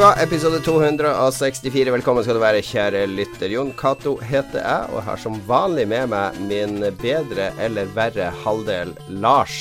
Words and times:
Roffelbua, 0.00 0.22
episode 0.22 0.60
264. 0.64 1.90
Velkommen 1.92 2.24
skal 2.24 2.38
du 2.38 2.40
være, 2.40 2.62
kjære 2.64 3.02
lytter. 3.10 3.50
Jon 3.52 3.74
Cato 3.76 4.14
heter 4.24 4.62
jeg, 4.62 4.86
og 4.94 5.02
har 5.04 5.20
som 5.20 5.36
vanlig 5.44 5.84
med 5.90 6.08
meg 6.08 6.38
min 6.48 6.78
bedre 7.02 7.50
eller 7.60 7.90
verre 7.92 8.30
halvdel 8.40 8.94
Lars. 9.20 9.58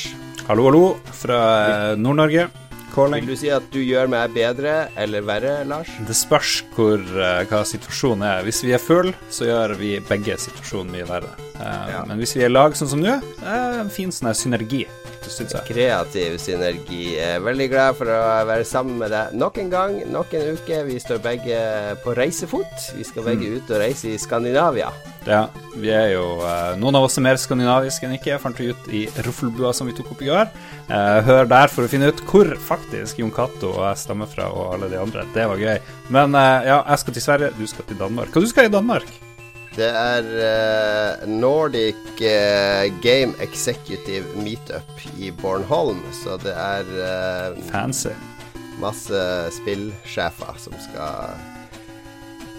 Hallo, 0.47 0.69
hallo, 0.69 0.85
fra 1.11 1.41
eh, 1.65 1.99
Nord-Norge. 1.99 2.47
Calling. 2.95 3.27
Vil 3.27 3.35
du 3.35 3.41
si 3.43 3.51
at 3.51 3.67
du 3.75 3.81
gjør 3.83 4.07
meg 4.15 4.31
bedre 4.31 4.77
eller 4.95 5.27
verre, 5.27 5.57
Lars? 5.67 5.91
Det 6.07 6.15
spørs 6.15 6.61
hvor, 6.71 7.03
uh, 7.03 7.43
hva 7.51 7.65
situasjonen 7.67 8.23
er. 8.31 8.47
Hvis 8.47 8.63
vi 8.63 8.71
er 8.79 8.79
full, 8.79 9.11
så 9.27 9.51
gjør 9.51 9.75
vi 9.83 9.97
begge 10.07 10.39
situasjonen 10.39 10.95
mye 10.95 11.11
verre. 11.11 11.48
Uh, 11.59 11.89
ja. 11.91 12.03
Men 12.07 12.21
hvis 12.21 12.37
vi 12.37 12.45
er 12.45 12.51
lag 12.51 12.75
sånn 12.77 12.87
som 12.87 13.01
nå, 13.03 13.19
en 13.43 13.91
fin 13.91 14.13
sånn 14.15 14.31
synergi. 14.37 14.85
Kreativ 15.67 16.37
synergi. 16.41 17.17
Er 17.21 17.43
veldig 17.43 17.67
glad 17.69 17.97
for 17.99 18.09
å 18.09 18.19
være 18.47 18.63
sammen 18.65 18.97
med 19.01 19.11
deg 19.13 19.35
nok 19.37 19.59
en 19.61 19.69
gang, 19.69 19.97
nok 20.09 20.33
en 20.39 20.55
uke. 20.55 20.79
Vi 20.87 20.95
står 21.03 21.19
begge 21.21 21.59
på 22.05 22.15
reisefot. 22.17 22.87
Vi 22.95 23.05
skal 23.05 23.27
begge 23.27 23.51
mm. 23.51 23.59
ut 23.59 23.73
og 23.75 23.83
reise 23.83 24.13
i 24.13 24.17
Skandinavia. 24.21 24.89
Ja, 25.27 25.43
vi 25.75 25.91
er 25.93 26.13
jo 26.15 26.39
uh, 26.39 26.73
Noen 26.79 26.97
av 26.97 27.05
oss 27.05 27.19
er 27.19 27.27
mer 27.27 27.37
skandinaviske 27.37 28.07
enn 28.07 28.15
ikke, 28.15 28.39
fant 28.41 28.57
vi 28.57 28.71
ut 28.71 28.89
i 28.95 29.03
Ruffelbua 29.27 29.75
som 29.75 29.91
vi 29.91 29.93
tok 29.99 30.15
opp 30.15 30.23
i 30.25 30.31
går. 30.31 30.49
Hør 30.89 31.45
der 31.45 31.69
for 31.69 31.85
å 31.85 31.91
finne 31.91 32.09
ut 32.09 32.23
hvor 32.25 32.49
faktisk 32.65 33.19
Jon 33.21 33.29
Cato 33.35 33.75
og 33.75 33.83
jeg 33.91 34.01
stammer 34.07 34.31
fra, 34.31 34.47
og 34.49 34.73
alle 34.73 34.89
de 34.89 34.97
andre. 34.97 35.27
Det 35.35 35.45
var 35.51 35.61
gøy. 35.61 35.77
Men 36.15 36.33
ja, 36.33 36.79
jeg 36.79 37.03
skal 37.03 37.19
til 37.19 37.27
Sverige, 37.27 37.55
du 37.59 37.67
skal 37.69 37.85
til 37.91 38.01
Danmark. 38.01 38.33
Hva 38.33 38.41
du 38.41 38.49
skal 38.49 38.71
i 38.71 38.77
Danmark? 38.79 39.28
Det 39.79 39.87
er 39.95 40.25
uh, 41.23 41.29
Nordic 41.29 41.95
uh, 42.19 42.89
Game 42.99 43.31
Executive 43.39 44.25
Meetup 44.35 45.05
i 45.15 45.31
Bornholm, 45.31 46.01
så 46.23 46.35
det 46.43 46.51
er 46.51 46.89
uh, 46.99 47.61
Fancy. 47.71 48.11
Masse 48.79 49.21
spillsjefer 49.55 50.59
som 50.59 50.75
skal 50.83 51.39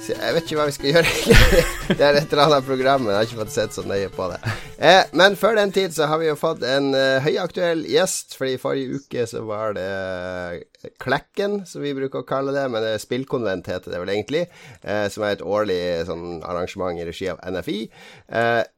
jeg 0.09 0.35
vet 0.35 0.47
ikke 0.47 0.57
hva 0.57 0.67
vi 0.69 0.75
skal 0.75 0.95
gjøre. 0.95 1.11
det 1.99 2.05
er 2.05 2.17
et 2.17 2.33
eller 2.33 2.47
annet 2.47 2.67
program, 2.67 3.03
men 3.05 3.13
jeg 3.13 3.19
har 3.19 3.27
ikke 3.29 3.41
fått 3.43 3.53
sett 3.53 3.75
så 3.77 3.85
nøye 3.85 4.09
på 4.15 4.29
det. 4.33 4.39
Eh, 4.81 5.03
men 5.21 5.37
før 5.37 5.59
den 5.59 5.75
tid 5.77 5.93
så 5.93 6.09
har 6.09 6.21
vi 6.23 6.31
jo 6.31 6.39
fått 6.41 6.65
en 6.65 6.95
uh, 6.97 7.21
høyaktuell 7.21 7.83
gjest. 7.91 8.37
Fordi 8.39 8.57
forrige 8.63 9.01
uke 9.01 9.27
så 9.29 9.43
var 9.49 9.77
det 9.77 9.85
uh, 9.85 10.89
Klekken, 11.03 11.61
som 11.69 11.85
vi 11.85 11.93
bruker 11.97 12.23
å 12.23 12.29
kalle 12.29 12.55
det. 12.57 12.65
Men 12.73 12.87
det 12.87 12.95
er 12.97 13.05
Spillkonvent 13.05 13.69
heter 13.69 13.93
det 13.93 14.01
vel 14.01 14.15
egentlig. 14.15 14.47
eh, 14.83 15.07
som 15.13 15.27
er 15.27 15.37
et 15.37 15.45
årlig 15.45 15.81
sånn 16.09 16.41
arrangement 16.49 16.97
i 16.97 17.07
regi 17.09 17.29
av 17.29 17.41
NFI. 17.45 17.79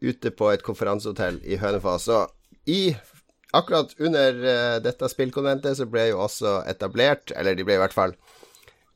ute 0.02 0.30
på 0.34 0.50
et 0.50 0.62
konferansehotell 0.66 1.38
i 1.46 1.58
Hønefoss. 1.62 2.08
Og 2.10 2.70
i 2.70 2.96
akkurat 3.54 3.92
under 4.00 4.80
dette 4.82 5.08
spillkonventet 5.12 5.76
så 5.78 5.86
ble 5.86 6.08
jo 6.10 6.22
også 6.24 6.62
etablert, 6.70 7.34
eller 7.36 7.54
de 7.54 7.66
ble 7.68 7.76
i 7.76 7.82
hvert 7.82 7.94
fall 7.94 8.14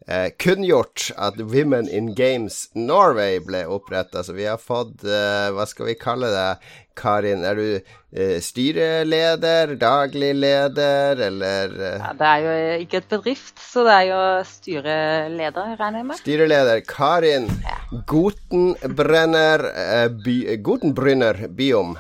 eh, 0.07 0.31
kunngjort 0.39 1.11
at 1.17 1.39
Women 1.41 1.89
in 1.89 2.15
Games 2.15 2.71
Norway 2.75 3.39
ble 3.45 3.67
oppretta. 3.67 4.25
Så 4.25 4.33
vi 4.37 4.49
har 4.49 4.59
fått 4.63 5.05
eh, 5.05 5.53
Hva 5.55 5.67
skal 5.69 5.91
vi 5.91 5.99
kalle 6.01 6.33
det? 6.35 6.51
Karin, 6.97 7.45
er 7.45 7.59
du 7.59 7.67
eh, 7.77 8.39
styreleder, 8.41 9.75
daglig 9.77 10.33
leder, 10.35 11.21
eller 11.29 11.75
eh? 11.77 12.01
ja, 12.01 12.13
Det 12.17 12.31
er 12.31 12.47
jo 12.47 12.55
ikke 12.87 13.03
et 13.03 13.11
bedrift, 13.11 13.61
så 13.61 13.85
det 13.85 13.99
er 13.99 14.07
jo 14.09 14.23
styreleder, 14.49 15.77
regner 15.77 16.01
jeg 16.01 16.09
med. 16.09 16.21
Styreleder 16.23 16.83
Karin 16.89 17.51
ja. 17.67 17.77
Gutenbrenner, 18.09 19.69
eh, 19.85 20.09
by, 20.25 20.39
Gutenbrunner 20.65 21.47
Biom. 21.53 21.97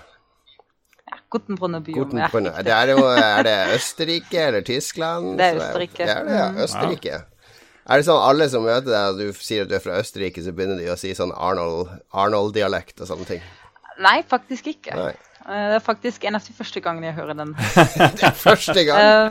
Gutenbrunner 1.31 1.84
Biom. 1.84 2.00
Gutenbrunner. 2.00 2.56
Ja, 2.56 2.64
det 2.64 2.76
er, 2.81 2.97
jo, 2.97 3.06
er 3.12 3.44
det 3.44 3.56
Østerrike 3.76 4.48
eller 4.48 4.64
Tyskland? 4.64 5.34
Det 5.36 5.52
er 5.52 5.60
Østerrike. 5.60 6.04
Det 6.04 6.12
er 6.14 6.25
det, 6.25 6.36
ja. 6.41 6.52
Mm. 6.52 6.62
Østerrike. 6.64 7.25
Er 7.86 8.00
det 8.00 8.06
sånn 8.08 8.19
alle 8.19 8.48
som 8.50 8.64
møter 8.66 8.91
deg, 8.91 9.12
og 9.12 9.20
du 9.20 9.38
sier 9.38 9.62
at 9.62 9.70
du 9.70 9.76
er 9.78 9.82
fra 9.84 10.00
Østerrike, 10.00 10.42
så 10.42 10.50
begynner 10.54 10.80
de 10.80 10.88
å 10.91 10.98
si 10.98 11.12
sånn 11.14 11.30
Arnold-dialekt 11.30 12.97
Arnold 12.98 13.04
og 13.04 13.10
sånne 13.12 13.26
ting? 13.28 13.44
Nei, 14.02 14.19
faktisk 14.26 14.66
ikke. 14.72 14.97
Nei. 14.98 15.12
Eh, 15.47 15.66
det 15.70 15.76
er 15.78 15.84
faktisk 15.84 16.25
en 16.26 16.34
av 16.38 16.42
de 16.42 16.54
første 16.56 16.82
gangene 16.82 17.06
jeg 17.12 17.16
hører 17.20 17.38
den. 17.38 17.52
det 18.19 18.26
er 18.26 18.34
første 18.41 18.84
gang? 18.88 19.30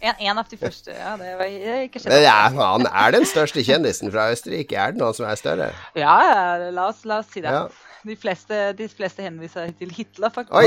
en, 0.00 0.14
en, 0.18 0.40
av 0.42 0.50
de 0.50 0.58
første, 0.58 0.90
ja. 0.96 1.14
Det 1.20 1.30
var 1.38 1.46
ikke 1.86 2.02
skjedd. 2.02 2.18
Ja, 2.24 2.50
han 2.58 2.88
er 2.90 3.14
den 3.14 3.28
største 3.28 3.62
kjendisen 3.62 4.10
fra 4.10 4.30
Østerrike. 4.34 4.74
Er 4.74 4.96
det 4.96 5.02
noen 5.04 5.14
som 5.14 5.28
er 5.30 5.38
større? 5.38 5.70
Ja, 5.94 6.18
la 6.74 6.90
oss, 6.90 7.04
la 7.06 7.20
oss 7.22 7.30
si 7.30 7.44
det. 7.44 7.54
Ja. 7.54 7.68
De 8.02 8.16
fleste, 8.16 8.72
de 8.74 8.88
fleste 8.88 9.22
henviser 9.22 9.70
til 9.78 9.92
Hitler, 9.94 10.32
faktisk. 10.34 10.56
Oi. 10.56 10.66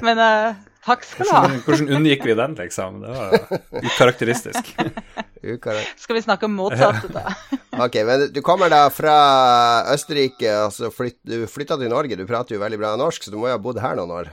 Men 0.06 0.18
uh, 0.18 0.56
Takk 0.86 1.02
skal 1.02 1.26
du 1.26 1.32
ha. 1.34 1.40
Hvordan, 1.42 1.62
hvordan 1.66 1.88
unngikk 1.98 2.24
vi 2.26 2.34
den, 2.38 2.54
liksom? 2.60 3.00
Det 3.02 3.14
var 3.16 3.82
ukarakteristisk. 3.82 4.68
skal 6.02 6.18
vi 6.18 6.22
snakke 6.22 6.46
om 6.46 6.54
motsatte, 6.54 7.10
da? 7.10 7.32
ok, 7.86 7.98
men 8.06 8.26
du 8.34 8.38
kommer 8.46 8.70
da 8.70 8.84
fra 8.94 9.16
Østerrike, 9.94 10.52
og 10.62 10.74
så 10.74 10.92
flyt, 10.94 11.18
du 11.26 11.42
flytta 11.50 11.78
til 11.80 11.90
Norge. 11.90 12.18
Du 12.18 12.22
prater 12.28 12.54
jo 12.54 12.62
veldig 12.62 12.78
bra 12.82 12.94
norsk, 13.00 13.26
så 13.26 13.34
du 13.34 13.40
må 13.40 13.50
jo 13.50 13.56
ha 13.56 13.62
bodd 13.62 13.82
her 13.82 13.98
noen 13.98 14.14
år? 14.20 14.30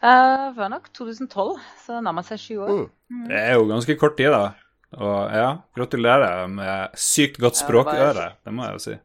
Uh, 0.00 0.48
var 0.56 0.72
nok 0.72 0.88
2012, 0.96 1.60
så 1.84 1.98
det 1.98 2.02
nærmer 2.06 2.24
seg 2.24 2.40
sju 2.40 2.54
år. 2.64 2.72
Mm. 2.72 2.88
Mm. 3.12 3.28
Det 3.28 3.44
er 3.44 3.54
jo 3.58 3.68
ganske 3.68 4.00
kort 4.00 4.16
tid, 4.16 4.32
da. 4.32 4.54
Og 4.96 5.36
ja, 5.36 5.50
gratulerer 5.76 6.48
med 6.50 6.96
sykt 6.98 7.36
godt 7.42 7.60
språkøre, 7.60 8.30
det 8.40 8.54
må 8.56 8.64
jeg 8.66 8.78
jo 8.78 8.84
si. 8.88 8.96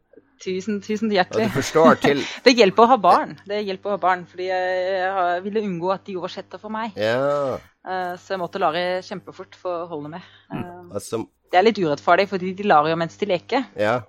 Tusen, 0.45 0.79
tusen 0.85 1.09
hjertelig. 1.13 1.47
Og 1.47 1.53
du 1.53 1.57
forstår 1.57 2.01
Til... 2.03 2.21
det 2.45 2.53
hjelper 2.53 2.85
å 2.85 2.89
ha 2.93 2.97
barn. 3.01 3.33
Det 3.49 3.63
hjelper 3.65 3.91
å 3.91 3.95
ha 3.95 4.01
barn, 4.01 4.25
fordi 4.29 4.49
jeg 4.51 5.45
ville 5.45 5.63
unngå 5.65 5.93
at 5.95 6.05
de 6.05 6.17
oversetter 6.19 6.61
for 6.61 6.73
meg. 6.73 6.93
Ja. 6.99 7.57
Uh, 7.85 8.13
så 8.21 8.35
jeg 8.35 8.41
måtte 8.43 8.61
lære 8.61 9.01
kjempefort 9.05 9.57
for 9.57 9.85
å 9.85 9.89
holde 9.95 10.13
med. 10.17 10.35
Mm. 10.53 10.91
altså... 10.93 11.25
Det 11.53 11.59
er 11.59 11.67
litt 11.67 11.79
urettferdig, 11.79 12.25
fordi 12.27 12.51
de 12.57 12.65
lar 12.67 12.87
jo 12.89 12.97
mens 12.99 13.15
de 13.21 13.27
leker. 13.29 13.67
Ja. 13.79 13.99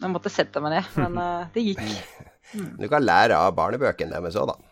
Jeg 0.00 0.12
måtte 0.12 0.32
sette 0.32 0.60
meg 0.62 0.76
ned, 0.76 0.90
men 1.00 1.16
uh, 1.20 1.48
det 1.54 1.70
gikk. 1.70 1.86
Mm. 2.50 2.72
Du 2.80 2.88
kan 2.90 3.04
lære 3.04 3.36
av 3.38 3.52
barnebøkene 3.54 4.10
deres 4.10 4.34
òg, 4.34 4.48
da. 4.50 4.69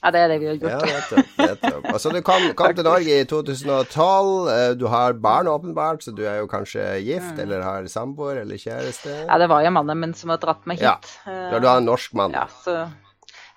Ja, 0.00 0.10
det 0.14 0.20
er 0.20 0.30
det 0.32 0.38
vi 0.40 0.48
har 0.48 0.56
gjort. 0.56 0.86
Ja, 0.88 1.18
nettopp, 1.50 1.90
Altså, 1.92 2.12
du 2.14 2.22
kom, 2.24 2.46
kom 2.56 2.72
til 2.76 2.86
Norge 2.86 3.18
i 3.20 3.26
2012. 3.28 4.30
Eh, 4.54 4.70
du 4.80 4.86
har 4.88 5.18
barn, 5.20 5.50
åpenbart, 5.50 6.06
så 6.06 6.14
du 6.16 6.24
er 6.24 6.40
jo 6.40 6.48
kanskje 6.48 6.86
gift, 7.04 7.34
mm. 7.36 7.42
eller 7.44 7.66
har 7.66 7.86
samboer 7.92 8.40
eller 8.44 8.60
kjæreste? 8.60 9.12
Ja, 9.26 9.36
det 9.42 9.50
var 9.52 9.66
jo 9.66 9.74
mannen 9.76 10.00
min 10.00 10.16
som 10.16 10.32
har 10.32 10.40
dratt 10.40 10.64
meg 10.70 10.80
hit. 10.80 11.12
Ja, 11.26 11.36
Du 11.52 11.60
er 11.60 11.76
en 11.76 11.88
norsk 11.88 12.16
mann? 12.16 12.36
Ja, 12.36 12.46
så 12.64 12.78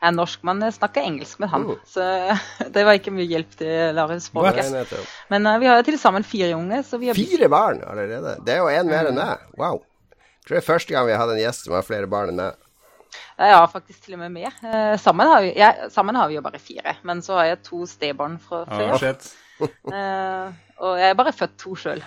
jeg 0.03 0.09
er 0.09 0.15
norsk 0.17 0.41
mann, 0.43 0.59
jeg 0.59 0.75
snakker 0.75 1.05
engelsk 1.07 1.39
med 1.39 1.47
han. 1.53 1.63
Mm. 1.63 1.83
Så 1.87 2.05
det 2.75 2.81
var 2.83 2.99
ikke 2.99 3.13
mye 3.15 3.23
hjelp 3.29 3.53
til 3.61 3.95
Larius 3.95 4.27
språket. 4.27 4.91
Men 5.31 5.47
uh, 5.47 5.55
vi 5.63 5.69
har 5.71 5.79
til 5.87 5.95
sammen 6.01 6.27
fire 6.27 6.51
unge. 6.57 6.81
fire 6.83 7.47
barn 7.47 7.79
allerede? 7.87 8.35
Det 8.43 8.57
er 8.57 8.59
jo 8.59 8.67
én 8.67 8.91
mer 8.91 9.07
enn 9.07 9.15
mm. 9.15 9.21
meg. 9.23 9.47
Wow. 9.55 9.79
Jeg 10.11 10.49
tror 10.49 10.57
det 10.57 10.59
er 10.59 10.67
første 10.67 10.91
gang 10.91 11.07
vi 11.07 11.15
har 11.15 11.23
hatt 11.23 11.31
en 11.37 11.39
gjest 11.39 11.69
som 11.69 11.77
har 11.77 11.87
flere 11.87 12.11
barn 12.11 12.33
enn 12.33 12.41
meg. 12.41 12.59
Ja, 13.37 13.63
faktisk 13.65 14.03
til 14.05 14.17
og 14.17 14.23
med 14.25 14.35
med. 14.35 14.51
Eh, 14.63 14.97
sammen, 15.01 15.27
har 15.27 15.41
vi, 15.41 15.53
ja, 15.57 15.71
sammen, 15.89 16.15
har 16.15 16.27
vi, 16.29 16.35
jo 16.37 16.43
bare 16.45 16.59
fire. 16.59 16.97
Men 17.03 17.21
så 17.21 17.39
har 17.39 17.53
jeg 17.53 17.63
to 17.65 17.85
stebarn 17.89 18.37
fra 18.41 18.65
før. 18.69 18.97
Ja, 19.01 19.15
eh, 19.93 20.53
og 20.83 20.97
jeg 20.99 21.13
er 21.13 21.15
bare 21.15 21.31
født 21.31 21.53
to 21.61 21.75
sjøl. 21.79 22.01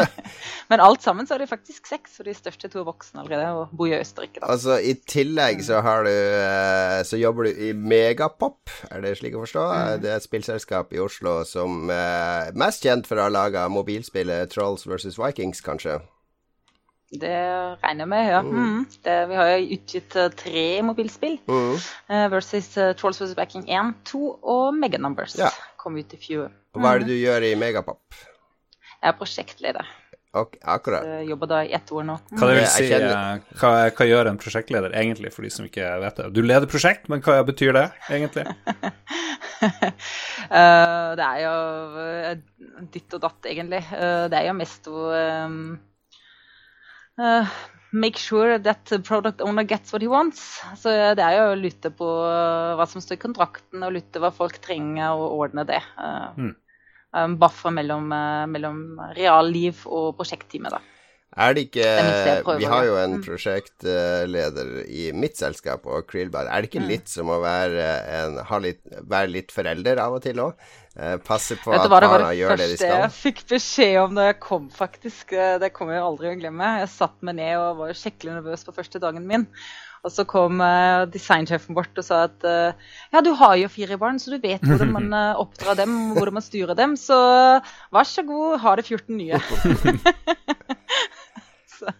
men 0.70 0.82
alt 0.82 1.02
sammen 1.02 1.26
så 1.26 1.36
er 1.36 1.42
det 1.42 1.48
faktisk 1.48 1.88
seks, 1.88 2.18
og 2.20 2.28
de 2.28 2.34
største 2.36 2.68
to 2.68 2.82
er 2.82 2.88
voksne 2.88 3.22
allerede 3.22 3.62
og 3.62 3.72
bor 3.78 3.88
i 3.88 3.96
Østerrike. 3.96 4.42
Da. 4.42 4.50
Altså 4.52 4.76
I 4.82 4.96
tillegg 5.08 5.62
så 5.64 5.80
har 5.86 6.04
du 6.04 6.12
eh, 6.12 7.00
Så 7.06 7.20
jobber 7.20 7.48
du 7.48 7.62
i 7.68 7.72
Megapop, 7.72 8.74
er 8.90 9.06
det 9.06 9.16
slik 9.20 9.38
å 9.38 9.46
forstå? 9.46 9.66
Mm. 9.70 10.04
Det 10.04 10.12
er 10.12 10.20
et 10.20 10.28
spillselskap 10.28 10.92
i 10.92 11.00
Oslo 11.02 11.40
som 11.48 11.90
er 11.94 12.52
mest 12.58 12.84
kjent 12.84 13.08
for 13.08 13.20
å 13.20 13.28
ha 13.28 13.32
laga 13.32 13.68
mobilspillet 13.72 14.52
Trolls 14.52 14.86
versus 14.90 15.18
Vikings, 15.20 15.64
kanskje? 15.64 16.00
Det 17.10 17.30
regner 17.82 18.04
jeg 18.04 18.08
med, 18.08 18.28
ja. 18.28 18.40
Mm. 18.40 18.58
mm. 18.58 18.82
Det, 19.02 19.14
vi 19.28 19.38
har 19.38 19.48
jo 19.50 19.76
utgitt 19.76 20.16
uh, 20.16 20.28
tre 20.30 20.66
mobilspill. 20.86 21.38
Mm. 21.50 21.72
Uh, 22.06 22.26
versus 22.30 22.68
uh, 22.78 22.92
Trolls 22.94 23.18
vs. 23.18 23.34
Backing 23.34 23.66
1, 23.66 23.96
2 24.12 24.20
og 24.38 24.76
Meganumbers. 24.78 25.34
Ja. 25.38 25.50
Kom 25.80 25.98
ut 25.98 26.14
i 26.14 26.20
fjor. 26.20 26.52
Og 26.76 26.84
hva 26.84 26.94
er 26.94 27.02
det 27.02 27.08
mm. 27.08 27.10
du 27.10 27.16
gjør 27.18 27.48
i 27.48 27.56
Megapop? 27.58 28.20
Jeg 29.00 29.10
er 29.10 29.18
prosjektleder. 29.18 29.90
Okay, 30.30 30.60
akkurat. 30.62 31.02
Så 31.02 31.18
jeg 31.18 31.28
jobber 31.32 31.50
da 31.50 31.60
i 31.66 31.72
ett 31.74 31.90
år 31.90 32.04
nå. 32.06 32.16
Hva 32.38 32.46
det 32.46 32.58
vil 32.60 32.68
si, 32.70 32.86
hva, 33.58 33.72
hva, 33.90 34.06
gjør 34.06 34.30
en 34.30 34.38
prosjektleder 34.38 34.94
egentlig, 35.00 35.32
for 35.34 35.42
de 35.42 35.50
som 35.50 35.66
ikke 35.66 35.88
vet 36.04 36.20
det? 36.20 36.28
Du 36.36 36.44
leder 36.44 36.70
prosjekt, 36.70 37.10
men 37.10 37.24
hva 37.26 37.40
betyr 37.48 37.74
det 37.74 37.86
egentlig? 38.06 38.46
det 41.18 41.26
er 41.26 41.42
jo 41.42 41.54
ditt 42.94 43.18
og 43.18 43.26
datt, 43.26 43.50
egentlig. 43.50 43.82
det 43.90 44.38
er 44.38 44.46
jo 44.46 44.58
mest 44.60 44.86
å 44.86 45.08
um, 45.10 45.58
uh, 45.74 45.89
make 47.92 48.16
sure 48.18 48.58
that 48.58 48.84
the 48.86 49.00
product 49.00 49.40
owner 49.40 49.64
gets 49.64 49.92
what 49.92 50.02
he 50.02 50.08
wants. 50.08 50.60
Så 50.78 50.92
det 51.18 51.24
er 51.24 51.36
jo 51.38 51.46
å 51.52 51.58
lytte 51.58 51.90
på 51.90 52.06
uh, 52.06 52.76
hva 52.78 52.86
som 52.86 53.02
står 53.02 53.18
i 53.18 53.24
kontrakten, 53.24 53.82
og 53.82 53.96
lytte 53.96 54.22
hva 54.22 54.30
folk 54.34 54.60
trenger, 54.62 55.18
og 55.18 55.40
ordne 55.46 55.66
det. 55.68 55.82
Uh, 55.98 56.30
mm. 56.38 56.54
Um, 57.10 57.34
buffer 57.42 57.72
mellom, 57.74 58.06
mellom 58.52 58.82
realliv 59.16 59.82
og 59.90 60.12
prosjektteamet, 60.20 60.76
da. 60.76 60.78
Er 61.38 61.54
det 61.54 61.68
ikke 61.68 61.86
Det 61.86 62.58
Vi 62.58 62.66
har 62.66 62.84
jo 62.86 62.96
en 62.98 63.12
Mm. 63.18 63.22
prosjektleder 63.22 64.70
i 64.90 65.12
mitt 65.14 65.36
selskap 65.38 65.86
og 65.86 66.08
Krillbar. 66.10 66.46
Er 66.50 66.62
det 66.62 66.70
ikke 66.70 66.82
Mm. 66.82 66.88
litt 66.88 67.08
som 67.08 67.26
å 67.26 67.40
være, 67.40 67.86
en, 68.18 68.38
ha 68.44 68.58
litt, 68.58 68.80
være 69.06 69.30
litt 69.30 69.52
forelder 69.52 69.98
av 69.98 70.14
og 70.14 70.22
til 70.22 70.36
òg? 70.42 70.54
Eh, 71.00 71.16
passe 71.24 71.56
på 71.56 71.72
at 71.72 71.86
barna 71.88 72.08
gjør 72.12 72.18
det 72.20 72.20
var 72.20 72.32
skal. 72.36 72.36
det 72.36 72.48
var 72.50 72.58
det 72.60 72.64
første 72.76 72.88
jeg 72.92 73.12
fikk 73.16 73.38
beskjed 73.48 73.94
om 74.02 74.18
da 74.18 74.26
jeg 74.28 74.40
kom, 74.44 74.66
faktisk. 74.74 75.32
Eh, 75.32 75.54
Det 75.62 75.72
kommer 75.72 75.96
jeg 75.96 76.04
aldri 76.04 76.32
å 76.32 76.40
glemme. 76.42 76.72
Jeg 76.82 76.90
satt 76.92 77.14
meg 77.24 77.38
ned 77.38 77.54
og 77.56 77.78
var 77.78 77.94
skikkelig 77.96 78.34
nervøs 78.36 78.66
på 78.66 78.74
første 78.76 79.00
dagen 79.00 79.24
min. 79.28 79.46
Og 80.00 80.12
så 80.12 80.24
kom 80.24 80.62
uh, 80.64 81.04
designsjefen 81.12 81.76
bort 81.76 81.98
og 82.00 82.04
sa 82.06 82.22
at 82.24 82.44
uh, 82.48 82.72
ja, 83.12 83.20
du 83.20 83.34
har 83.36 83.58
jo 83.60 83.68
fire 83.68 83.98
barn, 84.00 84.16
så 84.16 84.32
du 84.32 84.38
vet 84.40 84.64
hvordan 84.64 84.94
man 84.94 85.10
uh, 85.12 85.36
oppdrar 85.42 85.76
dem, 85.76 86.14
hvordan 86.16 86.38
man 86.38 86.44
styrer 86.44 86.76
dem. 86.76 86.96
Så 86.96 87.16
vær 87.92 88.08
så 88.08 88.24
god, 88.24 88.60
ha 88.64 88.76
det 88.80 88.86
14 88.88 89.16
nye. 89.20 89.40
så, 91.80 91.92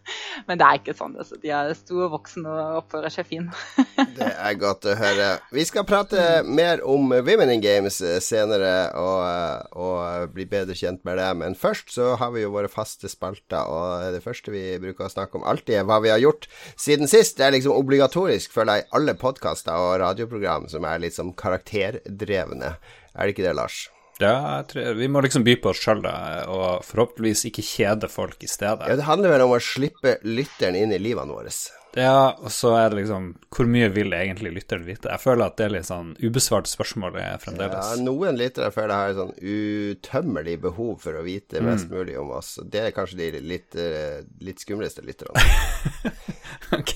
men 0.49 0.61
det 0.61 0.67
er 0.67 0.81
ikke 0.81 0.95
sånn. 0.97 1.17
Altså. 1.21 1.39
De 1.41 1.53
er 1.55 1.73
store 1.79 2.09
voksne 2.13 2.51
og 2.51 2.81
oppfører 2.83 3.13
seg 3.13 3.29
fin. 3.29 3.49
Det 4.17 4.29
er 4.29 4.57
godt 4.61 4.87
å 4.89 4.97
høre. 4.99 5.29
Vi 5.55 5.65
skal 5.69 5.87
prate 5.89 6.43
mer 6.47 6.83
om 6.89 7.13
Women 7.13 7.53
in 7.55 7.63
Games 7.65 8.01
eh, 8.05 8.19
senere 8.25 8.91
og, 8.99 9.21
eh, 9.27 9.79
og 9.81 10.35
bli 10.35 10.47
bedre 10.51 10.77
kjent 10.77 11.05
med 11.09 11.21
det. 11.21 11.29
Men 11.43 11.57
først 11.59 11.93
så 11.95 12.15
har 12.21 12.33
vi 12.35 12.45
jo 12.45 12.53
våre 12.55 12.71
faste 12.73 13.11
spalter, 13.11 13.61
og 13.69 14.11
det 14.15 14.23
første 14.25 14.55
vi 14.55 14.65
bruker 14.83 15.09
å 15.09 15.13
snakke 15.13 15.41
om 15.41 15.47
alltid, 15.49 15.81
er 15.81 15.89
hva 15.89 16.01
vi 16.05 16.13
har 16.13 16.23
gjort 16.23 16.49
siden 16.75 17.11
sist. 17.11 17.39
Det 17.39 17.49
er 17.49 17.57
liksom 17.57 17.77
obligatorisk, 17.77 18.53
føler 18.57 18.81
jeg, 18.81 18.89
i 18.89 18.99
alle 18.99 19.17
podkaster 19.21 19.77
og 19.77 20.01
radioprogram 20.05 20.69
som 20.73 20.87
er 20.89 21.05
litt 21.05 21.17
sånn 21.17 21.35
karakterdrevne. 21.39 22.77
Er 23.15 23.27
det 23.27 23.35
ikke 23.35 23.49
det, 23.49 23.57
Lars? 23.59 23.87
Ja, 24.21 24.63
tror, 24.69 24.95
vi 24.99 25.09
må 25.09 25.23
liksom 25.25 25.45
by 25.47 25.57
på 25.63 25.73
oss 25.73 25.81
sjøl, 25.81 26.05
og 26.05 26.85
forhåpentligvis 26.85 27.47
ikke 27.49 27.65
kjede 27.65 28.11
folk 28.13 28.43
i 28.45 28.51
stedet. 28.51 28.89
Ja, 28.91 28.97
Det 29.01 29.09
handler 29.09 29.33
vel 29.35 29.47
om 29.47 29.55
å 29.57 29.63
slippe 29.65 30.19
lytteren 30.29 30.77
inn 30.77 30.93
i 30.93 31.01
livene 31.01 31.33
våre. 31.33 31.53
Ja, 31.99 32.37
og 32.39 32.53
så 32.55 32.71
er 32.79 32.93
det 32.93 33.01
liksom 33.01 33.33
Hvor 33.51 33.67
mye 33.67 33.89
vil 33.91 34.13
egentlig 34.15 34.53
lytteren 34.55 34.85
vite? 34.87 35.11
Jeg 35.11 35.23
føler 35.25 35.49
at 35.49 35.57
det 35.59 35.65
er 35.67 35.73
litt 35.75 35.89
sånn 35.89 36.13
ubesvart 36.23 36.71
spørsmål 36.71 37.17
fremdeles. 37.43 37.89
Ja, 37.91 38.03
noen 38.05 38.39
lyttere 38.39 38.71
føler 38.75 38.93
jeg 38.95 39.01
har 39.01 39.15
et 39.15 39.19
sånn 39.19 39.33
utømmelig 39.41 40.57
behov 40.63 40.93
for 41.03 41.19
å 41.19 41.25
vite 41.27 41.63
mest 41.65 41.91
mulig 41.91 42.15
om 42.21 42.31
oss. 42.37 42.53
Det 42.63 42.85
er 42.85 42.95
kanskje 42.95 43.19
de 43.19 43.43
litt, 43.43 43.75
eh, 43.75 44.21
litt 44.45 44.63
skumleste 44.63 45.03
lytterne. 45.03 45.43
ok, 46.79 46.95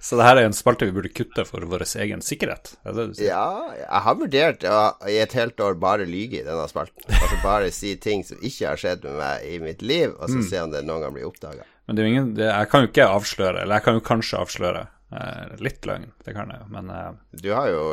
Så 0.00 0.20
det 0.20 0.28
her 0.28 0.42
er 0.42 0.50
en 0.50 0.56
spalte 0.56 0.88
vi 0.88 0.96
burde 0.98 1.12
kutte 1.14 1.46
for 1.48 1.64
vår 1.70 1.86
egen 2.04 2.20
sikkerhet? 2.24 2.74
Er 2.84 2.92
det 2.92 3.00
det 3.00 3.08
du 3.08 3.18
sier? 3.22 3.32
Ja, 3.32 3.72
jeg 3.80 4.04
har 4.08 4.20
vurdert 4.20 4.68
å 4.68 4.82
i 5.08 5.16
et 5.22 5.38
helt 5.38 5.64
år 5.64 5.80
bare 5.80 6.08
lyge 6.08 6.42
i 6.42 6.44
denne 6.46 6.68
spalten. 6.70 7.08
Altså 7.08 7.40
bare 7.42 7.72
si 7.72 7.96
ting 7.96 8.26
som 8.28 8.44
ikke 8.44 8.74
har 8.74 8.84
skjedd 8.84 9.08
med 9.08 9.18
meg 9.22 9.48
i 9.48 9.58
mitt 9.62 9.82
liv, 9.82 10.12
og 10.18 10.28
så 10.28 10.44
se 10.44 10.60
om 10.60 10.72
det 10.74 10.84
noen 10.84 11.06
gang 11.06 11.16
blir 11.16 11.28
oppdaga. 11.30 11.64
Men 11.88 11.96
det 11.96 12.02
er 12.02 12.06
jo 12.06 12.12
ingen 12.12 12.30
det, 12.36 12.46
Jeg 12.52 12.68
kan 12.70 12.84
jo 12.84 12.92
ikke 12.92 13.10
avsløre, 13.16 13.64
eller 13.64 13.80
jeg 13.80 13.86
kan 13.88 13.96
jo 13.96 14.04
kanskje 14.04 14.40
avsløre 14.42 14.82
eh, 15.16 15.52
litt 15.64 15.86
løgn, 15.88 16.10
det 16.26 16.34
kan 16.36 16.52
jeg 16.52 16.60
jo, 16.60 16.66
men 16.74 16.90
eh, 16.92 17.12
Du 17.40 17.48
har 17.56 17.70
jo 17.72 17.84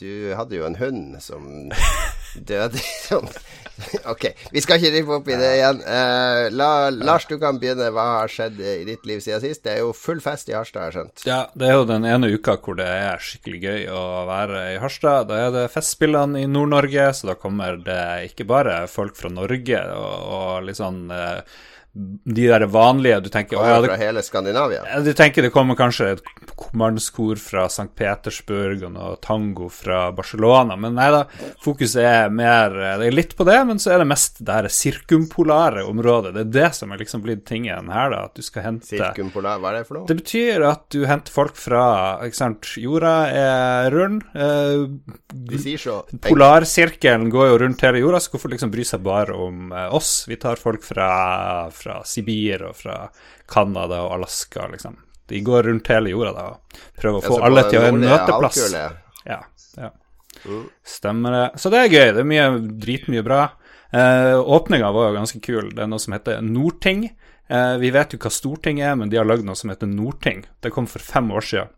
Du 0.00 0.12
hadde 0.38 0.56
jo 0.56 0.64
en 0.64 0.78
hund 0.80 1.18
som 1.20 1.44
døde 2.50 2.80
sånn 3.04 3.28
Ok, 4.08 4.26
vi 4.52 4.60
skal 4.64 4.76
ikke 4.80 4.92
rippe 4.92 5.14
opp 5.16 5.28
i 5.32 5.36
det 5.40 5.50
igjen. 5.56 5.78
Eh, 5.88 6.48
la, 6.52 6.90
Lars, 6.92 7.24
du 7.30 7.38
kan 7.40 7.56
begynne. 7.56 7.86
Hva 7.96 8.04
har 8.18 8.28
skjedd 8.28 8.58
i 8.60 8.82
ditt 8.84 9.06
liv 9.08 9.22
siden 9.24 9.40
sist? 9.40 9.62
Det 9.64 9.72
er 9.72 9.78
jo 9.80 9.94
full 9.96 10.20
fest 10.20 10.50
i 10.52 10.56
Harstad, 10.56 10.82
har 10.82 10.90
jeg 10.90 10.98
skjønt. 10.98 11.24
Ja, 11.24 11.38
det 11.56 11.70
er 11.70 11.78
jo 11.78 11.86
den 11.88 12.04
ene 12.04 12.28
uka 12.28 12.58
hvor 12.60 12.76
det 12.76 12.84
er 12.84 13.24
skikkelig 13.24 13.62
gøy 13.64 13.88
å 13.96 14.02
være 14.28 14.66
i 14.74 14.78
Harstad. 14.82 15.30
Da 15.30 15.40
er 15.46 15.56
det 15.56 15.64
Festspillene 15.72 16.44
i 16.44 16.50
Nord-Norge, 16.50 17.08
så 17.16 17.32
da 17.32 17.38
kommer 17.40 17.80
det 17.80 18.02
ikke 18.28 18.48
bare 18.52 18.82
folk 18.90 19.16
fra 19.16 19.32
Norge 19.32 19.80
og, 19.96 20.28
og 20.36 20.68
litt 20.68 20.80
sånn 20.80 21.06
eh, 21.16 21.40
De 21.92 22.44
der 22.46 22.62
vanlige 22.70 23.16
Du 23.24 23.28
tenker 23.28 23.58
Kommer 23.58 23.88
fra 23.88 23.96
hele 23.98 24.22
Skandinavia. 24.22 24.84
Ja, 24.86 25.00
Du 25.02 25.10
tenker 25.12 25.42
det 25.42 25.50
kommer 25.50 25.74
kanskje 25.74 26.12
et 26.14 26.22
mannskor 26.76 27.38
fra 27.40 27.64
St. 27.66 27.88
Petersburg 27.98 28.84
og 28.86 28.92
noe 28.94 29.16
tango 29.24 29.66
fra 29.72 30.10
Barcelona, 30.14 30.76
men 30.78 30.94
nei 30.94 31.08
da, 31.10 31.24
fokuset 31.64 32.04
er 32.04 32.30
mer 32.30 32.74
Det 33.00 33.08
er 33.08 33.16
litt 33.16 33.34
på 33.38 33.46
det, 33.48 33.58
men 33.66 33.80
så 33.82 33.94
er 33.94 34.04
det 34.04 34.10
mest 34.10 34.38
det 34.44 34.54
her 34.54 34.68
sirkumpolare 34.70 35.82
området. 35.88 36.34
Det 36.36 36.44
er 36.44 36.52
det 36.58 36.68
som 36.78 36.92
er 36.92 37.02
liksom 37.02 37.24
blitt 37.24 37.42
tingen 37.48 37.90
her, 37.90 38.12
da, 38.14 38.22
at 38.28 38.38
du 38.38 38.44
skal 38.46 38.66
hente 38.68 38.86
Sirkumpolar, 38.90 39.58
hva 39.58 39.72
er 39.72 39.80
det 39.80 39.88
for 39.88 39.98
noe? 39.98 40.06
Det 40.06 40.18
betyr 40.20 40.66
at 40.68 40.86
du 40.94 41.02
henter 41.10 41.34
folk 41.34 41.58
fra 41.58 41.82
Ikke 42.26 42.38
sant, 42.38 42.70
jorda 42.80 43.14
er 43.34 43.90
rund. 43.94 44.22
Eh, 44.34 44.86
Polarsirkelen 46.28 47.30
går 47.32 47.50
jo 47.52 47.58
rundt 47.64 47.82
hele 47.86 48.02
jorda, 48.02 48.20
så 48.22 48.34
hvorfor 48.34 48.52
liksom 48.54 48.72
bry 48.72 48.86
seg 48.86 49.02
bare 49.04 49.34
om 49.36 49.72
eh, 49.74 49.88
oss? 49.96 50.24
Vi 50.30 50.38
tar 50.40 50.60
folk 50.60 50.84
fra, 50.86 51.10
fra 51.80 52.00
Sibir 52.06 52.66
og 52.68 52.76
fra 52.78 52.96
Canada 53.50 54.02
og 54.06 54.18
Alaska, 54.18 54.68
liksom. 54.72 54.98
De 55.30 55.40
går 55.46 55.68
rundt 55.68 55.88
hele 55.92 56.10
jorda 56.10 56.32
da 56.34 56.44
og 56.50 56.78
prøver 56.98 57.20
å 57.20 57.22
få 57.22 57.40
alle 57.46 57.62
til 57.68 57.78
å 57.78 57.84
ha 57.84 57.90
en 57.92 58.00
møteplass. 58.02 58.60
Ja, 59.26 59.40
ja. 59.78 59.90
Stemmer 60.86 61.36
det. 61.36 61.46
Så 61.62 61.70
det 61.70 61.84
er 61.84 61.92
gøy. 61.92 62.06
Det 62.16 62.22
er 62.24 62.30
mye 62.32 62.46
dritmye 62.82 63.22
bra. 63.26 63.44
Eh, 63.94 64.36
Åpninga 64.38 64.90
var 64.94 65.10
jo 65.10 65.18
ganske 65.18 65.40
kul. 65.44 65.70
Det 65.74 65.84
er 65.84 65.90
noe 65.90 66.02
som 66.02 66.14
heter 66.16 66.42
Norting. 66.42 67.04
Eh, 67.50 67.76
vi 67.82 67.90
vet 67.94 68.14
jo 68.14 68.20
hva 68.22 68.30
Storting 68.30 68.80
er, 68.82 68.96
men 68.98 69.10
de 69.10 69.18
har 69.18 69.28
lagd 69.28 69.46
noe 69.46 69.58
som 69.58 69.70
heter 69.72 69.90
Norting. 69.90 70.44
Det 70.62 70.72
kom 70.74 70.86
for 70.90 71.02
fem 71.02 71.30
år 71.34 71.46
siden. 71.46 71.72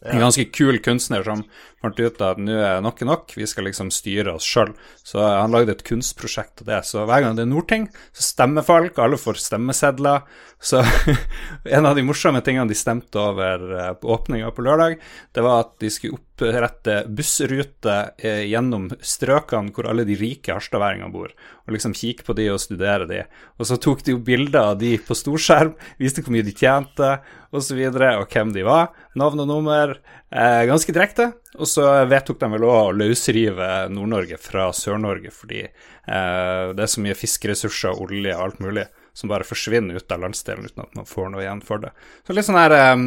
En 0.00 0.22
ganske 0.22 0.46
kul 0.48 0.78
kunstner 0.80 1.24
som 1.26 1.42
fant 1.82 1.98
ut 2.00 2.22
at 2.24 2.38
nå 2.40 2.54
er 2.56 2.78
nok 2.84 3.02
nok, 3.04 3.34
vi 3.36 3.44
skal 3.48 3.66
liksom 3.68 3.90
styre 3.92 4.32
oss 4.38 4.46
sjøl. 4.48 4.72
Så 5.04 5.20
han 5.20 5.52
lagde 5.52 5.74
et 5.74 5.84
kunstprosjekt 5.84 6.62
av 6.62 6.70
det. 6.70 6.78
Så 6.88 7.04
hver 7.04 7.24
gang 7.24 7.36
det 7.36 7.44
er 7.44 7.50
Nordting, 7.50 7.84
så 8.16 8.24
stemmer 8.30 8.64
folk, 8.64 8.96
alle 8.96 9.20
får 9.20 9.42
stemmesedler. 9.44 10.24
Så 10.56 10.80
en 11.76 11.88
av 11.88 11.98
de 11.98 12.06
morsomme 12.06 12.40
tingene 12.44 12.68
de 12.70 12.78
stemte 12.78 13.20
over 13.20 13.66
eh, 13.76 13.92
på 14.00 14.12
åpninga 14.16 14.48
på 14.56 14.64
lørdag, 14.64 14.96
det 15.36 15.44
var 15.44 15.66
at 15.66 15.76
de 15.84 15.92
skulle 15.92 16.20
opprette 16.40 17.04
bussrute 17.08 17.96
eh, 18.18 18.46
gjennom 18.48 18.88
strøkene 19.00 19.72
hvor 19.74 19.88
alle 19.90 20.06
de 20.08 20.16
rike 20.18 20.54
harstadværingene 20.54 21.12
bor, 21.12 21.32
og 21.66 21.74
liksom 21.74 21.94
kikke 21.96 22.24
på 22.26 22.36
de 22.38 22.48
og 22.52 22.60
studere 22.62 23.08
de. 23.10 23.24
Og 23.58 23.68
så 23.68 23.76
tok 23.80 24.04
de 24.06 24.14
jo 24.14 24.22
bilder 24.24 24.72
av 24.72 24.78
de 24.80 24.96
på 24.98 25.16
storskjerm, 25.16 25.74
viste 26.00 26.24
hvor 26.24 26.34
mye 26.34 26.46
de 26.46 26.54
tjente, 26.56 27.10
og 27.50 27.64
så 27.66 27.76
og 27.76 28.30
hvem 28.30 28.52
de 28.54 28.64
var. 28.66 28.90
Navn 29.18 29.40
og 29.40 29.48
nummer. 29.48 29.96
Eh, 30.30 30.64
ganske 30.66 30.92
direkte. 30.94 31.32
Og 31.58 31.66
så 31.66 31.82
vedtok 32.06 32.38
de 32.40 32.50
vel 32.52 32.64
òg 32.64 32.78
å 32.78 32.94
løsrive 32.94 33.88
Nord-Norge 33.90 34.38
fra 34.38 34.70
Sør-Norge, 34.72 35.32
fordi 35.34 35.64
eh, 35.66 36.64
det 36.72 36.84
er 36.84 36.90
så 36.90 37.02
mye 37.02 37.18
fiskeressurser, 37.18 37.98
olje 37.98 38.36
og 38.36 38.44
alt 38.44 38.62
mulig 38.62 38.86
som 39.12 39.28
bare 39.28 39.44
forsvinner 39.44 39.96
ut 39.98 40.12
av 40.12 40.20
landsdelen 40.22 40.64
uten 40.68 40.82
at 40.84 40.94
man 40.96 41.04
får 41.08 41.30
noe 41.32 41.42
igjen 41.42 41.62
for 41.66 41.78
det. 41.82 41.90
Så 42.26 42.32
litt 42.36 42.46
sånn 42.46 42.58
her 42.60 42.74
eh, 42.76 43.02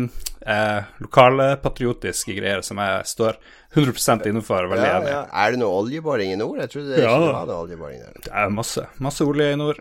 eh, 0.54 0.84
lokalpatriotiske 1.04 2.36
greier 2.38 2.62
som 2.66 2.78
jeg 2.84 3.06
står 3.10 3.38
100 3.76 4.28
innenfor. 4.30 4.68
Veldig 4.72 4.90
Ja, 4.90 5.00
enig. 5.00 5.10
ja. 5.14 5.24
Er 5.46 5.52
det 5.56 5.60
noe 5.64 5.80
oljeboring 5.84 6.34
i 6.34 6.38
nord? 6.40 6.60
Jeg 6.60 6.70
trodde 6.70 6.96
det 6.96 7.04
Ja. 7.04 7.16
ikke 7.18 7.34
var 7.34 7.48
noe 7.48 7.64
oljeboring 7.68 8.00
der. 8.04 8.14
Det 8.24 8.32
er 8.34 8.50
masse, 8.50 8.88
masse 9.00 9.22
olje 9.26 9.54
i 9.54 9.56
nord. 9.56 9.80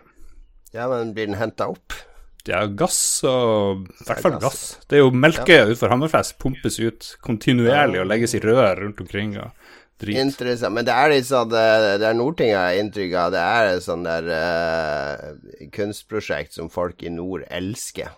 Ja, 0.73 0.87
men 0.89 1.13
blir 1.13 1.27
den 1.27 1.35
henta 1.37 1.67
opp? 1.69 1.93
Er 2.45 2.67
gass 2.75 3.23
og 3.23 3.85
I 3.87 4.03
hvert 4.03 4.19
fall 4.19 4.39
gass. 4.41 4.77
Det 4.89 4.97
er 4.97 5.03
jo 5.05 5.11
Melkøya 5.11 5.63
utenfor 5.69 5.89
Hammerfest 5.93 6.37
pumpes 6.39 6.75
ut 6.79 7.15
kontinuerlig 7.23 8.01
og 8.01 8.07
legges 8.09 8.33
i 8.35 8.39
rør 8.43 8.81
rundt 8.81 8.99
omkring 8.99 9.37
og 9.39 9.51
drit. 10.01 10.19
Interessant. 10.21 10.75
Men 10.75 10.87
det 10.87 10.95
er 10.95 11.11
litt 11.13 11.27
sånn 11.27 11.51
Det, 11.51 11.63
det 12.01 12.07
er 12.09 12.17
Nordting 12.17 12.51
jeg 12.51 12.59
har 12.59 12.79
inntrykk 12.81 13.15
av. 13.19 13.35
Det 13.35 13.43
er 13.43 13.69
et 13.73 13.85
sånn 13.85 14.07
der 14.07 14.29
uh, 14.33 15.67
kunstprosjekt 15.75 16.57
som 16.57 16.71
folk 16.73 17.03
i 17.03 17.13
nord 17.13 17.45
elsker. 17.49 18.13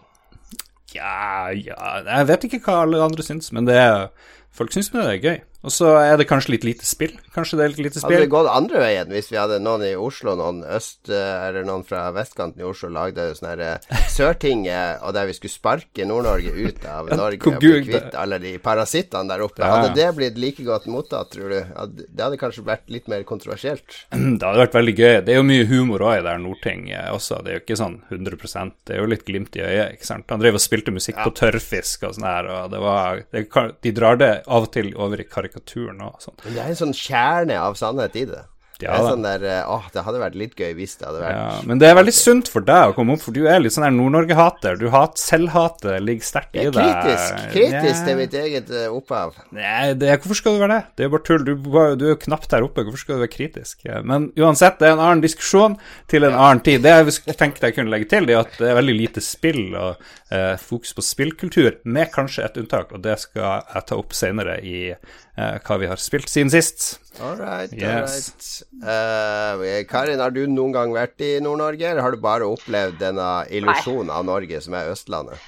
Ja, 0.96 1.52
ja 1.52 2.00
Jeg 2.06 2.30
vet 2.30 2.48
ikke 2.48 2.62
hva 2.68 2.84
alle 2.86 3.04
andre 3.04 3.26
syns, 3.26 3.52
men 3.56 3.68
det 3.68 3.78
er 3.82 4.08
Folk 4.56 4.72
syns 4.72 4.88
det 4.94 5.02
er 5.04 5.18
gøy. 5.20 5.40
Og 5.66 5.74
så 5.74 5.96
er 5.98 6.14
det 6.20 6.28
kanskje 6.30 6.54
litt 6.54 6.66
lite 6.68 6.86
spill. 6.86 7.16
Kanskje 7.34 7.58
det 7.58 7.66
er 7.66 7.72
litt 7.74 7.84
lite 7.88 8.00
spill. 8.00 8.14
Hadde 8.14 8.28
det 8.28 8.34
gått 8.34 8.50
andre 8.52 8.82
veien 8.84 9.10
hvis 9.12 9.32
vi 9.32 9.40
hadde 9.40 9.58
noen 9.64 9.84
i 9.88 9.94
Oslo, 9.98 10.36
noen 10.38 10.62
øst 10.76 11.10
eh, 11.10 11.48
eller 11.48 11.66
noen 11.66 11.82
fra 11.88 12.04
vestkanten 12.14 12.62
i 12.62 12.68
Oslo 12.68 12.92
lagde 12.94 13.26
sånn 13.36 13.50
her 13.50 13.64
eh, 13.66 14.04
Sørtinget, 14.14 15.02
og 15.02 15.16
der 15.18 15.26
vi 15.30 15.36
skulle 15.38 15.56
sparke 15.56 16.06
Nord-Norge 16.08 16.54
ut 16.54 16.86
av 16.90 17.10
Norge 17.22 17.50
og 17.50 17.58
bli 17.64 17.82
kvitt 17.88 18.18
alle 18.20 18.40
de 18.44 18.54
parasittene 18.62 19.32
der 19.32 19.44
oppe. 19.46 19.66
Hadde 19.66 19.96
det 19.98 20.12
blitt 20.20 20.38
like 20.42 20.66
godt 20.68 20.86
mottatt, 20.92 21.34
tror 21.34 21.52
du? 21.52 21.58
Det 22.06 22.22
hadde 22.22 22.40
kanskje 22.40 22.66
vært 22.68 22.94
litt 22.94 23.10
mer 23.12 23.26
kontroversielt? 23.28 24.06
Det 24.36 24.44
hadde 24.46 24.62
vært 24.62 24.76
veldig 24.78 24.96
gøy. 24.96 25.12
Det 25.26 25.34
er 25.34 25.40
jo 25.40 25.48
mye 25.48 25.66
humor 25.70 26.04
òg 26.06 26.20
i 26.20 26.24
det 26.26 26.36
Nordting 26.44 26.90
eh, 26.94 27.10
også. 27.16 27.42
Det 27.42 27.52
er 27.52 27.60
jo 27.60 27.64
ikke 27.64 27.80
sånn 27.80 27.98
100% 28.14 28.78
Det 28.86 28.96
er 28.96 29.02
jo 29.02 29.10
litt 29.10 29.26
glimt 29.26 29.58
i 29.58 29.64
øyet, 29.66 29.98
ikke 29.98 30.10
sant. 30.12 30.30
Han 30.30 30.44
drev 30.44 30.60
og 30.60 30.64
spilte 30.64 30.94
musikk 30.94 31.18
på 31.24 31.34
tørrfisk 31.42 32.06
og 32.06 32.16
sånn 32.18 32.30
her, 32.30 32.52
og 32.54 32.72
det 32.74 32.82
var 32.84 33.26
det, 33.34 33.46
De 33.82 33.94
drar 33.96 34.22
det 34.22 34.32
av 34.46 34.68
og 34.68 34.72
til 34.76 34.94
over 34.94 35.22
i 35.22 35.28
karikaturen 35.56 36.02
og 36.06 36.20
sånn. 36.24 36.36
Men 36.44 36.54
det 36.60 36.66
er 36.66 36.74
en 36.76 36.84
sånn 36.84 36.94
kjerne 37.00 37.62
av 37.62 37.80
sannhet 37.80 38.16
i 38.16 38.26
det. 38.30 38.44
det 38.82 38.90
er 38.92 39.06
sånn 39.08 39.22
der 39.24 39.44
eh, 39.48 39.70
Åh, 39.72 39.86
det 39.94 40.02
hadde 40.04 40.20
vært 40.20 40.34
litt 40.36 40.56
gøy 40.60 40.74
hvis 40.76 40.98
det 41.00 41.06
hadde 41.08 41.22
vært 41.24 41.38
Ja, 41.38 41.62
men 41.64 41.80
det 41.80 41.88
er 41.88 41.96
veldig 41.96 42.12
sunt 42.12 42.50
for 42.52 42.66
deg 42.68 42.90
å 42.90 42.96
komme 42.98 43.16
opp, 43.16 43.22
for 43.24 43.32
du 43.32 43.46
er 43.48 43.62
litt 43.64 43.72
sånn 43.72 43.86
her 43.88 43.94
Nord-Norge-hater. 43.96 44.76
Du 44.82 44.90
hat 44.92 45.16
Selvhatet 45.22 46.02
ligger 46.04 46.28
sterkt 46.28 46.58
i 46.60 46.66
er 46.66 46.74
deg. 46.76 46.84
kritisk. 46.84 47.38
Kritisk 47.54 48.02
Nja. 48.02 48.04
til 48.10 48.20
mitt 48.20 48.36
eget 48.36 48.74
eh, 48.76 48.90
opphav. 48.92 49.38
Nei, 49.56 49.94
det, 49.96 50.10
hvorfor 50.20 50.42
skal 50.42 50.58
du 50.58 50.66
være 50.66 50.74
det? 50.82 50.82
Det 51.00 51.08
er 51.08 51.14
bare 51.16 51.28
tull. 51.30 51.46
Du, 51.48 51.54
du 51.56 52.04
er 52.04 52.12
jo 52.12 52.20
knapt 52.26 52.52
der 52.52 52.68
oppe. 52.68 52.84
Hvorfor 52.84 53.00
skal 53.06 53.16
du 53.16 53.24
være 53.24 53.32
kritisk? 53.38 53.88
Men 54.04 54.28
uansett, 54.44 54.76
det 54.84 54.90
er 54.92 54.98
en 54.98 55.06
annen 55.08 55.24
diskusjon 55.24 55.80
til 56.12 56.28
en 56.28 56.36
annen 56.36 56.64
tid. 56.68 56.84
Det 56.84 56.98
jeg 57.32 57.40
tenkte 57.40 57.72
jeg 57.72 57.80
kunne 57.80 57.96
legge 57.96 58.12
til, 58.12 58.28
det 58.28 58.36
er 58.36 58.44
at 58.44 58.60
det 58.60 58.74
er 58.74 58.82
veldig 58.82 58.98
lite 59.00 59.24
spill 59.24 59.70
og 59.72 60.04
eh, 60.36 60.58
fokus 60.60 60.92
på 61.00 61.08
spillkultur, 61.14 61.80
med 61.88 62.12
kanskje 62.12 62.44
et 62.50 62.60
unntak, 62.60 62.92
og 62.92 63.08
det 63.08 63.16
skal 63.24 63.64
jeg 63.72 63.88
ta 63.88 64.04
opp 64.04 64.12
senere 64.20 64.60
i 64.68 64.90
eh, 65.38 65.58
hva 65.66 65.80
vi 65.82 65.90
har 65.92 66.02
spilt 66.02 66.32
siden 66.32 66.54
sist. 66.54 66.88
All 67.20 67.38
right, 67.40 67.72
all 67.72 68.08
right. 68.08 68.48
Uh, 68.84 69.84
Karin, 69.88 70.24
har 70.24 70.34
du 70.36 70.44
noen 70.52 70.76
gang 70.76 70.96
vært 70.96 71.22
i 71.24 71.36
Nord-Norge, 71.44 71.92
eller 71.92 72.04
har 72.04 72.16
du 72.16 72.24
bare 72.24 72.48
opplevd 72.50 73.00
denne 73.00 73.30
illusjonen 73.56 74.12
av 74.12 74.26
Norge, 74.28 74.60
som 74.64 74.76
er 74.76 74.92
Østlandet? 74.92 75.40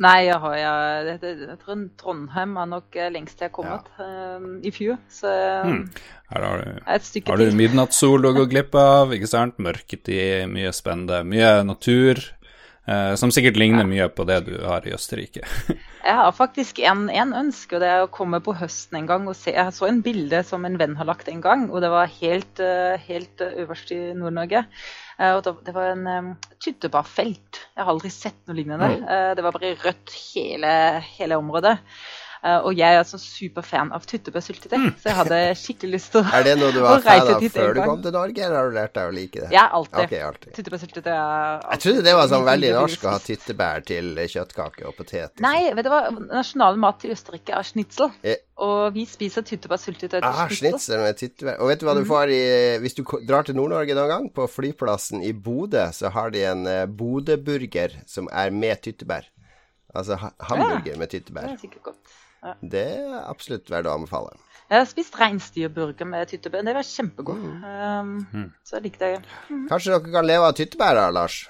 Nei, 0.00 0.30
jeg 0.30 0.38
har 0.40 0.54
jeg, 0.56 1.16
jeg 1.20 1.56
tror 1.60 1.80
Trondheim 2.00 2.54
er 2.56 2.68
nok 2.70 2.94
lengst 2.96 3.16
lengst 3.18 3.42
jeg 3.42 3.50
har 3.50 3.52
kommet 3.52 3.90
eh, 4.00 4.46
i 4.64 4.72
fjor. 4.72 4.96
Så 5.12 5.28
hmm. 5.66 5.82
Her 6.30 6.46
har 6.46 6.62
du, 6.62 6.78
et 6.94 7.04
stykke 7.04 7.34
har 7.34 7.42
du 7.42 7.58
midnattssol 7.58 8.24
å 8.24 8.32
gå 8.38 8.46
glipp 8.48 8.78
av, 8.80 9.12
ikke 9.12 9.28
sant? 9.28 9.58
Mørketid, 9.60 10.48
mye 10.48 10.72
spennende. 10.72 11.20
Mye 11.28 11.50
natur, 11.68 12.22
som 13.20 13.30
sikkert 13.30 13.58
ligner 13.60 13.86
mye 13.86 14.06
på 14.10 14.24
det 14.26 14.40
du 14.48 14.54
har 14.64 14.86
i 14.88 14.94
Østerrike. 14.96 15.44
Jeg 16.00 16.16
har 16.16 16.32
faktisk 16.32 16.78
en, 16.88 17.08
en 17.12 17.32
ønske, 17.36 17.76
og 17.76 17.82
det 17.82 17.88
er 17.92 18.02
å 18.04 18.12
komme 18.12 18.40
på 18.44 18.54
høsten 18.56 18.96
en 18.98 19.08
gang 19.08 19.26
og 19.28 19.36
se. 19.36 19.52
Jeg 19.52 19.74
så 19.76 19.88
en 19.88 20.00
bilde 20.04 20.40
som 20.48 20.64
en 20.64 20.78
venn 20.80 20.96
har 20.96 21.08
lagt 21.08 21.28
en 21.28 21.42
gang, 21.44 21.66
og 21.68 21.84
det 21.84 21.90
var 21.92 22.10
helt, 22.16 22.62
eh, 22.64 22.96
helt 23.04 23.44
eh, 23.44 23.58
øverst 23.62 23.92
i 23.94 23.98
Nord-Norge. 24.16 24.64
Eh, 25.20 25.34
og 25.36 25.44
Det 25.66 25.74
var 25.76 25.92
en 25.92 26.08
um, 26.08 26.30
tyttebærfelt. 26.62 27.60
Jeg 27.76 27.84
har 27.84 27.92
aldri 27.92 28.12
sett 28.14 28.40
noe 28.48 28.56
lignende. 28.56 28.88
Mm. 28.96 29.04
det 29.36 29.44
var 29.44 29.54
bare 29.54 29.74
rødt 29.84 30.16
hele, 30.32 30.72
hele 31.18 31.38
området. 31.40 31.76
Eh, 32.40 32.56
og 32.64 32.72
jeg 32.72 32.94
er 32.96 33.02
altså 33.02 33.18
superfan 33.20 33.90
av 33.92 34.06
tyttebærsyltetøy, 34.08 34.78
så 34.96 35.10
jeg 35.10 35.16
hadde 35.18 35.38
skikkelig 35.60 35.98
lyst 35.98 36.14
til 36.14 36.22
å 36.22 36.30
Er 36.38 36.46
det 36.46 36.54
noe 36.56 36.72
du 36.72 36.78
var 36.86 37.02
fan 37.04 37.32
av 37.34 37.42
før 37.52 37.74
du 37.76 37.80
kom 37.84 38.04
til 38.06 38.14
Norge, 38.14 38.44
eller 38.46 38.56
har 38.56 38.70
du 38.70 38.76
lært 38.78 38.94
deg 38.96 39.08
å 39.10 39.12
like 39.12 39.42
det? 39.42 39.50
Ja, 39.52 39.66
alltid. 39.76 39.98
Ok, 40.06 40.14
alltid. 40.24 40.52
Tyttebærsyltetøy 40.56 41.10
er 41.12 41.18
alltid. 41.20 41.66
Jeg 41.74 41.82
trodde 41.84 42.04
det 42.06 42.14
var 42.16 42.30
sånn 42.30 42.46
veldig 42.48 42.70
norsk 42.78 43.04
å 43.04 43.12
ha 43.12 43.18
tyttebær 43.26 43.84
til 43.90 44.22
kjøttkake 44.34 44.86
og 44.88 44.96
potet. 44.96 45.34
Nei, 45.44 45.58
vet 45.76 45.88
du 45.88 45.90
hva? 45.92 46.00
nasjonal 46.30 46.80
mat 46.80 47.04
i 47.04 47.10
Østerrike 47.12 47.58
er 47.58 47.68
schnitzel. 47.68 48.14
Eh. 48.24 48.40
Og 48.60 48.96
vi 48.96 49.04
spiser 49.08 49.44
tyttebærsyltetøy 49.44 50.16
til 50.16 50.28
Ah, 50.30 50.48
schnitzel. 50.48 51.04
med 51.04 51.20
tyttebær. 51.20 51.60
Og 51.60 51.68
vet 51.72 51.82
du 51.82 51.86
hva 51.88 51.96
du 51.96 52.02
får 52.08 52.32
i 52.32 52.40
Hvis 52.80 52.96
du 52.96 53.04
drar 53.28 53.44
til 53.44 53.56
Nord-Norge 53.56 53.96
noen 53.96 54.12
gang, 54.14 54.30
på 54.32 54.48
flyplassen 54.48 55.20
i 55.24 55.34
Bodø, 55.36 55.84
så 55.96 56.08
har 56.12 56.32
de 56.32 56.44
en 56.48 56.64
Bodø-burger 56.96 58.00
som 58.08 58.28
er 58.32 58.52
med 58.52 58.80
tyttebær. 58.84 59.28
Altså 59.94 60.16
hamburger 60.16 60.92
ja. 60.92 60.98
med 60.98 61.08
Det 61.08 61.36
er 61.36 61.56
sikkert 61.60 61.82
godt. 61.82 62.18
Det 62.62 62.86
er 62.96 63.18
absolutt 63.28 63.68
verdt 63.70 63.88
å 63.90 63.96
anbefale. 63.98 64.32
Jeg 64.70 64.78
har 64.78 64.86
spist 64.86 65.16
reinsdyrburger 65.18 66.06
med 66.06 66.28
tyttebær. 66.30 66.62
Det 66.64 66.74
var 66.76 66.86
kjempegodt. 66.86 67.42
Mm. 67.42 68.26
Um, 68.32 68.44
Så 68.64 68.78
jeg 68.78 68.84
likte 68.86 69.08
det. 69.16 69.22
Kanskje 69.68 69.96
dere 69.96 70.12
kan 70.14 70.28
leve 70.28 70.46
av 70.46 70.54
tyttebær, 70.56 70.94
da, 70.94 71.08
Lars? 71.10 71.40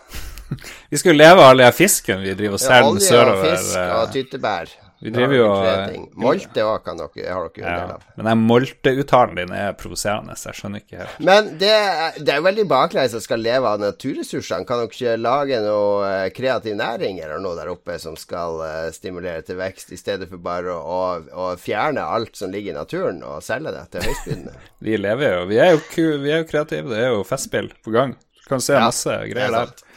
Vi 0.91 0.99
skulle 0.99 1.21
leve 1.21 1.39
av 1.39 1.53
all 1.53 1.61
den 1.63 1.73
fisken 1.77 2.25
vi 2.25 2.33
driver 2.35 2.57
og 2.57 2.63
Ja, 2.65 2.71
sørover. 2.71 2.97
olje 2.97 3.27
og 3.31 3.45
fisk 3.45 3.77
eh, 3.79 3.93
og 4.01 4.15
tyttebær. 4.17 4.73
Vi 5.03 5.11
driver 5.11 5.35
jo, 5.35 5.47
eh. 5.65 5.93
Molte 6.21 6.65
òg 6.69 6.83
kan 6.85 6.99
dere, 7.01 7.23
har 7.33 7.47
dere 7.47 7.63
jo 7.63 7.65
en 7.65 7.73
del 7.73 7.93
ja. 7.93 7.95
av. 7.95 8.03
Men 8.19 8.27
den 8.29 8.43
molteuttalen 8.51 9.39
din 9.41 9.55
er 9.57 9.73
provoserende, 9.81 10.35
så 10.37 10.51
jeg 10.51 10.59
skjønner 10.59 10.83
ikke 10.83 10.99
helt. 11.01 11.23
Men 11.25 11.49
det, 11.63 11.71
det 12.21 12.35
er 12.35 12.43
jo 12.43 12.45
veldig 12.45 12.67
baklengs 12.69 13.15
å 13.17 13.23
skal 13.25 13.41
leve 13.41 13.71
av 13.71 13.81
naturressursene. 13.81 14.69
Kan 14.69 14.83
dere 14.83 14.93
ikke 14.93 15.17
lage 15.17 15.63
noe 15.65 16.05
eh, 16.11 16.27
kreativ 16.37 16.77
næring 16.77 17.23
eller 17.25 17.41
noe 17.41 17.57
der 17.57 17.73
oppe 17.73 17.97
som 18.03 18.19
skal 18.21 18.61
eh, 18.67 18.91
stimulere 18.93 19.41
til 19.47 19.57
vekst, 19.63 19.97
i 19.97 20.01
stedet 20.01 20.29
for 20.29 20.45
bare 20.45 20.77
å, 20.77 20.81
å, 20.85 21.03
å 21.33 21.51
fjerne 21.61 22.05
alt 22.05 22.37
som 22.37 22.53
ligger 22.53 22.75
i 22.75 22.79
naturen, 22.83 23.25
og 23.25 23.41
selge 23.47 23.73
det 23.73 23.87
til 23.95 24.05
høystbydende? 24.05 24.57
Vi 24.85 25.01
lever 25.01 25.37
jo 25.39 25.45
Vi 25.49 25.61
er 25.61 25.75
jo, 25.75 25.81
vi 26.21 26.33
er 26.33 26.43
jo 26.43 26.49
kreative. 26.49 26.93
Det 26.93 27.01
er 27.01 27.15
jo 27.15 27.25
festspill 27.25 27.73
på 27.85 27.93
gang. 27.97 28.19
Du 28.37 28.49
kan 28.53 28.61
se 28.65 28.77
masse 28.77 29.17
Det 29.23 29.33
greier 29.33 29.49
er 29.49 29.73
der. 29.73 29.90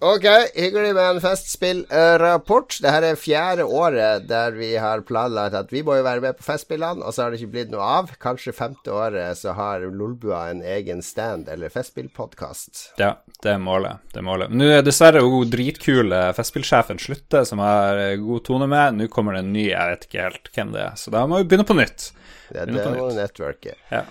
Ok, 0.00 0.24
hyggelig 0.54 0.94
med 0.96 1.04
en 1.04 1.20
festspillrapport. 1.20 2.78
Dette 2.80 3.10
er 3.10 3.18
fjerde 3.20 3.66
året 3.68 4.24
der 4.30 4.54
vi 4.56 4.70
har 4.80 5.02
planlagt 5.06 5.56
at 5.58 5.72
vi 5.74 5.82
må 5.84 5.98
jo 5.98 6.04
være 6.06 6.22
med 6.24 6.38
på 6.38 6.46
Festspillene, 6.46 7.04
og 7.04 7.12
så 7.12 7.24
har 7.24 7.32
det 7.32 7.40
ikke 7.40 7.52
blitt 7.54 7.74
noe 7.74 7.84
av. 7.98 8.14
Kanskje 8.22 8.54
femte 8.56 8.94
året 8.94 9.38
så 9.40 9.52
har 9.58 9.84
Lolbua 9.84 10.46
en 10.50 10.62
egen 10.64 11.04
stand 11.04 11.50
eller 11.52 11.72
festspillpodkast. 11.72 12.86
Ja, 13.02 13.12
det 13.44 13.52
er 13.54 13.60
målet. 13.60 14.00
Det 14.14 14.22
er 14.22 14.26
målet. 14.26 14.56
Nå 14.56 14.70
er 14.72 14.86
dessverre 14.86 15.22
hun 15.26 15.52
dritkule 15.52 16.22
festspillsjefen 16.36 17.00
slutter, 17.02 17.44
som 17.48 17.62
har 17.64 18.00
god 18.24 18.46
tone 18.48 18.70
med. 18.70 18.98
Nå 18.98 19.10
kommer 19.12 19.36
det 19.36 19.44
en 19.44 19.54
ny, 19.54 19.68
jeg 19.70 19.94
vet 19.94 20.08
ikke 20.08 20.26
helt 20.26 20.50
hvem 20.56 20.74
det 20.74 20.84
er. 20.88 20.98
Så 21.00 21.12
da 21.14 21.26
må 21.28 21.42
vi 21.42 21.50
begynne 21.50 21.68
på 21.68 21.78
nytt. 21.78 22.10
Det, 22.50 22.64
er 22.64 22.72
det 22.72 22.90
nettverket 23.20 23.76
må. 23.76 23.96
Ja. 24.00 24.04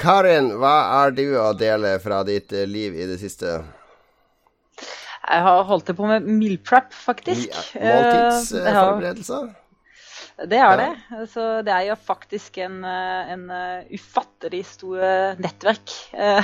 Karin, 0.00 0.50
hva 0.58 0.74
er 1.04 1.12
du 1.14 1.26
å 1.38 1.52
dele 1.54 1.96
fra 2.02 2.24
ditt 2.26 2.50
liv 2.50 2.96
i 2.98 3.06
det 3.06 3.20
siste? 3.20 3.60
Jeg 5.24 5.42
har 5.48 5.64
holdt 5.64 5.86
det 5.88 5.96
på 5.96 6.06
med 6.10 6.26
meal 6.28 6.58
prep, 6.60 6.92
faktisk. 6.92 7.48
Ja, 7.74 7.80
jeg 7.80 7.92
har- 8.04 8.94
Måltidsforberedelser? 8.94 9.52
Det 10.50 10.58
er 10.58 10.76
det. 10.80 10.86
Så 11.30 11.42
det 11.62 11.70
er 11.70 11.84
jo 11.86 11.94
faktisk 11.94 12.56
en, 12.58 12.80
eh, 12.84 13.28
en 13.30 13.44
eh, 13.54 13.84
ufattelig 13.94 14.64
stor 14.66 14.98
eh, 14.98 15.36
nettverk. 15.38 15.92
eh, 16.12 16.42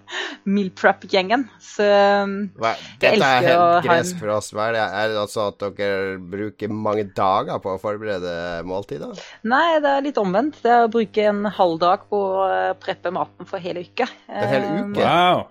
meal 0.44 0.68
prep-gjengen. 0.76 1.46
Så 1.64 1.86
um, 2.22 2.34
Hva- 2.60 2.74
Jeg 3.00 3.00
Dette 3.00 3.24
er 3.24 3.40
elsker 3.40 3.48
å 3.56 3.62
helt 3.62 3.62
er 3.62 3.72
helt 3.80 3.88
gresk 3.88 4.18
for 4.20 4.32
oss. 4.36 4.50
Hva 4.52 4.66
er 4.68 4.76
det? 4.76 4.84
Er 5.00 5.08
det 5.14 5.16
altså 5.22 5.46
at 5.48 5.64
dere 5.78 6.18
bruker 6.20 6.68
mange 6.68 7.06
dager 7.16 7.62
på 7.64 7.72
å 7.72 7.80
forberede 7.80 8.34
måltider? 8.68 9.16
Nei, 9.48 9.80
det 9.80 9.94
er 9.96 10.04
litt 10.10 10.20
omvendt. 10.20 10.60
Det 10.60 10.74
er 10.76 10.84
å 10.84 10.92
bruke 10.92 11.24
en 11.32 11.44
halv 11.56 11.78
dag 11.80 12.04
på 12.12 12.20
å 12.20 12.44
eh, 12.50 12.74
preppe 12.82 13.10
maten 13.16 13.48
for 13.48 13.58
hele 13.64 13.86
uka. 13.88 14.08
En 14.28 14.48
hel 14.52 14.68
Eh, 14.68 14.84
uke? 14.84 15.00
Wow. 15.00 15.46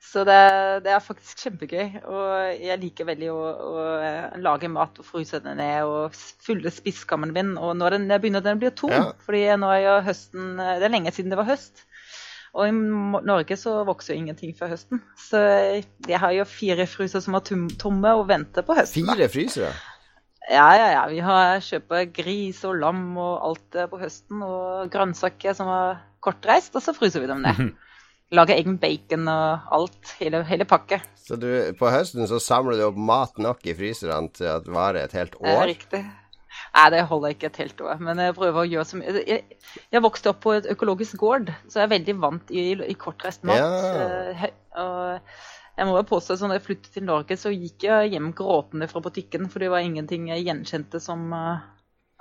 Så 0.00 0.22
det, 0.24 0.36
det 0.86 0.94
er 0.94 1.02
faktisk 1.04 1.42
kjempegøy. 1.44 2.00
Og 2.08 2.62
jeg 2.64 2.80
liker 2.80 3.06
veldig 3.10 3.28
å, 3.34 3.40
å 3.68 3.82
eh, 4.00 4.38
lage 4.40 4.70
mat 4.72 4.96
og 4.98 5.04
fryse 5.06 5.42
den 5.44 5.60
ned 5.60 5.84
og 5.84 6.16
fylle 6.16 6.72
spisskammeren 6.72 7.34
min. 7.36 7.50
Og 7.60 7.76
er 7.84 7.98
den 7.98 8.08
begynner 8.08 8.40
den 8.44 8.56
å 8.56 8.62
bli 8.62 8.70
tom, 8.72 8.94
Ja. 8.96 9.02
fordi 9.26 9.44
nå 9.60 9.68
er 9.74 9.82
jo 9.84 9.98
høsten 10.08 10.54
eh, 10.56 10.78
Det 10.80 10.88
er 10.88 10.94
lenge 10.96 11.12
siden 11.12 11.34
det 11.34 11.38
var 11.38 11.50
høst. 11.52 11.84
Og 12.56 12.64
i 12.66 12.72
Norge 12.74 13.54
så 13.60 13.76
vokser 13.86 14.16
jo 14.16 14.22
ingenting 14.24 14.56
før 14.58 14.72
høsten. 14.72 15.02
Så 15.20 15.38
jeg 16.08 16.18
har 16.18 16.32
jo 16.34 16.48
fire 16.48 16.88
frysere 16.90 17.22
som 17.22 17.36
er 17.38 17.44
tomme 17.78 18.14
og 18.18 18.24
venter 18.32 18.66
på 18.66 18.74
høsten. 18.80 19.06
Fire 19.06 19.28
frysere? 19.30 19.70
Ja, 20.50 20.64
ja, 20.74 20.88
ja. 20.96 21.04
Vi 21.12 21.20
har 21.22 21.60
kjøper 21.62 22.08
gris 22.16 22.64
og 22.66 22.80
lam 22.80 23.04
og 23.20 23.36
alt 23.52 23.78
eh, 23.78 23.86
på 23.92 24.00
høsten. 24.00 24.40
Og 24.42 24.88
grønnsaker 24.90 25.54
som 25.54 25.70
er 25.76 26.00
kortreist, 26.24 26.74
og 26.74 26.82
så 26.82 26.96
fryser 26.96 27.22
vi 27.22 27.30
dem 27.30 27.44
ned. 27.44 27.62
Lager 28.30 28.54
egen 28.60 28.76
bacon 28.78 29.26
og 29.32 29.72
alt. 29.74 30.14
Hele, 30.20 30.44
hele 30.46 30.66
pakke. 30.68 31.00
Så 31.18 31.34
du, 31.40 31.48
på 31.78 31.90
høsten 31.90 32.26
så 32.30 32.38
samler 32.42 32.78
du 32.78 32.84
opp 32.86 32.98
mat 32.98 33.38
nok 33.42 33.64
i 33.66 33.74
fryserne 33.74 34.30
til 34.34 34.46
at 34.52 34.66
det 34.66 34.74
varer 34.74 35.04
et 35.04 35.14
helt 35.18 35.34
Det 35.38 35.50
er 35.50 35.58
år? 35.58 35.70
riktig. 35.72 36.02
Nei, 36.74 36.84
det 36.94 37.04
holder 37.10 37.34
ikke 37.34 37.46
et 37.50 37.58
helt 37.62 37.80
år. 37.86 37.98
Men 38.02 38.18
jeg 38.22 38.34
prøver 38.36 38.62
å 38.62 38.66
gjøre 38.70 38.98
mye. 39.00 39.22
Jeg, 39.26 39.58
jeg 39.94 40.02
vokste 40.02 40.30
opp 40.32 40.40
på 40.44 40.54
et 40.58 40.66
økologisk 40.70 41.18
gård, 41.22 41.50
så 41.70 41.80
jeg 41.80 41.86
er 41.88 41.92
veldig 41.96 42.14
vant 42.22 42.50
i, 42.54 42.64
i 42.90 42.96
kortreist 42.98 43.46
mat. 43.46 43.58
Ja. 43.58 44.44
Eh, 44.46 44.46
Og 44.78 45.78
jeg 45.78 45.86
må 45.88 45.96
jo 45.98 46.06
påstå 46.10 46.34
at 46.36 46.42
når 46.46 46.58
jeg 46.58 46.64
flyttet 46.66 46.94
til 46.94 47.06
Norge, 47.06 47.38
så 47.40 47.50
gikk 47.54 47.86
jeg 47.86 48.12
hjem 48.14 48.30
gråtende 48.36 48.86
fra 48.90 49.02
butikken, 49.02 49.48
for 49.50 49.62
det 49.62 49.70
var 49.72 49.82
ingenting 49.86 50.28
jeg 50.30 50.46
gjenkjente 50.46 51.00
som 51.02 51.26
eh, 51.34 51.62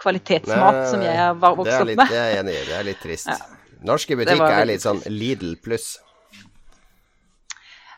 kvalitetsmat 0.02 0.84
som 0.90 1.02
jeg 1.06 1.38
var 1.42 1.58
vokst 1.60 1.76
opp 1.82 1.90
med. 1.94 2.06
Det 2.10 2.18
er 2.22 2.30
jeg 2.34 2.44
enig 2.44 2.56
i. 2.56 2.66
Det 2.70 2.78
er 2.80 2.88
litt 2.88 3.02
trist. 3.04 3.30
Ja. 3.34 3.59
Norske 3.86 4.18
butikker 4.20 4.52
er 4.52 4.68
litt 4.68 4.84
sånn 4.84 5.00
Lidl 5.08 5.56
pluss. 5.64 5.98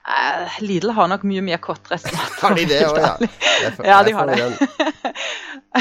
Uh, 0.02 0.50
Lidl 0.66 0.90
har 0.98 1.10
nok 1.12 1.24
mye 1.30 1.44
mer 1.46 1.60
kortreistmat. 1.62 2.38
Har 2.42 2.56
de 2.58 2.66
det 2.70 2.80
òg, 2.88 2.98
ja? 2.98 3.12
Ja, 3.86 4.00
de 4.04 4.14
har 4.18 4.30
det. 4.32 5.14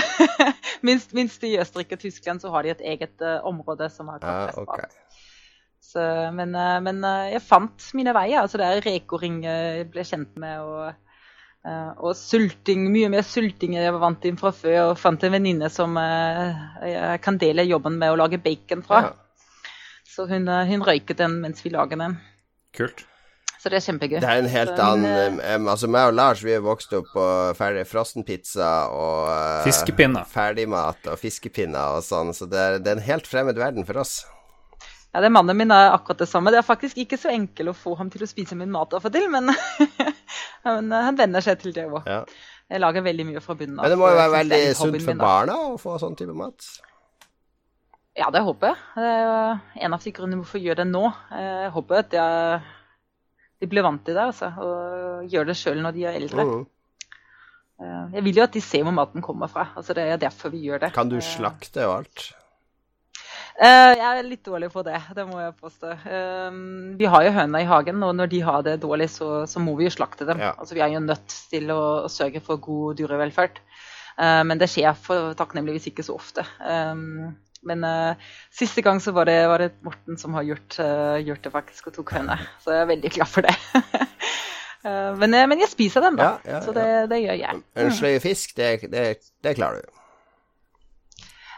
minst, 0.87 1.15
minst 1.17 1.45
i 1.49 1.55
Østerrike 1.61 1.97
og 1.97 2.03
Tyskland 2.03 2.45
så 2.45 2.53
har 2.53 2.67
de 2.67 2.75
et 2.75 2.83
eget 2.85 3.25
uh, 3.25 3.39
område 3.49 3.89
som 3.93 4.13
har 4.13 4.21
Ja, 4.21 4.35
Ah, 4.51 4.59
okay. 4.61 4.85
Så, 5.81 6.05
men, 6.37 6.53
uh, 6.55 6.77
men 6.85 7.01
jeg 7.33 7.41
fant 7.43 7.89
mine 7.97 8.13
veier. 8.15 8.43
altså 8.43 8.61
Det 8.61 8.69
er 8.69 8.85
rekoring 8.85 9.41
jeg 9.47 9.89
ble 9.93 10.05
kjent 10.07 10.37
med. 10.41 10.61
og 10.61 11.07
og 12.01 12.15
sulting, 12.17 12.87
mye 12.89 13.11
mer 13.13 13.21
sulting 13.21 13.75
enn 13.75 13.83
jeg 13.83 13.93
var 13.93 14.01
vant 14.01 14.23
til 14.23 14.37
fra 14.41 14.49
før. 14.57 14.79
Og 14.93 14.95
fant 14.97 15.27
en 15.27 15.35
venninne 15.35 15.69
som 15.69 15.93
jeg 16.01 17.19
kan 17.21 17.37
dele 17.37 17.67
jobben 17.69 17.99
med 18.01 18.15
å 18.15 18.17
lage 18.17 18.41
bacon 18.41 18.81
fra. 18.87 19.03
Ja. 19.05 19.11
Så 20.21 20.27
hun, 20.29 20.49
eh, 20.53 20.67
hun 20.69 20.83
røyket 20.85 21.17
den 21.17 21.39
mens 21.41 21.63
vi 21.65 21.71
lager 21.73 21.97
den. 21.97 22.19
Kult. 22.77 23.07
Så 23.61 23.71
det 23.73 23.79
er 23.79 23.85
kjempegøy. 23.87 24.19
Det 24.21 24.29
er 24.29 24.41
en 24.43 24.49
helt 24.53 24.73
Så, 24.77 24.85
annen 24.85 25.39
um, 25.41 25.69
Altså, 25.73 25.89
meg 25.89 26.11
og 26.11 26.15
Lars 26.19 26.43
vi 26.45 26.53
er 26.53 26.61
vokst 26.65 26.93
opp 26.97 27.09
på 27.15 27.25
ferdig 27.57 27.87
frossenpizza 27.89 28.69
og 28.93 29.31
uh, 29.33 29.63
Fiskepinner. 29.65 30.29
ferdigmat 30.29 31.09
og 31.09 31.17
fiskepinner 31.21 31.97
og 31.97 32.05
sånn, 32.05 32.35
så 32.37 32.49
det 32.49 32.61
er, 32.61 32.77
det 32.85 32.93
er 32.93 32.99
en 32.99 33.07
helt 33.07 33.29
fremmed 33.29 33.61
verden 33.61 33.89
for 33.89 34.03
oss. 34.03 34.19
Ja, 35.15 35.23
det 35.25 35.33
Mannen 35.33 35.57
min 35.57 35.73
er 35.73 35.95
akkurat 35.95 36.21
det 36.21 36.29
samme. 36.29 36.53
Det 36.53 36.61
er 36.61 36.69
faktisk 36.69 37.01
ikke 37.01 37.17
så 37.21 37.33
enkelt 37.33 37.73
å 37.73 37.77
få 37.77 37.97
ham 37.97 38.13
til 38.13 38.25
å 38.25 38.29
spise 38.29 38.61
min 38.61 38.73
mat 38.73 38.93
av 38.97 39.09
og 39.09 39.17
til, 39.17 39.25
men, 39.33 39.49
men 40.69 40.93
han 40.93 41.17
venner 41.17 41.45
seg 41.45 41.65
til 41.65 41.73
det 41.77 41.89
òg. 41.89 42.05
Ja. 42.05 42.23
Jeg 42.69 42.85
lager 42.85 43.09
veldig 43.09 43.29
mye 43.33 43.41
fra 43.45 43.57
bunnen 43.57 43.81
av. 43.81 43.89
Men 43.89 43.97
det 43.97 44.01
må 44.05 44.13
jo 44.13 44.21
være 44.21 44.37
veldig 44.37 44.61
er 44.69 44.77
sunt 44.79 45.01
for 45.09 45.25
barna 45.25 45.57
å 45.65 45.75
få 45.81 45.97
sånn 46.05 46.21
type 46.21 46.37
mat. 46.37 46.69
Ja, 48.21 48.27
det 48.35 48.43
håper 48.45 48.73
jeg. 48.75 48.77
Det 49.01 49.07
er 49.09 49.23
jo 49.25 49.85
en 49.87 49.95
av 49.97 50.03
de 50.05 50.13
grunnene 50.13 50.43
hvorfor 50.43 50.61
jeg 50.61 50.69
gjør 50.71 50.81
det 50.83 50.89
nå. 50.91 51.05
Jeg 51.33 51.71
håper 51.77 52.03
at 52.03 52.17
jeg, 52.19 52.59
de 53.63 53.69
blir 53.71 53.87
vant 53.87 54.03
til 54.05 54.19
det 54.19 54.27
altså, 54.29 54.51
og 54.61 55.31
gjør 55.33 55.49
det 55.49 55.57
sjøl 55.57 55.81
når 55.85 55.97
de 55.97 56.05
er 56.11 56.19
eldre. 56.21 56.45
Mhm. 56.45 56.67
Eh, 57.81 58.03
Jeg 58.19 58.25
vil 58.27 58.37
jo 58.37 58.43
at 58.45 58.53
de 58.53 58.61
ser 58.61 58.85
hvor 58.85 58.93
maten 58.93 59.23
kommer 59.25 59.49
fra. 59.49 59.71
altså 59.77 59.95
Det 59.97 60.05
er 60.05 60.21
derfor 60.21 60.53
vi 60.53 60.61
gjør 60.67 60.83
det. 60.85 60.93
Kan 60.93 61.09
du 61.09 61.17
Eh, 61.17 61.25
slakte 61.25 61.87
og 61.89 61.95
alt? 62.03 62.27
Eh, 63.61 63.95
jeg 63.97 64.19
er 64.19 64.23
litt 64.25 64.45
dårlig 64.45 64.71
på 64.73 64.83
det, 64.85 65.01
det 65.17 65.25
må 65.29 65.41
jeg 65.41 65.57
påstå. 65.61 65.91
Eh, 66.09 66.51
vi 67.01 67.05
har 67.13 67.25
jo 67.25 67.33
høna 67.33 67.61
i 67.61 67.69
hagen, 67.69 68.03
og 68.03 68.15
når 68.17 68.29
de 68.33 68.41
har 68.41 68.63
det 68.63 68.79
dårlig, 68.81 69.09
så, 69.11 69.47
så 69.49 69.61
må 69.61 69.75
vi 69.77 69.85
jo 69.89 69.91
slakte 69.97 70.25
dem. 70.29 70.39
Ja. 70.41 70.53
Altså, 70.59 70.75
vi 70.77 70.81
er 70.85 70.93
jo 70.93 71.01
nødt 71.01 71.29
til 71.51 71.69
å, 71.73 72.05
å 72.05 72.09
sørge 72.09 72.41
for 72.41 72.57
god 72.61 72.97
dyrevelferd. 73.01 73.61
Eh, 74.21 74.43
men 74.45 74.59
det 74.61 74.69
skjer 74.73 74.93
for 74.97 75.33
takknemligvis 75.35 75.89
ikke 75.93 76.05
så 76.05 76.17
ofte. 76.21 76.45
Men 77.67 77.85
uh, 77.85 78.33
siste 78.55 78.83
gang 78.85 79.03
så 79.05 79.13
var 79.13 79.29
det, 79.29 79.37
var 79.51 79.61
det 79.61 79.71
Morten 79.85 80.17
som 80.21 80.35
har 80.39 80.47
gjort, 80.49 80.79
uh, 80.81 81.19
gjort 81.21 81.45
det 81.45 81.53
faktisk, 81.53 81.91
og 81.91 81.99
tok 81.99 82.15
henne. 82.17 82.39
Så 82.65 82.73
jeg 82.75 82.87
er 82.87 82.91
veldig 82.95 83.13
glad 83.19 83.29
for 83.29 83.45
det. 83.45 83.55
uh, 84.87 85.13
men, 85.21 85.37
men 85.53 85.61
jeg 85.61 85.73
spiser 85.73 86.05
dem, 86.07 86.17
da. 86.21 86.35
Ja, 86.45 86.57
ja, 86.57 86.63
så 86.65 86.75
det, 86.77 86.89
det 87.13 87.23
gjør 87.25 87.41
jeg. 87.43 87.65
En 87.85 87.93
sløy 87.95 88.17
fisk, 88.25 88.57
det, 88.57 88.73
det, 88.93 89.07
det 89.45 89.57
klarer 89.61 89.85
du. 89.85 90.00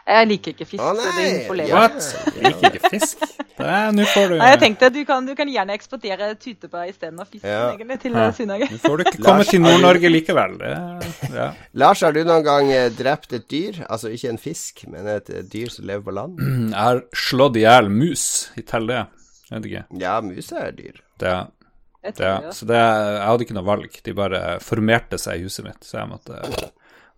Jeg 0.03 0.27
liker 0.27 0.51
ikke 0.51 0.65
fisk, 0.67 0.83
Å, 0.83 0.89
nei. 0.99 1.67
What? 1.71 2.07
Liker 2.43 2.73
ikke 2.75 2.89
fisk? 2.91 3.21
Er- 3.63 3.93
Nå 3.95 4.03
får 4.11 4.33
du 4.33 4.35
Nei, 4.41 4.49
jeg 4.51 4.59
tenkte 4.59 4.89
du 4.91 4.97
kan, 5.07 5.23
du 5.25 5.31
kan 5.39 5.47
gjerne 5.47 5.71
eksportere 5.77 6.27
tytebær 6.41 6.89
istedenfor 6.91 7.29
fisk 7.31 7.45
Ja. 7.47 7.69
egentlig, 7.71 7.99
til 8.01 8.11
Ja. 8.17 8.25
Sunnmøre. 8.35 8.67
Nå 8.73 8.79
får 8.83 8.97
du 8.97 9.03
ikke 9.05 9.23
komme 9.23 9.45
til 9.47 9.61
Nord-Norge 9.63 10.11
likevel. 10.11 10.57
Det, 10.59 10.73
ja. 11.37 11.47
Lars, 11.73 12.01
har 12.03 12.11
du 12.11 12.19
noen 12.27 12.43
gang 12.43 12.71
eh, 12.75 12.89
drept 12.89 13.31
et 13.39 13.47
dyr? 13.47 13.79
Altså 13.87 14.11
ikke 14.11 14.29
en 14.33 14.37
fisk, 14.43 14.83
men 14.91 15.07
et 15.07 15.29
eh, 15.29 15.41
dyr 15.47 15.69
som 15.71 15.85
lever 15.87 16.03
på 16.03 16.11
land? 16.19 16.37
Jeg 16.73 16.75
har 16.83 17.03
slått 17.15 17.55
i 17.61 17.63
hjel 17.63 17.87
mus 17.89 18.25
i 18.59 18.61
teller 18.67 18.93
det. 18.93 19.07
Jeg 19.53 19.61
vet 19.61 19.71
ikke. 19.71 19.85
Ja, 20.03 20.19
mus 20.25 20.51
er 20.51 20.71
dyr. 20.75 20.99
Det, 21.23 21.33
Jeg 22.03 22.13
det, 22.13 22.15
tror 22.19 22.41
det. 22.49 22.53
så 22.59 22.65
det, 22.67 22.75
jeg 22.83 23.27
hadde 23.29 23.43
ikke 23.47 23.55
noe 23.61 23.69
valg. 23.71 23.99
De 24.03 24.13
bare 24.19 24.43
formerte 24.59 25.15
seg 25.21 25.39
i 25.39 25.43
huset 25.47 25.63
mitt, 25.63 25.79
så 25.87 26.01
jeg 26.01 26.09
måtte 26.11 26.41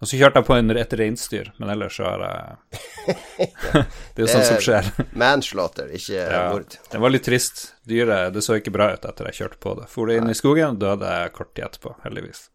Og 0.04 0.10
så 0.10 0.18
kjørte 0.20 0.42
jeg 0.42 0.48
på 0.50 0.56
en, 0.58 0.74
et 0.76 0.94
reinsdyr, 1.00 1.54
men 1.62 1.72
ellers 1.72 1.96
så 1.96 2.04
har 2.10 2.24
jeg 2.26 2.82
Det 4.16 4.20
er 4.20 4.26
jo 4.26 4.28
sånt 4.28 4.48
som 4.50 4.60
skjer. 4.64 4.90
Manslaughter, 5.22 5.94
ikke 5.96 6.20
Ja, 6.20 6.42
mord. 6.52 6.76
det 6.92 7.02
var 7.02 7.14
litt 7.14 7.26
trist. 7.28 7.64
Dyret 7.88 8.36
det 8.36 8.44
så 8.44 8.58
ikke 8.60 8.74
bra 8.76 8.92
ut 8.96 9.08
etter 9.08 9.30
jeg 9.32 9.40
kjørte 9.40 9.62
på 9.64 9.76
det. 9.80 9.88
For 9.92 10.12
det 10.12 10.20
inn 10.20 10.32
i 10.32 10.38
skogen, 10.38 10.80
døde 10.82 11.16
jeg 11.20 11.34
kort 11.38 11.54
tid 11.56 11.68
etterpå, 11.70 11.96
heldigvis. 12.04 12.48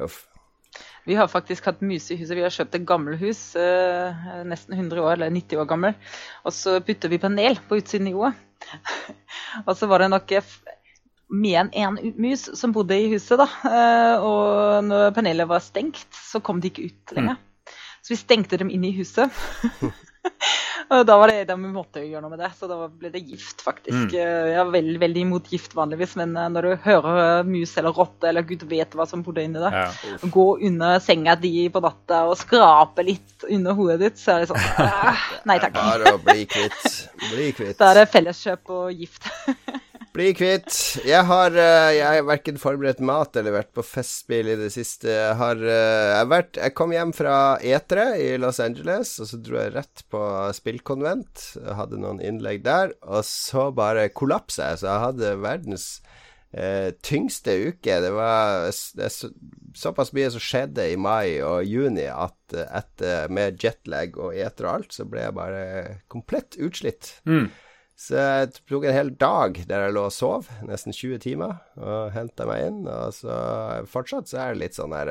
Uff. 0.00 0.22
Vi 1.08 1.16
har 1.18 1.28
faktisk 1.32 1.66
hatt 1.66 1.80
mus 1.84 2.10
i 2.12 2.16
huset. 2.20 2.36
Vi 2.38 2.44
har 2.44 2.52
kjøpt 2.54 2.76
et 2.78 2.86
gammelhus, 2.86 3.40
eh, 3.58 4.26
nesten 4.46 4.76
100 4.76 5.00
år, 5.02 5.12
eller 5.16 5.32
90 5.34 5.62
år 5.62 5.68
gammel. 5.68 5.96
Og 6.44 6.54
så 6.54 6.78
putter 6.84 7.10
vi 7.12 7.18
panel 7.20 7.58
på 7.68 7.80
utsiden 7.80 8.08
i 8.08 8.14
jorda. 8.14 8.34
og 9.66 9.72
så 9.76 9.88
var 9.90 10.04
det 10.04 10.10
nok 10.12 10.32
eh, 11.30 11.36
en, 11.36 11.40
mer 11.42 11.60
enn 11.62 11.72
én 11.72 12.14
mus 12.18 12.48
som 12.58 12.72
bodde 12.72 12.98
i 12.98 13.08
huset, 13.14 13.38
da. 13.40 13.48
Eh, 13.70 14.26
og 14.26 14.84
når 14.84 15.14
panelet 15.16 15.48
var 15.48 15.62
stengt, 15.64 16.06
så 16.12 16.42
kom 16.42 16.60
de 16.60 16.70
ikke 16.72 16.90
ut 16.90 17.16
lenger. 17.16 17.40
Så 18.00 18.14
vi 18.14 18.16
stengte 18.16 18.56
dem 18.56 18.70
inn 18.72 18.84
i 18.84 18.94
huset. 18.96 19.30
og 20.90 21.02
da 21.06 21.16
var 21.20 21.30
det 21.30 21.44
da 21.50 21.56
vi 21.56 21.68
måtte 21.72 22.00
jo 22.02 22.08
gjøre 22.10 22.22
noe 22.24 22.32
med 22.32 22.40
det, 22.42 22.48
så 22.56 22.68
da 22.70 22.78
ble 22.88 23.10
det 23.12 23.20
gift, 23.22 23.60
faktisk. 23.64 24.08
Mm. 24.08 24.14
Jeg 24.16 24.56
er 24.62 24.72
veldig, 24.72 24.96
veldig 25.02 25.24
imot 25.26 25.50
gift 25.52 25.76
vanligvis, 25.76 26.16
men 26.20 26.32
eh, 26.34 26.48
når 26.54 26.66
du 26.66 26.86
hører 26.86 27.20
eh, 27.24 27.50
mus 27.50 27.74
eller 27.80 27.94
rotte, 27.96 28.30
eller 28.30 28.46
gud 28.48 28.64
vet 28.70 28.96
hva 28.96 29.06
som 29.08 29.24
bodde 29.26 29.44
inni 29.44 29.60
der, 29.60 29.76
Ja. 29.84 30.16
gå 30.32 30.46
under 30.66 30.98
senga 31.04 31.36
di 31.40 31.68
på 31.72 31.84
natta 31.84 32.24
og 32.30 32.38
skrape 32.40 33.04
litt 33.06 33.46
under 33.50 33.76
hodet 33.76 34.00
ditt, 34.02 34.18
så 34.20 34.34
er 34.38 34.42
det 34.42 34.50
sånn 34.50 34.82
ah, 34.86 35.28
Nei 35.48 35.60
takk. 35.62 35.76
Bare 35.76 36.16
å 36.16 36.24
bli 36.24 36.48
kvitt. 36.50 36.90
Bli 37.28 37.52
kvitt. 37.56 37.76
Da 37.78 37.92
er 37.92 38.02
det 38.02 38.10
felleskjøp 38.16 38.76
og 38.80 38.90
gift. 38.96 39.28
Bli 40.10 40.32
kvitt. 40.34 40.74
Jeg 41.06 41.22
har, 41.28 41.54
eh, 41.54 41.92
jeg 41.94 42.02
har 42.02 42.24
verken 42.26 42.56
forberedt 42.58 42.98
mat 42.98 43.36
eller 43.38 43.54
vært 43.54 43.70
på 43.76 43.84
festspill 43.86 44.48
i 44.50 44.56
det 44.58 44.72
siste. 44.74 45.06
Jeg 45.06 45.36
har, 45.38 45.54
eh, 45.54 46.18
jeg 46.18 46.26
vært 46.32 46.58
Jeg 46.58 46.74
kom 46.74 46.90
hjem 46.90 47.12
fra 47.14 47.58
Etere 47.62 48.18
i 48.18 48.36
Los 48.36 48.58
Angeles, 48.58 49.20
og 49.20 49.28
så 49.30 49.40
dro 49.40 49.56
jeg 49.56 49.74
rett 49.74 50.02
på 50.10 50.18
spillkonvent. 50.52 51.54
Jeg 51.54 51.78
hadde 51.78 52.00
noen 52.02 52.18
innlegg 52.18 52.64
der, 52.64 52.92
og 53.02 53.22
så 53.22 53.72
bare 53.72 54.08
kollapsa 54.08 54.70
jeg. 54.70 54.78
Så 54.82 54.90
jeg 54.90 55.04
hadde 55.06 55.42
verdens 55.42 56.00
eh, 56.52 56.90
tyngste 57.02 57.54
uke. 57.70 58.00
Det 58.02 58.10
var 58.10 58.66
det 58.66 59.12
så, 59.14 59.30
såpass 59.78 60.12
mye 60.12 60.30
som 60.34 60.42
skjedde 60.42 60.90
i 60.90 60.98
mai 60.98 61.38
og 61.38 61.62
juni 61.64 62.10
at 62.10 62.54
eh, 62.54 62.66
etter, 62.82 63.30
med 63.30 63.62
jetlag 63.62 64.18
og 64.18 64.34
Etere 64.34 64.66
og 64.66 64.74
alt, 64.74 64.92
så 64.92 65.06
ble 65.06 65.22
jeg 65.22 65.38
bare 65.38 65.64
komplett 66.08 66.58
utslitt. 66.58 67.20
Mm. 67.30 67.46
Så 68.00 68.16
jeg 68.16 68.52
tok 68.64 68.86
en 68.88 68.96
hel 68.96 69.10
dag 69.20 69.58
der 69.68 69.84
jeg 69.84 69.92
lå 69.92 70.06
og 70.08 70.14
sov, 70.14 70.48
nesten 70.64 70.94
20 70.96 71.20
timer, 71.20 71.58
og 71.76 72.14
henta 72.14 72.46
meg 72.48 72.64
inn. 72.70 72.80
Og 72.88 73.12
så 73.12 73.36
fortsatt 73.92 74.30
så 74.30 74.40
er 74.40 74.54
det 74.54 74.62
litt 74.62 74.78
sånn 74.78 74.94
her 74.96 75.10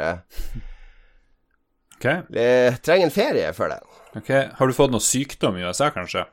okay. 1.99 2.23
Jeg 2.34 2.80
trenger 2.82 3.10
en 3.10 3.13
ferie 3.13 3.54
for 3.54 3.69
det. 3.69 3.80
ok. 4.17 4.34
Har 4.58 4.65
du 4.65 4.78
fått 4.78 4.95
noe 4.95 5.06
sykdom 5.06 5.60
i 5.60 5.67
USA, 5.67 5.91
kanskje? 5.93 6.25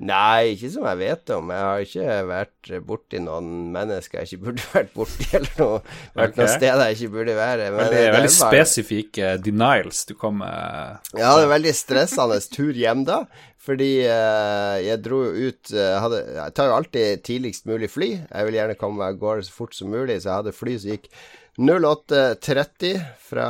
Nei, 0.00 0.54
ikke 0.54 0.70
som 0.72 0.86
jeg 0.88 0.98
vet 1.02 1.30
om. 1.36 1.50
Jeg 1.52 1.64
har 1.68 1.82
ikke 1.84 2.14
vært 2.30 2.70
borti 2.88 3.18
noen 3.20 3.48
mennesker 3.74 4.22
jeg 4.22 4.30
ikke 4.32 4.44
burde 4.46 4.64
vært 4.72 4.94
borti, 4.96 5.26
eller 5.36 5.60
noe. 5.60 5.82
Vært 6.16 6.38
noen 6.40 6.48
noe 6.48 6.54
sted 6.56 6.80
jeg 6.86 6.96
ikke 6.96 7.12
burde 7.18 7.34
være. 7.36 7.66
Men 7.70 7.78
Veldig, 7.82 7.92
det 7.98 8.06
er 8.08 8.16
veldig 8.16 8.32
bare- 8.32 8.48
spesifikke 8.56 9.32
denials 9.44 10.00
du 10.08 10.14
kom 10.18 10.40
med. 10.40 11.10
Ja, 11.12 11.34
det 11.36 11.44
er 11.44 11.52
veldig 11.52 11.74
stressende 11.76 12.40
tur 12.56 12.72
hjem 12.80 13.04
da. 13.06 13.20
Fordi 13.62 13.90
eh, 14.10 14.78
jeg 14.88 14.98
dro 15.04 15.20
jo 15.22 15.50
ut 15.52 15.70
eh, 15.70 15.92
hadde, 16.02 16.16
Jeg 16.34 16.54
tar 16.56 16.66
jo 16.66 16.78
alltid 16.80 17.20
tidligst 17.28 17.68
mulig 17.70 17.92
fly. 17.92 18.08
Jeg 18.24 18.48
vil 18.48 18.56
gjerne 18.58 18.74
komme 18.80 18.98
meg 18.98 19.12
av 19.14 19.20
gårde 19.20 19.44
så 19.46 19.54
fort 19.54 19.76
som 19.78 19.92
mulig, 19.92 20.16
så 20.24 20.32
jeg 20.32 20.38
hadde 20.40 20.56
fly 20.56 20.74
som 20.82 20.90
gikk 20.96 21.06
08.30 21.62 22.96
fra 23.28 23.46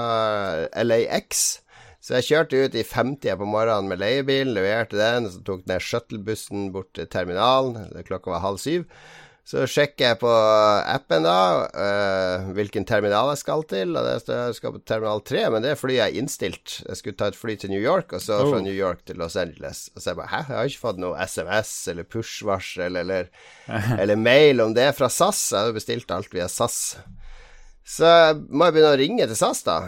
LAX. 0.85 1.62
Så 2.03 2.17
jeg 2.19 2.27
kjørte 2.33 2.63
ut 2.65 2.75
i 2.75 2.83
50 2.83 3.37
på 3.39 3.47
morgenen 3.47 3.91
med 3.93 4.01
leiebilen, 4.03 4.57
leverte 4.57 4.99
den, 4.99 5.29
så 5.31 5.43
tok 5.47 5.63
den 5.71 5.83
shuttlebussen 5.83 6.73
bort 6.75 6.91
til 6.99 7.07
terminalen. 7.07 7.93
Klokka 8.09 8.33
var 8.33 8.43
halv 8.43 8.59
syv. 8.59 8.89
Så 9.43 9.65
sjekker 9.67 10.13
jeg 10.13 10.19
på 10.21 10.31
appen 10.31 11.25
da 11.27 11.39
uh, 11.75 12.51
hvilken 12.55 12.85
terminal 12.87 13.33
jeg 13.33 13.41
skal 13.41 13.65
til. 13.71 13.97
Og 13.99 14.07
det 14.07 14.21
står 14.23 14.39
jeg 14.39 14.59
skal 14.59 14.75
på 14.77 14.83
terminal 14.87 15.23
3, 15.27 15.43
men 15.55 15.67
det 15.67 15.75
flyet 15.81 16.05
er 16.05 16.19
innstilt. 16.21 16.77
Jeg 16.87 16.99
skulle 17.01 17.19
ta 17.19 17.31
et 17.31 17.39
fly 17.39 17.57
til 17.59 17.73
New 17.75 17.83
York, 17.83 18.15
og 18.15 18.23
så 18.23 18.39
fra 18.39 18.61
Oh. 18.61 18.63
New 18.63 18.75
York 18.75 19.03
til 19.07 19.19
Los 19.23 19.39
Angeles. 19.39 19.89
Og 19.95 20.03
så 20.03 20.13
jeg 20.13 20.21
bare 20.21 20.31
Hæ, 20.31 20.45
jeg 20.47 20.59
har 20.59 20.71
ikke 20.71 20.85
fått 20.85 21.03
noe 21.03 21.27
SMS 21.27 21.73
eller 21.91 22.07
push-varsel 22.07 23.03
eller, 23.03 23.31
eller 24.01 24.19
mail 24.19 24.63
om 24.63 24.75
det 24.79 24.93
fra 24.99 25.11
SAS. 25.11 25.43
Jeg 25.51 25.59
hadde 25.59 25.79
bestilt 25.79 26.15
alt 26.15 26.35
via 26.35 26.47
SAS. 26.51 26.79
Så 27.83 28.07
må 28.47 28.69
jeg 28.69 28.79
begynne 28.79 28.95
å 28.95 29.03
ringe 29.03 29.27
til 29.27 29.39
SAS, 29.39 29.67
da. 29.67 29.81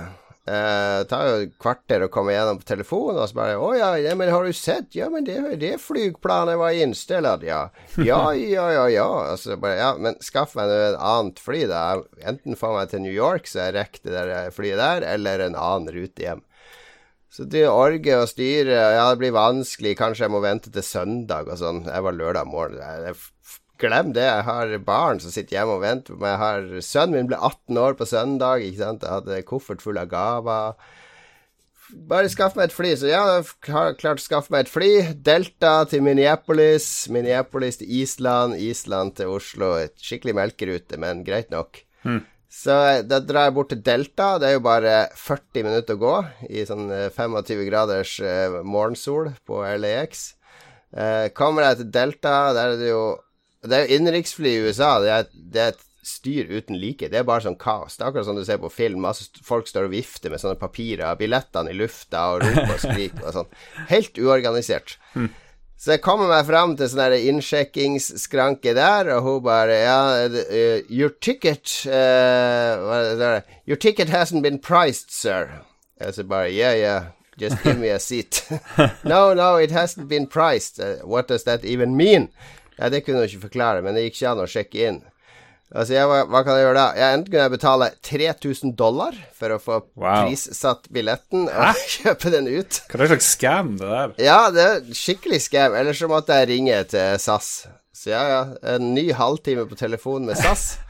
Eh, 0.45 0.99
det 1.01 1.09
tar 1.09 1.25
jo 1.25 1.37
et 1.41 1.53
kvarter 1.57 2.03
å 2.05 2.11
komme 2.13 2.35
gjennom 2.35 2.59
på 2.61 2.67
telefonen, 2.69 3.17
og 3.17 3.31
så 3.31 3.37
bare 3.39 3.57
'Å 3.57 3.69
ja, 3.79 3.91
ja, 3.97 4.15
men 4.15 4.29
har 4.29 4.45
du 4.45 4.53
sett? 4.53 4.93
Ja, 4.93 5.09
men 5.09 5.25
det, 5.25 5.39
det 5.57 5.81
flyplanet 5.81 6.59
var 6.61 6.77
innstilt, 6.77 7.43
ja.' 7.49 7.71
Ja, 7.97 8.33
ja, 8.37 8.67
ja, 8.77 8.87
ja. 8.93 9.07
Og 9.33 9.39
så 9.41 9.57
bare 9.57 9.79
Ja, 9.81 9.95
men 9.97 10.21
skaff 10.21 10.55
meg 10.55 10.69
nå 10.69 10.77
et 10.91 11.01
annet 11.01 11.41
fly, 11.41 11.65
da. 11.67 12.03
Enten 12.21 12.61
få 12.61 12.75
meg 12.77 12.91
til 12.91 13.01
New 13.01 13.13
York, 13.15 13.49
så 13.49 13.65
jeg 13.65 13.77
rekker 13.79 14.05
det 14.05 14.27
der 14.29 14.51
flyet 14.53 14.83
der, 14.83 15.09
eller 15.15 15.41
en 15.41 15.57
annen 15.57 15.89
rute 15.89 16.29
hjem. 16.29 16.45
Så 17.33 17.49
det 17.51 17.65
orger 17.67 18.21
og 18.21 18.29
styre, 18.29 18.77
ja, 18.95 19.09
det 19.11 19.19
blir 19.19 19.33
vanskelig, 19.35 19.97
kanskje 19.99 20.29
jeg 20.29 20.31
må 20.37 20.45
vente 20.45 20.71
til 20.71 20.85
søndag 20.87 21.49
og 21.49 21.59
sånn. 21.59 21.81
Jeg 21.89 22.05
var 22.05 22.15
lørdag 22.15 22.47
morgen. 22.47 22.79
Jeg, 22.79 23.17
glem 23.85 24.13
det, 24.17 24.27
jeg 24.27 24.49
har 24.49 24.75
barn 24.85 25.23
som 25.23 25.33
sitter 25.33 25.61
hjemme 25.61 25.79
og 25.79 25.85
venter 25.85 26.17
på 26.17 26.25
meg. 26.25 26.35
Jeg 26.35 26.43
har, 26.43 26.69
sønnen 26.89 27.19
min 27.21 27.31
ble 27.31 27.39
18 27.39 27.81
år 27.85 27.97
på 28.01 28.09
søndag, 28.11 28.67
ikke 28.67 28.83
sant. 28.83 29.07
Jeg 29.07 29.19
hadde 29.21 29.47
koffert 29.49 29.85
full 29.85 30.01
av 30.01 30.11
gaver. 30.11 30.77
Bare 32.09 32.31
skaff 32.33 32.57
meg 32.57 32.71
et 32.71 32.75
fly. 32.75 32.93
Så 32.99 33.11
ja, 33.11 33.23
jeg 33.37 33.73
har 33.75 33.97
klart 34.01 34.23
å 34.23 34.25
skaffe 34.25 34.55
meg 34.55 34.65
et 34.65 34.73
fly. 34.73 34.93
Delta 35.27 35.75
til 35.91 36.05
Minneapolis, 36.07 36.89
Minneapolis 37.13 37.81
til 37.81 37.91
Island, 38.03 38.57
Island 38.59 39.19
til 39.21 39.35
Oslo. 39.37 39.75
Et 39.85 39.95
skikkelig 40.01 40.37
melkerute, 40.41 40.99
men 41.01 41.23
greit 41.27 41.53
nok. 41.55 41.85
Så 42.55 42.75
da 43.03 43.19
drar 43.19 43.49
jeg 43.49 43.55
bort 43.57 43.73
til 43.73 43.83
Delta. 43.85 44.35
Det 44.39 44.49
er 44.49 44.57
jo 44.57 44.65
bare 44.65 44.95
40 45.19 45.67
minutter 45.67 45.99
å 45.99 46.03
gå 46.03 46.15
i 46.51 46.65
sånn 46.69 46.87
eh, 46.95 47.11
25 47.11 47.65
graders 47.67 48.15
eh, 48.23 48.61
morgensol 48.63 49.33
på 49.47 49.61
LAX. 49.83 50.29
Eh, 50.95 51.29
kommer 51.35 51.67
jeg 51.67 51.81
til 51.81 51.91
Delta, 51.97 52.37
der 52.55 52.75
er 52.75 52.79
det 52.79 52.93
jo 52.93 53.05
Det 53.65 53.77
er 53.77 53.85
jo 53.85 53.99
innenriksfly 53.99 54.51
i 54.53 54.63
USA. 54.69 54.95
Det 55.01 55.13
er, 55.13 55.29
det 55.33 55.63
er 55.63 55.75
et 55.75 55.85
styr 56.05 56.51
uten 56.53 56.77
like. 56.79 57.09
Det 57.09 57.19
er 57.19 57.27
bare 57.27 57.47
sånn 57.47 57.59
kaos. 57.61 57.97
Det 57.97 58.05
er 58.05 58.11
akkurat 58.11 58.29
som 58.29 58.37
du 58.37 58.45
ser 58.47 58.61
på 58.61 58.73
film. 58.73 59.05
Masse 59.05 59.27
folk 59.45 59.69
står 59.71 59.89
og 59.89 59.95
vifter 59.95 60.33
med 60.33 60.43
sånne 60.43 60.61
papirer, 60.61 61.17
billettene 61.21 61.73
i 61.73 61.79
lufta 61.79 62.27
og 62.35 62.45
roper 62.45 62.77
og 62.77 62.83
skriker 62.83 63.25
og 63.25 63.39
sånn. 63.39 63.57
Helt 63.89 64.21
uorganisert. 64.21 64.99
Så 65.85 65.97
jeg 65.97 66.05
kommer 66.05 66.31
meg 66.31 66.47
fram 66.49 66.77
til 66.79 66.89
sånn 66.89 67.17
innsjekkingsskranke 67.19 68.73
der, 68.77 69.11
og 69.17 69.27
hun 69.27 69.43
bare 69.45 69.81
Ja, 69.83 69.99
uh, 70.31 70.79
your 70.89 71.11
ticket 71.21 71.83
uh, 71.89 73.43
Your 73.67 73.77
ticket 73.77 74.09
hasn't 74.09 74.43
been 74.47 74.61
priced, 74.61 75.11
sir. 75.13 75.61
Jeg 76.01 76.15
så 76.15 76.25
bare 76.25 76.53
Yeah, 76.53 76.77
yeah. 76.79 77.05
Just 77.37 77.65
give 77.65 77.79
me 77.79 77.89
a 77.89 77.99
seat. 77.99 78.47
no, 79.05 79.35
no, 79.35 79.57
it 79.57 79.73
hasn't 79.73 80.09
been 80.09 80.27
priced. 80.27 80.79
Uh, 80.79 81.05
what 81.05 81.27
does 81.27 81.43
that 81.45 81.65
even 81.65 81.97
mean? 81.97 82.29
Ja, 82.79 82.91
Det 82.91 83.05
kunne 83.05 83.23
hun 83.23 83.29
ikke 83.29 83.49
forklare, 83.49 83.83
men 83.85 83.97
det 83.97 84.09
gikk 84.09 84.21
ikke 84.21 84.33
an 84.33 84.45
å 84.45 84.51
sjekke 84.51 84.89
inn. 84.89 85.03
Altså, 85.75 85.95
jeg, 85.97 86.07
hva, 86.07 86.21
hva, 86.31 86.43
kan 86.47 86.55
jeg 86.55 86.67
gjøre 86.67 86.77
da? 86.77 86.87
Jeg 86.95 87.17
Enten 87.17 87.31
kunne 87.33 87.45
jeg 87.45 87.53
betale 87.55 87.87
3000 88.07 88.75
dollar 88.79 89.17
for 89.35 89.55
å 89.55 89.61
få 89.63 89.79
wow. 89.99 90.27
prissatt 90.27 90.87
billetten 90.95 91.49
og 91.49 91.57
Hæ? 91.65 91.73
kjøpe 91.97 92.31
den 92.35 92.51
ut. 92.53 92.79
Hva 92.91 92.99
er 92.99 93.03
det 93.03 93.11
slags 93.15 93.31
scam, 93.35 93.73
det 93.81 93.89
der? 93.91 94.15
Ja, 94.23 94.39
det 94.55 94.67
er 94.69 94.85
skikkelig 94.95 95.41
scam. 95.49 95.75
Eller 95.75 95.97
så 95.99 96.11
måtte 96.11 96.37
jeg 96.39 96.53
ringe 96.53 96.79
til 96.93 97.19
SAS. 97.23 97.51
Så 97.97 98.13
ja, 98.13 98.23
ja. 98.31 98.43
En 98.77 98.93
ny 98.95 99.09
halvtime 99.17 99.67
på 99.71 99.79
telefonen 99.81 100.31
med 100.31 100.39
SAS. 100.39 100.75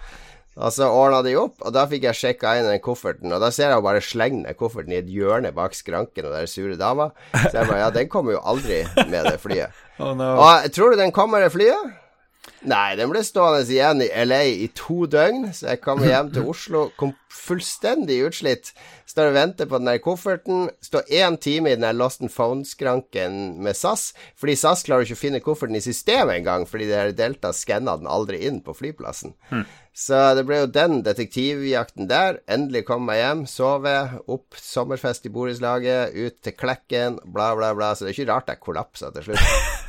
Og 0.55 0.70
så 0.70 0.87
ordna 0.87 1.18
de 1.27 1.33
opp, 1.35 1.57
og 1.66 1.73
da 1.75 1.83
fikk 1.90 2.05
jeg 2.07 2.14
sjekka 2.14 2.53
inn 2.61 2.68
den 2.68 2.83
kofferten. 2.83 3.33
Og 3.35 3.40
da 3.42 3.49
ser 3.51 3.73
jeg 3.73 3.81
jo 3.81 3.87
bare 3.88 4.03
slenge 4.05 4.44
ned 4.44 4.55
kofferten 4.55 4.94
i 4.94 5.01
et 5.01 5.09
hjørne 5.11 5.51
bak 5.55 5.75
skranken 5.75 6.29
og 6.29 6.37
der 6.37 6.47
sure 6.47 6.77
dama. 6.79 7.09
Så 7.33 7.57
jeg 7.57 7.66
bare 7.66 7.81
Ja, 7.81 7.88
den 7.90 8.07
kommer 8.12 8.37
jo 8.37 8.42
aldri 8.47 8.85
med 9.11 9.27
det 9.27 9.40
flyet. 9.42 9.75
Oh, 9.98 10.14
no. 10.16 10.35
Og 10.42 10.72
tror 10.74 10.94
du 10.94 11.00
den 11.00 11.14
kommer, 11.14 11.44
i 11.44 11.52
flyet? 11.52 12.00
Nei, 12.64 12.96
den 12.96 13.11
ble 13.12 13.20
stående 13.24 13.61
igjen 13.68 14.00
i 14.00 14.09
LA 14.24 14.40
i 14.64 14.68
to 14.76 15.04
døgn, 15.11 15.50
så 15.52 15.74
jeg 15.74 15.83
kom 15.85 16.00
hjem 16.04 16.30
til 16.33 16.46
Oslo 16.48 16.87
kom 16.96 17.12
fullstendig 17.35 18.22
utslitt. 18.24 18.70
Står 19.09 19.30
og 19.30 19.37
venter 19.37 19.68
på 19.68 19.80
den 19.80 19.90
der 19.90 20.00
kofferten. 20.00 20.70
Står 20.85 21.04
én 21.12 21.37
time 21.40 21.70
i 21.70 21.76
den 21.76 21.85
der 21.85 21.96
Lost 21.96 22.24
and 22.24 22.33
Found-skranken 22.33 23.59
med 23.64 23.76
SAS, 23.76 24.12
fordi 24.40 24.57
SAS 24.57 24.85
klarer 24.87 25.04
ikke 25.04 25.18
å 25.18 25.20
finne 25.20 25.42
kofferten 25.44 25.76
i 25.76 25.85
systemet 25.85 26.40
engang, 26.40 26.64
fordi 26.68 26.88
det 26.88 26.98
her 26.98 27.14
Delta 27.16 27.52
skanna 27.57 27.98
den 28.00 28.09
aldri 28.09 28.40
inn 28.48 28.62
på 28.64 28.76
flyplassen. 28.76 29.37
Hmm. 29.52 29.68
Så 29.94 30.24
det 30.38 30.46
ble 30.48 30.64
jo 30.64 30.72
den 30.74 31.02
detektivjakten 31.07 32.09
der. 32.11 32.40
Endelig 32.50 32.87
kom 32.88 33.12
jeg 33.12 33.22
hjem, 33.22 33.46
sove, 33.50 33.96
opp, 34.24 34.57
sommerfest 34.57 35.28
i 35.28 35.37
borettslaget, 35.37 36.16
ut 36.16 36.40
til 36.42 36.57
Klekken, 36.59 37.20
bla, 37.24 37.52
bla, 37.59 37.74
bla. 37.76 37.92
Så 37.92 38.09
det 38.09 38.14
er 38.14 38.22
ikke 38.22 38.33
rart 38.33 38.54
jeg 38.54 38.64
kollapsa 38.64 39.12
til 39.14 39.30
slutt. 39.30 39.48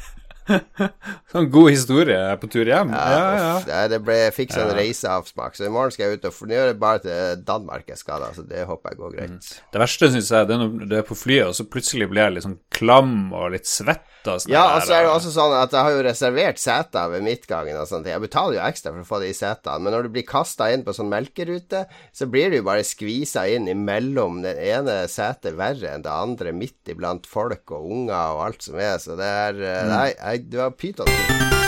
sånn 1.31 1.47
god 1.53 1.71
historie 1.71 2.19
på 2.41 2.49
tur 2.53 2.69
hjem. 2.69 2.91
Ja, 2.93 3.05
ja, 3.35 3.53
ja. 3.65 3.83
Det 3.91 3.99
ble, 4.05 4.17
fikk 4.35 4.53
sånn 4.53 4.69
ja. 4.69 4.77
reiseavsmak. 4.77 5.57
Så 5.57 5.67
i 5.67 5.71
morgen 5.73 5.93
skal 5.93 6.07
jeg 6.07 6.19
ut 6.19 6.27
og 6.29 6.51
det 6.51 6.63
bare 6.81 7.01
til 7.03 7.45
Danmark 7.45 7.89
jeg 7.89 7.99
skal, 8.01 8.21
da. 8.21 8.31
Så 8.35 8.45
det 8.47 8.65
håper 8.69 8.93
jeg 8.93 9.01
går 9.01 9.15
greit. 9.15 9.35
Mm. 9.35 9.63
Det 9.73 9.81
verste 9.81 10.11
syns 10.13 10.31
jeg 10.33 10.49
det 10.49 10.57
er 10.57 10.61
når 10.61 10.89
du 10.91 10.97
er 10.99 11.07
på 11.07 11.17
flyet, 11.17 11.49
og 11.49 11.57
så 11.57 11.65
plutselig 11.69 12.09
blir 12.11 12.27
jeg 12.27 12.35
litt 12.35 12.47
sånn 12.47 12.59
klam 12.75 13.15
og 13.33 13.55
litt 13.55 13.69
svett. 13.69 14.05
Og 14.25 14.41
sånn 14.41 14.53
ja, 14.53 14.63
og 14.73 14.85
så 14.85 14.95
er 14.97 15.05
det 15.05 15.13
også 15.13 15.33
sånn 15.33 15.53
at 15.57 15.73
jeg 15.75 15.85
har 15.85 15.95
jo 15.95 16.05
reservert 16.05 16.61
seter 16.61 17.11
ved 17.13 17.25
midtgangen 17.25 17.77
og 17.77 17.89
sånt. 17.89 18.09
Jeg 18.09 18.23
betaler 18.23 18.59
jo 18.59 18.63
ekstra 18.65 18.93
for 18.93 19.03
å 19.03 19.09
få 19.09 19.21
de 19.21 19.31
setene, 19.37 19.81
men 19.85 19.93
når 19.93 20.07
du 20.07 20.15
blir 20.15 20.27
kasta 20.29 20.69
inn 20.73 20.85
på 20.85 20.95
sånn 20.97 21.11
melkerute, 21.11 21.85
så 22.15 22.29
blir 22.29 22.51
du 22.51 22.59
jo 22.59 22.67
bare 22.67 22.85
skvisa 22.85 23.45
inn 23.53 23.69
imellom 23.71 24.41
den 24.45 24.61
ene 24.61 24.97
setet 25.11 25.57
verre 25.57 25.93
enn 25.93 26.05
det 26.05 26.13
andre, 26.13 26.53
midt 26.55 26.93
iblant 26.93 27.29
folk 27.29 27.73
og 27.75 27.89
unger 27.95 28.35
og 28.35 28.43
alt 28.47 28.65
som 28.65 28.79
er. 28.81 28.97
Så 29.01 29.17
det 29.19 29.29
er 29.29 29.61
Nei, 29.89 30.09
mm. 30.13 30.23
Nei, 30.35 30.41
jeg 30.43 30.51
du 30.51 30.57
har 30.59 31.64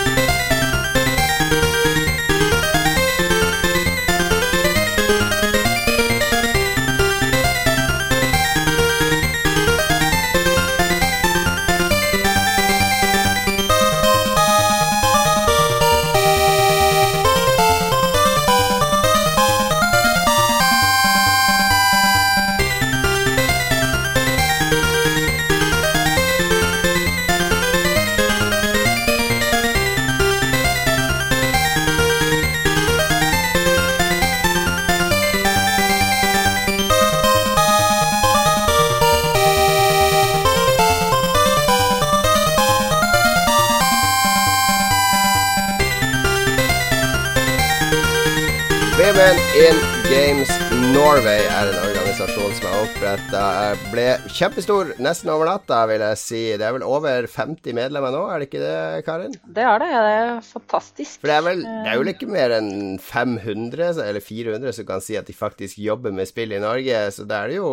pyton. 49.08 49.38
In 49.56 49.78
Games 50.12 50.50
Norway 50.92 51.40
er 51.48 51.70
en 51.70 51.78
organisasjon 51.80 52.56
som 52.58 52.66
er 52.68 52.82
oppretta. 52.82 53.44
Ble 53.92 54.06
kjempestor 54.36 54.92
nesten 55.04 55.32
over 55.32 55.48
natta, 55.48 55.80
vil 55.88 56.04
jeg 56.04 56.20
si. 56.20 56.42
Det 56.60 56.66
er 56.68 56.76
vel 56.76 56.84
over 56.84 57.28
50 57.32 57.78
medlemmer 57.78 58.12
nå, 58.12 58.26
er 58.28 58.42
det 58.42 58.50
ikke 58.50 58.64
det, 58.64 58.76
Karin? 59.08 59.36
Det 59.46 59.64
er 59.64 59.84
det. 59.84 59.90
Det 59.94 60.14
er 60.18 60.34
fantastisk. 60.50 61.22
For 61.22 61.32
det 61.32 61.38
er 61.38 61.46
vel, 61.48 61.64
det 61.64 61.92
er 61.94 62.02
vel 62.02 62.14
ikke 62.14 62.32
mer 62.32 62.56
enn 62.58 62.72
500 63.04 64.04
eller 64.10 64.24
400 64.24 64.76
som 64.76 64.90
kan 64.90 65.04
si 65.06 65.20
at 65.20 65.30
de 65.30 65.38
faktisk 65.38 65.80
jobber 65.84 66.16
med 66.16 66.28
spill 66.28 66.56
i 66.56 66.64
Norge, 66.64 67.04
så 67.16 67.28
det 67.30 67.44
er 67.44 67.56
jo 67.62 67.70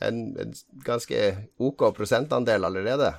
en, 0.00 0.22
en 0.40 0.54
ganske 0.86 1.26
OK 1.60 1.90
prosentandel 1.98 2.64
allerede. 2.70 3.12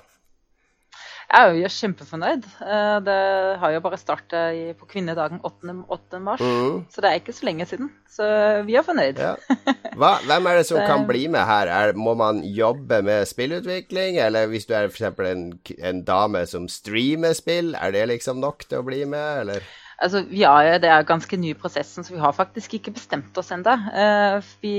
Jeg 1.32 1.48
er 1.48 1.54
jo 1.56 1.70
kjempefornøyd. 1.72 2.48
Eh, 2.60 2.96
det 3.08 3.20
har 3.62 3.72
jo 3.72 3.82
bare 3.86 4.00
startet 4.00 4.78
på 4.80 4.88
kvinnedagen 4.89 5.39
8. 5.48 5.76
8. 5.96 6.20
mars, 6.20 6.44
mm. 6.44 6.82
så 6.91 7.04
det 7.04 7.10
er 7.10 7.22
ikke 7.22 7.36
så 7.38 7.46
lenge 7.48 7.67
siden. 7.70 7.88
Så 8.12 8.28
vi 8.67 8.76
er 8.76 8.84
fornøyd. 8.84 9.22
Ja. 9.22 9.36
Hva, 9.96 10.17
hvem 10.28 10.50
er 10.52 10.60
det 10.60 10.65
som 10.67 10.82
kan 10.91 11.06
bli 11.08 11.30
med 11.32 11.48
her? 11.48 11.72
Er, 11.72 11.94
må 11.96 12.17
man 12.20 12.44
jobbe 12.44 13.00
med 13.08 13.24
spillutvikling, 13.30 14.20
eller 14.20 14.52
hvis 14.52 14.67
du 14.67 14.76
er 14.76 14.91
f.eks. 14.91 15.08
En, 15.32 15.46
en 15.80 16.04
dame 16.04 16.44
som 16.52 16.67
streamer 16.67 17.38
spill, 17.38 17.78
er 17.80 17.96
det 17.96 18.10
liksom 18.12 18.44
nok 18.44 18.67
til 18.67 18.82
å 18.82 18.88
bli 18.88 19.06
med, 19.08 19.46
eller? 19.46 19.72
Altså, 20.02 20.26
ja, 20.34 20.58
det 20.82 20.89
er 20.89 21.08
ganske 21.08 21.38
ny 21.38 21.54
i 21.54 21.58
prosessen, 21.58 22.04
så 22.04 22.15
vi 22.15 22.20
har 22.20 22.36
faktisk 22.36 22.76
ikke 22.76 22.96
bestemt 22.98 23.38
oss 23.38 23.54
ennå. 23.54 23.78
Uh, 23.94 24.54
vi 24.63 24.76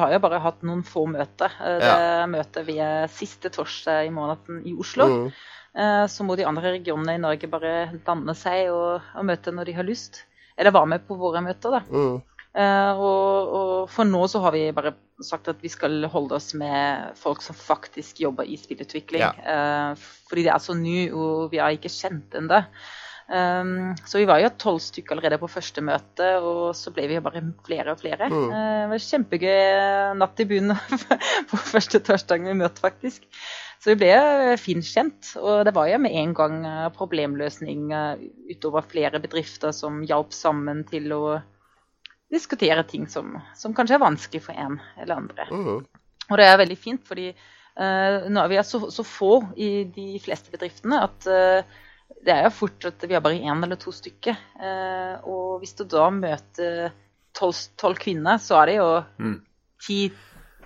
har 0.00 0.12
jo 0.14 0.22
bare 0.24 0.40
hatt 0.42 0.64
noen 0.66 0.84
få 0.86 1.04
møter. 1.10 1.52
Eh, 1.60 1.78
det 1.82 1.90
ja. 1.92 2.28
møtet 2.30 2.66
vi 2.68 2.78
er 2.82 3.10
siste 3.12 3.52
torsdag 3.52 4.08
i 4.08 4.14
måneden 4.14 4.62
i 4.66 4.74
Oslo. 4.76 5.08
Mm. 5.10 5.26
Eh, 5.76 6.04
så 6.10 6.24
må 6.24 6.36
de 6.38 6.46
andre 6.48 6.76
regionene 6.78 7.18
i 7.18 7.22
Norge 7.22 7.50
bare 7.52 7.74
danne 8.06 8.34
seg 8.38 8.70
og, 8.72 9.04
og, 9.12 9.26
møte 9.28 9.54
når 9.54 9.70
de 9.70 9.76
har 9.76 9.88
lyst. 9.88 10.24
Eller 10.56 10.72
være 10.72 10.94
med 10.94 11.04
på 11.04 11.18
våre 11.20 11.44
møter, 11.44 11.76
da. 11.76 11.84
Mm. 11.92 12.24
Uh, 12.56 12.96
og, 12.96 13.50
og, 13.52 13.72
for 13.92 14.08
nå 14.08 14.22
så 14.32 14.40
har 14.40 14.54
vi 14.54 14.62
bare 14.72 14.94
sagt 15.20 15.50
at 15.52 15.58
vi 15.60 15.68
skal 15.68 16.06
holde 16.08 16.38
oss 16.38 16.54
med 16.56 17.10
folk 17.20 17.42
som 17.44 17.52
faktisk 17.52 18.22
jobber 18.22 18.48
i 18.48 18.56
spillutvikling. 18.56 19.20
Ja. 19.20 19.92
Fordi 20.30 20.46
det 20.46 20.54
er 20.54 20.62
så 20.64 20.72
ny, 20.72 21.10
og 21.12 21.50
vi 21.52 21.60
har 21.60 21.76
ikke 21.76 21.92
kjent 21.92 22.32
ennå. 22.40 22.62
Um, 23.26 23.96
så 24.06 24.20
vi 24.20 24.26
var 24.28 24.38
jo 24.38 24.52
tolv 24.54 24.78
stykker 24.84 25.16
allerede 25.16 25.40
på 25.42 25.50
første 25.50 25.82
møte, 25.82 26.28
og 26.38 26.76
så 26.78 26.92
ble 26.94 27.08
vi 27.10 27.16
jo 27.16 27.24
bare 27.24 27.42
flere 27.66 27.94
og 27.94 28.02
flere. 28.02 28.28
Mm. 28.30 28.44
Uh, 28.52 28.58
det 28.84 28.90
var 28.92 29.04
kjempegøy 29.06 29.62
natt 30.20 30.42
i 30.42 30.48
bunnen 30.50 31.00
på 31.50 31.60
første 31.72 32.02
torsdag 32.06 32.46
vi 32.46 32.54
møtte, 32.58 32.84
faktisk. 32.84 33.26
Så 33.82 33.92
vi 33.92 34.06
ble 34.06 34.54
fint 34.58 34.86
kjent, 34.86 35.34
Og 35.38 35.66
det 35.66 35.74
var 35.76 35.90
jo 35.90 35.98
med 36.00 36.14
en 36.16 36.32
gang 36.34 36.54
eh, 36.64 36.86
problemløsning 36.96 37.92
utover 38.50 38.86
flere 38.88 39.20
bedrifter 39.22 39.70
som 39.76 40.00
hjalp 40.08 40.32
sammen 40.34 40.80
til 40.88 41.12
å 41.14 41.20
diskutere 42.32 42.82
ting 42.88 43.06
som, 43.06 43.36
som 43.54 43.74
kanskje 43.76 43.98
er 43.98 44.02
vanskelig 44.02 44.42
for 44.48 44.58
en 44.58 44.80
eller 44.96 45.20
andre. 45.20 45.46
Mm. 45.50 45.84
Og 46.26 46.40
det 46.40 46.46
er 46.48 46.60
veldig 46.60 46.78
fint, 46.78 47.02
fordi 47.06 47.28
uh, 47.30 48.26
nå 48.26 48.42
er 48.42 48.50
vi 48.50 48.62
så, 48.66 48.80
så, 48.90 49.06
få 49.06 49.32
i 49.54 49.70
de 49.94 50.16
fleste 50.22 50.50
bedriftene 50.54 51.02
at 51.06 51.28
uh, 51.30 51.76
det 52.26 52.34
er 52.34 52.46
jo 52.46 52.54
fort 52.54 52.86
at 52.88 53.02
vi 53.06 53.14
har 53.14 53.22
bare 53.22 53.38
én 53.38 53.64
eller 53.64 53.78
to 53.80 53.92
stykker. 53.94 54.38
Eh, 54.58 55.26
og 55.26 55.60
hvis 55.62 55.76
du 55.78 55.84
da 55.90 56.08
møter 56.10 56.94
tolv 57.36 57.98
kvinner, 58.00 58.40
så 58.42 58.60
er 58.62 58.70
det 58.70 58.76
jo 58.78 58.88
mm. 59.22 59.34
ti, 59.86 59.98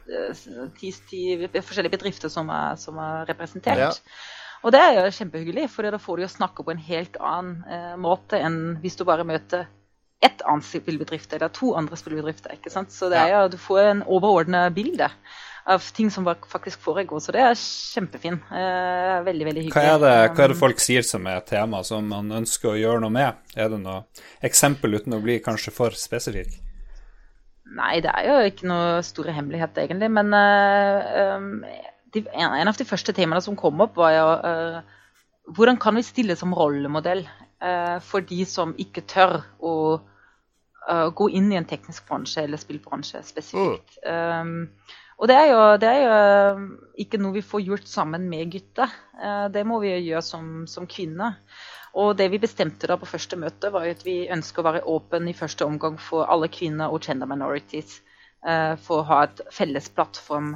eh, 0.09 0.45
ti, 0.79 0.93
ti, 1.11 1.25
forskjellige 1.57 1.97
bedrifter 1.97 2.33
som 2.33 2.53
er, 2.55 2.79
som 2.81 3.01
er 3.03 3.27
representert. 3.29 3.83
Ja. 3.83 3.91
Og 4.61 4.75
det 4.75 4.81
er 4.85 4.97
jo 4.99 5.13
kjempehyggelig, 5.17 5.69
for 5.73 5.89
da 5.89 6.01
får 6.01 6.17
du 6.17 6.27
jo 6.27 6.33
snakke 6.33 6.65
på 6.65 6.75
en 6.75 6.83
helt 6.85 7.17
annen 7.17 7.61
eh, 7.65 7.95
måte 8.01 8.41
enn 8.41 8.81
hvis 8.83 8.99
du 9.01 9.07
bare 9.09 9.25
møter 9.29 9.69
ett 10.21 10.43
annet 10.45 10.67
spillbedrift 10.69 11.33
eller 11.33 11.49
to 11.57 11.73
andre 11.77 11.97
spillbedrifter. 11.97 12.53
ikke 12.59 12.73
sant? 12.73 12.93
Så 12.93 13.09
det 13.09 13.21
er 13.21 13.33
jo, 13.33 13.47
du 13.55 13.57
får 13.61 13.81
en 13.87 14.03
overordna 14.05 14.67
bilde 14.75 15.09
av 15.65 15.85
ting 15.97 16.11
som 16.11 16.27
faktisk 16.49 16.81
foregår. 16.81 17.21
Så 17.21 17.35
det 17.35 17.43
er 17.45 17.59
kjempefint. 17.59 18.49
Eh, 18.53 19.17
veldig, 19.27 19.47
veldig 19.49 19.65
hyggelig. 19.67 19.75
Hva 19.75 19.85
er, 19.85 20.01
det, 20.03 20.15
hva 20.35 20.45
er, 20.45 20.55
det, 20.55 20.59
folk 20.61 20.83
sier 20.83 21.07
som 21.07 21.27
er 21.31 21.45
tema 21.47 21.83
som 21.87 22.09
man 22.11 22.31
ønsker 22.41 22.73
å 22.73 22.79
gjøre 22.81 23.05
noe 23.05 23.15
med? 23.15 23.41
Er 23.57 23.71
det 23.73 23.81
noe 23.83 24.03
eksempel 24.47 24.97
uten 24.99 25.17
å 25.17 25.23
bli 25.25 25.39
kanskje 25.45 25.75
for 25.75 25.97
spesifikk? 25.97 26.57
Nei, 27.71 28.01
det 28.03 28.11
er 28.11 28.27
jo 28.27 28.39
ikke 28.51 28.67
noe 28.67 29.03
store 29.07 29.35
hemmelighet, 29.37 29.77
egentlig. 29.79 30.11
Men 30.11 30.35
uh, 30.35 31.37
um, 31.37 31.53
de, 32.15 32.25
en, 32.35 32.49
en, 32.49 32.71
av 32.71 32.79
de 32.79 32.89
første 32.89 33.15
temaene 33.15 33.45
som 33.45 33.59
kom 33.59 33.85
opp, 33.85 33.95
var 34.01 34.17
jo 34.17 34.27
uh, 34.43 34.97
hvordan 35.55 35.79
kan 35.83 35.99
vi 35.99 36.07
stille 36.07 36.37
som 36.39 36.55
rollemodell 36.57 37.23
uh, 37.27 37.99
for 38.03 38.27
de 38.27 38.43
som 38.49 38.75
ikke 38.81 39.07
tør 39.11 39.39
å 39.63 39.75
uh, 40.01 41.09
gå 41.15 41.31
inn 41.39 41.53
i 41.53 41.59
en 41.61 41.69
teknisk 41.69 42.09
bransje 42.09 42.43
eller 42.45 42.61
spillbransje 42.61 43.23
spesifikt. 43.29 44.01
Mm. 44.03 44.41
Um, 44.41 44.99
og 45.21 45.29
det 45.29 45.37
er, 45.37 45.51
jo, 45.53 45.65
det 45.77 45.89
er, 45.89 45.99
jo, 46.01 46.77
ikke 47.05 47.19
noe 47.21 47.37
vi 47.37 47.45
får 47.45 47.65
gjort 47.67 47.89
sammen 47.91 48.25
med 48.31 48.55
gutter. 48.55 48.93
Uh, 49.21 49.49
det 49.53 49.67
må 49.69 49.83
vi 49.83 49.93
gjøre 49.93 50.23
som, 50.25 50.47
som 50.71 50.87
kvinner. 50.89 51.37
Og 52.01 52.15
det 52.17 52.31
vi 52.33 52.41
bestemte 52.41 52.89
da 52.89 52.97
på 52.97 53.09
første 53.11 53.37
møte, 53.37 53.69
var 53.75 53.89
at 53.91 54.05
vi 54.07 54.31
ønsker 54.33 54.63
å 54.63 54.69
være 54.71 54.87
åpen 54.89 55.29
i 55.29 55.37
første 55.37 55.67
omgang 55.69 55.99
for 56.01 56.31
alle 56.31 56.49
kvinner 56.53 56.95
og 56.95 57.05
gender 57.05 57.29
minorities. 57.29 57.99
Uh, 58.41 58.79
for 58.81 59.03
å 59.03 59.09
ha 59.11 59.21
et 59.27 59.45
felles 59.53 59.91
plattform. 59.93 60.55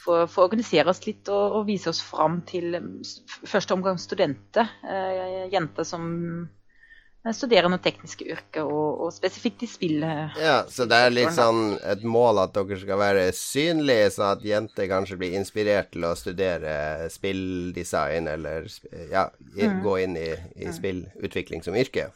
For, 0.00 0.24
for, 0.24 0.40
å 0.40 0.46
organisere 0.48 0.88
oss 0.88 1.02
litt 1.04 1.28
og, 1.28 1.58
og, 1.58 1.66
vise 1.68 1.90
oss 1.92 2.00
fram 2.00 2.38
til 2.48 2.78
første 3.44 3.76
omgang 3.76 4.00
studenter. 4.00 4.70
Jenter 5.52 5.84
som 5.84 6.08
studere 7.36 7.68
noen 7.68 7.82
tekniske 7.84 8.24
yrker, 8.32 8.64
og, 8.64 9.02
og, 9.04 9.10
spesifikt 9.12 9.64
i 9.66 9.68
spill. 9.68 10.04
Ja, 10.40 10.62
Så 10.68 10.86
det 10.88 10.96
er 10.96 11.12
litt 11.12 11.34
sånn 11.36 11.74
et 11.84 12.04
mål 12.06 12.40
at 12.46 12.54
dere 12.56 12.78
skal 12.80 13.00
være 13.00 13.26
synlige, 13.36 14.14
sånn 14.14 14.30
at 14.30 14.46
jenter 14.46 14.88
kanskje 14.88 15.18
blir 15.20 15.36
inspirert 15.36 15.92
til 15.92 16.06
å 16.08 16.14
studere 16.16 17.10
spilldesign, 17.12 18.30
eller 18.32 18.70
ja, 19.12 19.28
mm. 19.52 19.82
gå 19.84 19.98
inn 20.06 20.16
i, 20.16 20.30
i 20.56 20.70
mm. 20.70 20.74
spillutvikling 20.78 21.66
som 21.66 21.76
yrke? 21.76 22.08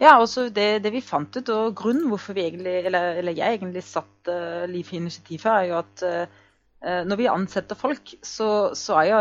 Ja, 0.00 0.16
også 0.18 0.48
det, 0.50 0.82
det, 0.82 0.90
vi 0.94 1.04
fant 1.04 1.36
ut, 1.36 1.50
og 1.52 1.76
grunnen 1.78 2.08
hvorfor 2.10 2.34
vi 2.36 2.48
egentlig, 2.48 2.80
eller, 2.88 3.20
eller 3.20 3.36
jeg 3.36 3.60
egentlig 3.60 3.84
satt 3.86 4.32
uh, 4.32 4.64
Liv 4.70 4.88
i 4.90 4.98
initiativet, 4.98 5.50
er 5.52 5.68
jo 5.68 5.76
at 5.78 6.06
uh, 6.08 7.04
når 7.04 7.20
vi 7.20 7.30
ansetter 7.30 7.78
folk, 7.78 8.16
så, 8.24 8.48
så 8.76 8.98
er 9.00 9.10
jo 9.12 9.20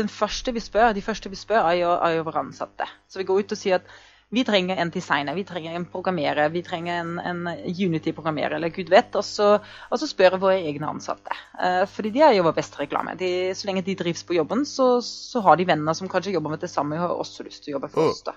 den 0.00 0.10
første 0.12 0.54
vi 0.56 0.62
spør, 0.64 0.94
de 0.96 1.04
første 1.04 1.30
vi 1.30 1.38
spør, 1.38 1.68
er 1.70 1.80
jo, 1.82 1.90
er 1.96 2.18
jo 2.18 2.26
våre 2.26 2.42
ansatte. 2.44 2.88
Så 3.08 3.20
vi 3.20 3.28
går 3.28 3.44
ut 3.44 3.54
og 3.54 3.60
sier 3.60 3.80
at 3.80 3.92
vi 4.30 4.44
trenger 4.46 4.78
en 4.78 4.92
designer, 4.94 5.34
vi 5.34 5.42
trenger 5.46 5.74
en 5.74 5.84
programmerer, 5.90 6.52
vi 6.54 6.62
trenger 6.62 7.00
en, 7.00 7.16
en 7.18 7.48
Unity-programmerer, 7.66 8.54
eller 8.60 8.70
gud 8.70 8.92
vet. 8.92 9.16
Og 9.18 9.24
så, 9.26 9.48
og 9.58 9.98
så 9.98 10.06
spør 10.06 10.36
vi 10.36 10.42
våre 10.44 10.60
egne 10.68 10.86
ansatte. 10.92 11.34
Eh, 11.58 11.82
fordi 11.90 12.12
de 12.14 12.22
er 12.22 12.36
jo 12.36 12.44
vår 12.46 12.54
beste 12.60 12.78
reklame. 12.78 13.16
De, 13.18 13.30
så 13.58 13.66
lenge 13.66 13.82
de 13.88 13.96
drives 13.98 14.22
på 14.26 14.36
jobben, 14.38 14.62
så, 14.68 14.92
så, 15.02 15.42
har 15.46 15.58
de 15.58 15.66
venner 15.66 15.98
som 15.98 16.10
kanskje 16.10 16.36
jobber 16.36 16.54
med 16.54 16.62
det 16.62 16.70
samme, 16.70 17.00
og 17.00 17.08
har 17.08 17.24
også 17.24 17.46
lyst 17.48 17.64
til 17.64 17.74
å 17.74 17.78
jobbe 17.78 17.90
for 17.96 18.12
oss. 18.12 18.22
da. 18.28 18.36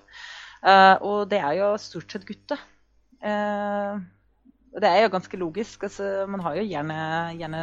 Eh, 0.63 0.95
og 1.05 1.29
det 1.29 1.43
er 1.43 1.59
jo 1.59 1.69
stort 1.85 2.17
sett 2.17 2.25
gutter. 2.25 2.65
Og 4.73 4.81
det 4.81 4.89
er 4.89 5.03
jo 5.03 5.11
ganske 5.13 5.37
logisk. 5.37 5.85
Altså, 5.85 6.25
man 6.27 6.41
har 6.43 6.57
jo 6.57 6.65
gjerne, 6.65 6.97
gjerne 7.37 7.61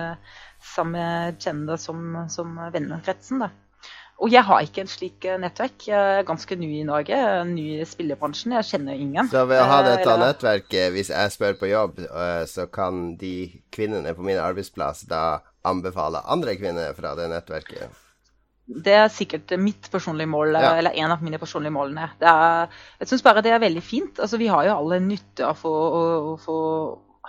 samme 0.62 1.02
gender 1.42 1.82
som, 1.82 2.14
som 2.30 2.54
vennekretsen. 2.70 3.42
da. 3.42 3.50
Og 4.20 4.28
jeg 4.28 4.44
har 4.44 4.64
ikke 4.64 4.82
en 4.84 4.90
slik 4.90 5.24
eh, 5.24 5.38
nettverk. 5.40 5.86
Jeg 5.88 6.16
er 6.18 6.26
ganske 6.28 6.56
ny 6.60 6.68
i 6.82 6.84
Norge, 6.84 7.16
ny 7.48 7.64
i 7.78 7.86
spillebransjen. 7.88 8.52
Jeg 8.58 8.68
kjenner 8.68 9.00
ingen. 9.00 9.30
Så 9.32 9.46
ved 9.48 9.62
å 9.62 9.68
ha 9.70 9.78
eh, 9.80 9.86
dette 9.88 10.10
Eller... 10.10 10.34
nettverket, 10.34 10.90
hvis 10.92 11.12
jeg 11.14 11.32
spør 11.32 11.56
på 11.60 11.70
jobb, 11.70 12.02
eh, 12.04 12.42
så 12.50 12.66
kan 12.72 13.14
de 13.20 13.34
kvinnene 13.72 14.12
på 14.16 14.26
min 14.26 14.40
arbeidsplass 14.40 15.06
da 15.08 15.40
anbefale 15.64 16.20
andre 16.28 16.56
kvinner 16.60 16.92
fra 16.96 17.14
det 17.16 17.30
nettverket? 17.32 17.96
Det 18.70 18.92
er 18.94 19.08
sikkert 19.10 19.50
mitt 19.58 19.88
personlige 19.90 20.30
mål, 20.30 20.52
ja. 20.54 20.76
eller 20.78 20.94
en 21.00 21.16
av 21.16 21.24
mine 21.24 21.40
personlige 21.42 21.74
målene. 21.74 22.12
Er, 22.20 22.68
jeg 23.00 23.10
syns 23.10 23.24
bare 23.26 23.42
det 23.42 23.54
er 23.56 23.64
veldig 23.64 23.82
fint. 23.82 24.20
Altså, 24.20 24.38
vi 24.38 24.50
har 24.52 24.68
jo 24.68 24.76
alle 24.76 25.00
nytte 25.02 25.48
av 25.48 25.64
å 25.66 26.36
få 26.38 26.58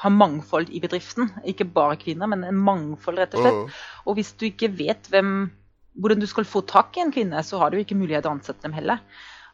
ha 0.01 0.11
mangfold 0.11 0.69
i 0.75 0.83
bedriften. 0.83 1.31
Ikke 1.47 1.65
bare 1.65 1.97
kvinner, 2.03 2.29
men 2.29 2.45
en 2.45 2.61
mangfold, 2.67 3.23
rett 3.23 3.33
og 3.37 3.45
slett. 3.45 3.63
Mm. 3.63 3.81
Og 4.05 4.19
hvis 4.19 4.35
du 4.35 4.47
ikke 4.51 4.69
vet 4.75 5.09
hvem 5.11 5.33
hvordan 5.99 6.21
du 6.21 6.27
skal 6.29 6.47
få 6.47 6.63
tak 6.67 6.97
i 6.97 7.03
en 7.03 7.13
kvinne, 7.13 7.43
så 7.43 7.59
har 7.61 7.71
du 7.71 7.79
ikke 7.81 7.97
mulighet 7.99 8.25
til 8.25 8.31
å 8.31 8.37
ansette 8.37 8.63
dem 8.65 8.75
heller. 8.75 9.01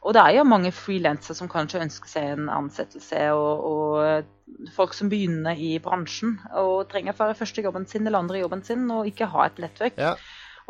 Og 0.05 0.13
det 0.15 0.21
er 0.21 0.37
jo 0.37 0.47
mange 0.47 0.71
frilansere 0.75 1.35
som 1.35 1.49
kanskje 1.51 1.81
ønsker 1.83 2.11
seg 2.11 2.33
en 2.35 2.51
ansettelse, 2.53 3.23
og, 3.35 3.63
og, 3.67 4.33
folk 4.71 4.93
som 4.95 5.09
begynner 5.11 5.59
i 5.59 5.73
bransjen 5.83 6.37
og 6.55 6.87
trenger 6.91 7.11
å 7.11 7.19
være 7.19 7.35
første 7.35 7.63
jobben 7.65 7.83
sin 7.89 8.07
eller 8.07 8.21
andre 8.21 8.39
jobben 8.39 8.63
sin, 8.63 8.85
og 8.93 9.09
ikke 9.09 9.27
ha 9.33 9.47
et 9.49 9.59
nettverk. 9.59 9.97
Ja. 9.99 10.13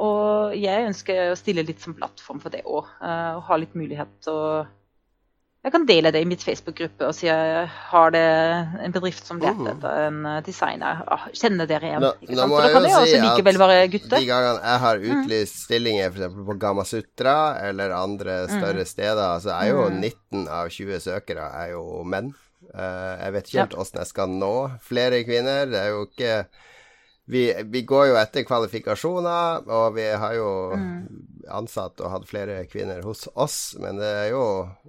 Og 0.01 0.55
jeg 0.57 0.87
ønsker 0.87 1.31
å 1.31 1.37
stille 1.37 1.65
litt 1.65 1.83
som 1.83 1.95
plattform 1.97 2.41
for 2.41 2.53
det 2.53 2.63
òg, 2.65 2.89
uh, 3.01 3.37
og 3.37 3.45
ha 3.49 3.59
litt 3.61 3.77
mulighet 3.77 4.11
til 4.25 4.33
å 4.33 4.49
jeg 5.67 5.73
kan 5.73 5.85
dele 5.87 6.11
det 6.15 6.21
i 6.23 6.27
mitt 6.29 6.43
Facebook-gruppe 6.47 7.09
og 7.09 7.15
si 7.15 7.27
jeg 7.27 7.63
har 7.89 8.11
det 8.15 8.23
en 8.85 8.93
bedrift 8.95 9.27
som 9.27 9.39
leter 9.41 9.65
mm. 9.65 9.71
etter 9.73 10.03
en 10.05 10.19
eh, 10.29 10.37
designer. 10.45 11.01
Ah, 11.11 11.25
kjenner 11.35 11.67
dere 11.67 11.89
igjen? 11.89 12.05
Nå, 12.05 12.11
nå 12.39 12.45
må 12.47 12.61
da 12.63 12.69
kan 12.71 12.87
si 12.87 12.93
også 12.95 13.19
likevel 13.25 13.59
være 13.59 13.81
gutter. 13.91 14.15
De 14.15 14.29
gangene 14.29 14.61
jeg 14.61 14.81
har 14.85 15.01
mm. 15.01 15.07
utlyst 15.11 15.57
mm. 15.57 15.63
stillinger 15.65 16.13
f.eks. 16.13 16.37
på 16.47 16.57
Gamasutra 16.61 17.37
eller 17.67 17.95
andre 17.97 18.37
mm. 18.45 18.53
større 18.53 18.85
mm. 18.87 18.91
steder, 18.93 19.43
så 19.43 19.53
er 19.57 19.73
jo 19.73 19.83
19 19.89 20.47
av 20.47 20.71
20 20.71 21.03
søkere 21.09 21.49
er 21.65 21.73
jo 21.73 21.83
menn. 22.07 22.31
Uh, 22.71 23.13
jeg 23.19 23.35
vet 23.35 23.49
ikke 23.49 23.61
helt 23.65 23.77
åssen 23.83 24.01
jeg 24.01 24.11
skal 24.13 24.31
nå 24.39 24.53
flere 24.87 25.19
kvinner. 25.27 25.67
Det 25.67 25.83
er 25.83 25.91
jo 25.91 26.07
ikke 26.07 26.33
vi, 27.29 27.63
vi, 27.63 27.81
går 27.81 28.05
jo 28.07 28.19
etter 28.19 28.45
kvalifikasjoner, 28.47 29.65
og 29.67 29.95
vi 29.97 30.05
har 30.15 30.35
jo 30.37 30.51
mm. 30.79 30.99
ansatt 31.57 31.99
og 31.99 32.13
hatt 32.13 32.27
flere 32.29 32.61
kvinner 32.71 33.01
hos 33.03 33.25
oss, 33.35 33.57
men 33.83 33.99
det 33.99 34.11
er 34.21 34.29
jo 34.31 34.43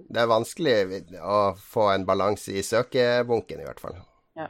det 0.07 0.21
er 0.23 0.31
vanskelig 0.31 0.77
å 1.19 1.39
få 1.59 1.89
en 1.91 2.05
balanse 2.07 2.55
i 2.55 2.63
søkebunken, 2.63 3.59
i 3.59 3.67
hvert 3.67 3.83
fall. 3.83 3.97
Ja, 4.39 4.47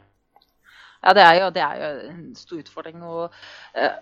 ja 1.07 1.15
det, 1.17 1.25
er 1.25 1.39
jo, 1.39 1.49
det, 1.55 1.65
er 1.65 1.81
jo, 1.81 1.89
en 2.11 2.21
stor 2.37 2.61
utfordring. 2.61 3.01
og 3.01 3.33
uh, 3.73 3.97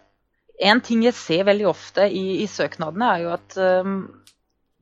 En 0.68 0.84
ting 0.84 1.08
jeg 1.08 1.16
ser 1.16 1.48
veldig 1.48 1.70
ofte 1.72 2.10
i, 2.12 2.42
i 2.44 2.50
søknadene, 2.52 3.14
er 3.14 3.24
jo 3.24 3.34
at 3.38 3.58
um, 3.88 3.98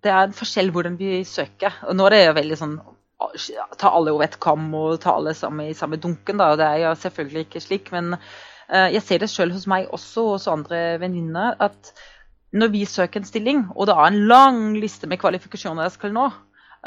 det 0.01 0.13
er 0.15 0.25
en 0.25 0.37
forskjell 0.37 0.73
hvordan 0.73 0.97
vi 0.97 1.21
søker. 1.29 1.77
Og 1.85 1.93
nå 1.93 2.09
er 2.09 2.17
det 2.17 2.23
jo 2.25 2.37
veldig 2.41 2.59
sånn 2.63 2.77
ta 3.79 3.93
alle 3.95 4.11
over 4.11 4.25
ett 4.25 4.39
kam 4.43 4.67
og 4.75 4.97
ta 5.01 5.13
alle 5.15 5.33
sammen 5.37 5.69
i 5.69 5.77
samme 5.77 6.01
dunken, 6.01 6.41
da. 6.41 6.51
og 6.51 6.59
Det 6.59 6.65
er 6.67 6.81
jo 6.83 6.97
selvfølgelig 7.05 7.45
ikke 7.45 7.63
slik. 7.63 7.91
men 7.93 8.17
jeg 8.69 9.01
ser 9.05 9.21
det 9.21 9.29
sjøl 9.29 9.51
hos 9.53 9.67
meg 9.69 9.91
også, 9.93 10.23
og 10.23 10.35
hos 10.35 10.47
andre 10.49 10.95
venninner, 11.01 11.53
at 11.61 11.93
når 12.55 12.71
vi 12.71 12.83
søker 12.87 13.19
en 13.19 13.27
stilling, 13.27 13.63
og 13.75 13.89
det 13.89 13.95
er 13.95 14.09
en 14.09 14.19
lang 14.29 14.59
liste 14.79 15.09
med 15.11 15.19
kvalifikasjoner 15.19 15.87
jeg 15.87 15.95
skal 15.97 16.13
nå, 16.15 16.25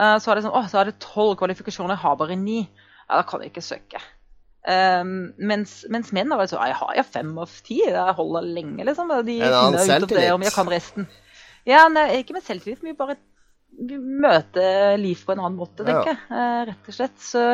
eh, 0.00 0.16
så 0.22 0.30
er 0.30 0.38
det 0.38 0.46
sånn 0.46 0.56
Å, 0.56 0.62
så 0.70 0.80
er 0.80 0.90
det 0.90 1.00
tolv 1.04 1.34
kvalifikasjoner, 1.40 1.96
jeg 1.96 2.04
har 2.04 2.16
bare 2.20 2.38
ni. 2.40 2.62
Ja, 3.08 3.18
da 3.18 3.24
kan 3.28 3.44
jeg 3.44 3.52
ikke 3.52 3.64
søke. 3.64 4.00
Um, 4.68 5.30
mens, 5.38 5.80
mens, 5.88 6.10
menn 6.12 6.32
er 6.34 6.48
sånn 6.50 6.60
Jeg 6.66 6.76
har 6.76 6.96
jo 6.98 7.04
fem 7.06 7.30
av 7.40 7.52
ti, 7.64 7.78
jeg 7.86 8.16
holder 8.18 8.48
lenge, 8.56 8.84
liksom. 8.84 9.12
De 9.24 9.38
en 9.40 9.58
annen 9.62 9.80
selvtillit. 9.80 10.32
om 10.34 10.44
jeg 10.44 10.54
kan 10.56 10.72
resten. 10.72 11.08
Ja, 11.68 11.86
nei, 11.92 12.08
ikke 12.20 12.36
med 12.36 12.44
selvtillit, 12.44 12.82
men 12.82 12.94
vi 12.94 12.98
bare 12.98 13.18
møter 13.78 14.96
liv 14.98 15.20
på 15.24 15.34
en 15.34 15.44
annen 15.44 15.60
måte, 15.60 15.84
tenker 15.84 16.14
jeg. 16.14 16.20
Uh, 16.32 16.62
rett 16.72 16.90
og 16.90 16.96
slett. 16.96 17.16
Så 17.22 17.44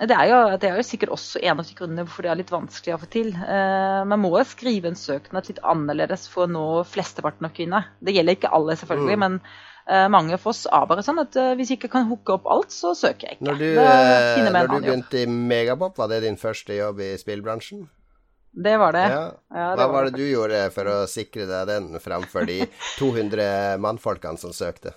det 0.00 0.16
er, 0.16 0.28
jo, 0.30 0.36
det 0.56 0.68
er, 0.68 0.78
jo, 0.80 0.84
sikkert 0.86 1.10
også 1.12 1.42
en 1.44 1.58
av 1.60 1.66
de 1.66 1.74
grunnene 1.76 2.04
hvorfor 2.06 2.24
det 2.24 2.30
er 2.32 2.38
litt 2.40 2.52
vanskelig 2.52 2.94
å 2.94 3.00
få 3.02 3.08
til. 3.12 3.34
Eh, 3.36 4.00
man 4.08 4.22
må 4.22 4.32
skrive 4.48 4.88
en 4.88 4.96
søknad 4.96 5.50
litt 5.50 5.60
annerledes 5.60 6.24
for 6.32 6.46
å 6.46 6.50
nå 6.50 6.62
flesteparten 6.88 7.48
av 7.48 7.52
kvinner. 7.56 7.90
Det 8.00 8.14
gjelder 8.16 8.38
ikke 8.38 8.52
alle, 8.56 8.78
selvfølgelig, 8.80 9.18
mm. 9.18 9.24
men 9.26 9.36
eh, 9.84 10.06
mange 10.12 10.38
av 10.38 10.46
oss 10.48 10.62
er 10.64 10.88
bare 10.88 11.04
sånn 11.04 11.20
at 11.20 11.36
eh, 11.36 11.52
hvis 11.58 11.74
jeg 11.74 11.82
ikke 11.82 11.92
kan 11.98 12.08
hooke 12.08 12.38
opp 12.38 12.48
alt, 12.48 12.72
så 12.72 12.94
søker 12.96 13.28
jeg 13.28 13.38
ikke. 13.38 13.48
Når 13.50 13.60
du, 13.60 13.68
når 13.76 14.72
du 14.72 14.76
begynte 14.78 15.20
i 15.20 15.26
Megapop, 15.28 16.00
var 16.00 16.08
det 16.14 16.22
din 16.24 16.40
første 16.40 16.80
jobb 16.80 17.04
i 17.04 17.12
spillbransjen? 17.20 17.84
Det 18.50 18.76
var 18.80 18.96
det. 18.96 19.04
Ja. 19.12 19.22
Ja, 19.52 19.68
det 19.76 19.84
Hva 19.84 19.92
var 19.92 20.08
det, 20.08 20.16
det 20.16 20.24
du 20.24 20.32
gjorde 20.32 20.64
for 20.74 20.88
å 20.90 20.96
sikre 21.10 21.44
deg 21.46 21.68
den 21.70 21.92
framfor 22.02 22.48
de 22.48 22.62
200 22.98 23.76
mannfolkene 23.84 24.40
som 24.40 24.56
søkte? 24.56 24.96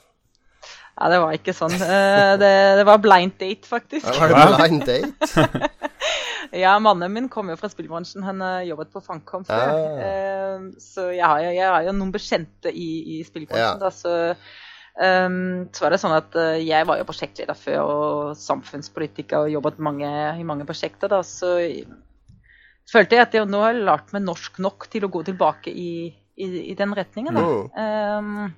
Ja, 0.93 1.10
det 1.10 1.19
var 1.23 1.36
ikke 1.36 1.56
sånn. 1.58 1.73
Eh, 1.73 2.34
det, 2.41 2.51
det 2.79 2.86
var 2.88 3.01
blind 3.01 3.38
date, 3.41 3.67
faktisk. 3.69 4.08
Var 4.19 4.34
det 4.34 4.43
blind 4.53 4.84
date? 4.88 5.69
ja, 6.63 6.75
mannen 6.84 7.15
min 7.15 7.32
kom 7.34 7.49
jo 7.49 7.58
fra 7.60 7.71
spillbransjen. 7.71 8.25
Han 8.27 8.43
jobbet 8.67 8.93
på 8.93 9.01
Fangkom 9.03 9.47
før. 9.47 9.73
Ja. 9.97 10.60
Så 10.82 11.10
jeg 11.15 11.25
har, 11.25 11.41
jo, 11.45 11.56
jeg 11.56 11.65
har, 11.65 11.88
jo, 11.88 11.95
noen 11.97 12.13
bekjente 12.13 12.69
i, 12.69 12.91
i 13.17 13.23
spillbransjen, 13.25 13.82
ja. 13.82 13.82
da, 13.82 13.91
så 13.93 14.36
Um, 14.93 15.69
så 15.73 15.82
var 15.82 15.93
det 15.93 15.97
sånn 16.03 16.13
at 16.13 16.36
uh, 16.38 16.53
Jeg 16.62 16.86
var 16.86 16.99
jo 16.99 17.06
prosjektleder 17.08 17.58
før 17.58 17.79
og 17.82 18.34
samfunnspolitiker 18.38 19.47
og 19.47 19.53
jobbet 19.56 19.79
mange, 19.82 20.10
i 20.38 20.45
mange 20.45 20.67
prosjekter. 20.69 21.10
da, 21.10 21.23
Så 21.25 21.56
følte 22.91 23.17
jeg 23.17 23.25
at 23.25 23.38
jeg 23.38 23.49
nå 23.49 23.63
har 23.63 23.79
lært 23.79 24.13
meg 24.13 24.25
norsk 24.27 24.60
nok 24.62 24.86
til 24.93 25.08
å 25.08 25.12
gå 25.13 25.23
tilbake 25.25 25.73
i, 25.73 26.12
i, 26.38 26.49
i 26.69 26.75
den 26.77 26.93
retningen. 26.93 27.39
da. 27.39 27.41
Mm. 27.41 28.45
Um, 28.45 28.53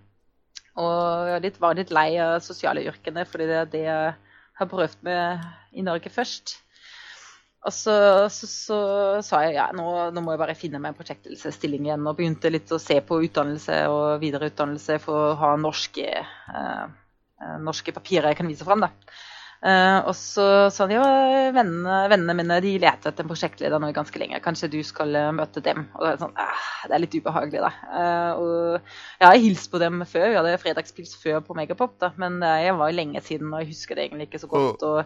og 0.75 1.31
jeg 1.31 1.55
var 1.63 1.77
litt 1.77 1.93
lei 1.95 2.09
av 2.19 2.41
sosiale 2.43 2.83
yrkene, 2.83 3.23
fordi 3.29 3.47
det 3.47 3.57
er 3.61 3.71
det 3.71 3.83
jeg 3.85 4.13
har 4.59 4.69
prøvd 4.71 5.03
med 5.07 5.45
i 5.75 5.83
Norge 5.85 6.11
først. 6.11 6.57
Og 7.65 7.73
så, 7.73 7.93
så, 8.29 8.47
så 8.47 8.79
sa 9.25 9.39
jeg 9.47 9.55
ja, 9.55 9.69
nå, 9.73 9.85
nå, 10.13 10.21
må 10.21 10.35
jeg 10.35 10.41
bare 10.43 10.57
finne 10.57 10.81
meg 10.81 10.93
en 10.93 10.97
prosjektledelsesstilling 10.99 11.87
igjen. 11.87 12.03
Og 12.05 12.17
begynte 12.19 12.51
litt 12.51 12.69
å 12.75 12.81
se 12.81 12.99
på 13.01 13.17
utdannelse 13.25 13.79
og 13.89 14.19
videreutdannelse 14.21 14.99
for 15.01 15.31
å 15.31 15.37
ha 15.39 15.55
norske, 15.57 16.11
eh, 16.21 16.83
eh 17.41 17.55
norske 17.65 17.95
papirer 17.95 18.29
jeg 18.31 18.41
kan 18.41 18.51
vise 18.51 18.67
fram. 18.67 18.85
da. 18.85 18.91
Uh, 19.65 20.05
og 20.05 20.13
så 20.13 20.43
sa 20.69 20.85
de 20.85 20.93
jo 20.93 21.03
vennene, 21.55 21.93
vennene, 22.11 22.35
mine 22.37 22.57
de 22.61 22.75
leter 22.83 23.09
etter 23.09 23.25
en 23.25 23.29
prosjektleder 23.31 23.81
nå 23.81 23.87
ganske 23.95 24.19
lenge. 24.21 24.37
Kanskje 24.43 24.69
du 24.75 24.77
skal 24.85 25.09
uh, 25.17 25.31
møte 25.33 25.63
dem? 25.65 25.87
Og 25.97 26.05
det 26.05 26.11
er, 26.11 26.19
sånn, 26.21 26.35
uh, 26.37 26.67
det 26.85 26.93
er 26.93 27.01
litt 27.01 27.17
ubehagelig, 27.17 27.63
da. 27.63 27.71
og 28.37 28.91
jeg 29.17 29.25
har 29.25 29.41
hilst 29.41 29.71
på 29.73 29.81
dem 29.81 30.05
før. 30.05 30.27
Vi 30.29 30.37
hadde 30.37 30.59
fredagspils 30.61 31.15
før 31.17 31.41
på 31.47 31.57
Megapop, 31.57 31.95
da, 32.03 32.11
men 32.21 32.37
jeg 32.45 32.77
var 32.77 32.93
lenge 32.93 33.23
siden, 33.25 33.49
og 33.49 33.63
jeg 33.63 33.71
husker 33.73 33.97
det 33.97 34.05
egentlig 34.05 34.29
ikke 34.29 34.43
så 34.43 34.51
godt. 34.51 34.85
Og 34.85 35.01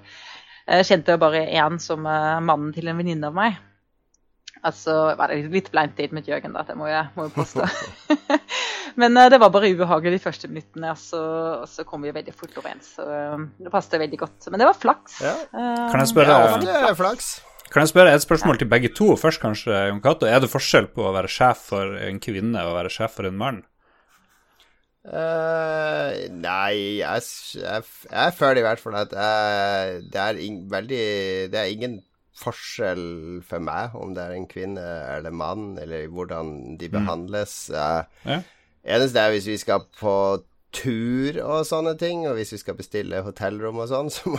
jeg 0.67 0.89
kjente 0.91 1.19
bare 1.23 1.45
én 1.47 1.79
som 1.79 2.03
mannen 2.03 2.75
til 2.75 2.91
en 2.91 2.99
venninne 2.99 3.31
av 3.31 3.39
meg. 3.39 3.61
Altså 4.59 5.15
var 5.15 5.31
det 5.31 5.45
litt 5.53 5.71
blind 5.71 5.95
date 5.95 6.11
med 6.15 6.27
Jørgen, 6.27 6.51
da. 6.57 6.67
Det 6.67 6.75
må 6.75 6.91
jeg, 6.91 7.07
må 7.15 7.29
jeg 7.29 7.37
påstå. 7.37 7.69
Men 8.99 9.15
uh, 9.15 9.27
det 9.31 9.39
var 9.39 9.51
bare 9.53 9.71
ubehagelig 9.71 10.17
de 10.17 10.23
første 10.23 10.49
minuttene, 10.51 10.91
og 10.91 10.99
så, 10.99 11.21
og 11.63 11.67
så 11.71 11.85
kom 11.87 12.03
vi 12.03 12.13
veldig 12.15 12.33
fort 12.35 12.57
overens. 12.59 12.95
Så 12.97 13.05
uh, 13.05 13.45
det 13.59 13.71
passet 13.73 13.99
veldig 14.01 14.19
godt. 14.19 14.49
Men 14.49 14.61
det 14.61 14.67
var 14.67 14.79
flaks. 14.79 15.21
Ja. 15.23 15.35
Uh, 15.53 15.85
kan 15.91 16.03
jeg 16.03 16.11
spørre 16.11 16.35
ja, 16.35 16.59
det 16.63 16.75
er 16.91 16.97
flaks. 16.99 17.37
Kan 17.69 17.85
jeg 17.85 17.91
spørre 17.91 18.13
et 18.17 18.25
spørsmål 18.25 18.57
til 18.57 18.69
begge 18.69 18.89
to 18.97 19.13
først, 19.19 19.41
kanskje, 19.43 19.75
Jon 19.91 20.01
Cato. 20.01 20.25
Er 20.25 20.41
det 20.41 20.49
forskjell 20.49 20.89
på 20.95 21.05
å 21.05 21.13
være 21.13 21.29
sjef 21.29 21.67
for 21.69 21.99
en 22.01 22.17
kvinne 22.23 22.63
og 22.65 22.73
å 22.73 22.79
være 22.79 22.93
sjef 22.93 23.19
for 23.19 23.29
en 23.29 23.37
mann? 23.37 23.59
Uh, 25.05 26.11
nei, 26.33 26.99
jeg, 26.99 27.23
jeg, 27.55 27.85
jeg, 28.09 28.33
føler 28.35 28.59
i 28.59 28.65
hvert 28.65 28.81
fall 28.83 28.97
at 28.99 29.13
jeg, 29.15 30.01
det 30.11 30.19
er 30.21 30.41
in, 30.43 30.57
veldig 30.69 31.05
Det 31.49 31.57
er 31.57 31.71
ingen 31.71 31.95
forskjell 32.39 33.05
for 33.47 33.63
meg 33.63 33.95
om 33.97 34.11
det 34.15 34.25
er 34.25 34.35
en 34.35 34.47
kvinne 34.49 34.83
eller 35.15 35.33
mann, 35.35 35.71
eller 35.81 36.07
hvordan 36.11 36.77
de 36.79 36.89
mm. 36.89 36.95
behandles. 36.97 37.55
Mm. 37.71 38.31
Ja. 38.33 38.39
Eneste 38.83 39.19
er 39.21 39.33
hvis 39.33 39.49
vi 39.49 39.57
skal 39.59 39.83
på 39.99 40.13
tur 40.75 41.39
og 41.41 41.63
sånne 41.65 41.95
ting, 41.99 42.25
og 42.29 42.37
hvis 42.37 42.53
vi 42.53 42.59
skal 42.61 42.77
bestille 42.77 43.23
hotellrom 43.25 43.81
og 43.81 43.89
sånn, 43.91 44.11
så 44.15 44.35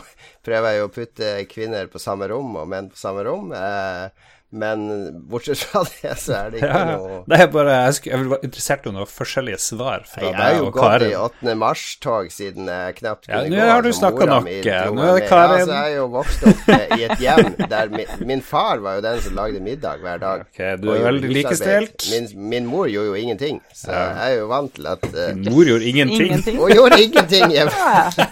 prøver 0.47 0.73
jeg 0.73 0.83
jo 0.83 0.89
å 0.89 0.93
putte 0.95 1.31
kvinner 1.51 1.91
på 1.91 2.03
samme 2.03 2.31
rom 2.31 2.55
og 2.61 2.69
menn 2.71 2.91
på 2.93 3.01
samme 3.01 3.25
rom. 3.27 3.51
Eh, 3.57 4.31
men 4.51 5.11
bortsett 5.31 5.59
fra 5.59 5.85
det, 6.03 6.15
så 6.19 6.33
er 6.35 6.51
det 6.51 6.59
ikke 6.59 6.71
ja, 6.75 6.95
noe 6.99 7.19
Det 7.31 7.37
er 7.39 7.51
bare, 7.55 7.75
Jeg, 7.87 7.99
jeg 8.09 8.31
var 8.33 8.47
interessert 8.47 8.87
i 8.89 8.93
noen 8.97 9.07
forskjellige 9.07 9.61
svar 9.63 10.07
fra 10.11 10.33
deg 10.35 10.65
og 10.65 10.73
Karen. 10.75 11.05
Jeg 11.07 11.15
har 11.15 11.21
jo 11.21 11.27
gått 11.29 11.45
i 11.45 11.51
8. 11.51 11.55
mars-tog 11.61 12.33
siden 12.35 12.71
jeg 12.73 12.97
knapt 12.99 13.29
kunne 13.29 13.45
ja, 13.45 13.51
gå. 13.53 13.61
Nå 13.61 13.69
har 13.71 13.87
du 13.87 13.91
snakka 13.95 14.27
nok. 14.31 14.49
Nå 14.51 15.05
er 15.07 15.21
det 15.21 15.29
Karen. 15.31 15.55
Ja, 15.55 15.69
så 15.69 15.77
jeg 15.77 15.93
er 15.93 15.95
jo 15.95 16.09
vokst 16.17 16.47
opp 16.51 16.73
i 16.75 17.07
et 17.07 17.23
hjem 17.23 17.53
der 17.71 17.93
min, 17.95 18.17
min, 18.33 18.43
far 18.51 18.83
var 18.83 18.99
jo 18.99 19.05
den 19.07 19.23
som 19.23 19.39
lagde 19.39 19.63
middag 19.63 20.03
hver 20.03 20.25
dag. 20.25 20.47
Ok, 20.51 20.59
Du 20.83 20.89
er 20.91 21.05
veldig 21.05 21.31
likestilt. 21.31 22.09
Min, 22.11 22.27
min, 22.51 22.67
mor 22.67 22.89
gjorde 22.91 23.13
jo 23.13 23.21
ingenting, 23.21 23.61
så 23.77 23.93
ja. 23.93 24.01
jeg 24.01 24.35
er 24.35 24.41
jo 24.41 24.49
vant 24.51 24.73
til 24.75 24.89
at 24.91 25.05
uh, 25.07 25.21
Din 25.37 25.47
mor 25.55 25.69
gjorde 25.69 25.87
ingenting? 25.93 26.27
ingenting. 26.27 26.59
Hun 26.59 26.75
gjorde 26.75 26.99
ingenting 27.05 27.53
hjemme. 27.55 28.27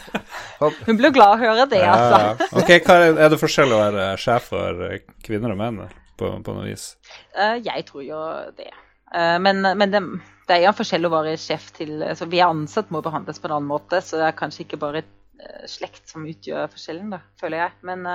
Hun 0.89 0.99
ble 0.99 1.13
glad 1.15 1.37
å 1.37 1.41
høre 1.45 1.69
det, 1.71 1.85
altså. 1.87 2.51
ok, 2.59 2.75
Karen, 2.83 3.23
er 3.23 3.31
det 3.31 3.39
forskjell 3.39 3.77
å 3.77 3.81
være 3.85 4.11
sjef 4.19 4.51
for 4.51 4.85
kvinner 5.23 5.55
og 5.55 5.63
menn? 5.63 5.83
På, 6.19 6.31
på 6.45 6.57
noe 6.57 6.67
vis? 6.69 6.91
Uh, 7.37 7.57
jeg 7.63 7.87
tror 7.89 8.05
jo 8.07 8.19
det. 8.59 8.71
Uh, 9.15 9.39
men, 9.43 9.63
men 9.63 9.95
det, 9.95 10.03
det, 10.49 10.57
er 10.57 10.65
jo 10.65 10.73
en 10.73 10.79
forskjell 10.81 11.09
å 11.09 11.15
være 11.15 11.39
sjef 11.41 11.71
til 11.79 12.03
altså 12.05 12.29
Vi 12.29 12.43
er 12.43 12.51
ansatt 12.51 12.93
må 12.93 13.01
behandles 13.05 13.41
på 13.41 13.49
en 13.49 13.59
annen 13.59 13.71
måte, 13.71 14.03
så 14.05 14.21
det 14.21 14.29
er 14.29 14.39
kanskje 14.39 14.67
ikke 14.67 14.83
bare 14.83 15.05
uh, 15.07 15.65
slekt 15.71 16.11
som 16.11 16.27
utgjør 16.29 16.71
forskjellen, 16.75 17.13
da, 17.17 17.23
føler 17.41 17.65
jeg. 17.65 17.77
Men 17.89 18.07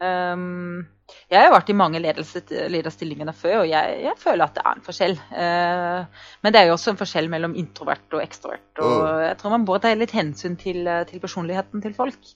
um, 0.00 0.84
jeg 1.28 1.44
har 1.44 1.52
vært 1.52 1.68
i 1.68 1.76
mange 1.76 2.00
lederstillinger 2.00 3.34
før, 3.36 3.58
og 3.64 3.68
jeg, 3.68 3.98
jeg, 4.06 4.16
føler 4.22 4.46
at 4.46 4.54
det 4.56 4.62
er 4.64 4.78
en 4.78 4.86
forskjell. 4.86 5.16
men 5.28 6.54
det 6.54 6.60
er 6.60 6.70
jo 6.70 6.76
også 6.78 6.94
en 6.94 7.00
forskjell 7.02 7.28
mellom 7.28 7.58
introvert 7.60 8.16
og 8.16 8.22
ekstrovert. 8.22 8.70
Og 8.80 8.94
mm. 9.02 9.18
jeg 9.26 9.36
tror 9.42 9.52
man 9.52 9.66
bør 9.68 9.82
ta 9.84 9.92
litt 9.92 10.14
hensyn 10.16 10.56
til, 10.56 10.88
til 11.10 11.20
personligheten 11.20 11.84
til 11.84 11.94
folk. 11.94 12.32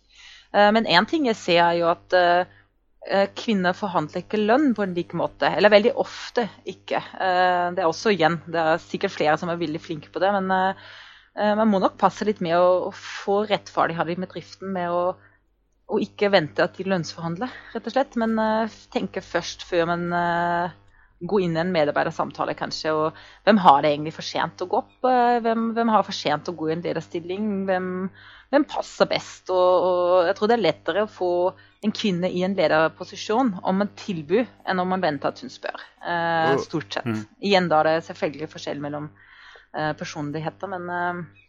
men 0.53 0.87
én 0.87 1.09
ting 1.09 1.27
jeg 1.31 1.41
ser, 1.41 1.63
er 1.65 1.81
jo 1.81 1.89
at 1.95 2.19
Eh, 2.21 2.45
kvinner 3.39 3.77
forhandler 3.77 4.25
ikke 4.25 4.41
lønn 4.41 4.73
på 4.75 4.83
en 4.83 4.95
lik 4.97 5.15
måte. 5.19 5.51
Eller 5.55 5.73
veldig 5.73 5.93
ofte 6.03 6.47
ikke. 6.67 6.99
Eh, 6.99 7.67
det 7.77 7.83
er 7.83 7.89
også 7.89 8.15
igjen, 8.15 8.41
det 8.51 8.63
er 8.63 8.83
sikkert 8.83 9.15
flere 9.15 9.37
som 9.41 9.53
er 9.53 9.61
veldig 9.61 9.83
flinke 9.83 10.11
på 10.13 10.23
det. 10.23 10.33
Men 10.35 10.51
eh, 10.57 11.55
man 11.59 11.71
må 11.71 11.81
nok 11.83 11.99
passe 12.01 12.27
litt 12.27 12.43
med 12.45 12.59
å, 12.59 12.91
få 12.97 13.45
rettferdighet 13.51 14.19
med 14.19 14.33
driften 14.33 14.73
med 14.75 14.91
å, 14.91 15.05
å, 15.87 16.01
ikke 16.03 16.33
vente 16.35 16.65
at 16.65 16.79
de 16.79 16.89
lønnsforhandler, 16.89 17.55
rett 17.75 17.87
og 17.87 17.95
slett. 17.95 18.19
Men 18.19 18.35
tenke 18.95 19.23
først 19.25 19.67
før 19.69 19.87
man 19.93 20.09
går 21.21 21.45
inn 21.47 21.55
i 21.57 21.61
en 21.63 21.73
medarbeidersamtale, 21.73 22.57
kanskje. 22.59 22.93
Og 22.93 23.21
hvem 23.47 23.61
har 23.65 23.83
det 23.83 23.93
egentlig 23.93 24.17
for 24.17 24.27
sent 24.27 24.65
å 24.65 24.69
gå 24.71 24.81
opp? 24.83 24.97
Hvem, 25.05 25.71
hvem 25.77 25.93
har 25.95 26.11
sent 26.13 26.51
å 26.51 26.57
gå 26.57 26.71
i 26.71 26.75
en 26.75 26.85
lederstilling? 26.85 27.47
Hvem, 27.69 27.89
hvem 28.53 28.67
passer 28.69 29.09
best? 29.11 29.49
Og, 29.55 29.87
og 29.87 30.29
jeg 30.29 30.37
tror 30.39 30.51
det 30.51 30.59
er 30.59 30.67
lettere 30.67 31.07
å 31.07 31.13
få 31.13 31.31
en 31.87 31.95
kvinne 31.95 32.31
i 32.33 32.43
en 32.47 32.57
lederposisjon 32.59 33.55
om 33.63 33.83
en 33.83 33.93
tilbud 33.99 34.45
enn 34.67 34.83
om 34.83 34.91
man 34.91 35.05
venter 35.05 35.31
at 35.31 35.43
hun 35.45 35.53
spør. 35.53 35.85
Eh, 36.03 36.57
stort 36.65 36.99
sett. 36.99 37.07
Mm. 37.07 37.23
Igjen 37.51 37.69
da 37.71 37.81
er 37.81 37.91
det 37.91 38.07
selvfølgelig 38.09 38.51
forskjell 38.53 38.83
mellom 38.83 39.09
eh, 39.11 39.93
personligheter, 39.99 40.73
men 40.73 40.91
eh, 40.93 41.47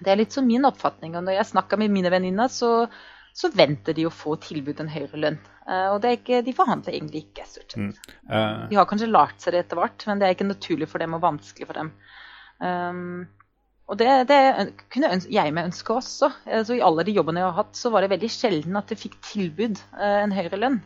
det 0.00 0.12
er 0.12 0.20
litt 0.20 0.34
som 0.36 0.48
min 0.48 0.66
oppfatning. 0.68 1.16
Og 1.16 1.26
når 1.26 1.38
jeg 1.38 1.52
snakker 1.52 1.80
med 1.80 1.92
mine 1.94 2.12
venninner, 2.12 2.52
så, 2.52 2.88
så, 3.36 3.52
venter 3.54 3.96
de 3.96 4.08
å 4.08 4.14
få 4.14 4.36
tilbud 4.42 4.82
en 4.82 4.92
høyere 4.92 5.22
lønn. 5.22 5.40
Eh, 5.66 5.88
og 5.94 6.04
ikke, 6.10 6.42
de 6.46 6.56
forhandler 6.56 6.98
egentlig 6.98 7.26
ikke, 7.26 7.48
stort 7.48 7.76
sett. 7.76 7.80
Mm. 7.82 8.20
Uh. 8.30 8.66
De 8.70 8.80
har 8.80 8.88
kanskje 8.88 9.12
lært 9.12 9.40
seg 9.42 9.56
det 9.56 9.64
etter 9.64 9.80
hvert, 9.80 10.08
men 10.08 10.20
det 10.20 10.28
er 10.28 10.36
ikke 10.36 10.50
naturlig 10.50 10.90
for 10.90 11.02
dem 11.02 11.16
og 11.16 11.24
vanskelig 11.24 11.68
for 11.68 11.80
dem. 11.80 11.92
Um, 12.56 13.26
og 13.86 13.98
det, 14.00 14.08
det 14.26 14.40
kunne 14.90 15.12
jeg 15.30 15.54
meg 15.54 15.68
ønske 15.68 15.94
også. 15.94 16.32
Altså, 16.44 16.74
I 16.74 16.82
alle 16.82 17.04
de 17.06 17.14
jobbene 17.14 17.42
jeg 17.42 17.46
har 17.46 17.58
hatt, 17.60 17.76
så 17.78 17.92
var 17.94 18.02
det 18.02 18.10
veldig 18.16 18.30
sjelden 18.34 18.78
at 18.80 18.90
jeg 18.90 18.98
fikk 19.04 19.16
tilbud 19.28 19.78
eh, 19.78 20.20
en 20.24 20.34
høyere 20.34 20.58
lønn. 20.58 20.80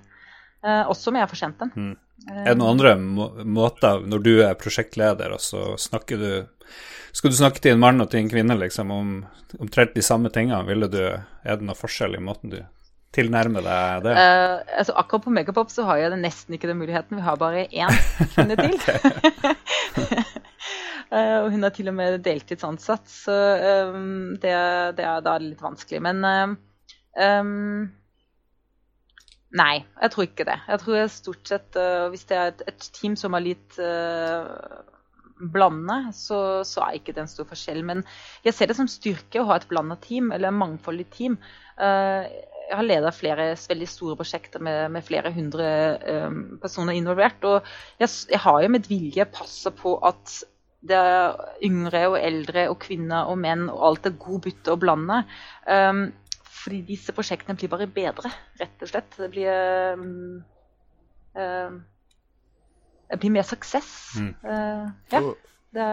Eh, 0.60 0.82
også 0.92 1.08
om 1.08 1.16
jeg 1.16 1.24
har 1.24 1.30
fortjente 1.30 1.64
den. 1.64 1.72
Mm. 1.72 1.94
Er 2.28 2.50
det 2.50 2.58
noen 2.60 2.74
andre 2.74 2.92
må 3.00 3.30
måter, 3.48 4.02
når 4.04 4.24
du 4.26 4.34
er 4.44 4.58
prosjektleder, 4.60 5.32
og 5.32 5.40
så 5.40 5.70
snakker 5.80 6.20
du 6.20 6.32
Skal 7.16 7.32
du 7.32 7.36
snakke 7.38 7.62
til 7.64 7.72
en 7.72 7.80
mann 7.80 8.04
og 8.04 8.10
til 8.10 8.20
en 8.20 8.28
kvinne 8.30 8.54
liksom, 8.60 8.92
om 8.94 9.14
omtrent 9.58 9.96
de 9.96 10.04
samme 10.04 10.28
tingene? 10.30 10.60
Ville 10.68 10.86
du, 10.92 11.00
er 11.00 11.56
det 11.56 11.64
noen 11.64 11.78
forskjell 11.78 12.14
i 12.14 12.22
måten 12.22 12.52
du 12.52 12.60
tilnærmer 13.16 13.64
deg 13.64 14.04
det? 14.04 14.12
Uh, 14.14 14.60
altså, 14.78 14.94
akkurat 15.00 15.24
på 15.24 15.32
Megapop 15.34 15.72
så 15.72 15.88
har 15.88 16.04
jeg 16.04 16.20
nesten 16.20 16.54
ikke 16.54 16.70
den 16.70 16.78
muligheten. 16.78 17.18
Vi 17.18 17.24
har 17.24 17.40
bare 17.40 17.64
én 17.72 17.96
kvinne 18.36 18.60
til. 18.60 18.78
Uh, 21.10 21.42
og 21.42 21.48
hun 21.50 21.66
er 21.66 21.72
til 21.74 21.90
og 21.90 21.96
med 21.98 22.20
deltidsansatt, 22.22 23.08
så 23.10 23.36
um, 23.90 24.36
det, 24.38 24.52
det, 24.94 25.06
er 25.06 25.24
da 25.26 25.32
litt 25.42 25.62
vanskelig. 25.62 25.98
Men 26.06 26.22
um, 27.18 27.88
Nei, 29.58 29.80
jeg 29.98 30.12
tror 30.14 30.28
ikke 30.28 30.46
det. 30.46 30.54
Jeg 30.70 30.78
tror 30.78 30.94
jeg 30.94 31.10
stort 31.10 31.48
sett 31.50 31.76
Hvis 32.12 32.28
det 32.30 32.36
er 32.38 32.52
et, 32.52 32.60
et, 32.70 32.84
team 32.94 33.16
som 33.18 33.34
er 33.34 33.42
litt 33.42 33.78
blandende, 35.40 36.12
så, 36.14 36.38
så, 36.62 36.84
er 36.84 37.00
ikke 37.00 37.16
det 37.16 37.24
en 37.24 37.32
stor 37.32 37.48
forskjell. 37.50 37.80
Men 37.82 38.04
jeg 38.46 38.54
ser 38.54 38.70
det 38.70 38.76
som 38.78 38.86
styrke 38.86 39.42
å 39.42 39.48
ha 39.48 39.56
et 39.58 39.66
blanda 39.66 39.96
team, 39.98 40.30
eller 40.36 40.54
mangfoldig 40.54 41.08
team. 41.10 41.34
Jeg 41.82 42.76
har 42.78 42.86
ledet 42.86 43.12
flere 43.16 43.48
veldig 43.58 43.90
store 43.90 44.20
prosjekter 44.20 44.62
med, 44.62 44.84
med 44.94 45.08
flere 45.08 45.34
hundre 45.34 45.66
personer 46.62 47.00
involvert. 47.00 47.42
Og 47.50 47.74
jeg, 47.98 48.14
jeg 48.30 48.44
har 48.46 48.62
jo 48.62 48.70
med 48.76 48.86
vilje 48.86 49.26
passa 49.34 49.74
på 49.74 49.96
at 49.98 50.38
det 50.80 50.96
er 50.96 51.36
yngre 51.66 52.06
og 52.08 52.16
eldre 52.20 52.64
og 52.72 52.78
kvinner 52.80 53.28
og 53.28 53.38
menn, 53.40 53.68
og 53.68 53.82
alt 53.90 54.08
er 54.08 54.16
god 54.20 54.40
bytte 54.46 54.72
og 54.72 54.80
blande. 54.84 55.20
Um, 55.68 56.06
fordi 56.60 56.80
disse 56.88 57.12
prosjektene 57.16 57.56
blir 57.58 57.72
bare 57.72 57.88
bedre, 57.90 58.32
rett 58.60 58.84
og 58.84 58.90
slett. 58.90 59.12
Det 59.16 59.30
blir 59.32 59.94
um, 60.00 60.40
um, 61.36 61.78
Det 63.10 63.20
blir 63.20 63.32
mer 63.34 63.46
suksess. 63.46 63.92
Mm. 64.20 64.34
Uh, 64.44 64.90
ja. 65.12 65.22
Det, 65.70 65.86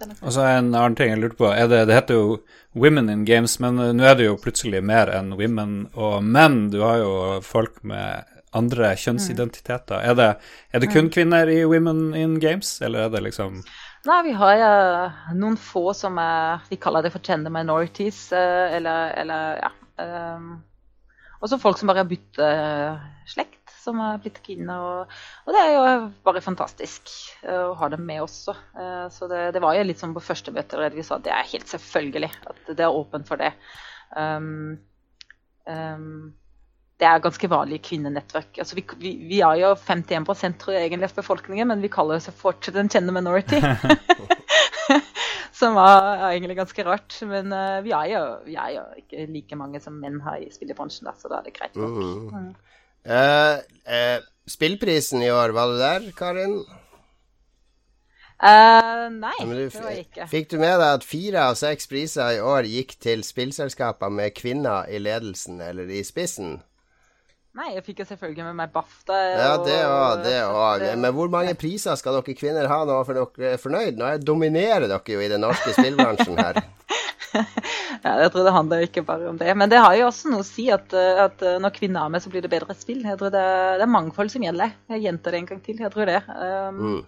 det 0.00 0.06
og 0.22 0.32
så 0.32 0.46
en 0.46 0.70
annen 0.72 0.94
ting 0.96 1.10
jeg 1.12 1.20
lurte 1.20 1.36
på. 1.36 1.50
Det, 1.52 1.82
det, 1.90 1.94
heter 1.94 2.16
jo 2.16 2.38
Women 2.78 3.10
in 3.12 3.26
Games, 3.28 3.58
men 3.60 3.80
uh, 3.82 3.90
nå 3.92 4.06
er 4.06 4.18
det 4.18 4.30
jo 4.30 4.38
plutselig 4.40 4.80
mer 4.86 5.10
enn 5.12 5.34
women 5.38 5.80
og 5.94 6.22
menn. 6.24 6.68
Du 6.72 6.80
har 6.84 7.02
jo 7.02 7.12
folk 7.44 7.82
med 7.82 8.24
andre 8.56 8.94
kjønnsidentiteter. 8.96 9.98
Mm. 9.98 10.06
Er, 10.08 10.14
det, 10.16 10.30
er 10.72 10.82
det 10.82 10.92
kun 10.94 11.10
mm. 11.10 11.12
kvinner 11.12 11.50
i 11.52 11.60
Women 11.68 12.14
in 12.16 12.38
Games, 12.40 12.78
eller 12.82 13.06
er 13.06 13.12
det 13.12 13.26
liksom 13.26 13.60
Nei, 14.06 14.22
vi 14.28 14.32
har 14.38 14.62
uh, 14.62 15.20
noen 15.34 15.56
få 15.58 15.90
som 15.96 16.18
er 16.22 16.62
Vi 16.70 16.78
kaller 16.80 17.02
det 17.02 17.10
for 17.14 17.24
gender 17.24 17.50
minorities, 17.50 18.28
uh, 18.30 18.70
eller, 18.76 19.12
eller, 19.18 19.62
ja. 19.64 19.72
Um, 19.98 20.52
og 21.38 21.50
så 21.50 21.58
folk 21.62 21.78
som 21.78 21.90
bare 21.90 22.02
har 22.02 22.10
byttet 22.10 23.30
slekt, 23.30 23.72
som 23.78 24.00
har 24.02 24.18
blitt 24.22 24.40
kvinner. 24.42 24.78
Og, 24.82 25.18
og, 25.44 25.52
det 25.54 25.60
er 25.62 25.74
jo 25.74 25.82
bare 26.26 26.42
fantastisk 26.42 27.12
å 27.46 27.76
ha 27.78 27.88
dem 27.92 28.02
med 28.08 28.24
også. 28.24 28.56
så 29.14 29.28
det, 29.30 29.44
det, 29.54 29.62
var 29.62 29.76
jo 29.76 29.84
litt 29.86 30.02
som 30.02 30.16
på 30.16 30.24
første 30.24 30.50
møte 30.54 30.88
vi 30.96 31.04
sa 31.06 31.20
at 31.20 31.28
det 31.28 31.34
er 31.36 31.46
helt 31.52 31.70
selvfølgelig 31.70 32.32
at 32.50 32.72
det 32.72 32.86
er 32.86 32.98
åpent 33.02 33.30
for 33.30 33.38
det. 33.38 33.52
Um, 34.18 34.80
um, 35.70 36.34
det 36.98 37.06
er 37.06 37.22
ganske 37.22 37.50
vanlige 37.50 37.84
kvinnenettverk. 37.86 38.58
Altså 38.58 38.74
vi, 38.74 38.82
vi, 38.98 39.12
vi, 39.30 39.40
er 39.46 39.60
jo 39.60 39.74
51 39.78 40.58
tror 40.58 40.74
jeg 40.74 40.88
egentlig 40.88 41.10
av 41.10 41.20
befolkningen, 41.20 41.68
men 41.70 41.82
vi 41.84 41.90
kaller 41.92 42.18
oss 42.18 42.30
fortsatt 42.40 42.80
en 42.80 42.90
gender 42.90 43.14
minority. 43.14 43.60
som 45.58 45.74
var 45.74 46.30
egentlig 46.30 46.56
ganske 46.58 46.84
rart. 46.86 47.20
Men 47.22 47.52
uh, 47.52 47.78
vi, 47.84 47.94
er 47.94 48.10
jo, 48.12 48.24
vi, 48.46 48.56
er 48.58 48.74
jo, 48.76 48.82
ikke 49.02 49.28
like 49.30 49.60
mange 49.60 49.82
som 49.82 49.98
menn 50.02 50.20
har 50.26 50.42
i 50.42 50.50
spillebransjen, 50.54 51.06
da, 51.06 51.14
så 51.18 51.30
da 51.30 51.40
er 51.40 51.48
det 51.48 51.54
greit 51.58 51.78
nok. 51.78 52.02
Mm. 52.02 52.34
Mm. 52.34 52.50
Uh, 53.08 54.18
spillprisen 54.50 55.22
i 55.22 55.30
år, 55.30 55.54
var 55.56 55.72
du 55.72 55.78
der, 55.80 56.10
Karin? 56.18 56.60
Uh, 58.38 59.08
nei, 59.10 59.34
du, 59.42 59.54
det 59.54 59.82
var 59.82 59.94
jeg 59.94 60.06
ikke. 60.06 60.28
Fikk 60.30 60.50
du 60.52 60.60
med 60.62 60.76
deg 60.78 60.88
at 61.00 61.06
fire 61.06 61.46
av 61.50 61.58
seks 61.58 61.90
priser 61.90 62.36
i 62.36 62.42
år 62.42 62.68
gikk 62.70 62.94
til 63.02 63.24
spillselskaper 63.26 64.12
med 64.14 64.34
kvinner 64.38 64.86
i 64.86 65.00
ledelsen 65.02 65.58
eller 65.64 65.90
i 65.90 66.04
spissen? 66.06 66.60
Nei, 67.56 67.72
jeg 67.74 67.84
fikk 67.86 68.02
jo 68.02 68.06
selvfølgelig 68.10 68.44
med 68.50 68.56
meg 68.58 68.72
BAFTA. 68.74 69.16
Ja, 69.32 69.52
det 69.64 69.78
òg. 69.88 70.20
Det 70.22 70.36
òg. 70.44 70.84
Men 71.00 71.14
hvor 71.16 71.30
mange 71.32 71.56
priser 71.58 71.96
skal 71.98 72.18
dere 72.18 72.36
kvinner 72.38 72.68
ha 72.70 72.82
nå 72.86 72.98
for 73.08 73.18
dere 73.18 73.54
er 73.56 73.62
fornøyd? 73.62 73.98
Nå 73.98 74.12
dominerer 74.22 74.86
dere 74.86 75.14
jo 75.16 75.24
i 75.24 75.30
den 75.32 75.42
norske 75.42 75.72
spillbransjen 75.74 76.38
her. 76.38 76.60
ja, 78.04 78.12
jeg 78.22 78.30
tror 78.34 78.46
det 78.46 78.54
handler 78.54 78.86
ikke 78.86 79.02
bare 79.08 79.32
om 79.32 79.40
det. 79.40 79.50
Men 79.58 79.72
det 79.72 79.82
har 79.82 79.96
jo 79.98 80.06
også 80.10 80.30
noe 80.30 80.44
å 80.44 80.48
si 80.48 80.68
at, 80.74 80.94
at 80.94 81.42
når 81.64 81.74
kvinner 81.80 82.04
er 82.04 82.14
med, 82.14 82.22
så 82.22 82.30
blir 82.30 82.44
det 82.44 82.52
bedre 82.52 82.76
spill. 82.78 83.02
Jeg 83.02 83.18
tror 83.18 83.34
det, 83.34 83.44
det 83.80 83.88
er 83.88 83.96
mangfold 83.96 84.30
som 84.34 84.44
gjelder. 84.44 84.76
Jeg 84.94 85.08
gjentar 85.08 85.34
det 85.34 85.42
en 85.42 85.52
gang 85.52 85.62
til. 85.64 85.80
Jeg 85.82 85.94
tror 85.96 86.12
det. 86.12 86.20
Um, 86.28 86.82
mm 86.84 87.06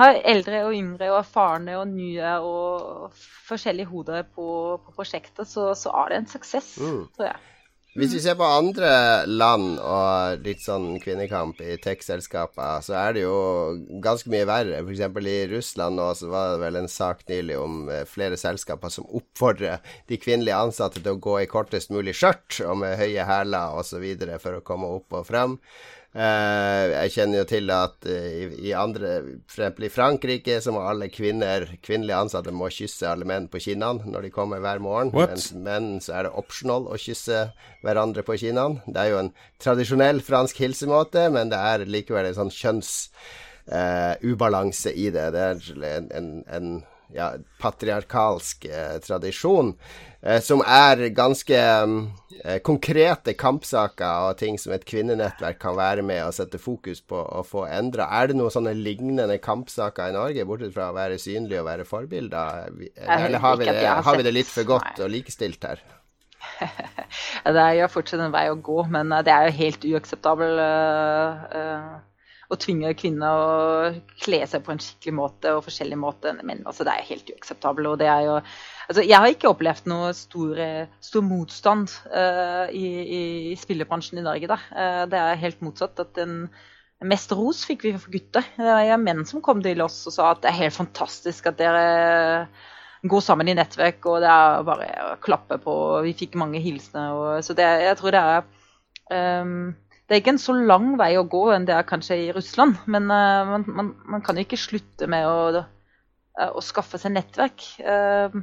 har 0.00 0.18
eldre 0.32 0.64
og 0.66 0.74
yngre 0.76 1.10
og 1.12 1.20
erfarne 1.20 1.76
og 1.80 1.88
nye 1.90 2.34
og 2.46 3.16
forskjellige 3.48 3.90
hoder 3.90 4.26
på, 4.36 4.46
på 4.84 4.94
prosjektet, 4.96 5.48
så, 5.48 5.70
så, 5.78 5.92
er 6.02 6.12
det 6.12 6.20
en 6.20 6.30
suksess, 6.30 6.76
mm. 6.80 7.00
tror 7.16 7.30
jeg. 7.30 7.48
Hvis 7.98 8.12
vi 8.14 8.20
ser 8.22 8.36
på 8.38 8.46
andre 8.46 8.90
land 9.26 9.80
og 9.82 10.44
litt 10.46 10.60
sånn 10.62 11.00
kvinnekamp 11.02 11.58
i 11.58 11.74
tech-selskaper, 11.82 12.84
så 12.86 12.94
er 13.00 13.16
det 13.16 13.24
jo 13.24 13.38
ganske 14.04 14.30
mye 14.30 14.46
verre. 14.46 14.78
F.eks. 14.84 15.02
i 15.26 15.40
Russland 15.50 15.98
nå 15.98 16.06
så 16.14 16.30
var 16.30 16.52
det 16.52 16.60
vel 16.62 16.78
en 16.78 16.86
sak 16.92 17.24
nylig 17.26 17.56
om 17.58 17.80
eh, 17.90 18.04
flere 18.06 18.38
selskaper 18.38 18.94
som 18.94 19.10
oppfordrer 19.10 19.82
de 20.06 20.20
kvinnelige 20.22 20.60
ansatte 20.68 21.02
til 21.02 21.16
å 21.16 21.22
gå 21.26 21.40
i 21.40 21.50
kortest 21.50 21.90
mulig 21.90 22.14
skjørt 22.20 22.60
og 22.62 22.78
med 22.84 22.94
høye 23.00 23.26
hæler 23.26 23.74
osv. 23.82 24.06
for 24.38 24.60
å 24.60 24.66
komme 24.70 24.94
opp 25.00 25.18
og 25.18 25.26
frem. 25.26 25.58
Uh, 26.10 26.90
jeg 26.90 27.12
kjenner 27.14 27.38
jo 27.38 27.44
til 27.46 27.70
at 27.70 28.02
uh, 28.02 28.50
i, 28.58 28.74
andre 28.74 29.38
For 29.46 29.70
i 29.70 29.86
Frankrike 29.94 30.58
så 30.58 30.74
må 30.74 30.82
alle 30.82 31.06
kvinner 31.06 31.70
kvinnelige 31.86 32.18
ansatte 32.18 32.50
må 32.50 32.66
kysse 32.74 33.06
alle 33.06 33.22
menn 33.30 33.46
på 33.46 33.62
kinnene 33.62 34.02
når 34.10 34.26
de 34.26 34.34
kommer 34.34 34.58
hver 34.58 34.82
morgen. 34.82 35.14
What? 35.14 35.30
Mens 35.30 35.54
menn 35.54 36.02
så 36.02 36.18
er 36.18 36.26
det 36.26 36.34
optional 36.42 36.90
å 36.90 36.98
kysse 36.98 37.54
hverandre 37.86 38.26
på 38.26 38.34
kinnene. 38.42 38.82
Det 38.90 38.98
er 39.04 39.08
jo 39.12 39.22
en 39.22 39.30
tradisjonell 39.62 40.18
fransk 40.26 40.58
hilsemåte, 40.64 41.30
men 41.30 41.46
det 41.54 41.60
er 41.70 41.86
likevel 41.86 42.26
en 42.32 42.38
sånn 42.40 42.56
kjønnsubalanse 42.58 44.90
uh, 44.90 44.98
i 44.98 45.14
det. 45.14 45.30
Det 45.36 45.42
er 45.46 45.54
en, 45.94 46.10
en, 46.10 46.42
en 46.50 46.82
ja, 47.14 47.32
patriarkalsk 47.60 48.66
tradisjon. 49.06 49.74
Eh, 50.22 50.40
som 50.44 50.60
er 50.60 51.00
ganske 51.16 51.56
eh, 51.56 52.58
konkrete 52.60 53.32
kampsaker 53.40 54.26
og 54.28 54.34
ting 54.40 54.58
som 54.60 54.74
et 54.76 54.84
kvinnenettverk 54.84 55.56
kan 55.62 55.78
være 55.78 56.04
med 56.04 56.20
og 56.26 56.34
sette 56.36 56.60
fokus 56.60 57.00
på 57.00 57.16
og 57.16 57.46
få 57.48 57.64
endra. 57.72 58.10
Er 58.20 58.28
det 58.28 58.36
noen 58.36 58.52
sånne 58.52 58.74
lignende 58.76 59.38
kampsaker 59.40 60.12
i 60.12 60.16
Norge, 60.16 60.44
bortsett 60.44 60.74
fra 60.76 60.90
å 60.90 60.98
være 60.98 61.16
synlig 61.22 61.62
og 61.62 61.70
være 61.70 61.88
forbilder? 61.88 62.68
Eller 63.00 63.40
har 63.40 63.56
vi, 63.56 63.70
det, 63.70 63.86
har 63.88 64.20
vi 64.20 64.28
det 64.28 64.34
litt 64.36 64.52
for 64.52 64.68
godt 64.68 65.00
og 65.00 65.08
likestilt 65.14 65.64
her? 65.64 65.80
det 67.56 67.64
er 67.64 67.78
jo 67.78 67.88
fortsatt 67.92 68.20
en 68.20 68.36
vei 68.36 68.46
å 68.52 68.60
gå, 68.60 68.82
men 68.92 69.16
eh, 69.16 69.24
det 69.24 69.32
er 69.32 69.48
jo 69.48 69.56
helt 69.56 69.88
uakseptabelt 69.94 70.60
uh, 70.60 71.96
å 72.50 72.58
tvinge 72.58 72.90
kvinner 72.98 73.30
å 73.40 73.90
kle 74.24 74.40
seg 74.50 74.64
på 74.66 74.74
en 74.74 74.82
skikkelig 74.82 75.14
måte 75.14 75.52
og 75.54 75.62
forskjellig 75.66 75.98
måte 76.00 76.32
menn. 76.40 76.64
Altså, 76.66 76.86
det 76.86 76.96
er 76.96 77.08
helt 77.12 77.30
uakseptabelt. 77.36 77.92
Og 77.92 78.00
det 78.02 78.10
er 78.10 78.26
jo 78.26 78.40
Altså, 78.90 79.04
jeg 79.06 79.22
har 79.22 79.30
ikke 79.30 79.52
opplevd 79.52 79.84
noe 79.86 80.08
stor, 80.18 80.58
stor 80.98 81.22
motstand 81.22 81.92
uh, 82.10 82.66
i, 82.74 82.88
i, 83.14 83.20
spillebransjen 83.54 84.18
i 84.18 84.24
Norge. 84.26 84.48
Da. 84.50 84.56
Uh, 84.74 85.04
det 85.06 85.20
er 85.20 85.38
helt 85.44 85.62
motsatt. 85.62 85.94
at 86.02 86.10
den 86.18 86.48
Mest 87.06 87.30
ros 87.32 87.62
fikk 87.64 87.86
vi 87.86 87.94
for 87.94 88.12
gutter. 88.12 88.44
Det 88.58 88.66
var 88.66 88.98
menn 89.00 89.22
som 89.28 89.40
kom 89.40 89.62
til 89.64 89.78
oss 89.80 90.02
og 90.10 90.12
sa 90.12 90.32
at 90.34 90.42
det 90.42 90.50
er 90.50 90.58
helt 90.58 90.76
fantastisk 90.76 91.46
at 91.48 91.56
dere 91.56 91.84
går 93.08 93.22
sammen 93.24 93.48
i 93.48 93.54
nettverk, 93.56 94.04
og 94.04 94.18
det 94.20 94.28
er 94.28 94.66
bare 94.66 94.88
å 95.06 95.14
klappe 95.24 95.56
på. 95.62 95.74
Vi 96.04 96.12
fikk 96.18 96.36
mange 96.40 96.60
hilsener. 96.60 97.40
Så 97.46 97.56
det, 97.56 97.68
jeg 97.86 97.96
tror 97.96 98.12
det 98.12 98.20
er 98.20 99.40
um, 99.40 99.70
Det 100.10 100.16
er 100.16 100.24
ikke 100.24 100.32
en 100.34 100.42
så 100.42 100.56
lang 100.58 100.96
vei 100.98 101.12
å 101.14 101.26
gå 101.30 101.44
enn 101.54 101.68
det 101.68 101.76
er 101.76 101.86
kanskje 101.86 102.16
i 102.18 102.30
Russland, 102.34 102.80
men 102.90 103.06
uh, 103.06 103.46
man, 103.46 103.66
man, 103.70 103.90
man, 104.16 104.24
kan 104.26 104.34
jo 104.34 104.42
ikke 104.42 104.58
slutte 104.58 105.06
med 105.06 105.22
å, 105.22 105.62
å 106.50 106.62
skaffe 106.66 106.98
seg 106.98 107.14
nettverk. 107.14 107.62
Uh, 107.78 108.42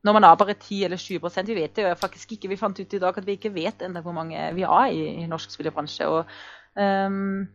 når 0.00 0.16
man 0.16 0.24
har 0.24 0.36
bare 0.40 0.54
10 0.54 0.84
eller 0.84 0.96
20% 0.96 1.46
Vi 1.46 1.54
vet 1.54 1.76
det 1.76 1.84
jo 1.84 1.94
faktisk 2.00 2.32
ikke. 2.32 2.48
Vi 2.48 2.56
fant 2.56 2.80
ut 2.80 2.94
i 2.94 3.00
dag 3.02 3.18
at 3.18 3.26
vi 3.26 3.36
ikke 3.36 3.52
vet 3.52 3.82
enda 3.84 4.00
hvor 4.00 4.16
mange 4.16 4.50
vi 4.56 4.64
er 4.64 4.92
i, 4.92 5.02
i 5.22 5.26
norsk 5.28 5.52
spillebransje. 5.52 6.06
og 6.08 6.24
um, 6.80 7.48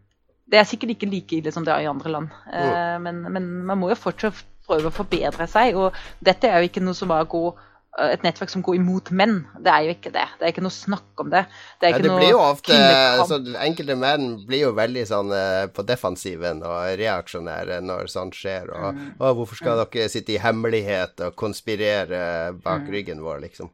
Det 0.45 0.59
er 0.59 0.67
sikkert 0.69 0.93
ikke 0.95 1.09
like 1.09 1.39
ille 1.39 1.51
som 1.51 1.65
det 1.65 1.73
er 1.73 1.86
i 1.86 1.89
andre 1.89 2.11
land. 2.11 2.30
Uh, 2.45 2.97
men, 3.01 3.23
men, 3.32 3.49
man 3.65 3.82
må 3.82 3.89
jo 3.89 3.97
fortsatt 3.97 4.45
prøve 4.67 4.91
å 4.91 4.93
forbedre 4.93 5.47
seg. 5.49 5.78
Og 5.78 5.97
dette 6.21 6.49
er 6.49 6.61
jo 6.61 6.69
ikke 6.69 6.86
noe 6.86 6.97
som 6.97 7.09
bare 7.09 7.26
går 7.30 7.57
et 7.96 8.24
nettverk 8.26 8.52
som 8.52 8.64
går 8.66 8.76
imot 8.80 9.10
menn. 9.16 9.38
Det 9.64 9.72
er 9.72 9.86
jo 9.88 9.93
ikke 9.96 10.12
det. 10.12 10.26
Det 10.39 10.48
er 10.48 10.52
ikke 10.52 10.64
noe 10.66 10.76
snakk 10.76 11.22
om 11.24 11.30
det. 11.32 11.46
Det, 11.80 11.93
ja, 11.93 12.02
det 12.04 12.12
blir 12.12 12.34
jo 12.34 12.41
ofte 12.43 12.76
altså, 12.76 13.39
Enkelte 13.64 13.96
menn 14.00 14.28
blir 14.48 14.66
jo 14.66 14.74
veldig 14.76 15.06
sånn 15.08 15.32
uh, 15.32 15.64
på 15.72 15.86
defensiven 15.88 16.60
og 16.66 17.00
reaksjonære 17.00 17.80
når 17.86 18.12
sånt 18.12 18.36
skjer. 18.36 18.68
Og, 18.76 19.00
mm. 19.00 19.08
og 19.20 19.39
'Hvorfor 19.39 19.62
skal 19.62 19.80
mm. 19.80 19.88
dere 19.96 20.12
sitte 20.12 20.36
i 20.36 20.41
hemmelighet 20.43 21.24
og 21.30 21.39
konspirere 21.39 22.22
bak 22.60 22.84
mm. 22.84 22.91
ryggen 22.98 23.24
vår', 23.24 23.43
liksom? 23.48 23.72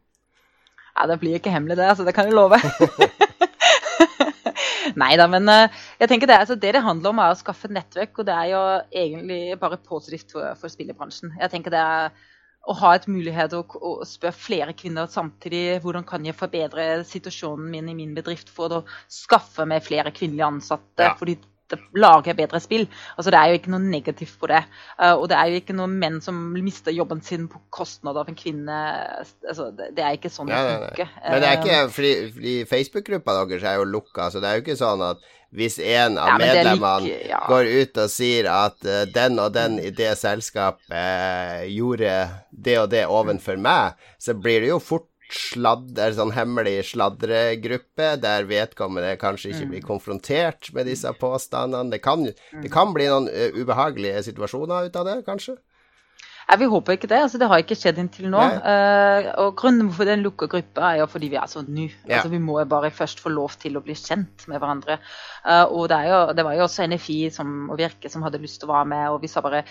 Ja, 0.92 1.08
det 1.10 1.22
blir 1.22 1.40
ikke 1.40 1.54
hemmelig, 1.54 1.80
det. 1.80 1.90
altså. 1.90 2.06
Det 2.06 2.14
kan 2.14 2.30
jeg 2.30 2.38
love. 2.38 2.60
Nei 5.02 5.14
da, 5.18 5.26
men 5.30 5.48
uh, 5.50 5.70
jeg 6.02 6.10
tenker 6.12 6.30
det, 6.30 6.38
altså, 6.44 6.58
det 6.60 6.76
det 6.76 6.86
handler 6.86 7.10
om, 7.14 7.22
er 7.24 7.34
å 7.34 7.40
skaffe 7.40 7.72
nettverk. 7.74 8.14
Og 8.22 8.28
det 8.28 8.36
er 8.38 8.52
jo 8.54 8.62
egentlig 8.92 9.58
bare 9.62 9.82
positivt 9.82 10.36
for, 10.36 10.54
for 10.62 10.70
spillebransjen. 10.70 11.34
Jeg 11.42 11.54
tenker 11.54 11.74
det 11.74 11.82
er 11.82 12.30
å 12.70 12.76
ha 12.78 12.92
et 12.96 13.08
mulighet 13.10 13.54
å, 13.58 13.64
å, 13.66 13.94
spørre 14.06 14.38
flere 14.38 14.74
kvinner 14.78 15.10
samtidig 15.10 15.80
hvordan 15.82 16.06
kan 16.08 16.26
jeg 16.26 16.38
forbedre 16.38 17.02
situasjonen 17.10 17.72
min 17.74 17.90
i 17.90 17.96
min 17.98 18.14
bedrift 18.18 18.52
for 18.54 18.82
å 18.82 18.84
skaffe 19.10 19.66
meg 19.70 19.86
flere 19.86 20.14
kvinnelige 20.14 20.52
ansatte. 20.52 21.10
Ja. 21.10 21.16
fordi 21.18 21.40
lager 21.96 22.36
bedre 22.36 22.60
spill. 22.60 22.88
Altså, 23.16 23.32
det 23.32 23.40
er 23.40 23.52
jo 23.52 23.60
ikke 23.60 23.72
noe 23.72 23.84
negativt 23.84 24.38
på 24.42 24.50
det. 24.52 24.62
Uh, 25.00 25.14
og 25.14 25.28
det 25.32 25.38
er 25.38 25.52
jo 25.52 25.62
ikke 25.62 25.76
noen 25.78 25.94
menn 26.02 26.18
som 26.24 26.40
mister 26.56 26.92
jobben 26.96 27.22
sin 27.26 27.48
på 27.52 27.62
kostnad 27.74 28.20
av 28.20 28.30
en 28.30 28.38
kvinne. 28.38 28.80
Altså, 29.48 29.70
det, 29.78 29.92
det, 29.98 30.06
er 30.06 30.18
ikke 30.18 30.34
sånn 30.34 30.52
det 30.52 30.60
funker. 30.60 31.14
Men 31.24 31.44
det 31.44 31.52
er 31.52 31.60
ikke, 31.60 31.78
eh, 31.78 31.94
fordi, 31.96 32.14
fordi 32.36 32.56
Facebook-gruppa 32.74 33.38
deres 33.40 33.68
er 33.68 33.80
jo 33.80 33.88
lukka, 33.88 34.28
så 34.32 34.44
det 34.44 34.50
er 34.50 34.60
jo 34.60 34.66
ikke 34.66 34.80
sånn 34.80 35.06
at 35.12 35.32
hvis 35.52 35.78
en 35.84 36.18
av 36.22 36.34
ja, 36.34 36.38
medlemmene 36.40 37.06
like, 37.06 37.30
ja. 37.32 37.42
går 37.50 37.70
ut 37.82 38.02
og 38.06 38.12
sier 38.12 38.48
at 38.52 38.78
uh, 38.88 39.04
den 39.12 39.40
og 39.42 39.52
den 39.56 39.80
i 39.84 39.92
det 39.96 40.14
selskapet 40.20 40.92
uh, 40.92 41.64
gjorde 41.68 42.14
det 42.52 42.78
og 42.80 42.92
det 42.94 43.06
ovenfor 43.12 43.60
meg, 43.60 44.00
så 44.22 44.36
blir 44.38 44.64
det 44.64 44.72
jo 44.72 44.80
fort 44.84 45.08
sladder, 45.32 46.12
sånn 46.16 46.34
hemmelig 46.36 46.90
sladregruppe 46.90 48.14
der 48.20 48.48
vedkommende 48.50 49.14
kanskje 49.20 49.54
ikke 49.54 49.68
blir 49.70 49.84
mm. 49.84 49.88
konfrontert 49.88 50.72
med 50.76 50.90
disse 50.92 51.12
påstandene. 51.20 51.92
Det 51.94 52.02
kan, 52.04 52.26
det 52.28 52.72
kan 52.72 52.96
bli 52.96 53.08
noen 53.12 53.30
uh, 53.32 53.60
ubehagelige 53.60 54.24
situasjoner 54.32 54.88
ut 54.88 55.00
av 55.00 55.08
det, 55.08 55.20
kanskje? 55.28 55.58
Ja, 56.52 56.58
vi 56.60 56.68
håper 56.68 56.98
ikke 56.98 57.08
det. 57.08 57.22
altså 57.24 57.40
Det 57.40 57.48
har 57.48 57.62
ikke 57.64 57.78
skjedd 57.80 58.00
inntil 58.02 58.28
nå. 58.32 58.40
Uh, 58.66 59.30
og 59.40 59.54
Grunnen 59.60 59.92
for 59.96 60.10
den 60.10 60.24
lukka 60.26 60.50
gruppa 60.52 60.90
er 60.90 60.98
jo 61.00 61.08
fordi 61.08 61.30
vi 61.32 61.38
er 61.40 61.48
så 61.48 61.64
nye. 61.64 61.94
Ja. 62.04 62.18
Altså, 62.18 62.32
vi 62.34 62.42
må 62.44 62.58
bare 62.68 62.92
først 62.92 63.24
få 63.24 63.32
lov 63.32 63.56
til 63.62 63.80
å 63.80 63.84
bli 63.86 63.96
kjent 63.96 64.44
med 64.52 64.60
hverandre. 64.60 65.00
Uh, 65.46 65.64
og 65.72 65.88
det, 65.94 66.02
jo, 66.12 66.20
det, 66.36 66.46
var 66.48 66.58
jo 66.58 66.66
også 66.68 66.90
NFI 66.92 67.20
som, 67.32 67.56
og 67.72 67.80
Virke 67.80 68.12
som 68.12 68.28
hadde 68.28 68.42
lyst 68.44 68.60
til 68.60 68.68
å 68.68 68.74
være 68.74 68.92
med, 68.92 69.06
og 69.14 69.24
vi 69.24 69.32
sa 69.32 69.44
bare 69.46 69.64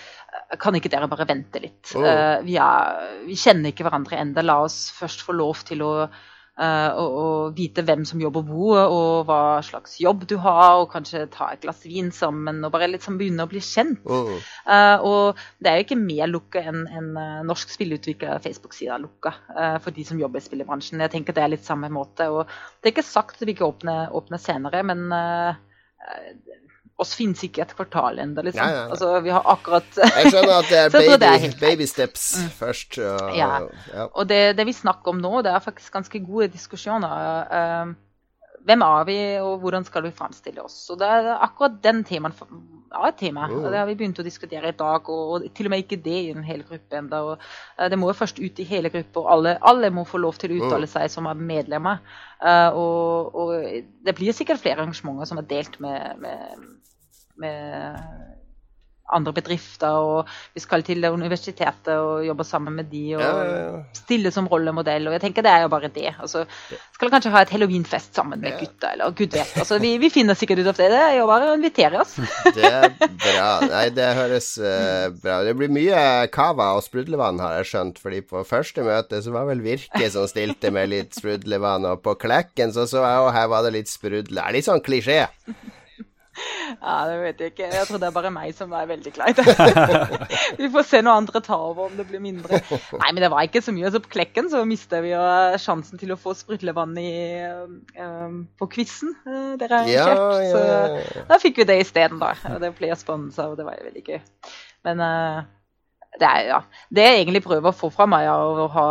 Kan 0.61 0.78
ikke 0.78 0.93
dere 0.93 1.11
bare 1.11 1.28
vente 1.28 1.61
litt? 1.61 1.83
Oh. 1.93 2.07
Uh, 2.07 2.41
vi, 2.47 2.57
er, 2.57 3.12
vi, 3.28 3.37
kjenner 3.37 3.74
ikke 3.74 3.85
hverandre 3.85 4.22
enda. 4.22 4.47
La 4.47 4.62
oss 4.64 4.87
først 4.97 5.26
få 5.26 5.37
lov 5.37 5.61
til 5.68 5.85
å 5.85 5.93
og, 6.61 7.15
og, 7.21 7.55
vite 7.57 7.85
hvem 7.87 8.05
som 8.09 8.21
jobber 8.23 8.45
hvor, 8.47 8.81
og 8.93 9.29
hva 9.29 9.41
slags 9.65 9.97
jobb 10.03 10.27
du 10.29 10.37
har, 10.43 10.81
og 10.81 10.91
kanskje 10.93 11.25
ta 11.33 11.51
et 11.55 11.63
glass 11.65 11.83
vin 11.89 12.11
sammen 12.15 12.61
og 12.67 12.73
bare 12.75 12.91
liksom 12.93 13.17
begynne 13.21 13.47
å 13.47 13.51
bli 13.51 13.63
kjent. 13.65 14.03
Oh. 14.05 14.35
Uh, 14.67 14.99
og 15.07 15.41
det 15.59 15.71
er 15.71 15.81
jo 15.81 15.87
ikke 15.87 16.01
mer 16.01 16.31
lukka 16.31 16.65
enn 16.71 16.85
en, 16.85 17.11
uh, 17.17 17.41
norsk 17.49 17.73
spillutvikler 17.73 18.43
Facebook-sida 18.45 18.99
lukka 19.01 19.33
for 19.83 19.95
de 19.95 20.05
som 20.07 20.21
jobber 20.21 20.41
i 20.41 20.45
spillebransjen. 20.45 21.01
Jeg 21.05 21.13
tenker 21.13 21.37
det 21.37 21.43
er 21.45 21.53
litt 21.55 21.67
samme 21.67 21.91
måte. 21.93 22.29
og 22.31 22.49
Det 22.81 22.91
er 22.91 22.95
ikke 22.95 23.07
sagt 23.07 23.41
at 23.41 23.49
vi 23.49 23.55
ikke 23.55 23.69
åpner, 23.69 24.13
åpner 24.17 24.41
senere, 24.41 24.83
men 24.87 25.09
oss 27.01 27.15
finnes 27.19 27.41
ikke 27.47 27.65
et 27.65 27.73
kvartal 27.77 28.21
ennå, 28.23 28.45
liksom. 28.47 28.61
Nei, 28.63 28.75
nei, 28.75 28.83
nei. 28.85 28.97
Altså, 28.97 29.13
vi 29.25 29.33
har 29.35 29.49
akkurat 29.55 29.89
Jeg 30.19 30.35
skjønner 30.35 30.55
at 30.59 30.71
det 30.71 30.83
er 30.83 30.93
baby, 31.25 31.51
baby 31.61 31.89
steps 31.89 32.27
mm. 32.41 32.53
først. 32.61 33.01
Og, 33.01 33.33
ja. 33.37 33.51
og 34.11 34.29
det, 34.31 34.43
det, 34.59 34.69
vi 34.69 34.77
snakker 34.77 35.15
om 35.15 35.23
nå, 35.23 35.41
det 35.47 35.55
er 35.55 35.65
faktisk 35.65 35.93
ganske 35.97 36.23
gode 36.27 36.51
diskusjoner. 36.55 37.17
Uh, 37.51 37.97
hvem 38.69 38.85
er 38.85 39.07
vi, 39.09 39.17
og 39.41 39.63
hvordan 39.63 39.87
skal 39.89 40.05
vi 40.05 40.13
framstille 40.15 40.63
oss? 40.63 40.83
Og 40.93 41.01
det 41.01 41.09
er 41.09 41.31
akkurat 41.39 41.81
den 41.85 42.03
temaen 42.05 42.35
ja, 42.91 43.07
et 43.07 43.17
tema. 43.21 43.47
Mm. 43.49 43.63
Det 43.71 43.79
har 43.79 43.87
vi 43.89 43.97
begynt 43.99 44.19
å 44.21 44.27
diskutere 44.27 44.73
i 44.73 44.77
dag, 44.77 45.09
og, 45.09 45.47
til 45.57 45.69
og 45.69 45.73
med 45.73 45.85
ikke 45.85 46.01
det 46.05 46.17
i 46.27 46.33
en 46.35 46.45
hel 46.45 46.65
gruppe 46.67 46.99
ennå. 46.99 47.21
Uh, 47.79 47.87
det 47.91 47.99
må 48.01 48.11
jo 48.11 48.19
først 48.19 48.41
ut 48.43 48.61
i 48.61 48.67
hele 48.69 48.93
gruppa, 48.93 49.23
og 49.23 49.31
alle, 49.37 49.55
alle, 49.73 49.93
må 49.95 50.05
få 50.09 50.21
lov 50.21 50.41
til 50.41 50.53
å 50.53 50.61
uttale 50.61 50.89
Mm. 50.91 50.93
seg 50.97 51.11
som 51.13 51.29
er 51.31 51.39
medlemmer. 51.39 52.03
Uh, 52.41 52.71
og, 52.75 53.35
og, 53.35 53.55
det 54.05 54.15
blir 54.17 54.37
sikkert 54.37 54.61
flere 54.61 54.83
arrangementer 54.83 55.29
som 55.29 55.39
er 55.39 55.49
delt 55.49 55.81
med, 55.81 56.19
med, 56.19 56.67
med 57.41 58.01
andre 59.14 59.32
bedrifter, 59.34 59.91
og 59.91 60.28
vi 60.55 60.62
skal 60.62 60.84
til 60.86 61.05
universitetet 61.11 61.93
og 61.99 62.24
jobbe 62.26 62.47
sammen 62.47 62.76
med 62.78 62.91
de 62.93 63.03
og 63.16 63.22
Ja, 63.22 63.30
ja, 63.43 63.57
ja. 63.61 63.80
stille 63.97 64.32
som 64.34 64.49
rollemodell. 64.51 65.09
Og 65.09 65.16
jeg 65.16 65.24
tenker 65.24 65.47
det 65.47 65.53
er 65.53 65.64
jo 65.64 65.72
bare 65.72 65.91
det. 65.93 66.14
Altså, 66.20 66.45
skal 66.95 67.12
kanskje 67.12 67.32
ha 67.34 67.43
et 67.45 67.53
halloweenfest 67.55 68.14
sammen 68.16 68.41
med 68.43 68.59
gutta, 68.61 68.93
eller 68.95 69.11
gud 69.16 69.34
vet. 69.34 69.55
Altså, 69.59 69.80
vi, 69.82 69.97
vi 70.03 70.11
finner 70.12 70.38
sikkert 70.38 70.62
ut 70.62 70.70
av 70.72 70.78
det. 70.78 70.91
Det 70.95 71.01
er 71.03 71.16
jo 71.18 71.26
bare 71.30 71.51
å 71.51 71.57
invitere 71.59 72.03
oss. 72.03 72.16
Det 72.61 72.66
er 72.66 72.88
bra. 73.01 73.49
Nei, 73.70 73.84
det 73.95 74.07
høres 74.16 74.47
uh, 74.59 75.11
bra 75.22 75.41
Det 75.47 75.53
blir 75.59 75.70
mye 75.72 76.01
cava 76.34 76.72
og 76.76 76.82
sprudlevann, 76.84 77.41
har 77.43 77.59
jeg 77.61 77.70
skjønt. 77.72 78.01
Fordi 78.03 78.22
på 78.26 78.45
første 78.47 78.84
møte 78.86 79.20
så 79.24 79.34
var 79.34 79.49
vel 79.51 79.62
Virke 79.64 80.09
som 80.12 80.28
stilte 80.30 80.72
med 80.74 80.91
litt 80.93 81.18
sprudlevann, 81.18 81.86
og 81.88 82.03
på 82.05 82.16
Klekken 82.20 82.74
så 82.74 82.86
så 82.91 83.05
jeg 83.05 83.26
òg 83.26 83.30
her 83.34 83.51
var 83.53 83.66
det 83.66 83.74
litt 83.76 83.91
sprudle. 83.91 84.41
Det 84.41 84.47
er 84.47 84.57
litt 84.57 84.66
sånn 84.66 84.82
klisjé. 84.84 85.22
Ja, 86.78 86.95
det 87.09 87.16
vet 87.20 87.41
jeg 87.43 87.53
ikke. 87.53 87.68
Jeg 87.74 87.86
tror 87.88 88.01
det 88.01 88.09
er 88.09 88.14
bare 88.14 88.30
meg 88.32 88.55
som 88.57 88.72
er 88.76 88.88
veldig 88.88 89.12
klein. 89.16 89.38
vi 90.61 90.70
får 90.72 90.86
se 90.86 91.03
når 91.03 91.20
andre 91.22 91.43
tar 91.45 91.64
over, 91.66 91.91
om 91.91 91.99
det 91.99 92.07
blir 92.09 92.22
mindre. 92.22 92.61
Nei, 92.70 93.11
men 93.11 93.20
det 93.24 93.30
var 93.32 93.47
ikke 93.47 93.62
så 93.64 93.74
mye. 93.74 93.88
Altså, 93.91 94.03
på 94.05 94.12
Klekken 94.14 94.51
så 94.53 94.62
mista 94.68 95.03
vi 95.05 95.12
jo 95.12 95.20
sjansen 95.61 96.01
til 96.01 96.14
å 96.14 96.18
få 96.20 96.34
sprudlevann 96.38 96.97
i, 97.01 97.12
um, 97.99 98.43
på 98.61 98.70
quizen 98.76 99.14
uh, 99.26 99.55
dere 99.61 99.82
har 99.82 99.91
Ja, 99.91 100.09
ja, 100.14 100.26
ja. 100.47 101.07
Så 101.07 101.24
da 101.30 101.41
fikk 101.43 101.62
vi 101.62 101.70
det 101.72 101.80
isteden, 101.84 102.20
da. 102.22 102.34
Og 102.55 102.61
det 102.62 102.74
ble 102.78 102.93
sponsa, 102.99 103.51
og 103.51 103.59
det 103.59 103.66
var 103.66 103.78
jo 103.80 103.88
veldig 103.91 104.07
gøy. 104.07 104.20
Men 104.86 105.03
uh, 105.05 105.43
det 106.18 106.26
er, 106.26 106.47
ja, 106.51 106.61
det 106.91 107.05
jeg 107.05 107.18
egentlig 107.20 107.43
prøver 107.45 107.70
å 107.70 107.76
få 107.76 107.91
fra 107.95 108.07
meg, 108.11 108.26
er 108.26 108.62
å 108.64 108.70
ha, 108.74 108.86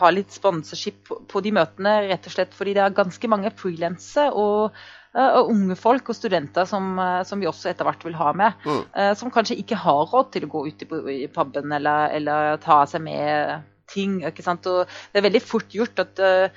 ha 0.00 0.10
litt 0.14 0.34
sponsorship 0.34 1.00
på, 1.08 1.18
på 1.30 1.42
de 1.44 1.54
møtene, 1.56 1.96
rett 2.08 2.28
og 2.28 2.36
slett 2.36 2.54
fordi 2.54 2.76
det 2.76 2.84
er 2.84 2.94
ganske 2.94 3.30
mange 3.30 3.50
frilansere 3.58 4.30
og, 4.38 4.84
og 5.14 5.50
unge 5.52 5.76
folk 5.78 6.08
og 6.10 6.16
studenter 6.18 6.66
som, 6.66 6.98
eh, 6.98 7.22
som 7.24 7.40
vi 7.40 7.46
også 7.46 7.70
etter 7.70 7.86
hvert 7.86 8.04
vil 8.04 8.16
ha 8.18 8.32
med, 8.32 8.52
Mm. 8.66 8.82
eh, 8.94 9.14
som 9.14 9.30
kanskje 9.30 9.58
ikke 9.62 9.76
har 9.78 10.10
råd 10.10 10.32
til 10.32 10.44
å 10.46 10.50
gå 10.50 10.66
ut 10.66 10.82
i, 10.82 11.26
puben 11.28 11.72
eller, 11.72 12.10
eller 12.10 12.56
ta 12.56 12.84
seg 12.86 13.02
med 13.02 13.62
ting. 13.86 14.22
ikke 14.24 14.42
sant? 14.42 14.66
Og 14.66 14.86
det 15.12 15.20
er 15.20 15.28
veldig 15.30 15.42
fort 15.42 15.68
gjort 15.70 15.98
at 16.02 16.18
eh, 16.18 16.48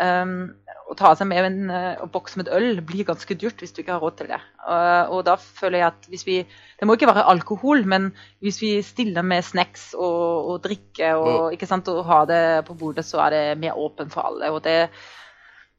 um, 0.00 0.52
å 0.90 0.94
ta 0.98 1.14
seg 1.16 1.26
med 1.30 1.46
en 1.48 1.70
uh, 1.72 2.04
boks 2.12 2.36
med 2.36 2.50
øl 2.52 2.82
blir 2.84 3.06
ganske 3.08 3.34
dyrt 3.40 3.62
hvis 3.62 3.72
du 3.72 3.80
ikke 3.80 3.94
har 3.96 4.02
råd 4.04 4.18
til 4.18 4.28
det. 4.28 4.40
Uh, 4.60 5.08
og 5.08 5.24
da 5.24 5.36
føler 5.40 5.80
jeg 5.80 5.86
at 5.88 6.08
hvis 6.12 6.26
vi 6.28 6.36
Det 6.44 6.86
må 6.86 6.94
ikke 6.98 7.08
være 7.08 7.24
alkohol, 7.30 7.84
men 7.88 8.10
hvis 8.44 8.60
vi 8.60 8.70
stiller 8.84 9.24
med 9.24 9.42
snacks 9.46 9.94
og, 9.94 10.50
og 10.50 10.62
drikke 10.66 11.14
og, 11.16 11.52
ikke 11.54 11.66
sant, 11.70 11.88
og 11.88 12.04
har 12.04 12.26
det 12.28 12.66
på 12.66 12.74
bordet, 12.76 13.06
så 13.06 13.22
er 13.24 13.30
det 13.30 13.58
mer 13.62 13.78
åpent 13.78 14.12
for 14.12 14.28
alle. 14.28 14.50
og 14.52 14.62
det 14.62 14.90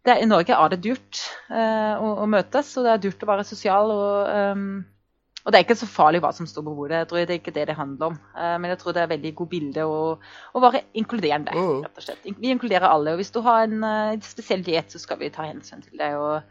det, 0.05 0.17
I 0.21 0.27
Norge 0.29 0.53
er 0.55 0.73
det 0.73 0.83
dyrt 0.85 1.21
eh, 1.49 1.95
å, 1.97 2.11
å 2.23 2.27
møtes, 2.29 2.75
og 2.77 2.85
det 2.85 2.91
er 2.93 3.01
dyrt 3.05 3.23
å 3.25 3.29
være 3.29 3.47
sosial. 3.47 3.93
Og, 3.93 4.29
um, 4.57 4.83
og 5.45 5.53
det 5.53 5.59
er 5.59 5.65
ikke 5.65 5.77
så 5.77 5.89
farlig 5.89 6.21
hva 6.23 6.31
som 6.33 6.47
står 6.49 6.65
på 6.65 6.73
bordet. 6.77 7.03
Jeg 7.03 7.09
tror 7.09 7.21
det 7.21 7.35
er 7.35 7.41
ikke 7.41 7.55
det 7.55 7.67
det 7.69 7.77
handler 7.77 8.13
om. 8.13 8.19
Eh, 8.33 8.55
men 8.61 8.73
jeg 8.73 8.81
tror 8.81 8.97
det 8.97 9.03
er 9.03 9.11
veldig 9.13 9.33
god 9.41 9.51
bilde 9.51 9.87
å, 9.89 9.97
å 10.53 10.63
være 10.63 10.85
inkluderende. 11.01 11.53
Mm. 11.53 11.81
rett 11.85 12.01
og 12.01 12.07
slett. 12.07 12.29
Vi 12.37 12.53
inkluderer 12.53 12.87
alle. 12.89 13.13
og 13.15 13.21
Hvis 13.21 13.33
du 13.35 13.41
har 13.45 13.65
en 13.65 13.85
uh, 13.85 14.21
spesiell 14.25 14.65
diett, 14.65 14.93
så 14.93 15.01
skal 15.01 15.21
vi 15.21 15.33
ta 15.33 15.47
hensyn 15.49 15.85
til 15.85 16.01
det. 16.01 16.13
og 16.17 16.41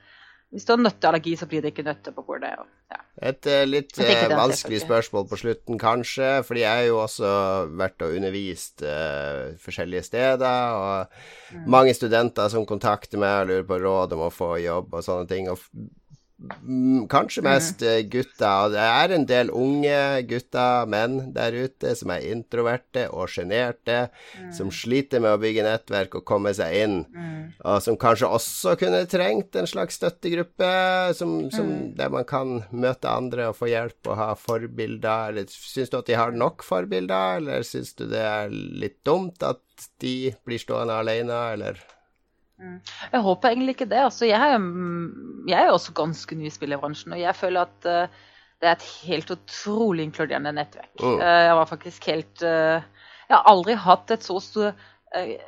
Hvis 0.54 0.66
du 0.68 0.70
har 0.70 0.78
nøtteallergi, 0.78 1.34
så 1.36 1.48
blir 1.50 1.64
det 1.64 1.72
ikke 1.72 1.82
nøtter 1.86 2.14
på 2.14 2.22
bordet. 2.22 2.52
Og, 2.62 2.68
ja. 2.94 3.00
Et 3.30 3.48
uh, 3.50 3.64
litt 3.66 3.98
er 3.98 4.30
vanskelig 4.30 4.84
spørsmål 4.84 5.26
på 5.30 5.38
slutten, 5.40 5.80
kanskje. 5.82 6.28
Fordi 6.46 6.62
jeg 6.62 6.78
har 6.78 6.86
jo 6.86 7.00
også 7.02 7.32
vært 7.74 8.04
og 8.06 8.14
undervist 8.20 8.84
uh, 8.86 9.54
forskjellige 9.64 10.06
steder. 10.12 10.78
Og 10.78 11.20
Mm. 11.54 11.66
mange 11.70 11.92
studenter 11.94 12.48
som 12.50 12.64
kontakter 12.66 13.20
meg 13.20 13.44
og 13.44 13.46
lurer 13.50 13.66
på 13.68 13.76
råd 13.78 14.14
om 14.16 14.24
å 14.26 14.32
få 14.32 14.56
jobb 14.58 14.94
og 14.96 15.04
sånne 15.06 15.28
ting. 15.30 15.50
Og 15.52 15.60
kanskje 17.08 17.42
Mm. 17.42 17.48
mest 17.48 17.82
eh, 17.82 18.02
gutter. 18.08 18.64
Og 18.66 18.72
det 18.72 18.80
er 18.84 19.14
en 19.14 19.26
del 19.26 19.50
unge 19.50 20.22
gutter, 20.28 20.86
menn 20.86 21.32
der 21.34 21.52
ute, 21.52 21.94
som 21.96 22.10
er 22.10 22.20
introverte 22.32 23.06
og 23.12 23.28
sjenerte. 23.28 24.10
Mm. 24.40 24.52
Som 24.52 24.70
sliter 24.70 25.20
med 25.20 25.34
å 25.34 25.40
bygge 25.40 25.64
nettverk 25.66 26.14
og 26.20 26.24
komme 26.24 26.54
seg 26.54 26.74
inn. 26.82 26.98
Og 27.64 27.82
som 27.82 27.96
kanskje 27.96 28.28
også 28.28 28.76
kunne 28.80 29.04
trengt 29.06 29.56
en 29.56 29.66
slags 29.66 29.98
støttegruppe, 30.00 31.14
som, 31.14 31.50
som, 31.50 31.64
Mm. 31.66 31.96
der 31.96 32.08
man 32.10 32.24
kan 32.24 32.64
møte 32.72 33.08
andre 33.08 33.48
og 33.48 33.56
få 33.56 33.68
hjelp 33.70 34.06
og 34.06 34.16
ha 34.16 34.34
forbilder. 34.34 35.28
Eller 35.30 35.44
syns 35.48 35.90
du 35.90 35.98
at 35.98 36.06
de 36.06 36.14
har 36.14 36.30
nok 36.32 36.62
forbilder, 36.62 37.36
eller 37.38 37.62
syns 37.62 37.94
du 37.96 38.06
det 38.06 38.20
er 38.20 38.48
litt 38.50 39.02
dumt 39.04 39.42
at 39.42 39.60
de 40.00 40.32
blir 40.46 40.58
stående 40.58 40.94
alene, 40.94 41.52
eller 41.54 41.78
Jeg 42.58 43.20
håper 43.20 43.50
egentlig 43.50 43.74
ikke 43.74 43.90
det. 43.90 44.00
Altså, 44.06 44.26
jeg, 44.28 44.52
er, 44.52 44.58
mm, 44.58 45.48
jeg 45.48 45.58
er 45.58 45.72
også 45.72 45.92
ganske 45.96 46.36
ny 46.38 46.46
i 46.46 46.54
spillebransjen, 46.54 47.12
og 47.16 47.20
jeg 47.20 47.36
føler 47.36 47.66
at 47.66 47.88
uh, 47.90 48.24
det 48.62 48.70
er 48.70 48.76
et 48.76 48.88
helt 49.04 49.30
utrolig 49.34 50.06
inkluderende 50.06 50.54
nettverk. 50.54 50.92
Oh. 51.02 51.18
Uh, 51.18 51.42
jeg 51.48 51.56
var 51.58 51.70
faktisk 51.70 52.06
helt 52.06 52.42
uh, 52.46 52.80
Jeg 53.28 53.36
har 53.36 53.46
aldri 53.50 53.74
et 53.74 54.24
så 54.24 54.40
stor, 54.40 54.74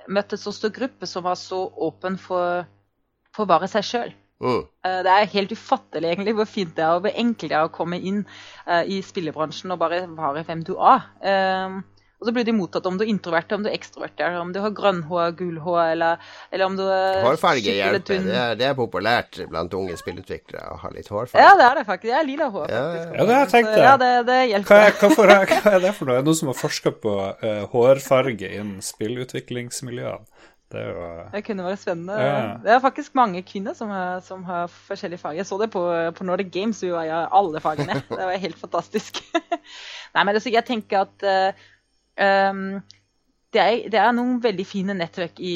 møtt 0.09 0.33
et 0.33 0.41
så 0.41 0.53
stor 0.55 0.71
gruppe 0.71 1.07
som 1.07 1.25
var 1.27 1.35
så 1.35 1.59
åpen 1.77 2.17
for, 2.19 2.65
for 3.35 3.45
bare 3.45 3.69
seg 3.69 3.85
sjøl. 3.85 4.15
Oh. 4.41 4.63
Det 4.85 5.11
er 5.11 5.31
helt 5.33 5.53
ufattelig 5.53 6.11
egentlig 6.11 6.35
hvor 6.37 6.45
fint 6.45 6.75
det 6.77 6.85
er 6.85 6.97
og 6.97 7.07
hvor 7.07 7.13
enkelt 7.17 7.51
det 7.51 7.57
er 7.57 7.69
å 7.69 7.73
komme 7.73 7.99
inn 7.99 8.23
i 8.85 8.99
spillebransjen 9.03 9.73
og 9.73 9.81
bare 9.81 10.03
være 10.13 10.45
hvem 10.49 10.65
du 10.65 10.75
er. 10.77 11.07
Eh, 12.17 12.21
og 12.21 12.29
så 12.29 12.33
blir 12.33 12.47
de 12.49 12.53
mottatt 12.57 12.87
om 12.89 12.97
du 12.97 13.05
er 13.05 13.11
introvert, 13.13 13.53
om 13.53 13.63
du 13.65 13.69
er 13.69 13.77
ekstrovert, 13.77 14.21
om 14.41 14.53
du 14.55 14.61
har 14.65 14.71
grønn 14.73 15.03
hår, 15.05 15.35
gul 15.37 15.59
hår, 15.61 15.81
eller, 15.93 16.23
eller 16.51 16.67
om 16.67 16.77
du 16.79 16.83
er 16.87 17.21
Hårfarge 17.27 17.61
skikkelig 17.61 17.77
hjelper. 17.77 18.07
tynn. 18.09 18.25
Det 18.31 18.39
er, 18.41 18.55
det 18.57 18.69
er 18.71 18.75
populært 18.79 19.41
blant 19.51 19.77
unge 19.77 19.99
spillutviklere 20.01 20.73
å 20.73 20.79
ha 20.81 20.93
litt 20.95 21.11
hårfarge. 21.13 21.45
Ja, 21.45 21.53
det 21.61 21.69
er 21.69 21.81
det 21.81 21.87
faktisk. 21.91 22.11
Jeg 22.13 22.21
er 22.23 22.29
lila 22.31 22.49
hår, 22.55 22.73
Ja, 22.73 22.83
ja. 22.97 23.05
Ja, 23.13 23.29
det 23.29 23.37
har 23.37 23.45
jeg 23.45 23.53
tenkt 23.53 23.73
det. 23.75 23.85
Ja, 23.85 23.95
det, 24.01 24.11
det 24.31 24.41
hjelper. 24.55 24.81
Hva, 24.81 24.97
hva, 24.97 25.15
for, 25.21 25.35
hva 25.37 25.77
er 25.77 25.85
det 25.85 25.95
for 25.99 26.09
noe? 26.09 26.17
Er 26.17 26.25
det 26.25 26.31
noen 26.31 26.41
som 26.41 26.53
har 26.53 26.59
forska 26.63 26.95
på 27.05 27.15
uh, 27.45 27.65
hårfarge 27.75 28.53
innen 28.57 28.81
spillutviklingsmiljøene? 28.85 30.25
Det 30.73 30.81
er 30.83 30.89
jo 30.91 31.03
eh, 31.07 31.27
Det 31.31 31.45
kunne 31.47 31.63
være 31.63 31.79
spennende. 31.79 32.15
Ja. 32.19 32.39
Det 32.65 32.73
er 32.75 32.81
faktisk 32.83 33.15
mange 33.15 33.43
kvinner 33.47 33.77
som 33.79 33.91
har, 33.95 34.19
som 34.27 34.43
har 34.49 34.67
forskjellige 34.67 35.23
farger. 35.23 35.39
Jeg 35.39 35.47
så 35.47 35.59
det 35.63 35.69
på, 35.71 35.83
på 36.19 36.27
Nordic 36.27 36.51
Games, 36.51 36.81
vi 36.83 36.91
var 36.91 37.07
i 37.07 37.13
alle 37.15 37.63
fargene. 37.63 38.01
Det 38.11 38.19
var 38.19 38.43
helt 38.43 38.59
fantastisk. 38.59 39.21
Nei, 40.17 40.25
men 40.25 40.35
altså, 40.35 40.51
jeg 40.51 40.67
tenker 40.67 41.05
at 41.05 41.27
eh, 41.27 41.69
um, 42.21 42.81
det, 43.57 43.63
er, 43.63 43.89
det 43.93 43.99
er 44.01 44.15
noen 44.17 44.39
veldig 44.45 44.65
fine 44.69 44.95
nettverk 44.97 45.39
i 45.41 45.55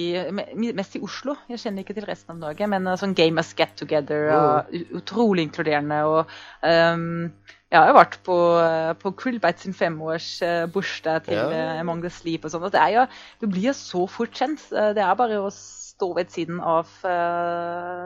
mest 0.77 0.97
i 0.97 1.03
Oslo. 1.05 1.35
Jeg 1.51 1.61
kjenner 1.63 1.85
ikke 1.85 1.97
til 1.99 2.07
resten 2.09 2.37
av 2.37 2.41
Norge, 2.41 2.69
men 2.71 2.89
uh, 2.89 2.97
sånn 3.01 3.17
Gamers 3.19 3.53
Get 3.59 3.75
Together 3.81 4.31
og 4.37 4.77
utrolig 5.01 5.49
inkluderende. 5.49 5.99
og 6.09 6.31
um, 6.65 7.33
jeg 7.71 7.87
har 7.87 7.95
vært 7.95 8.17
på, 8.27 8.37
uh, 8.59 8.93
på 8.99 9.13
Krillbite 9.19 9.67
sin 9.67 9.77
femårsbursdag 9.77 11.29
til 11.29 11.37
Ja. 11.55 11.67
Among 11.83 12.01
the 12.03 12.11
Sleep 12.11 12.47
og 12.47 12.55
sånn. 12.55 12.65
og 12.67 12.73
det 12.75 12.81
er 12.81 12.97
jo, 12.97 13.05
Du 13.43 13.51
blir 13.51 13.69
jo 13.71 13.77
så 13.77 14.07
fort 14.11 14.33
kjent. 14.35 14.65
Det 14.71 15.05
er 15.05 15.19
bare 15.19 15.43
å 15.43 15.53
stå 15.55 16.15
ved 16.17 16.33
siden 16.33 16.63
av 16.65 16.89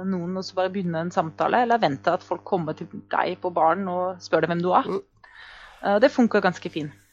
noen 0.04 0.36
og 0.36 0.42
så 0.42 0.56
bare 0.58 0.72
begynne 0.74 1.04
en 1.06 1.14
samtale, 1.14 1.62
eller 1.62 1.78
vente 1.78 2.10
at 2.10 2.26
folk 2.26 2.42
kommer 2.44 2.74
til 2.74 2.90
deg 2.90 3.38
på 3.40 3.52
baren 3.54 3.86
og 3.88 4.18
spør 4.20 4.42
deg 4.42 4.50
hvem 4.50 4.64
du 4.64 4.72
er. 4.74 4.90
Mm. 4.90 6.00
Det 6.02 6.10
funker 6.10 6.42
ganske 6.42 6.72
fint. 6.74 7.03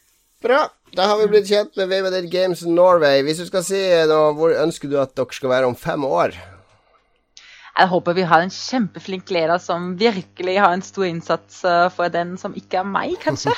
Bra. 0.42 0.64
Da 0.92 1.06
har 1.08 1.20
vi 1.20 1.28
blitt 1.30 1.46
kjent 1.48 1.76
med 1.78 1.88
Wavedead 1.88 2.26
Games 2.30 2.64
Norway. 2.66 3.22
Hvis 3.24 3.38
du 3.40 3.46
skal 3.48 3.62
si 3.64 3.78
noe, 4.10 4.32
hvor 4.36 4.52
ønsker 4.64 4.90
du 4.90 4.98
at 5.00 5.14
dere 5.16 5.36
skal 5.36 5.52
være 5.54 5.68
om 5.70 5.76
fem 5.78 6.02
år? 6.04 6.34
Jeg 7.72 7.88
håper 7.88 8.16
vi 8.18 8.24
har 8.28 8.42
en 8.44 8.52
kjempeflink 8.52 9.30
leder 9.32 9.60
som 9.62 9.94
virkelig 10.00 10.58
har 10.60 10.74
en 10.74 10.84
stor 10.84 11.06
innsats 11.08 11.62
uh, 11.64 11.86
for 11.94 12.12
den 12.12 12.34
som 12.40 12.52
ikke 12.58 12.82
er 12.82 12.90
meg, 12.90 13.14
kanskje. 13.22 13.54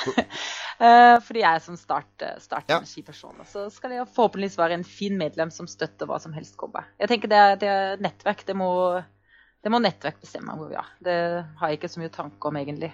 Uh, 0.79 1.17
fordi 1.25 1.41
jeg 1.41 1.49
er 1.49 1.65
som 1.65 1.75
start, 1.79 2.13
uh, 2.23 2.37
start 2.39 2.71
Ja. 2.71 2.79
Så 2.85 3.65
skal 3.73 3.97
jeg 3.97 4.07
forhåpentligvis 4.15 4.55
være 4.61 4.79
en 4.79 4.87
fin 4.87 5.17
medlem 5.19 5.51
som 5.51 5.67
støtter 5.67 6.07
hva 6.07 6.21
som 6.23 6.37
helst 6.37 6.55
kommer. 6.61 6.87
Jeg 7.01 7.11
tenker 7.11 7.33
det 7.33 7.41
er, 7.41 7.59
det 7.59 7.73
er 7.73 8.07
nettverk. 8.07 8.45
Det 8.47 8.55
må, 8.55 8.71
det 9.59 9.73
må 9.73 9.83
nettverk 9.83 10.21
bestemme 10.23 10.55
hvor 10.55 10.71
vi 10.71 10.79
er. 10.79 10.95
Det 11.03 11.19
har 11.59 11.73
jeg 11.73 11.81
ikke 11.81 11.91
så 11.97 12.05
mye 12.05 12.15
tanke 12.21 12.53
om, 12.53 12.63
egentlig. 12.63 12.93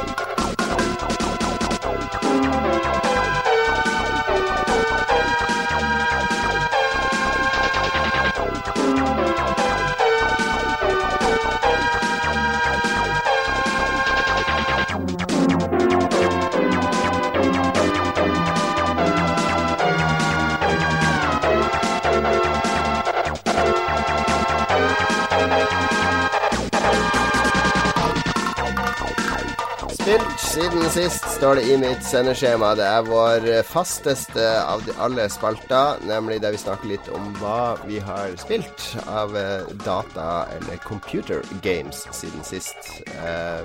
spilt 30.01 30.39
siden 30.39 30.89
sist, 30.89 31.25
står 31.35 31.59
det 31.59 31.63
i 31.69 31.75
mitt 31.77 32.01
sendeskjema. 32.05 32.71
Det 32.79 32.85
er 32.87 33.05
vår 33.05 33.43
fasteste 33.69 34.45
av 34.63 34.81
de 34.87 34.95
alle 35.03 35.27
spalter, 35.29 35.99
nemlig 36.09 36.39
der 36.41 36.55
vi 36.55 36.61
snakker 36.61 36.89
litt 36.89 37.09
om 37.13 37.27
hva 37.37 37.75
vi 37.85 37.99
har 38.01 38.33
spilt 38.41 38.95
av 39.05 39.35
eh, 39.37 39.67
data- 39.85 40.47
eller 40.55 40.81
computer 40.81 41.45
games 41.61 42.07
siden 42.17 42.41
sist. 42.47 42.79
Eh, 43.13 43.61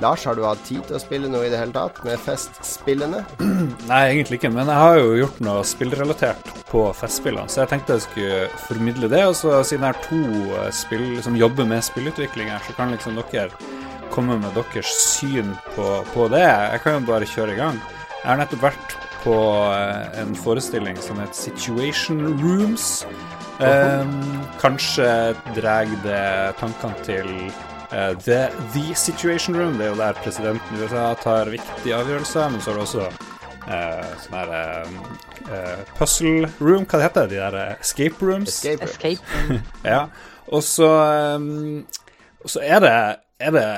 Lars, 0.00 0.24
har 0.24 0.38
du 0.38 0.46
hatt 0.46 0.64
tid 0.64 0.80
til 0.88 0.96
å 0.96 1.02
spille 1.02 1.28
noe 1.28 1.44
i 1.44 1.52
det 1.52 1.60
hele 1.60 1.76
tatt 1.76 2.00
med 2.06 2.16
Festspillene? 2.22 3.20
Nei, 3.90 4.02
egentlig 4.14 4.40
ikke, 4.40 4.54
men 4.56 4.72
jeg 4.72 4.80
har 4.86 4.98
jo 5.02 5.14
gjort 5.20 5.44
noe 5.44 5.68
spillrelatert 5.68 6.52
på 6.72 6.88
Festspillene, 6.96 7.50
så 7.52 7.66
jeg 7.66 7.74
tenkte 7.74 7.98
jeg 7.98 8.08
skulle 8.08 8.42
formidle 8.70 9.12
det. 9.12 9.26
Og 9.28 9.36
så 9.36 9.60
siden 9.60 9.84
jeg 9.84 9.98
har 9.98 10.04
to 10.08 10.24
eh, 10.62 10.72
spill 10.72 11.08
som 11.26 11.36
jobber 11.36 11.68
med 11.68 11.84
spillutvikling 11.84 12.54
her, 12.56 12.64
så 12.64 12.78
kan 12.78 12.96
liksom 12.96 13.20
dere 13.20 13.50
komme 14.14 14.38
med 14.38 14.54
deres 14.54 14.94
syn 15.02 15.54
på, 15.74 15.88
på 16.14 16.28
det. 16.32 16.44
Jeg 16.44 16.82
kan 16.84 16.98
jo 16.98 17.06
bare 17.08 17.28
kjøre 17.28 17.56
i 17.56 17.58
gang. 17.58 17.80
Jeg 18.22 18.30
har 18.30 18.40
nettopp 18.40 18.62
vært 18.70 18.96
på 19.24 19.36
eh, 19.74 20.20
en 20.22 20.34
forestilling 20.36 20.98
som 21.02 21.18
heter 21.20 21.36
Situation 21.36 22.22
Rooms. 22.40 23.04
Eh, 23.60 24.06
kanskje 24.62 25.08
drar 25.56 25.90
det 26.04 26.24
tankene 26.60 27.06
til 27.06 27.30
eh, 27.92 28.12
the, 28.24 28.48
the 28.74 28.94
Situation 28.94 29.56
Room. 29.58 29.78
Det 29.78 29.88
er 29.88 29.92
jo 29.92 30.00
der 30.00 30.20
presidenten 30.24 30.76
i 30.76 30.84
USA 30.84 31.06
tar 31.22 31.50
viktige 31.52 31.96
avgjørelser, 31.98 32.52
men 32.52 32.62
så 32.62 32.72
er 32.72 32.78
det 32.78 32.86
også 32.86 33.08
eh, 33.08 34.14
sånn 34.24 34.38
her 34.38 34.54
uh, 35.48 35.82
puzzle 35.98 36.52
room, 36.60 36.86
hva 36.88 37.00
det 37.00 37.08
heter 37.08 37.32
de 37.32 37.42
der 37.42 37.58
escape 37.74 38.24
rooms? 38.24 38.60
Escape. 38.60 38.88
Escape. 38.90 39.60
Ja. 39.94 40.06
Og 40.52 40.60
så, 40.62 40.88
um, 41.40 41.84
er, 42.60 42.80
det, 42.84 42.96
er 43.40 43.54
det 43.54 43.68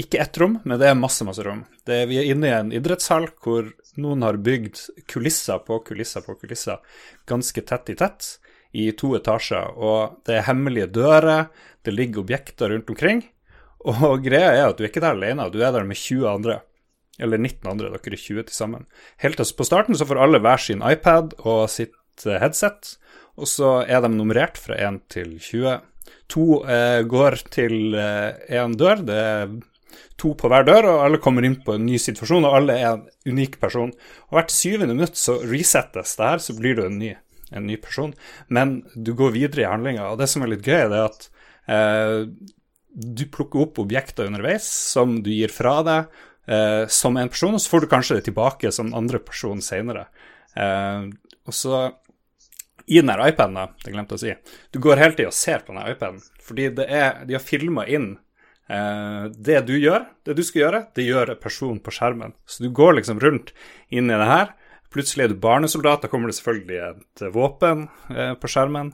ikke 0.00 0.20
ett 0.20 0.38
rom, 0.38 0.58
men 0.64 0.80
det 0.80 0.90
er 0.90 0.98
masse, 0.98 1.24
masse 1.24 1.44
rom. 1.44 1.62
Det, 1.88 2.02
vi 2.10 2.18
er 2.20 2.28
inne 2.28 2.48
i 2.48 2.54
en 2.54 2.72
idrettshall 2.74 3.30
hvor 3.40 3.70
noen 3.96 4.24
har 4.26 4.36
bygd 4.44 4.82
kulisser 5.08 5.62
på 5.64 5.78
kulisser 5.86 6.24
på 6.26 6.36
kulisser 6.36 6.82
ganske 7.28 7.64
tett 7.64 7.94
i 7.94 7.96
tett 7.96 8.34
i 8.76 8.90
to 8.92 9.14
etasjer, 9.16 9.72
og 9.80 10.18
det 10.28 10.36
er 10.36 10.48
hemmelige 10.50 10.90
dører, 10.98 11.48
det 11.86 11.94
ligger 11.94 12.26
objekter 12.26 12.74
rundt 12.74 12.90
omkring. 12.92 13.22
Og 13.86 14.24
greia 14.24 14.50
er 14.50 14.64
at 14.66 14.76
du 14.76 14.84
er 14.84 14.90
ikke 14.90 15.04
der 15.04 15.16
alene, 15.16 15.48
du 15.52 15.62
er 15.62 15.72
der 15.72 15.86
med 15.86 15.96
20 15.96 16.26
andre. 16.28 16.60
Eller 17.16 17.40
19 17.40 17.70
andre, 17.70 17.88
dere 17.94 18.12
er 18.12 18.20
20 18.20 18.48
til 18.48 18.52
sammen. 18.52 18.84
Helt 19.22 19.40
på 19.40 19.64
starten 19.64 19.96
så 19.96 20.04
får 20.04 20.20
alle 20.20 20.42
hver 20.44 20.60
sin 20.60 20.82
iPad 20.84 21.38
og 21.38 21.70
sitt 21.72 22.26
eh, 22.26 22.36
headset, 22.42 22.96
og 23.40 23.48
så 23.48 23.78
er 23.88 24.02
de 24.04 24.10
nummerert 24.12 24.60
fra 24.60 24.76
1 24.76 25.00
til 25.14 25.38
20. 25.40 25.78
To 26.34 26.46
eh, 26.68 27.00
går 27.08 27.38
til 27.54 27.96
én 27.96 28.74
eh, 28.74 28.76
dør, 28.76 29.00
det 29.06 29.16
er 29.16 29.56
to 30.20 30.32
på 30.38 30.50
hver 30.52 30.66
dør, 30.66 30.90
og 30.92 31.04
alle 31.04 31.20
kommer 31.22 31.46
inn 31.46 31.58
på 31.64 31.76
en 31.76 31.86
ny 31.86 32.00
situasjon, 32.00 32.48
og 32.48 32.58
alle 32.58 32.76
er 32.80 32.88
en 32.92 33.06
unik 33.28 33.60
person. 33.62 33.92
Og 34.28 34.38
hvert 34.38 34.54
syvende 34.54 34.96
minutt 34.96 35.20
så 35.20 35.38
resettes 35.44 36.16
det 36.18 36.30
her, 36.30 36.42
så 36.42 36.56
blir 36.58 36.78
du 36.78 36.84
en 36.86 37.00
ny 37.00 37.14
en 37.50 37.66
ny 37.66 37.76
person. 37.76 38.14
Men 38.48 38.80
du 38.94 39.12
går 39.14 39.34
videre 39.36 39.64
i 39.64 39.70
handlinga, 39.70 40.08
og 40.10 40.20
det 40.20 40.28
som 40.30 40.44
er 40.44 40.54
litt 40.54 40.66
gøy, 40.66 40.86
det 40.90 41.00
er 41.00 41.10
at 41.10 41.28
eh, 41.70 42.22
du 42.96 43.26
plukker 43.32 43.66
opp 43.66 43.82
objekter 43.82 44.30
underveis 44.30 44.66
som 44.66 45.18
du 45.22 45.30
gir 45.32 45.52
fra 45.52 45.78
deg 45.86 46.16
eh, 46.48 46.84
som 46.92 47.18
en 47.18 47.30
person, 47.32 47.56
og 47.56 47.62
så 47.62 47.74
får 47.74 47.84
du 47.84 47.92
kanskje 47.92 48.18
det 48.18 48.26
tilbake 48.30 48.72
som 48.74 48.90
en 48.90 48.98
andre 49.04 49.22
person 49.22 49.62
senere. 49.64 50.08
Eh, 50.56 51.08
og 51.46 51.54
så 51.54 51.86
i 52.86 53.00
den 53.00 53.10
iPaden, 53.10 53.58
da, 53.58 53.66
det 53.82 53.92
glemte 53.92 54.14
jeg 54.14 54.20
å 54.20 54.22
si, 54.22 54.56
du 54.74 54.78
går 54.82 55.00
hele 55.02 55.16
tida 55.18 55.32
og 55.32 55.34
ser 55.34 55.64
på 55.66 55.74
den 55.74 55.90
iPaden, 55.90 56.22
fordi 56.42 56.68
det 56.78 56.86
er, 56.86 57.24
de 57.26 57.34
har 57.34 57.42
filma 57.42 57.86
inn 57.90 58.14
det 58.66 59.60
du 59.68 59.76
gjør, 59.78 60.08
det 60.26 60.34
du 60.34 60.40
skal 60.42 60.60
gjøre, 60.64 60.80
det 60.98 61.04
gjør 61.06 61.30
en 61.30 61.38
person 61.38 61.76
på 61.78 61.92
skjermen. 61.94 62.32
Så 62.50 62.64
du 62.64 62.72
går 62.74 62.96
liksom 62.96 63.20
rundt 63.22 63.52
inn 63.94 64.10
i 64.10 64.16
det 64.18 64.26
her 64.26 64.48
Plutselig 64.96 65.26
er 65.26 65.32
du 65.32 65.40
barnesoldat, 65.42 66.04
da 66.04 66.08
kommer 66.10 66.30
det 66.30 66.38
selvfølgelig 66.38 66.76
et 66.86 67.24
våpen 67.34 67.86
eh, 68.14 68.34
på 68.40 68.48
skjermen. 68.48 68.92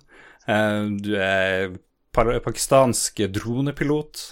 Eh, 0.50 0.84
du 0.98 1.12
er 1.20 1.76
pakistansk 2.12 3.22
dronepilot. 3.36 4.22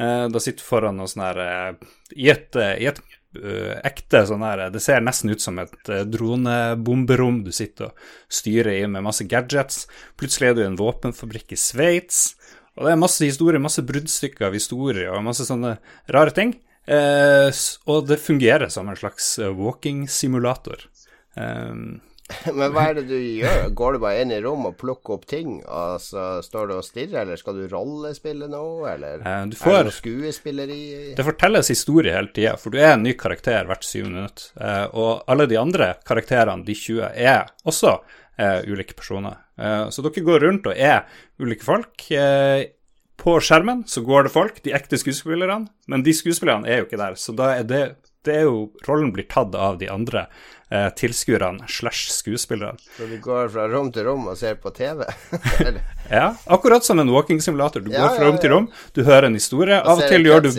Eh, 0.00 0.26
da 0.32 0.42
sitter 0.42 0.64
du 0.64 0.66
foran 0.66 0.98
noe 0.98 1.10
sånn 1.10 1.26
her 1.26 1.42
eh, 1.44 1.90
I 2.16 2.32
et, 2.32 2.56
eh, 2.56 2.78
i 2.82 2.88
et 2.90 3.02
ekte 3.32 4.26
sånn 4.28 4.42
her 4.44 4.60
Det 4.68 4.80
ser 4.84 5.00
nesten 5.00 5.32
ut 5.32 5.40
som 5.40 5.56
et 5.62 5.88
dronebomberom 6.12 7.38
du 7.46 7.48
sitter 7.54 7.86
og 7.86 8.02
styrer 8.28 8.74
i 8.74 8.82
med 8.84 9.06
masse 9.06 9.24
gadgets. 9.24 9.86
Plutselig 10.20 10.50
er 10.50 10.58
du 10.58 10.60
i 10.60 10.66
en 10.66 10.76
våpenfabrikk 10.76 11.54
i 11.56 11.60
Sveits. 11.60 12.34
Og 12.78 12.86
det 12.86 12.94
er 12.94 13.00
masse 13.00 13.26
historier, 13.26 13.60
masse 13.62 13.84
bruddstykker 13.84 14.48
av 14.48 14.56
historier 14.56 15.10
og 15.12 15.24
masse 15.26 15.44
sånne 15.48 15.76
rare 16.14 16.32
ting. 16.36 16.54
Eh, 16.88 17.50
og 17.86 18.06
det 18.08 18.22
fungerer 18.22 18.72
som 18.72 18.88
en 18.88 18.98
slags 18.98 19.36
walking-simulator. 19.38 20.88
Um, 21.36 22.00
Men 22.56 22.72
hva 22.72 22.86
er 22.88 22.96
det 23.00 23.04
du 23.10 23.16
gjør? 23.16 23.66
Går 23.76 23.96
du 23.96 24.00
bare 24.02 24.22
inn 24.22 24.32
i 24.32 24.40
rom 24.42 24.64
og 24.68 24.76
plukker 24.80 25.18
opp 25.18 25.26
ting, 25.28 25.58
og 25.66 26.00
så 26.00 26.40
står 26.44 26.70
du 26.70 26.74
og 26.78 26.86
stirrer, 26.86 27.22
eller 27.22 27.40
skal 27.40 27.58
du 27.60 27.66
rollespille 27.70 28.48
noe, 28.50 28.86
eller 28.94 29.20
du 29.50 29.56
får, 29.58 29.74
er 29.74 29.78
det 29.78 29.90
noe 29.90 29.98
skuespilleri? 29.98 30.80
Det 31.18 31.26
fortelles 31.26 31.72
historie 31.74 32.14
hele 32.16 32.32
tida, 32.32 32.56
for 32.60 32.72
du 32.72 32.80
er 32.80 32.94
en 32.94 33.04
ny 33.04 33.14
karakter 33.20 33.68
hvert 33.68 33.86
syvende 33.86 34.22
minutt. 34.22 34.48
Og 34.96 35.22
alle 35.30 35.48
de 35.50 35.60
andre 35.60 35.92
karakterene, 36.08 36.64
de 36.66 36.78
20, 36.78 37.04
er 37.12 37.52
også 37.68 37.98
uh, 38.00 38.60
ulike 38.68 38.96
personer. 38.98 39.42
Så 39.62 40.02
dere 40.02 40.24
går 40.26 40.46
rundt 40.46 40.70
og 40.70 40.78
er 40.78 41.04
ulike 41.38 41.66
folk. 41.66 42.08
på 43.22 43.32
skjermen 43.38 43.84
så 43.86 44.00
går 44.02 44.26
det 44.26 44.32
folk, 44.34 44.56
de 44.64 44.72
ekte 44.74 44.98
skuespillerne, 44.98 45.68
men 45.86 46.02
de 46.02 46.14
skuespillerne 46.16 46.66
er 46.66 46.80
jo 46.80 46.88
ikke 46.88 46.98
der. 46.98 47.14
Så 47.14 47.34
da 47.38 47.52
er 47.60 47.68
det 47.68 47.82
det 48.24 48.34
er 48.38 48.46
jo 48.46 48.66
Rollen 48.86 49.12
blir 49.14 49.26
tatt 49.30 49.54
av 49.58 49.78
de 49.80 49.88
andre 49.90 50.26
eh, 50.70 50.88
tilskuerne 50.98 51.66
slash 51.68 52.10
skuespillerne. 52.14 52.78
Så 52.96 53.08
du 53.10 53.16
går 53.22 53.50
fra 53.54 53.66
rom 53.70 53.90
til 53.94 54.06
rom 54.06 54.28
og 54.30 54.38
ser 54.38 54.58
på 54.62 54.70
TV? 54.76 55.04
ja, 56.10 56.28
akkurat 56.46 56.86
som 56.86 57.02
en 57.02 57.10
walking-simulator. 57.12 57.82
Du 57.82 57.90
ja, 57.90 58.04
går 58.04 58.16
fra 58.16 58.28
rom 58.28 58.36
ja, 58.36 58.38
ja. 58.38 58.42
til 58.44 58.54
rom, 58.54 58.68
du 58.94 59.02
hører 59.08 59.28
en 59.28 59.38
historie, 59.38 59.80
av 59.80 60.02
og 60.02 60.06
til 60.12 60.28
gjør 60.28 60.46
du 60.46 60.50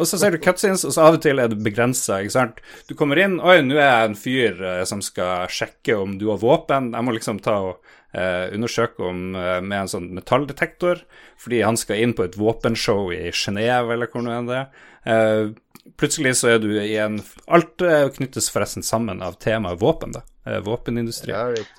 Og 0.00 0.08
så 0.08 0.18
ser 0.18 0.32
du 0.32 0.40
cutscenes, 0.40 0.86
og 0.88 0.96
så 0.96 1.08
av 1.08 1.18
og 1.18 1.24
til 1.24 1.42
er 1.42 1.52
det 1.52 1.60
begrensa, 1.60 2.22
ikke 2.22 2.36
sant. 2.38 2.62
Du 2.88 2.96
kommer 2.96 3.20
inn, 3.20 3.36
oi, 3.44 3.60
nå 3.66 3.76
er 3.76 3.90
jeg 3.90 4.10
en 4.10 4.20
fyr 4.24 4.62
eh, 4.72 4.84
som 4.88 5.04
skal 5.04 5.52
sjekke 5.52 5.98
om 6.00 6.16
du 6.20 6.30
har 6.32 6.40
våpen, 6.40 6.94
jeg 6.96 7.08
må 7.08 7.16
liksom 7.18 7.42
ta 7.44 7.58
og 7.60 7.74
eh, 7.76 7.92
undersøke 8.12 9.04
om 9.08 9.36
eh, 9.38 9.58
med 9.64 9.84
en 9.84 9.92
sånn 9.94 10.10
metalldetektor, 10.16 11.04
fordi 11.40 11.62
han 11.64 11.78
skal 11.80 12.02
inn 12.02 12.16
på 12.16 12.26
et 12.26 12.38
våpenshow 12.38 13.12
i 13.14 13.30
Genéve, 13.32 13.94
eller 13.94 14.10
hvor 14.12 14.24
nå 14.26 14.34
enn 14.36 14.50
det 14.50 14.58
er. 14.60 14.82
Eh, 15.02 15.86
plutselig 15.98 16.36
så 16.40 16.54
er 16.54 16.60
du 16.62 16.70
i 16.78 16.94
en 17.02 17.20
Alt 17.48 17.82
knyttes 18.16 18.50
forresten 18.52 18.84
sammen 18.86 19.24
av 19.24 19.40
temaet 19.42 19.80
våpen, 19.80 20.14
da. 20.16 20.26
Eh, 20.46 20.58
våpenindustri. 20.58 21.32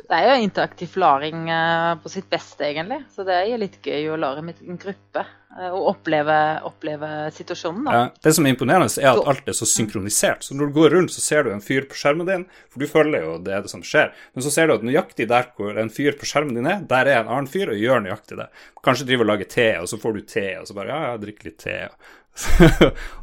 Det 0.07 0.15
er 0.15 0.29
jo 0.29 0.43
interaktiv 0.45 0.93
laring 0.95 1.49
eh, 1.51 1.95
på 1.99 2.09
sitt 2.09 2.29
beste, 2.31 2.63
egentlig. 2.63 3.01
Så 3.11 3.25
det 3.27 3.35
er 3.41 3.59
litt 3.59 3.75
gøy 3.83 4.13
å 4.13 4.19
lare 4.19 4.43
med 4.45 4.61
en 4.63 4.79
gruppe 4.79 5.19
eh, 5.19 5.42
og 5.53 5.87
oppleve, 5.91 6.35
oppleve 6.65 7.09
situasjonen. 7.35 7.85
Da. 7.85 7.93
Ja, 7.93 8.05
det 8.25 8.33
som 8.35 8.47
er 8.47 8.55
imponerende, 8.55 8.89
er 9.01 9.11
at 9.11 9.27
alt 9.29 9.49
er 9.51 9.57
så 9.57 9.67
synkronisert. 9.69 10.45
Så 10.47 10.57
når 10.57 10.71
du 10.71 10.77
går 10.79 10.95
rundt, 10.97 11.13
så 11.13 11.21
ser 11.21 11.45
du 11.45 11.51
en 11.53 11.61
fyr 11.63 11.85
på 11.89 11.97
skjermen 11.99 12.29
din, 12.29 12.45
for 12.73 12.81
du 12.81 12.89
føler 12.89 13.25
jo 13.27 13.35
det 13.45 13.59
det 13.65 13.71
som 13.71 13.83
skjer. 13.85 14.11
Men 14.33 14.45
så 14.45 14.53
ser 14.53 14.67
du 14.67 14.75
at 14.77 14.85
nøyaktig 14.85 15.27
der 15.29 15.51
hvor 15.57 15.77
en 15.79 15.93
fyr 15.93 16.17
på 16.17 16.29
skjermen 16.29 16.57
din 16.57 16.69
er, 16.69 16.81
der 16.89 17.09
er 17.11 17.21
en 17.21 17.31
annen 17.31 17.51
fyr 17.51 17.73
og 17.73 17.79
gjør 17.79 18.03
nøyaktig 18.05 18.39
det. 18.39 18.49
Kanskje 18.83 19.07
driver 19.11 19.27
og 19.27 19.33
lager 19.35 19.51
te, 19.53 19.69
og 19.79 19.87
så 19.91 19.99
får 20.01 20.17
du 20.17 20.25
te, 20.27 20.47
og 20.59 20.67
så 20.67 20.75
bare 20.77 20.91
ja, 20.91 21.01
ja, 21.11 21.21
drikk 21.21 21.45
litt 21.47 21.61
te. 21.63 21.77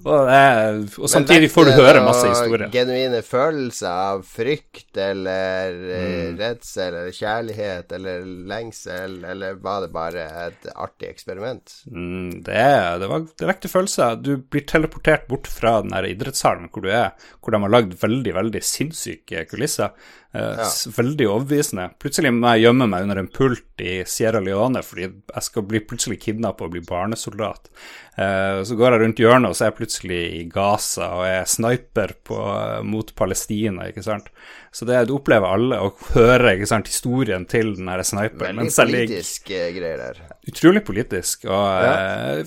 Og, 0.06 0.28
er, 0.30 0.76
og, 0.86 1.06
samtidig 1.10 1.48
får 1.50 1.66
du 1.66 1.72
høre 1.74 2.02
masse 2.04 2.28
historier. 2.30 2.68
Genuine 2.70 3.22
følelser 3.26 3.90
av 3.90 4.22
frykt 4.26 5.00
eller 5.02 5.74
eh, 5.74 6.04
mm. 6.30 6.36
redsel 6.38 6.86
eller 7.00 7.16
kjærlighet 7.16 7.94
eller 7.98 8.28
lengsel, 8.52 9.18
eller 9.32 9.58
var 9.64 9.82
det 9.84 9.90
bare 9.96 10.28
et 10.46 10.70
artig 10.76 11.10
eksperiment? 11.10 11.74
Mm, 11.90 12.38
det, 12.46 12.62
det, 13.02 13.10
var, 13.10 13.26
det 13.42 13.50
vekte 13.50 13.72
følelser. 13.72 14.20
Du 14.22 14.36
blir 14.38 14.66
teleportert 14.70 15.26
bort 15.30 15.50
fra 15.50 15.80
den 15.82 15.96
idrettshallen 16.12 16.70
hvor 16.70 16.86
du 16.86 16.92
er, 16.94 17.10
hvor 17.42 17.56
de 17.56 17.62
har 17.66 17.74
lagd 17.74 17.98
veldig, 17.98 18.36
veldig 18.38 18.62
sinnssyke 18.62 19.42
kulisser. 19.50 19.90
Uh, 20.30 20.60
ja. 20.60 20.66
Veldig 20.94 21.26
overbevisende. 21.26 21.88
Plutselig 21.98 22.30
må 22.36 22.52
jeg 22.54 22.68
gjemme 22.68 22.86
meg 22.92 23.06
under 23.08 23.18
en 23.18 23.30
pult 23.34 23.82
i 23.82 23.96
Sierra 24.06 24.38
Leone 24.44 24.82
fordi 24.86 25.08
jeg 25.08 25.42
skal 25.46 25.66
bli 25.66 25.80
plutselig 25.82 26.20
kidnappa 26.22 26.68
og 26.68 26.76
bli 26.76 26.84
barnesoldat. 26.86 27.66
Uh, 28.14 28.62
så 28.66 28.76
går 28.78 28.94
jeg 28.94 29.02
rundt 29.02 29.22
hjørnet, 29.22 29.50
og 29.50 29.56
så 29.56 29.64
er 29.64 29.72
jeg 29.72 29.78
plutselig 29.80 30.22
i 30.36 30.46
Gaza 30.52 31.10
og 31.16 31.26
er 31.26 31.50
sniper 31.50 32.14
på, 32.26 32.38
uh, 32.38 32.78
mot 32.86 33.10
Palestina, 33.18 33.88
ikke 33.90 34.06
sant. 34.06 34.30
Så 34.70 34.86
det, 34.86 35.00
du 35.08 35.16
opplever 35.16 35.50
alle 35.50 35.80
å 35.82 35.88
høre 36.12 36.52
ikke 36.54 36.68
sant, 36.70 36.86
historien 36.86 37.42
til 37.50 37.72
den 37.74 37.88
her 37.90 38.04
sniperen. 38.06 38.60
Veldig 38.60 38.74
politisk 38.76 39.50
greier 39.50 39.98
der. 39.98 40.20
Utrolig 40.46 40.84
politisk, 40.86 41.48
og 41.48 41.64
ja. 41.82 41.94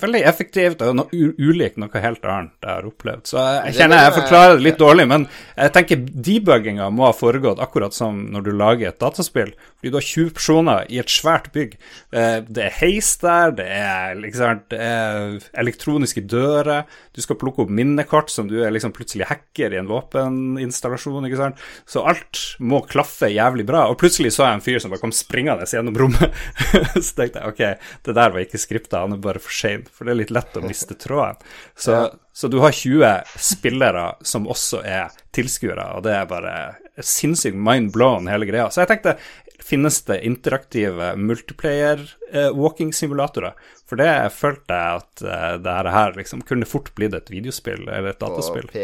veldig 0.00 0.22
effektivt, 0.30 0.80
og 0.86 0.96
no, 0.96 1.04
ulikt 1.12 1.76
noe 1.80 2.00
helt 2.00 2.24
annet 2.24 2.54
jeg 2.64 2.70
har 2.70 2.88
opplevd. 2.88 3.28
Så 3.28 3.44
jeg 3.66 3.76
kjenner 3.76 4.06
jeg 4.06 4.16
forklarer 4.16 4.56
det 4.56 4.66
litt 4.70 4.80
dårlig, 4.80 5.08
men 5.10 5.28
jeg 5.52 5.74
tenker 5.76 6.00
debugginga 6.30 6.88
må 6.94 7.08
ha 7.10 7.12
foregått 7.16 7.60
akkurat 7.60 7.73
akkurat 7.74 7.94
som 7.94 8.20
når 8.30 8.46
du 8.46 8.52
lager 8.54 8.88
et 8.88 9.00
dataspill. 9.02 9.50
Fordi 9.78 9.90
du 9.90 9.98
har 9.98 10.06
20 10.06 10.30
personer 10.38 10.86
i 10.88 11.00
et 11.02 11.10
svært 11.10 11.50
bygg. 11.52 11.74
Eh, 12.14 12.38
det 12.46 12.68
er 12.68 12.78
heis 12.78 13.16
der, 13.18 13.50
det 13.58 13.66
er, 13.66 14.14
liksom, 14.22 14.62
det 14.70 14.78
er 14.78 15.40
elektroniske 15.58 16.22
dører 16.30 16.84
du 17.14 17.22
skal 17.22 17.38
plukke 17.38 17.62
opp 17.64 17.70
minnekort 17.70 18.30
som 18.32 18.48
du 18.50 18.56
er 18.64 18.72
liksom 18.74 18.92
plutselig 18.94 19.28
hacker 19.30 19.74
i 19.74 19.78
en 19.78 19.90
våpeninstallasjon, 19.90 21.28
ikke 21.28 21.38
sant. 21.38 21.62
Så 21.86 22.02
alt 22.06 22.40
må 22.58 22.82
klaffe 22.90 23.30
jævlig 23.30 23.66
bra. 23.68 23.84
Og 23.90 23.98
plutselig 24.00 24.34
så 24.34 24.48
jeg 24.48 24.58
en 24.58 24.64
fyr 24.64 24.80
som 24.82 24.94
bare 24.94 25.02
kom 25.02 25.14
springende 25.14 25.68
gjennom 25.70 25.98
rommet. 25.98 26.34
så 27.04 27.10
tenkte 27.14 27.42
jeg 27.42 27.54
ok, 27.54 27.88
det 28.06 28.18
der 28.18 28.34
var 28.34 28.42
ikke 28.42 28.62
skripta, 28.62 29.04
han 29.04 29.16
er 29.16 29.22
bare 29.22 29.42
for 29.42 29.54
sein, 29.54 29.86
for 29.90 30.06
det 30.06 30.14
er 30.14 30.22
litt 30.24 30.34
lett 30.34 30.58
å 30.58 30.64
miste 30.64 30.98
tråden. 30.98 31.42
Så. 31.74 32.04
Så 32.34 32.50
du 32.50 32.58
har 32.58 32.74
20 32.74 33.22
spillere 33.38 34.08
som 34.26 34.48
også 34.50 34.82
er 34.82 35.14
tilskuere, 35.34 35.94
og 35.94 36.02
det 36.06 36.14
er 36.18 36.26
bare 36.30 36.54
sinnssykt 36.98 37.58
mind 37.58 37.92
blown, 37.94 38.26
hele 38.30 38.46
greia. 38.48 38.70
Så 38.70 38.80
jeg 38.82 38.88
tenkte 38.90 39.18
finnes 39.64 40.02
det 40.08 40.26
interaktive 40.26 41.16
multiplayer-walking-simulatorer. 41.16 43.52
Eh, 43.54 43.58
For 43.88 43.96
det 44.00 44.32
følte 44.34 44.74
jeg 44.74 44.96
at 44.98 45.12
uh, 45.24 45.54
det 45.62 45.92
her 45.94 46.10
liksom 46.18 46.40
kunne 46.48 46.66
fort 46.68 46.90
blitt 46.96 47.14
et 47.16 47.32
videospill 47.32 47.82
eller 47.88 48.10
et 48.12 48.20
dataspill. 48.20 48.66
På 48.68 48.72
P, 48.76 48.78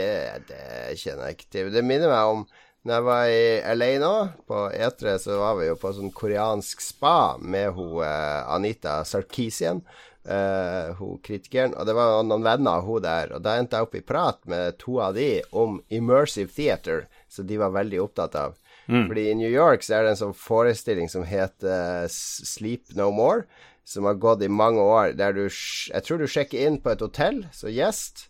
det 0.48 0.64
kjenner 1.01 1.24
jeg 1.28 1.34
ikke 1.36 1.53
til. 1.57 1.66
Det 1.74 1.84
minner 1.84 2.09
meg 2.12 2.24
om 2.34 2.40
når 2.86 2.94
jeg 2.94 3.05
var 3.05 3.24
i 3.28 3.61
LA 3.76 3.90
nå, 4.01 4.14
på 4.48 4.57
E3, 4.72 5.18
så 5.20 5.36
var 5.36 5.59
vi 5.59 5.66
jo 5.68 5.76
på 5.80 5.92
sånn 5.92 6.12
koreansk 6.16 6.80
spa 6.80 7.36
med 7.36 7.72
hun 7.76 8.01
uh, 8.01 8.48
Anita 8.55 9.05
Sarkisian. 9.05 9.82
Uh, 10.21 10.93
hun 10.99 11.16
kritikeren. 11.25 11.73
Og 11.81 11.87
det 11.89 11.95
var 11.97 12.18
noen 12.29 12.45
venner 12.45 12.77
av 12.77 12.85
hun 12.85 13.01
der. 13.01 13.31
Og 13.33 13.41
da 13.45 13.55
endte 13.57 13.79
jeg 13.79 13.89
opp 13.89 13.95
i 13.97 14.03
prat 14.05 14.41
med 14.51 14.77
to 14.83 14.99
av 15.01 15.14
de 15.16 15.41
om 15.57 15.79
immersive 15.89 16.53
theater, 16.53 17.07
som 17.33 17.49
de 17.49 17.57
var 17.61 17.73
veldig 17.73 18.03
opptatt 18.05 18.37
av. 18.37 18.59
Mm. 18.91 19.07
Fordi 19.09 19.25
i 19.31 19.35
New 19.39 19.51
York 19.51 19.87
så 19.87 19.97
er 19.97 20.05
det 20.05 20.14
en 20.14 20.21
sånn 20.25 20.37
forestilling 20.37 21.09
som 21.09 21.25
heter 21.25 22.09
Sleep 22.12 22.93
No 22.99 23.09
More, 23.14 23.47
som 23.87 24.07
har 24.07 24.18
gått 24.21 24.43
i 24.45 24.51
mange 24.51 24.83
år, 24.83 25.14
der 25.18 25.33
du 25.35 25.45
Jeg 25.47 26.03
tror 26.05 26.18
du 26.18 26.27
sjekker 26.29 26.66
inn 26.66 26.81
på 26.83 26.93
et 26.93 27.05
hotell 27.05 27.45
som 27.55 27.73
gjest, 27.73 28.27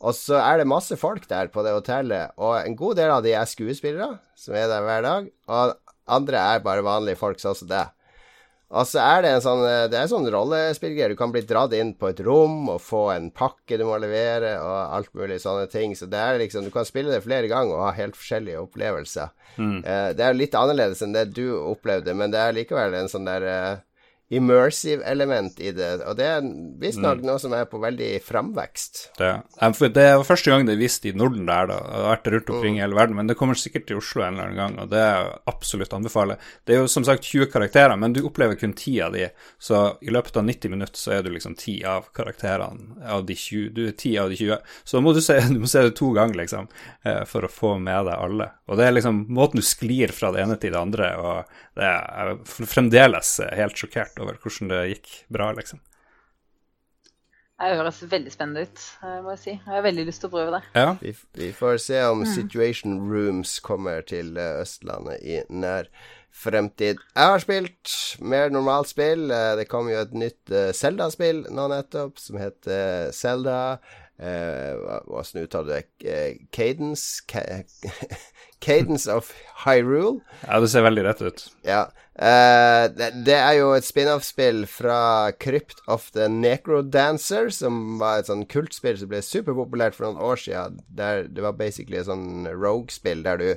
og 0.00 0.14
så 0.16 0.38
er 0.40 0.60
det 0.60 0.70
masse 0.70 0.96
folk 1.00 1.26
der 1.30 1.50
på 1.52 1.62
det 1.66 1.74
hotellet, 1.74 2.34
og 2.36 2.56
en 2.60 2.76
god 2.76 2.98
del 3.00 3.12
av 3.14 3.24
de 3.24 3.34
er 3.34 3.48
skuespillere, 3.48 4.18
som 4.38 4.56
er 4.58 4.68
der 4.70 4.86
hver 4.86 5.04
dag, 5.06 5.28
og 5.48 5.76
andre 6.04 6.40
er 6.54 6.64
bare 6.64 6.84
vanlige 6.84 7.20
folk 7.20 7.40
sånn 7.40 7.56
som 7.58 7.70
det. 7.70 7.86
Og 8.74 8.88
så 8.90 9.02
er 9.02 9.22
det 9.22 9.30
en 9.36 9.44
sånn 9.44 9.62
eh, 9.68 9.86
Det 9.92 9.98
er 10.00 10.10
sånn 10.10 10.26
rollespillgreie. 10.34 11.12
Du 11.12 11.18
kan 11.18 11.32
bli 11.34 11.44
dratt 11.46 11.74
inn 11.76 11.94
på 11.98 12.10
et 12.10 12.20
rom 12.26 12.68
og 12.72 12.82
få 12.82 13.04
en 13.14 13.30
pakke 13.34 13.78
du 13.78 13.86
må 13.86 13.98
levere, 14.02 14.56
og 14.62 14.96
alt 14.98 15.12
mulig 15.14 15.40
sånne 15.42 15.68
ting. 15.72 15.94
Så 15.98 16.08
det 16.10 16.20
er 16.20 16.40
liksom 16.42 16.66
Du 16.66 16.72
kan 16.74 16.88
spille 16.88 17.14
det 17.14 17.22
flere 17.26 17.50
ganger 17.50 17.78
og 17.78 17.86
ha 17.88 17.94
helt 17.98 18.18
forskjellige 18.18 18.62
opplevelser. 18.66 19.32
Mm. 19.56 19.78
Eh, 19.80 20.10
det 20.18 20.26
er 20.26 20.38
litt 20.38 20.58
annerledes 20.58 21.02
enn 21.04 21.14
det 21.14 21.28
du 21.36 21.46
opplevde, 21.60 22.16
men 22.18 22.34
det 22.34 22.42
er 22.42 22.56
likevel 22.56 22.98
en 22.98 23.10
sånn 23.10 23.28
der 23.28 23.48
eh, 23.50 23.74
immersive 24.32 25.04
element 25.04 25.60
i 25.60 25.70
det, 25.76 25.90
og 26.08 26.16
det 26.16 26.26
er 26.26 26.46
visstnok 26.80 27.20
mm. 27.20 27.26
noe 27.28 27.40
som 27.42 27.52
er 27.56 27.66
på 27.68 27.78
veldig 27.82 28.08
framvekst. 28.24 29.00
Det, 29.18 29.32
det 29.92 30.06
var 30.16 30.24
første 30.24 30.50
gang 30.50 30.64
det 30.64 30.74
er 30.74 30.80
vist 30.80 31.04
i 31.04 31.12
Norden 31.12 31.44
der, 31.44 31.68
da. 31.68 31.76
Det 31.84 31.98
har 31.98 32.08
vært 32.08 32.30
rundt 32.32 32.52
omkring 32.54 32.76
mm. 32.76 32.78
i 32.78 32.82
hele 32.82 32.98
verden, 32.98 33.18
men 33.20 33.28
det 33.28 33.36
kommer 33.38 33.58
sikkert 33.60 33.86
til 33.90 34.00
Oslo 34.00 34.24
en 34.24 34.38
eller 34.38 34.48
annen 34.48 34.60
gang, 34.62 34.78
og 34.80 34.90
det 34.94 35.02
er 35.04 35.28
absolutt 35.50 35.92
anbefaler. 35.96 36.40
Det 36.64 36.76
er 36.76 36.82
jo 36.82 36.90
som 36.90 37.04
sagt 37.06 37.28
20 37.28 37.50
karakterer, 37.52 37.98
men 38.00 38.16
du 38.16 38.22
opplever 38.24 38.56
kun 38.60 38.72
10 38.72 38.96
av 39.04 39.18
de, 39.18 39.28
så 39.60 39.84
i 40.00 40.14
løpet 40.14 40.40
av 40.40 40.48
90 40.48 40.72
minutter 40.72 41.04
så 41.04 41.18
er 41.18 41.26
du 41.26 41.30
liksom 41.34 41.58
10 41.58 41.76
av 41.92 42.08
karakterene 42.16 43.04
av 43.04 43.26
de 43.28 43.36
20. 43.36 43.70
Du 43.76 43.84
er 43.90 43.92
10 43.92 44.16
av 44.24 44.32
de 44.32 44.40
20, 44.40 44.74
så 44.88 45.04
må 45.04 45.12
du 45.12 45.20
se, 45.24 45.36
du 45.52 45.60
må 45.66 45.70
se 45.70 45.84
det 45.84 45.92
to 46.00 46.14
ganger, 46.16 46.40
liksom, 46.40 46.72
eh, 47.04 47.22
for 47.28 47.44
å 47.44 47.52
få 47.52 47.76
med 47.76 48.08
deg 48.08 48.16
alle. 48.16 48.48
Og 48.72 48.80
det 48.80 48.88
er 48.88 48.96
liksom 48.96 49.26
måten 49.36 49.60
du 49.60 49.66
sklir 49.66 50.16
fra 50.16 50.32
det 50.32 50.40
ene 50.46 50.56
til 50.56 50.72
det 50.72 50.80
andre, 50.80 51.12
og 51.20 51.73
det 51.74 51.88
er 51.90 52.36
fremdeles 52.46 53.36
helt 53.54 53.78
sjokkert 53.78 54.20
over 54.22 54.38
hvordan 54.38 54.70
det 54.70 54.84
gikk 54.92 55.10
bra, 55.34 55.50
liksom. 55.56 55.82
Det 57.54 57.76
høres 57.78 58.00
veldig 58.10 58.32
spennende 58.34 58.64
ut, 58.66 58.80
må 59.22 59.32
jeg 59.36 59.40
si. 59.40 59.52
Jeg 59.54 59.70
har 59.70 59.84
veldig 59.86 60.04
lyst 60.08 60.24
til 60.24 60.28
å 60.28 60.34
prøve 60.34 60.56
det. 60.56 60.62
Ja. 60.74 60.88
Vi, 61.00 61.14
vi, 61.38 61.52
får 61.54 61.78
se 61.84 62.00
om 62.10 62.24
mm. 62.24 62.28
Situation 62.34 62.96
Rooms 63.06 63.56
kommer 63.64 64.02
til 64.06 64.34
eh, 64.36 64.58
Østlandet 64.64 65.22
i 65.22 65.38
nær 65.54 65.88
fremtid. 66.34 66.98
Jeg 67.14 67.30
har 67.30 67.42
spilt 67.42 67.94
mer 68.26 68.50
normalt 68.50 68.90
spill. 68.90 69.28
Eh, 69.30 69.52
det 69.60 69.68
kom 69.70 69.88
jo 69.88 70.02
et 70.02 70.16
nytt 70.18 70.54
Zelda-spill 70.74 71.44
nå 71.54 71.68
nettopp, 71.70 72.18
som 72.20 72.42
heter 72.42 73.14
Zelda. 73.14 73.60
Åssen 74.14 75.40
uh, 75.40 75.46
uttaler 75.46 75.66
du 75.66 76.06
det? 76.06 76.38
Cadence? 76.54 77.22
Cadence 78.64 79.10
of 79.12 79.30
Hyrule. 79.64 80.22
Ja, 80.46 80.58
det 80.60 80.70
ser 80.72 80.86
veldig 80.86 81.04
rett 81.04 81.22
ut. 81.22 81.44
Ja. 81.66 81.84
Uh, 82.14 82.86
det, 82.94 83.10
det, 83.26 83.34
er 83.34 83.56
jo 83.58 83.72
et 83.74 83.86
spin-off-spill 83.86 84.64
fra 84.70 85.32
Crypt 85.42 85.82
of 85.90 86.06
the 86.14 86.28
Necrodancer, 86.30 87.50
som 87.54 87.98
var 88.02 88.20
et 88.20 88.30
sånn 88.30 88.46
kultspill 88.50 89.00
som 89.00 89.10
ble 89.10 89.22
superpopulært 89.24 89.98
for 89.98 90.06
noen 90.06 90.22
år 90.22 90.40
siden. 90.44 90.78
Der 90.94 91.26
det 91.26 91.44
var 91.44 91.58
basically 91.58 91.98
et 92.00 92.08
sånn 92.10 92.46
rogue-spill 92.52 93.26
der 93.26 93.42
du 93.42 93.50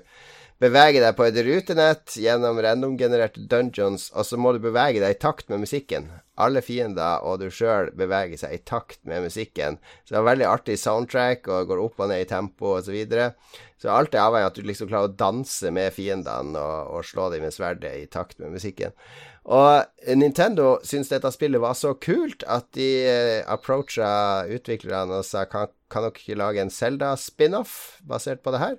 beveger 0.62 1.04
deg 1.04 1.18
på 1.18 1.26
et 1.28 1.38
rutenett 1.46 2.16
gjennom 2.18 2.58
randomgenererte 2.64 3.44
dungeons, 3.50 4.08
og 4.14 4.26
så 4.26 4.40
må 4.42 4.56
du 4.56 4.62
bevege 4.64 5.02
deg 5.04 5.14
i 5.14 5.20
takt 5.22 5.52
med 5.52 5.62
musikken. 5.62 6.10
Alle 6.38 6.62
fiender 6.66 7.24
og 7.26 7.40
du 7.42 7.48
sjøl 7.54 7.92
beveger 7.98 8.42
seg 8.42 8.56
i 8.56 8.62
takt 8.66 9.00
med 9.10 9.26
musikken. 9.26 9.80
Så 10.06 10.16
det 10.16 10.20
er 10.20 10.28
veldig 10.32 10.50
artig 10.50 10.78
soundtrack 10.82 11.50
og 11.50 11.72
går 11.72 11.82
opp 11.86 12.04
og 12.04 12.12
ned 12.12 12.26
i 12.26 12.30
tempo 12.30 12.76
osv. 12.76 12.90
Så, 12.90 12.96
videre. 12.96 13.32
så 13.82 13.94
alt 13.94 14.16
er 14.16 14.24
avhengig 14.24 14.48
av 14.48 14.52
at 14.52 14.60
du 14.60 14.68
liksom 14.70 14.92
klarer 14.92 15.10
å 15.10 15.18
danse 15.18 15.72
med 15.74 15.94
fiendene 15.94 16.62
og, 16.62 16.94
og 16.98 17.10
slå 17.10 17.32
dem 17.34 17.46
med 17.46 17.56
sverdet 17.56 17.94
i 18.00 18.06
takt 18.10 18.40
med 18.42 18.54
musikken. 18.58 18.96
Og 19.48 19.86
Nintendo 20.20 20.76
syntes 20.84 21.14
dette 21.14 21.30
spillet 21.32 21.62
var 21.64 21.76
så 21.80 21.94
kult 22.04 22.44
at 22.52 22.68
de 22.76 22.88
uh, 23.08 23.46
approacha 23.48 24.44
utviklerne 24.52 25.22
og 25.22 25.28
sa 25.28 25.46
kan, 25.48 25.72
kan 25.88 26.04
dere 26.04 26.20
ikke 26.20 26.40
lage 26.40 26.66
en 26.66 26.74
Zelda-spin-off 26.74 28.02
basert 28.04 28.44
på 28.44 28.52
det 28.56 28.64
her? 28.66 28.76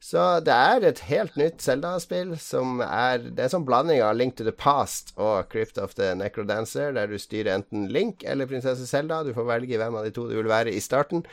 Så 0.00 0.20
det 0.40 0.54
er 0.56 0.84
et 0.88 1.02
helt 1.10 1.34
nytt 1.36 1.60
Zelda-spill 1.60 2.32
som 2.40 2.80
er 2.80 3.20
Det 3.36 3.44
er 3.44 3.52
sånn 3.52 3.66
blanding 3.68 4.00
av 4.00 4.14
Link 4.16 4.38
to 4.38 4.46
the 4.46 4.54
Past 4.56 5.12
og 5.20 5.50
Crypt 5.52 5.76
of 5.78 5.92
the 5.98 6.14
Necrodancer, 6.16 6.94
der 6.96 7.10
du 7.10 7.18
styrer 7.20 7.58
enten 7.58 7.84
Link 7.92 8.24
eller 8.24 8.48
prinsesse 8.48 8.88
Zelda. 8.88 9.20
Du 9.26 9.34
får 9.36 9.50
velge 9.52 9.76
hvem 9.80 9.98
av 10.00 10.08
de 10.08 10.14
to 10.16 10.24
du 10.30 10.38
vil 10.38 10.48
være 10.48 10.72
i 10.72 10.80
starten. 10.80 11.26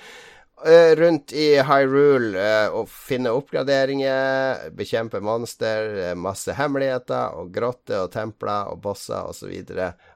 Uh, 0.58 0.96
rundt 0.98 1.36
i 1.38 1.60
Hyrule 1.62 2.72
og 2.74 2.88
finne 2.90 3.30
oppgraderinger, 3.30 4.72
bekjempe 4.76 5.22
monster, 5.22 5.92
uh, 6.02 6.14
masse 6.18 6.56
hemmeligheter 6.58 7.38
og 7.38 7.52
grotter 7.54 8.08
og 8.08 8.12
templer 8.16 8.72
og 8.74 8.82
bosser 8.82 9.30
osv. 9.30 9.54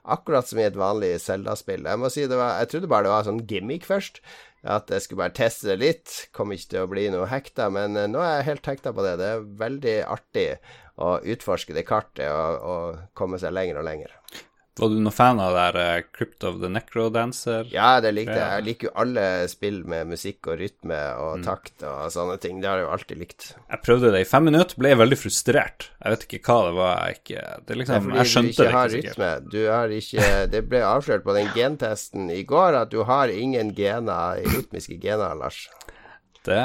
Akkurat 0.02 0.50
som 0.50 0.58
i 0.58 0.66
et 0.66 0.76
vanlig 0.76 1.14
Zelda-spill. 1.22 1.86
Jeg 1.86 2.02
må 2.02 2.10
si 2.10 2.26
det 2.26 2.40
var 2.40 2.58
Jeg 2.58 2.72
trodde 2.72 2.90
bare 2.90 3.06
det 3.06 3.14
var 3.14 3.28
sånn 3.30 3.44
gimmick 3.46 3.86
først 3.86 4.18
at 4.62 4.90
jeg 4.94 5.02
skulle 5.02 5.24
bare 5.24 5.34
teste 5.36 5.72
det 5.72 5.78
litt. 5.80 6.14
Kom 6.36 6.54
ikke 6.54 6.70
til 6.74 6.84
å 6.84 6.90
bli 6.90 7.08
noe 7.12 7.26
hekta, 7.30 7.68
men 7.74 7.98
uh, 7.98 8.06
nå 8.10 8.22
er 8.22 8.38
jeg 8.38 8.48
helt 8.52 8.72
hekta 8.72 8.94
på 8.94 9.04
det. 9.06 9.16
Det 9.20 9.28
er 9.32 9.46
veldig 9.64 9.96
artig 10.06 10.46
å 11.02 11.16
utforske 11.34 11.74
det 11.74 11.86
kartet 11.88 12.28
og, 12.30 12.62
og 12.62 13.02
komme 13.18 13.40
seg 13.42 13.54
lenger 13.56 13.80
og 13.80 13.88
lenger. 13.88 14.14
Var 14.80 14.88
du 14.88 14.94
noen 15.04 15.12
fan 15.12 15.40
av 15.42 15.52
det 15.52 15.64
der 15.76 15.98
uh, 16.00 16.04
Crypt 16.16 16.44
of 16.48 16.54
the 16.62 16.68
Necrodancer? 16.72 17.66
Ja, 17.74 17.98
det 18.00 18.14
likte 18.16 18.38
jeg. 18.38 18.52
Jeg 18.56 18.64
liker 18.64 18.88
jo 18.88 18.92
alle 19.02 19.24
spill 19.52 19.82
med 19.84 20.08
musikk 20.08 20.48
og 20.48 20.56
rytme 20.62 21.00
og 21.20 21.42
mm. 21.42 21.44
takt 21.44 21.84
og 21.84 22.06
sånne 22.14 22.38
ting. 22.40 22.62
Det 22.62 22.70
har 22.70 22.80
jeg 22.80 22.86
jo 22.86 22.94
alltid 22.94 23.20
likt. 23.20 23.48
Jeg 23.58 23.82
prøvde 23.84 24.14
det 24.14 24.22
i 24.24 24.30
fem 24.30 24.48
minutter, 24.48 24.80
ble 24.80 24.94
veldig 24.96 25.18
frustrert. 25.20 25.90
Jeg 26.00 26.14
vet 26.14 26.24
ikke 26.24 26.40
hva 26.48 26.58
det 26.64 26.72
var. 26.78 27.04
Jeg, 27.04 27.20
ikke, 27.20 27.44
det 27.68 27.78
liksom, 27.82 28.10
jeg 28.16 28.32
skjønte 28.32 28.56
det 28.56 28.70
ikke 28.70 28.86
rytme. 28.94 29.30
Du 29.52 29.60
har 29.66 29.96
ikke 29.98 30.32
Det 30.56 30.64
ble 30.72 30.82
avslørt 30.88 31.28
på 31.28 31.36
den 31.36 31.52
gentesten 31.52 32.32
i 32.32 32.40
går 32.48 32.80
at 32.80 32.96
du 32.96 33.02
har 33.08 33.28
ingen 33.28 33.74
gener, 33.76 34.40
rytmiske 34.56 34.96
gener, 35.04 35.36
Lars. 35.36 35.66
Det 36.48 36.62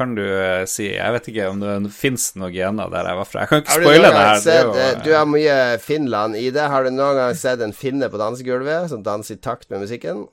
kan 0.00 0.14
du 0.16 0.22
uh, 0.24 0.64
si. 0.68 0.86
Jeg 0.94 1.14
vet 1.14 1.28
ikke 1.32 1.48
om 1.52 1.60
det 1.60 1.92
fins 1.94 2.30
noen 2.40 2.54
gener 2.54 2.92
der 2.92 3.10
jeg 3.10 3.18
var 3.20 3.28
fra. 3.28 3.42
Jeg 3.44 3.50
kan 3.50 3.62
ikke 3.62 3.76
spoile 3.82 4.08
det 4.08 4.22
her. 4.24 4.40
Sett, 4.40 4.70
det 4.72 4.86
jo, 4.86 4.94
uh, 4.94 5.02
du 5.04 5.10
har 5.14 5.28
mye 5.28 5.58
Finland 5.84 6.38
i 6.40 6.46
det. 6.54 6.68
Har 6.72 6.86
du 6.86 6.92
noen 6.94 7.18
gang 7.18 7.36
sett 7.38 7.64
en 7.64 7.76
finne 7.76 8.08
på 8.12 8.20
dansegulvet 8.20 8.88
som 8.92 9.04
danser 9.06 9.36
i 9.36 9.42
takt 9.44 9.68
med 9.72 9.84
musikken? 9.84 10.24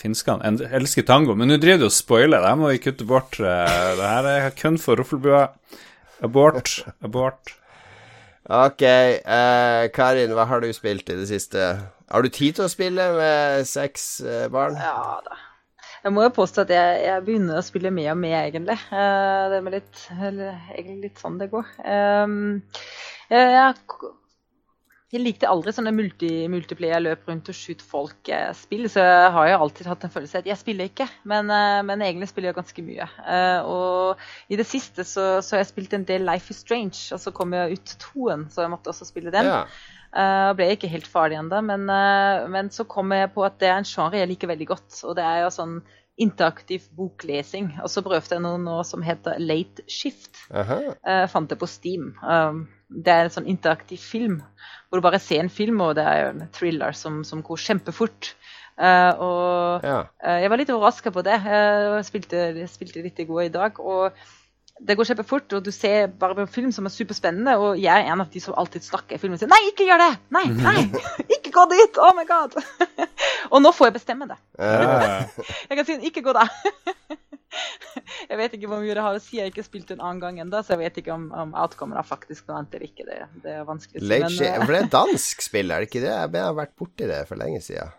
Finskene 0.00 0.54
elsker 0.70 1.04
tango, 1.04 1.34
men 1.36 1.50
nå 1.50 1.58
driver 1.60 1.84
du 1.84 1.88
og 1.90 1.94
spoiler. 1.94 2.40
Det 2.46 2.52
må 2.60 2.72
vi 2.72 2.82
kutte 2.82 3.06
bort. 3.08 3.36
Det 3.36 4.06
her 4.06 4.28
er 4.30 4.48
kun 4.56 4.78
for 4.80 5.00
ruffelbua. 5.00 5.48
Abort. 6.24 6.78
Abort. 7.04 7.56
Ok. 8.50 8.86
Karin, 9.94 10.32
hva 10.38 10.46
har 10.48 10.62
du 10.64 10.70
spilt 10.74 11.10
i 11.10 11.18
det 11.18 11.28
siste? 11.30 11.68
Har 12.10 12.24
du 12.24 12.32
tid 12.32 12.56
til 12.56 12.66
å 12.66 12.72
spille 12.72 13.12
med 13.18 13.68
seks 13.68 14.10
barn? 14.54 14.78
Ja 14.80 15.20
da. 15.26 15.44
Jeg 16.00 16.14
må 16.16 16.24
jo 16.24 16.32
påstå 16.32 16.64
at 16.64 16.72
jeg, 16.72 17.00
jeg, 17.04 17.24
begynner 17.26 17.60
å 17.60 17.64
spille 17.64 17.92
mer 17.92 18.14
og 18.14 18.22
mer, 18.22 18.38
egentlig. 18.46 18.78
Uh, 18.88 19.50
det 19.52 19.58
er 19.58 19.74
litt, 19.74 20.06
egentlig 20.14 20.96
litt 21.02 21.20
sånn 21.20 21.36
det 21.40 21.50
går. 21.52 21.68
Um, 21.84 22.62
jeg, 23.28 23.50
jeg, 23.52 24.08
jeg, 25.12 25.20
likte 25.20 25.50
aldri 25.50 25.74
sånne 25.76 25.92
multi, 25.92 26.30
multiplayer 26.52 27.04
løp 27.04 27.28
rundt 27.28 27.52
og 27.52 27.58
skyte 27.58 27.84
folk-spill, 27.84 28.88
så 28.88 29.04
jeg 29.04 29.30
har 29.36 29.52
jo 29.52 29.60
alltid 29.66 29.92
hatt 29.92 30.08
en 30.08 30.14
følelse 30.16 30.38
av 30.38 30.44
at 30.46 30.50
jeg 30.54 30.62
spiller 30.62 30.88
ikke, 30.88 31.10
men, 31.28 31.52
uh, 31.52 31.82
men 31.84 32.06
egentlig 32.06 32.30
spiller 32.32 32.54
jeg 32.54 32.60
ganske 32.62 32.88
mye. 32.88 33.12
Og 33.68 34.26
i 34.48 34.60
det 34.60 34.68
siste 34.70 35.04
så, 35.04 35.30
så 35.44 35.58
har 35.58 35.66
jeg 35.66 35.72
spilt 35.74 35.98
en 35.98 36.08
del 36.08 36.24
Life 36.24 36.54
is 36.54 36.64
Strange, 36.64 37.10
og 37.12 37.20
så 37.20 37.34
kom 37.36 37.52
jeg 37.56 37.76
ut 37.76 37.96
toen, 38.00 38.48
så 38.48 38.64
jeg 38.64 38.72
måtte 38.72 38.94
også 38.94 39.08
spille 39.12 39.34
den. 39.36 39.52
Ja. 39.52 39.64
Uh, 40.10 40.50
ble 40.58 40.72
ikke 40.74 40.90
helt 40.90 41.06
ferdig 41.06 41.36
ennå, 41.38 41.60
men, 41.62 41.84
uh, 41.86 42.48
men, 42.50 42.70
så 42.74 42.82
kom 42.90 43.12
jeg 43.14 43.30
på 43.30 43.44
at 43.46 43.60
det 43.62 43.68
er 43.70 43.76
en 43.78 43.86
genre 43.86 44.18
jeg 44.18 44.30
liker 44.32 44.50
veldig 44.50 44.66
godt. 44.72 44.88
Og 45.06 45.14
det 45.18 45.26
er 45.26 45.44
jo 45.44 45.52
sånn 45.54 45.76
interaktiv 46.20 46.88
boklesing. 46.98 47.70
Og 47.84 47.92
så 47.92 48.02
prøvde 48.04 48.34
jeg 48.34 48.44
noe 48.44 48.58
nå 48.60 48.80
som 48.84 49.04
heter 49.06 49.38
Late 49.40 49.86
Shift. 49.88 50.42
Uh, 50.50 51.24
fant 51.30 51.50
det 51.50 51.60
på 51.60 51.68
Steam. 51.70 52.10
Um, 52.26 52.66
det 52.90 53.14
er 53.14 53.28
en 53.28 53.36
sånn 53.36 53.48
interaktiv 53.50 54.02
film 54.02 54.40
hvor 54.90 54.98
du 54.98 55.06
bare 55.06 55.20
ser 55.22 55.44
en 55.44 55.52
film, 55.52 55.78
og 55.84 55.94
det 55.94 56.02
er 56.02 56.24
jo 56.24 56.30
en 56.32 56.48
thriller 56.50 56.96
som, 56.98 57.20
som 57.22 57.44
går 57.46 57.62
kjempefort. 57.62 58.32
Uh, 58.80 59.12
og 59.22 59.86
ja. 59.86 60.00
jeg 60.42 60.50
var 60.50 60.58
litt 60.58 60.72
overraska 60.74 61.12
på 61.14 61.22
det. 61.22 61.38
Jeg 61.46 62.06
spilte, 62.08 62.44
spilte 62.72 63.06
litt 63.06 63.22
i 63.22 63.28
går 63.28 63.46
i 63.46 63.52
dag. 63.54 63.78
og 63.78 64.10
det 64.80 64.96
går 64.96 65.10
kjempefort, 65.10 65.52
og 65.56 65.64
du 65.64 65.70
ser 65.74 66.08
bare 66.20 66.36
på 66.38 66.44
en 66.46 66.50
film 66.50 66.70
som 66.72 66.86
er 66.88 66.94
superspennende. 66.94 67.56
Og 67.60 67.80
jeg 67.80 67.92
er 67.92 68.12
en 68.12 68.22
av 68.24 68.30
de 68.32 68.40
som 68.42 68.56
alltid 68.58 68.86
snakker 68.86 69.16
i 69.16 69.20
filmen 69.20 69.36
og 69.36 69.42
sier 69.42 69.50
'nei, 69.52 69.60
ikke 69.72 69.86
gjør 69.88 70.00
det'! 70.00 70.20
Nei, 70.36 70.46
nei! 70.56 70.84
Ikke 71.36 71.52
gå 71.54 71.66
dit! 71.72 72.00
Oh 72.00 72.14
my 72.16 72.24
god! 72.28 72.56
og 73.52 73.60
nå 73.62 73.72
får 73.76 73.90
jeg 73.90 73.98
bestemme 73.98 74.28
det. 74.30 74.38
jeg 74.58 75.76
kan 75.76 75.84
si 75.84 75.98
'ikke 76.00 76.24
gå 76.24 76.36
der'. 76.36 76.48
jeg 78.30 78.38
vet 78.38 78.56
ikke 78.56 78.70
hvor 78.70 78.80
mye 78.80 78.96
det 78.96 79.04
har 79.04 79.18
å 79.18 79.22
si. 79.22 79.36
Jeg 79.36 79.44
har 79.44 79.52
ikke 79.52 79.66
spilt 79.66 79.92
en 79.92 80.00
annen 80.00 80.22
gang 80.22 80.40
ennå, 80.40 80.62
så 80.64 80.76
jeg 80.76 80.84
vet 80.84 81.00
ikke 81.02 81.14
om, 81.14 81.28
om 81.32 81.54
outcomen 81.58 81.98
er 81.98 82.06
faktisk 82.06 82.48
noe 82.48 82.62
annet 82.62 82.78
eller 82.78 82.88
ikke. 82.88 83.06
Det, 83.08 83.20
det, 83.44 83.54
er 83.60 83.68
vanskelig. 83.68 84.04
Men, 84.06 84.26
uh, 84.30 84.64
for 84.64 84.74
det 84.74 84.82
er 84.82 84.92
dansk 84.96 85.44
spill, 85.44 85.70
er 85.70 85.82
det 85.82 85.90
ikke 85.90 86.04
det? 86.06 86.14
Jeg 86.14 86.46
har 86.46 86.56
vært 86.56 86.76
borti 86.78 87.10
det 87.10 87.24
for 87.28 87.40
lenge 87.40 87.60
siden. 87.64 87.92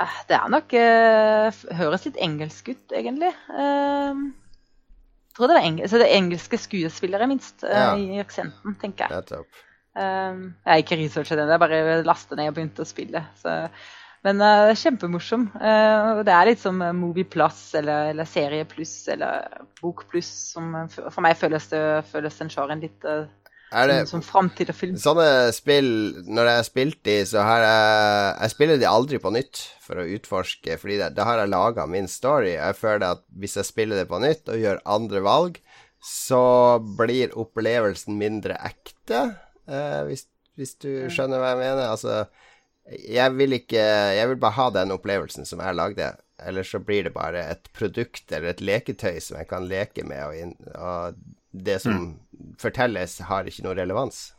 Uh, 0.00 0.18
det 0.28 0.36
er 0.36 0.50
nok 0.52 0.74
uh, 0.76 1.62
Høres 1.76 2.04
litt 2.08 2.18
engelsk 2.20 2.72
ut, 2.72 2.96
egentlig. 2.96 3.32
Uh, 3.52 4.28
tror 5.36 5.50
det 5.50 5.58
var 5.58 5.68
eng 5.68 5.78
så 5.84 6.00
det 6.00 6.08
er 6.08 6.18
engelske 6.18 6.60
skuespillere, 6.60 7.28
minst, 7.30 7.60
uh, 7.64 7.70
ja. 7.70 7.92
i 7.96 8.20
aksenten, 8.22 8.76
tenker 8.80 9.12
jeg. 9.12 9.44
Um, 9.96 10.50
jeg 10.64 10.72
har 10.72 10.82
ikke 10.82 10.98
researcha 11.00 11.38
det, 11.38 11.46
jeg 11.48 11.62
bare 11.62 12.02
lastet 12.04 12.36
ned 12.36 12.50
og 12.50 12.58
begynte 12.58 12.84
å 12.84 12.88
spille. 12.88 13.22
Så. 13.40 13.54
Men 14.26 14.42
uh, 14.42 14.74
kjempemorsom. 14.76 15.46
Uh, 15.54 16.24
det 16.26 16.34
er 16.34 16.50
litt 16.50 16.60
som 16.60 16.82
Movie 16.98 17.28
Plus 17.28 17.60
eller, 17.78 18.10
eller 18.12 18.28
Serie 18.28 18.66
Pluss 18.68 18.94
eller 19.12 19.62
Bok 19.80 20.04
Pluss. 20.10 20.32
For 20.56 21.24
meg 21.24 21.38
føles, 21.40 21.70
det, 21.72 21.82
føles 22.10 22.40
den 22.42 22.52
sjaren 22.52 22.84
litt 22.84 23.08
uh, 23.08 23.24
det, 23.70 23.98
som, 24.06 24.20
som 24.20 24.22
framtid 24.22 24.70
film. 24.74 24.98
Sånne 25.00 25.50
spill, 25.54 25.88
når 26.22 26.50
jeg 26.50 26.60
har 26.60 26.66
spilt 26.68 27.00
de, 27.08 27.16
så 27.26 27.42
har 27.42 27.64
jeg 27.64 28.36
Jeg 28.36 28.52
spiller 28.52 28.78
de 28.78 28.86
aldri 28.86 29.18
på 29.22 29.32
nytt 29.34 29.62
for 29.82 30.02
å 30.02 30.06
utforske, 30.16 30.78
fordi 30.78 31.00
da 31.02 31.26
har 31.26 31.42
jeg 31.42 31.52
laga 31.52 31.86
min 31.90 32.06
story. 32.10 32.54
Jeg 32.54 32.78
føler 32.78 33.08
at 33.16 33.24
hvis 33.34 33.58
jeg 33.58 33.68
spiller 33.68 34.02
det 34.02 34.08
på 34.10 34.20
nytt 34.22 34.50
og 34.52 34.62
gjør 34.62 34.84
andre 34.96 35.22
valg, 35.26 35.58
så 36.06 36.78
blir 36.98 37.34
opplevelsen 37.34 38.14
mindre 38.18 38.58
ekte, 38.68 39.22
eh, 39.66 40.02
hvis, 40.06 40.26
hvis, 40.54 40.76
du 40.82 40.90
skjønner 41.10 41.42
hva 41.42 41.54
jeg 41.54 41.62
mener. 41.64 41.88
Altså, 41.90 42.26
jeg 42.86 43.34
vil 43.34 43.56
ikke 43.56 43.82
Jeg 44.14 44.28
vil 44.30 44.38
bare 44.38 44.58
ha 44.60 44.68
den 44.70 44.94
opplevelsen 44.94 45.48
som 45.48 45.62
jeg 45.62 45.74
lagde. 45.74 46.12
Eller 46.38 46.62
så 46.68 46.78
blir 46.78 47.08
det 47.08 47.14
bare 47.14 47.42
et 47.50 47.70
produkt 47.74 48.30
eller 48.30 48.52
et 48.52 48.60
leketøy 48.60 49.18
som 49.24 49.38
jeg 49.40 49.48
kan 49.48 49.66
leke 49.66 50.04
med, 50.04 50.20
og, 50.22 50.36
inn, 50.36 50.54
og 50.76 51.16
det 51.56 51.78
som 51.80 51.96
mm. 51.96 52.10
Fortelles, 52.60 53.18
har 53.28 53.48
ikke 53.48 53.66
noe 53.66 53.76
relevans. 53.78 54.30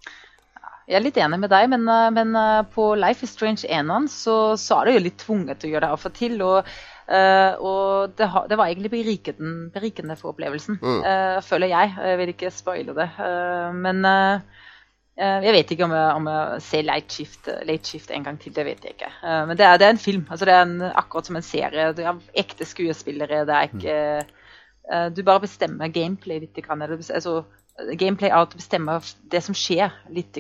Jeg 0.88 1.02
er 1.02 1.04
litt 1.04 1.18
enig 1.20 1.41
med 1.41 1.52
deg, 1.52 1.66
men, 1.68 1.82
eh, 1.91 2.10
men 2.16 2.36
eh, 2.39 2.62
på 2.72 2.93
Life 2.95 3.26
is 3.28 3.34
Strange 3.36 3.68
1 3.68 4.08
så, 4.12 4.56
så 4.56 4.78
er 4.78 4.88
det 4.88 4.93
jo 4.95 5.02
litt 5.04 5.18
tvunget 5.20 5.60
til 5.60 5.70
å 5.70 5.74
gjøre 5.74 5.84
det 5.84 5.95
av 5.98 6.06
og 6.08 6.14
til. 6.16 6.38
Og, 6.45 6.70
uh, 7.12 7.52
og 7.60 8.14
det, 8.16 8.28
det, 8.52 8.60
var 8.60 8.70
egentlig 8.70 8.93
berikende, 8.93 9.52
berikende 9.74 10.16
for 10.20 10.32
opplevelsen, 10.32 10.80
mm. 10.80 11.04
føler 11.43 11.74
jeg. 11.74 11.91
Jeg 12.12 12.22
vil 12.22 12.32
ikke 12.32 12.54
spoile 12.56 12.95
det. 12.95 13.10
Men 13.76 14.08
jeg 15.18 15.54
vet 15.56 15.72
ikke 15.74 15.88
om 15.88 15.95
jeg, 15.98 16.08
om 16.22 16.28
jeg 16.32 16.64
ser 16.68 16.88
Late 16.88 17.16
Shift, 17.16 17.52
Late 17.68 17.91
Shift, 17.91 18.12
en 18.16 18.28
gang 18.28 18.39
til. 18.39 18.56
Det 18.56 18.68
vet 18.68 18.84
jeg 18.86 18.95
ikke. 18.95 19.12
men 19.50 19.58
det 19.58 19.66
er, 19.66 19.80
det 19.82 19.88
er, 19.88 19.95
en 19.95 20.04
film. 20.04 20.26
altså 20.30 20.45
Det 20.45 20.56
er 20.56 20.66
en, 20.68 20.82
akkurat 20.88 21.28
som 21.28 21.39
en 21.39 21.48
serie. 21.48 21.91
Det 21.98 22.06
er 22.06 22.20
ekte 22.43 22.68
skuespillere. 22.68 23.43
Det 23.50 23.56
er 23.56 23.72
ikke 23.72 24.00
mm. 24.24 25.16
Du 25.18 25.24
bare 25.28 25.43
bestemmer 25.43 25.91
gameplay 25.91 26.39
litt. 26.39 26.60
Altså, 26.64 27.41
gameplay 27.97 28.32
av 28.34 28.47
å 28.47 28.57
bestemme 28.57 28.97
det 29.32 29.41
som 29.45 29.55
skjer, 29.57 29.93
litt. 30.13 30.38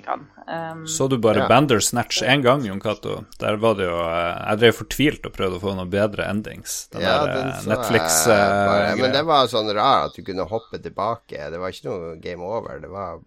Um, 0.47 0.85
så 0.89 1.07
du 1.11 1.17
bare 1.21 1.43
ja. 1.43 1.49
Bandersnatch 1.51 2.23
én 2.25 2.41
gang, 2.45 2.63
Jon 2.65 2.79
Cato? 2.81 3.19
Der 3.41 3.59
var 3.61 3.77
det 3.77 3.87
jo 3.89 3.97
eh, 3.99 4.37
Jeg 4.49 4.61
drev 4.61 4.77
fortvilt 4.79 5.27
og 5.27 5.35
prøvde 5.35 5.59
å 5.59 5.63
få 5.63 5.75
noen 5.77 5.91
bedre 5.91 6.25
endings. 6.31 6.79
Den 6.93 7.05
ja, 7.05 7.19
der 7.25 7.43
eh, 7.43 7.67
Netflix 7.69 8.23
uh, 8.29 8.95
Men 8.97 9.13
det 9.13 9.25
var 9.27 9.51
sånn 9.51 9.69
rar 9.75 10.07
at 10.09 10.17
du 10.17 10.23
kunne 10.25 10.47
hoppe 10.49 10.81
tilbake. 10.81 11.51
Det 11.53 11.61
var 11.61 11.73
ikke 11.73 11.91
noe 11.91 12.15
game 12.23 12.47
over. 12.47 12.81
Det 12.81 12.89
var 12.91 13.21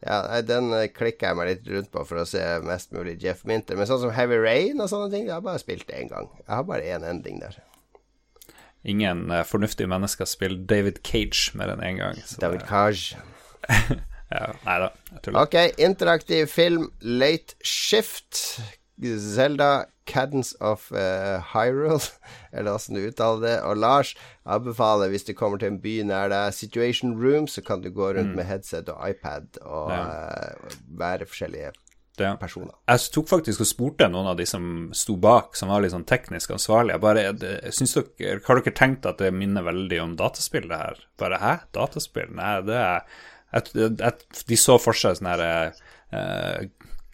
ja, 0.00 0.40
Den 0.46 0.70
klikka 0.96 1.32
jeg 1.32 1.40
meg 1.40 1.50
litt 1.50 1.72
rundt 1.74 1.90
på 1.92 2.04
for 2.08 2.22
å 2.22 2.28
se 2.28 2.44
mest 2.64 2.94
mulig 2.96 3.18
Jeff 3.24 3.42
Minter. 3.48 3.78
Men 3.80 3.90
sånn 3.90 4.04
som 4.04 4.14
Heavy 4.14 4.38
Rain 4.40 4.80
og 4.80 4.92
sånne 4.92 5.10
ting, 5.12 5.26
jeg 5.26 5.36
har 5.36 5.44
bare 5.44 5.62
spilt 5.62 5.88
det 5.90 5.98
én 6.04 6.12
gang. 6.12 6.30
Jeg 6.44 6.54
har 6.54 6.70
bare 6.70 6.86
én 6.86 7.06
ending 7.08 7.42
der. 7.42 7.58
Ingen 8.84 9.30
uh, 9.30 9.44
fornuftige 9.44 9.90
mennesker 9.90 10.24
spiller 10.24 10.66
David 10.66 11.02
Cage 11.04 11.52
mer 11.58 11.74
enn 11.74 11.84
én 11.84 12.00
gang. 12.00 12.20
David 12.40 12.64
Cage. 12.68 13.18
ja, 14.34 14.52
nei 14.64 14.76
da, 14.84 14.90
jeg 15.12 15.24
tuller. 15.24 15.40
Ok, 15.44 15.56
interaktiv 15.78 16.46
film, 16.48 16.90
Late 17.00 17.58
Shift. 17.64 18.60
Zelda 19.00 19.86
Cadence 20.06 20.54
of 20.60 20.90
uh, 20.92 21.40
Hyrule, 21.52 22.04
eller 22.52 22.74
åssen 22.74 22.96
du 22.96 23.06
uttaler 23.06 23.40
det. 23.46 23.54
Og 23.64 23.76
Lars 23.76 24.14
anbefaler, 24.44 25.08
hvis 25.08 25.24
du 25.24 25.32
kommer 25.36 25.60
til 25.60 25.72
en 25.72 25.80
by 25.80 26.00
nær 26.08 26.32
deg, 26.32 26.54
Situation 26.56 27.14
Room, 27.20 27.48
så 27.48 27.62
kan 27.64 27.84
du 27.84 27.90
gå 27.90 28.10
rundt 28.10 28.32
mm. 28.32 28.36
med 28.36 28.48
headset 28.48 28.88
og 28.92 29.00
iPad 29.08 29.60
og 29.62 29.92
ja. 29.92 30.02
uh, 30.04 30.74
være 31.00 31.28
forskjellige 31.28 31.72
ja. 32.18 32.34
personer. 32.40 32.74
Jeg 32.90 33.12
tok 33.14 33.28
faktisk 33.30 33.62
og 33.64 33.68
spurte 33.70 34.08
noen 34.10 34.30
av 34.32 34.38
de 34.40 34.46
som 34.48 34.64
sto 34.96 35.16
bak, 35.20 35.54
som 35.58 35.72
var 35.72 35.84
litt 35.84 35.94
sånn 35.94 36.08
teknisk 36.08 36.54
ansvarlige. 36.56 37.00
Bare, 37.02 37.26
synes 37.72 37.96
dere, 37.96 38.40
Har 38.46 38.60
dere 38.60 38.76
tenkt 38.76 39.08
at 39.08 39.22
det 39.22 39.32
minner 39.34 39.66
veldig 39.66 40.00
om 40.02 40.16
dataspill, 40.18 40.68
det 40.70 40.80
her? 40.82 41.00
Bare 41.20 41.40
hæ? 41.40 41.54
Dataspill? 41.76 42.32
Nei, 42.36 42.54
det 42.66 42.80
er 42.80 43.04
jeg, 43.50 43.96
jeg, 43.98 44.42
de 44.46 44.58
så 44.58 44.76
for 44.78 44.94
seg 44.94 45.16
sånn 45.18 45.30
herre 45.32 45.52
uh, 46.14 46.68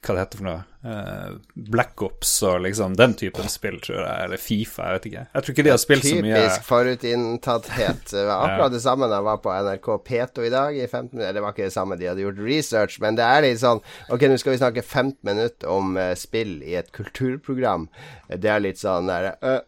Hva 0.07 0.15
det 0.15 0.23
heter 0.23 0.39
for 0.39 0.47
noe? 0.47 0.63
Uh, 0.87 1.33
Black 1.55 2.03
Ops 2.07 2.31
og 2.47 2.61
liksom 2.63 2.93
den 2.95 3.17
typen 3.19 3.49
spill, 3.51 3.81
tror 3.83 4.05
jeg. 4.05 4.27
Eller 4.27 4.39
Fifa, 4.39 4.85
jeg 4.87 4.97
vet 4.97 5.09
ikke. 5.09 5.23
Jeg 5.33 5.47
tror 5.47 5.55
ikke 5.55 5.65
de 5.67 5.73
har 5.73 5.81
spilt 5.83 6.07
så 6.07 6.13
mye 6.23 6.43
Typisk 6.45 6.67
forutinntatthet. 6.69 8.05
Det 8.13 8.23
var 8.29 8.43
akkurat 8.47 8.77
det 8.77 8.83
samme 8.85 9.09
da 9.11 9.19
jeg 9.19 9.27
var 9.27 9.41
på 9.43 9.57
NRK 9.67 9.89
P2 10.07 10.47
i 10.47 10.53
dag. 10.55 10.79
I 10.79 10.87
15 10.87 11.11
minutter. 11.11 11.35
Det 11.35 11.43
var 11.43 11.57
ikke 11.57 11.67
det 11.67 11.75
samme, 11.75 11.99
de 11.99 12.07
hadde 12.07 12.23
gjort 12.23 12.43
research, 12.47 13.01
men 13.03 13.19
det 13.19 13.27
er 13.27 13.43
litt 13.49 13.63
sånn 13.65 13.83
Ok, 14.15 14.29
nå 14.31 14.39
skal 14.39 14.55
vi 14.55 14.61
snakke 14.63 14.85
15 14.85 15.17
minutter 15.27 15.73
om 15.75 15.99
uh, 15.99 16.13
spill 16.19 16.61
i 16.63 16.77
et 16.79 16.93
kulturprogram. 16.95 17.89
Det 18.31 18.53
er 18.53 18.63
litt 18.63 18.79
sånn 18.79 19.11
der 19.11 19.33
uh, 19.43 19.59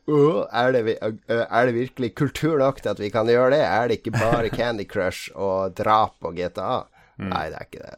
er, 0.55 0.77
det, 0.77 0.99
er, 1.03 1.67
det, 1.67 1.75
virkelig 1.75 2.15
kultur 2.19 2.61
nok 2.63 2.79
til 2.85 2.95
at 2.95 3.03
vi 3.03 3.11
kan 3.15 3.27
gjøre 3.31 3.57
det? 3.57 3.65
Er 3.67 3.91
det 3.91 3.99
ikke 3.99 4.15
bare 4.21 4.53
Candy 4.59 4.87
Crush 4.87 5.35
og 5.35 5.75
drap 5.79 6.23
og 6.23 6.39
GTA? 6.39 6.85
Mm. 7.19 7.33
Nei, 7.33 7.49
det 7.51 7.59
er 7.59 7.67
ikke 7.67 7.89
det. 7.89 7.97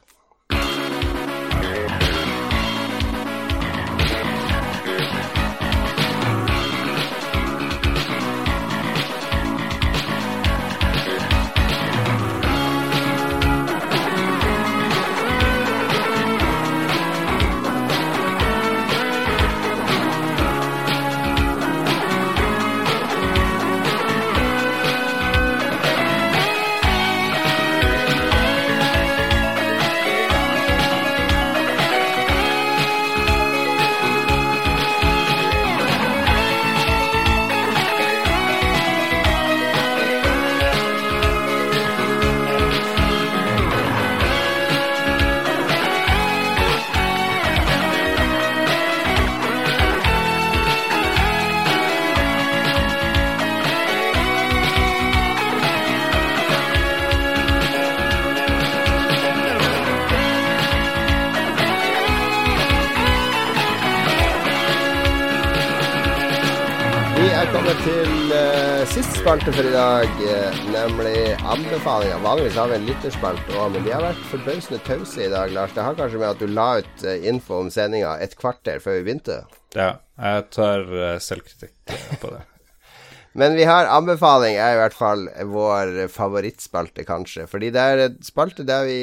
Uh, 69.31 69.37
siste 69.39 69.53
spalte 69.53 69.53
for 69.55 69.69
i 69.69 69.73
dag, 69.73 70.09
uh, 70.27 70.57
nemlig 70.73 71.37
anbefalinger. 71.47 72.19
Vanligvis 72.19 72.57
har 72.59 72.69
vi 72.69 72.75
en 72.75 72.87
lytterspalte 72.89 73.55
òg, 73.55 73.73
men 73.73 73.85
de 73.85 73.93
har 73.93 74.03
vært 74.03 74.25
forbausende 74.27 74.81
tause 74.83 75.23
i 75.23 75.31
dag, 75.31 75.53
Lars. 75.55 75.75
Det 75.75 75.85
har 75.85 75.95
kanskje 75.95 76.19
med 76.19 76.31
at 76.31 76.41
du 76.41 76.47
la 76.51 76.81
ut 76.81 77.05
uh, 77.05 77.27
info 77.29 77.61
om 77.61 77.71
sendinga 77.71 78.17
et 78.19 78.35
kvarter 78.35 78.81
før 78.83 78.99
vi 78.99 79.05
begynte? 79.07 79.45
Ja, 79.77 80.01
jeg 80.19 80.49
tar 80.51 80.83
selvkritikk 81.23 81.95
på 82.19 82.33
det. 82.35 82.43
men 83.39 83.55
vi 83.55 83.69
har 83.71 83.87
anbefaling, 83.87 84.59
er 84.59 84.75
i 84.75 84.81
hvert 84.83 84.99
fall 84.99 85.29
vår 85.53 86.09
favorittspalte, 86.11 87.07
kanskje. 87.07 87.47
Fordi 87.47 87.71
det 87.71 87.87
er 87.87 88.05
en 88.09 88.19
spalte 88.27 88.67
der 88.67 88.89
vi 88.91 89.01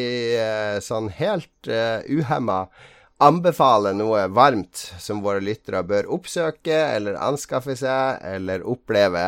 sånn 0.84 1.08
helt 1.22 1.72
uh, 1.72 2.04
uhemma 2.04 2.66
anbefale 3.18 3.94
noe 3.98 4.28
varmt 4.30 4.78
som 5.02 5.24
våre 5.26 5.42
lyttere 5.42 5.82
bør 5.88 6.10
oppsøke 6.18 6.76
eller 6.94 7.18
anskaffe 7.18 7.74
seg 7.78 8.22
eller 8.30 8.66
oppleve, 8.68 9.24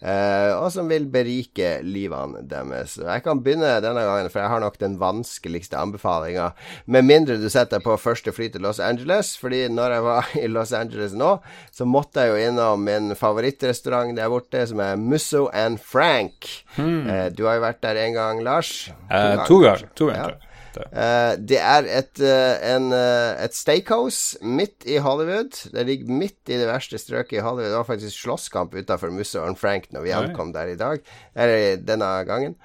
eh, 0.00 0.52
og 0.56 0.70
som 0.72 0.88
vil 0.88 1.04
berike 1.12 1.74
livene 1.84 2.40
deres. 2.48 2.96
Jeg 3.02 3.24
kan 3.26 3.42
begynne 3.44 3.74
denne 3.84 4.04
gangen, 4.06 4.30
for 4.32 4.40
jeg 4.40 4.52
har 4.54 4.64
nok 4.64 4.78
den 4.80 4.96
vanskeligste 5.00 5.76
anbefalinga. 5.76 6.52
Med 6.86 7.04
mindre 7.04 7.36
du 7.40 7.50
setter 7.50 7.76
deg 7.76 7.84
på 7.84 7.98
første 8.00 8.32
fly 8.32 8.48
til 8.54 8.64
Los 8.64 8.80
Angeles, 8.80 9.34
fordi 9.40 9.66
når 9.68 9.98
jeg 9.98 10.06
var 10.08 10.32
i 10.40 10.48
Los 10.48 10.72
Angeles 10.72 11.12
nå, 11.12 11.34
så 11.74 11.88
måtte 11.88 12.24
jeg 12.24 12.32
jo 12.32 12.48
innom 12.48 12.88
min 12.88 13.12
favorittrestaurant 13.18 14.16
der 14.16 14.32
borte, 14.32 14.64
som 14.72 14.80
er 14.80 14.96
Musso 14.96 15.50
and 15.52 15.82
Frank. 15.84 16.48
Hmm. 16.78 17.04
Eh, 17.04 17.28
du 17.28 17.44
har 17.44 17.60
jo 17.60 17.68
vært 17.68 17.84
der 17.84 18.06
en 18.06 18.16
gang, 18.16 18.42
Lars? 18.46 18.88
Eh, 19.10 19.44
to 19.44 19.60
ganger. 19.60 19.88
To 20.00 20.08
ganger. 20.08 20.40
Ja. 20.40 20.50
Uh, 20.82 21.34
det 21.38 21.58
er 21.60 21.88
et, 22.00 22.12
uh, 22.22 22.54
en, 22.74 22.90
uh, 22.94 23.34
et 23.44 23.56
steakhouse 23.56 24.38
midt 24.42 24.86
i 24.90 24.98
Hollywood. 25.02 25.56
Det 25.72 25.86
ligger 25.86 26.20
midt 26.22 26.50
i 26.50 26.58
det 26.60 26.68
verste 26.68 27.00
strøket 27.00 27.38
i 27.38 27.44
Hollywood. 27.44 27.70
Det 27.70 27.80
var 27.80 27.90
faktisk 27.90 28.24
slåsskamp 28.24 28.74
utafor 28.74 29.12
Musso 29.14 29.42
og 29.42 29.58
Frank 29.60 29.90
når 29.94 30.06
vi 30.06 30.16
ankom 30.16 30.54
der 30.54 30.72
i 30.74 30.78
dag. 30.80 31.04
Eller 31.34 31.76
denne 31.82 32.10
gangen. 32.28 32.56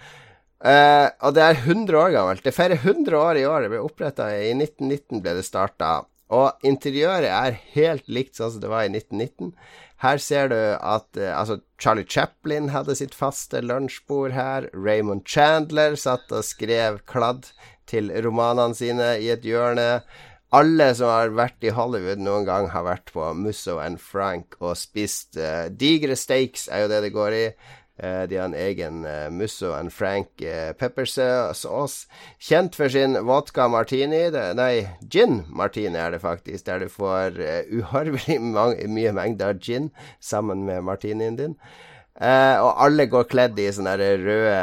og 0.60 1.36
det 1.36 1.44
er 1.44 1.62
100 1.64 1.98
år 1.98 2.12
gammelt. 2.12 2.44
Det 2.44 2.54
feirer 2.56 2.80
100 2.82 3.18
år 3.18 3.38
i 3.38 3.46
år. 3.46 3.62
Det 3.62 3.74
ble 3.74 3.84
oppretta 3.84 4.32
i 4.36 4.52
1919, 4.56 5.22
ble 5.24 5.38
det 5.38 5.46
starta. 5.48 6.02
Og 6.30 6.66
interiøret 6.68 7.30
er 7.30 7.62
helt 7.74 8.10
likt 8.10 8.38
sånn 8.38 8.52
som 8.54 8.62
det 8.62 8.70
var 8.70 8.86
i 8.86 8.92
1919. 8.92 9.54
Her 10.00 10.20
ser 10.24 10.52
du 10.52 10.56
at 10.56 11.18
altså 11.20 11.60
Charlie 11.82 12.08
Chaplin 12.08 12.70
hadde 12.72 12.96
sitt 12.96 13.16
faste 13.16 13.60
lunsjbord 13.66 14.32
her. 14.32 14.70
Raymond 14.72 15.26
Chandler 15.28 15.98
satt 16.00 16.32
og 16.32 16.46
skrev 16.48 17.02
kladd 17.10 17.50
til 17.90 18.12
romanene 18.24 18.78
sine 18.78 19.16
i 19.20 19.32
et 19.34 19.46
hjørne. 19.46 20.02
Alle 20.50 20.88
som 20.98 21.12
har 21.12 21.34
vært 21.38 21.62
i 21.62 21.74
Hollywood 21.78 22.22
noen 22.26 22.48
gang, 22.48 22.72
har 22.74 22.88
vært 22.88 23.12
på 23.14 23.28
Musso 23.38 23.78
and 23.82 24.00
Frank 24.02 24.56
og 24.60 24.78
spist 24.80 25.38
uh, 25.38 25.68
digre 25.70 26.18
steaks, 26.18 26.66
er 26.74 26.86
jo 26.86 26.90
det 26.90 27.04
det 27.06 27.12
går 27.14 27.36
i. 27.38 27.44
Uh, 28.00 28.24
de 28.32 28.40
har 28.40 28.48
en 28.48 28.56
egen 28.58 29.04
uh, 29.06 29.28
Musso 29.30 29.76
and 29.76 29.94
Frank 29.94 30.42
uh, 30.42 30.72
peppersauce. 30.74 32.08
Kjent 32.42 32.78
for 32.80 32.90
sin 32.90 33.20
vodka 33.28 33.68
martini 33.70 34.24
Nei, 34.56 34.88
gin 35.06 35.44
martini 35.50 36.00
er 36.00 36.16
det 36.16 36.24
faktisk, 36.24 36.66
der 36.66 36.80
du 36.80 36.90
får 36.90 37.38
uh, 37.38 37.70
uhorvelig 37.70 38.40
mye 38.96 39.14
mengder 39.14 39.54
gin 39.60 39.92
sammen 40.20 40.66
med 40.66 40.82
martinien 40.82 41.38
din. 41.38 41.60
Uh, 42.20 42.60
og 42.66 42.82
alle 42.84 43.06
går 43.08 43.30
kledd 43.32 43.60
i 43.64 43.70
sånne 43.72 43.94
røde 43.96 44.56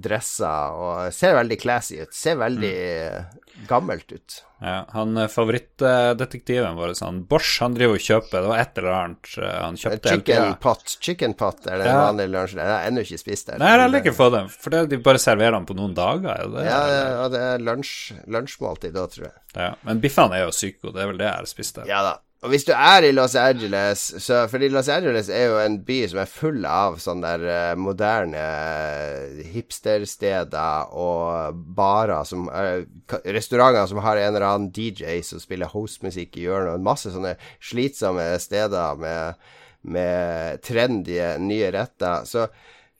dresser 0.00 0.76
og 0.78 1.14
ser 1.14 1.34
veldig 1.34 1.58
classy 1.58 1.98
ut. 1.98 2.12
Ser 2.14 2.38
veldig 2.38 2.76
mm. 3.10 3.64
gammelt 3.66 4.14
ut. 4.14 4.36
Ja, 4.60 4.84
han 4.92 5.16
eh, 5.16 5.28
Favorittdetektiven 5.32 6.76
vår, 6.76 6.92
sånn 6.98 7.22
Bosch, 7.28 7.54
han 7.64 7.72
driver 7.72 7.96
og 7.96 8.02
kjøper 8.04 8.42
Det 8.44 8.50
var 8.50 8.58
et 8.60 8.80
eller 8.80 8.96
annet 8.98 9.30
han 9.40 9.78
kjøpte. 9.80 10.14
Chicken 10.14 10.54
pot. 10.60 10.96
Chicken 11.00 11.34
pot 11.40 11.64
er 11.64 11.80
den 11.80 11.88
ja. 11.88 11.98
vanlige 12.04 12.32
lunsjen. 12.34 12.62
Jeg 12.62 12.74
har 12.74 12.88
ennå 12.90 13.04
ikke 13.06 13.20
spist 13.24 13.48
det. 13.50 13.58
Nei, 13.62 13.72
jeg 13.72 13.82
heller 13.86 14.04
ikke 14.04 14.16
fått 14.20 14.34
den, 14.36 14.50
for 14.52 14.76
det, 14.76 14.86
de 14.92 15.02
bare 15.10 15.22
serverer 15.26 15.56
den 15.56 15.68
på 15.68 15.78
noen 15.80 15.96
dager. 15.96 16.30
Er 16.36 16.54
det, 16.54 16.66
ja, 16.68 16.80
ja, 16.92 17.28
det 17.32 17.44
er 17.48 17.66
lunsjmåltid 17.66 18.94
da, 18.94 19.06
tror 19.10 19.30
jeg. 19.30 19.38
Ja, 19.56 19.70
Men 19.88 20.04
biffene 20.04 20.38
er 20.38 20.46
jo 20.46 20.54
psyko, 20.54 20.92
det 20.92 21.02
er 21.02 21.14
vel 21.14 21.22
det 21.24 21.30
jeg 21.32 21.38
har 21.40 21.54
spist 21.56 21.80
der. 21.80 21.88
Ja 21.90 22.04
da. 22.06 22.18
Og 22.40 22.48
hvis 22.54 22.64
du 22.64 22.70
er 22.72 23.04
i 23.04 23.12
Los 23.12 23.34
Angeles 23.36 24.00
så, 24.24 24.46
Fordi 24.48 24.70
Los 24.72 24.88
Angeles 24.88 25.28
er 25.28 25.50
jo 25.50 25.58
en 25.60 25.76
by 25.84 25.98
som 26.08 26.22
er 26.22 26.30
full 26.30 26.64
av 26.64 26.96
sånne 27.02 27.34
der 27.36 27.74
uh, 27.74 27.80
moderne 27.80 28.40
uh, 28.40 29.42
hipstersteder 29.52 30.94
og 30.96 31.58
barer 31.76 32.24
som 32.28 32.48
er, 32.48 32.86
Restauranter 33.28 33.84
som 33.90 34.00
har 34.06 34.16
en 34.22 34.32
eller 34.32 34.46
annen 34.48 34.72
DJ 34.72 35.20
som 35.26 35.42
spiller 35.42 35.68
hostmusikk 35.68 36.38
i 36.40 36.46
hjørnet, 36.46 36.78
og 36.78 36.88
masse 36.88 37.12
sånne 37.12 37.34
slitsomme 37.60 38.24
steder 38.40 38.96
med, 39.02 39.52
med 39.82 40.64
trendy 40.64 41.20
nye 41.44 41.72
retter. 41.76 42.24
Så 42.24 42.46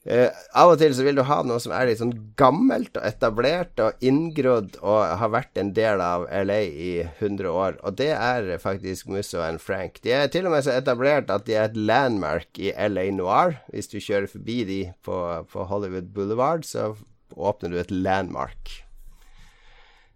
Uh, 0.01 0.33
av 0.57 0.71
og 0.73 0.79
til 0.81 0.95
så 0.97 1.03
vil 1.05 1.19
du 1.19 1.21
ha 1.27 1.35
noe 1.45 1.61
som 1.61 1.75
er 1.77 1.85
litt 1.85 1.99
sånn 1.99 2.15
gammelt 2.39 2.95
og 2.97 3.03
etablert 3.05 3.77
og 3.85 4.01
inngrodd 4.01 4.79
og 4.81 5.03
har 5.21 5.29
vært 5.29 5.59
en 5.61 5.69
del 5.77 6.01
av 6.01 6.23
LA 6.25 6.57
i 6.65 6.93
100 7.03 7.45
år, 7.45 7.77
og 7.85 7.99
det 7.99 8.09
er 8.15 8.49
faktisk 8.63 9.11
Musso 9.13 9.43
and 9.45 9.61
Frank. 9.61 9.99
De 10.01 10.15
er 10.17 10.31
til 10.33 10.47
og 10.49 10.55
med 10.55 10.65
så 10.65 10.73
etablert 10.73 11.29
at 11.29 11.45
de 11.45 11.53
er 11.53 11.69
et 11.69 11.77
landmark 11.77 12.57
i 12.57 12.71
LA 12.73 13.11
Noir. 13.13 13.59
Hvis 13.69 13.91
du 13.93 13.99
kjører 13.99 14.25
forbi 14.31 14.63
de 14.65 14.79
på, 15.05 15.19
på 15.53 15.67
Hollywood 15.69 16.09
Boulevard, 16.15 16.65
så 16.65 16.95
åpner 17.37 17.69
du 17.69 17.77
et 17.83 17.93
landmark. 17.93 18.73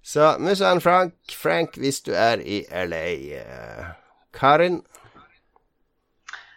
Så 0.02 0.34
Musso 0.42 0.66
and 0.66 0.82
Frank, 0.82 1.14
Frank 1.30 1.78
hvis 1.78 2.02
du 2.02 2.10
er 2.18 2.42
i 2.42 2.64
LA. 2.74 3.06
Uh, 3.38 3.94
Karin? 4.34 4.82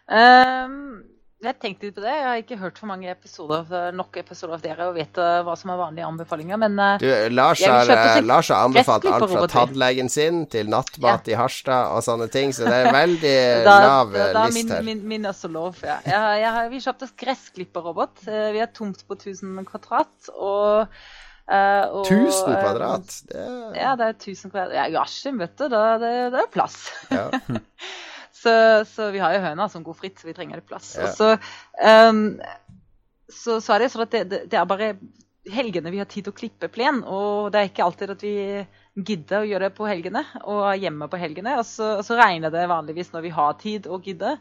Um 0.08 1.17
jeg 1.38 1.54
tenkte 1.62 1.86
litt 1.86 1.94
på 1.94 2.02
det. 2.02 2.10
Jeg 2.10 2.26
har 2.26 2.40
ikke 2.40 2.56
hørt 2.58 2.78
for 2.80 2.90
mange 2.90 3.10
episoder, 3.12 3.92
nok 3.94 4.16
episoder 4.18 4.56
av 4.56 4.62
dere 4.64 4.88
og 4.90 4.96
vet 4.96 5.20
hva 5.46 5.54
som 5.58 5.70
er 5.70 5.78
vanlige 5.78 6.08
anbefalinger, 6.08 6.58
men 6.64 6.74
uh, 6.80 6.96
du, 6.98 7.06
Lars, 7.30 7.62
har, 7.62 7.92
uh, 7.92 8.18
Lars 8.26 8.50
har 8.50 8.66
anbefalt 8.66 9.06
alt 9.06 9.26
fra 9.30 9.44
tannlegen 9.52 10.10
sin 10.10 10.42
til 10.50 10.72
nattmat 10.72 11.30
ja. 11.30 11.36
i 11.36 11.38
Harstad 11.38 11.94
og 11.94 12.02
sånne 12.06 12.26
ting, 12.34 12.50
så 12.56 12.66
det 12.66 12.80
er 12.80 12.90
veldig 12.96 13.36
da, 13.68 13.76
lav 13.86 14.12
da, 14.16 14.26
da, 14.34 14.44
list 14.50 14.74
her. 14.74 14.82
Min, 14.88 15.04
min, 15.06 15.30
også 15.30 15.52
lov, 15.52 15.78
ja. 15.86 16.00
Jeg, 16.02 16.42
jeg 16.42 16.52
har, 16.58 16.68
vi 16.74 16.82
kjøpte 16.88 17.10
gressklipperrobot. 17.22 18.26
Vi 18.26 18.62
er 18.64 18.74
tomt 18.74 19.06
på 19.06 19.18
1000 19.20 19.64
kvadrat. 19.70 20.34
og 20.34 21.00
Uh, 21.48 22.04
kvadrat? 22.04 23.08
Det. 23.24 23.44
Ja, 23.72 23.94
det 23.96 24.04
er 24.04 24.16
1000 24.18 24.50
kvadrat. 24.52 24.74
Ja, 24.92 25.00
Askim, 25.00 25.38
vet 25.40 25.54
du. 25.56 25.64
Da, 25.72 25.96
det, 25.96 26.10
det 26.34 26.42
er 26.42 26.50
plass. 26.52 26.90
Ja. 27.08 27.30
Så, 28.38 28.52
så, 28.86 29.10
vi 29.10 29.22
har 29.22 29.34
jo 29.34 29.42
høna 29.42 29.68
som 29.70 29.84
går 29.86 29.96
fritt, 29.98 30.20
så 30.20 30.28
vi 30.28 30.34
trenger 30.36 30.60
litt 30.60 30.68
plass. 30.68 30.92
Ja. 30.98 31.08
Så, 31.10 31.32
um, 31.82 32.38
så, 33.28 33.58
så, 33.58 33.74
er 33.74 33.82
det 33.82 33.88
sånn 33.92 34.04
at 34.04 34.14
det, 34.14 34.20
det, 34.30 34.42
det, 34.52 34.60
er 34.60 34.68
bare 34.68 34.92
helgene 35.50 35.90
vi 35.90 35.98
har 35.98 36.08
tid 36.10 36.28
til 36.28 36.34
å 36.34 36.38
klippe 36.38 36.70
plen. 36.70 37.00
Og 37.02 37.50
det 37.52 37.60
er 37.60 37.70
ikke 37.72 37.86
alltid 37.88 38.14
at 38.14 38.22
vi 38.22 38.36
gidder 38.98 39.42
å 39.42 39.48
gjøre 39.48 39.68
det 39.68 39.76
på 39.78 39.88
helgene 39.88 40.24
og 40.44 40.64
er 40.70 40.82
hjemme 40.84 41.10
på 41.10 41.20
helgene. 41.20 41.56
Og 41.58 41.66
så, 41.66 41.96
og 41.98 42.06
så 42.06 42.18
regner 42.20 42.54
det 42.54 42.68
vanligvis 42.70 43.10
når 43.14 43.26
vi 43.26 43.34
har 43.34 43.58
tid 43.60 43.90
og 43.90 44.06
gidder. 44.06 44.38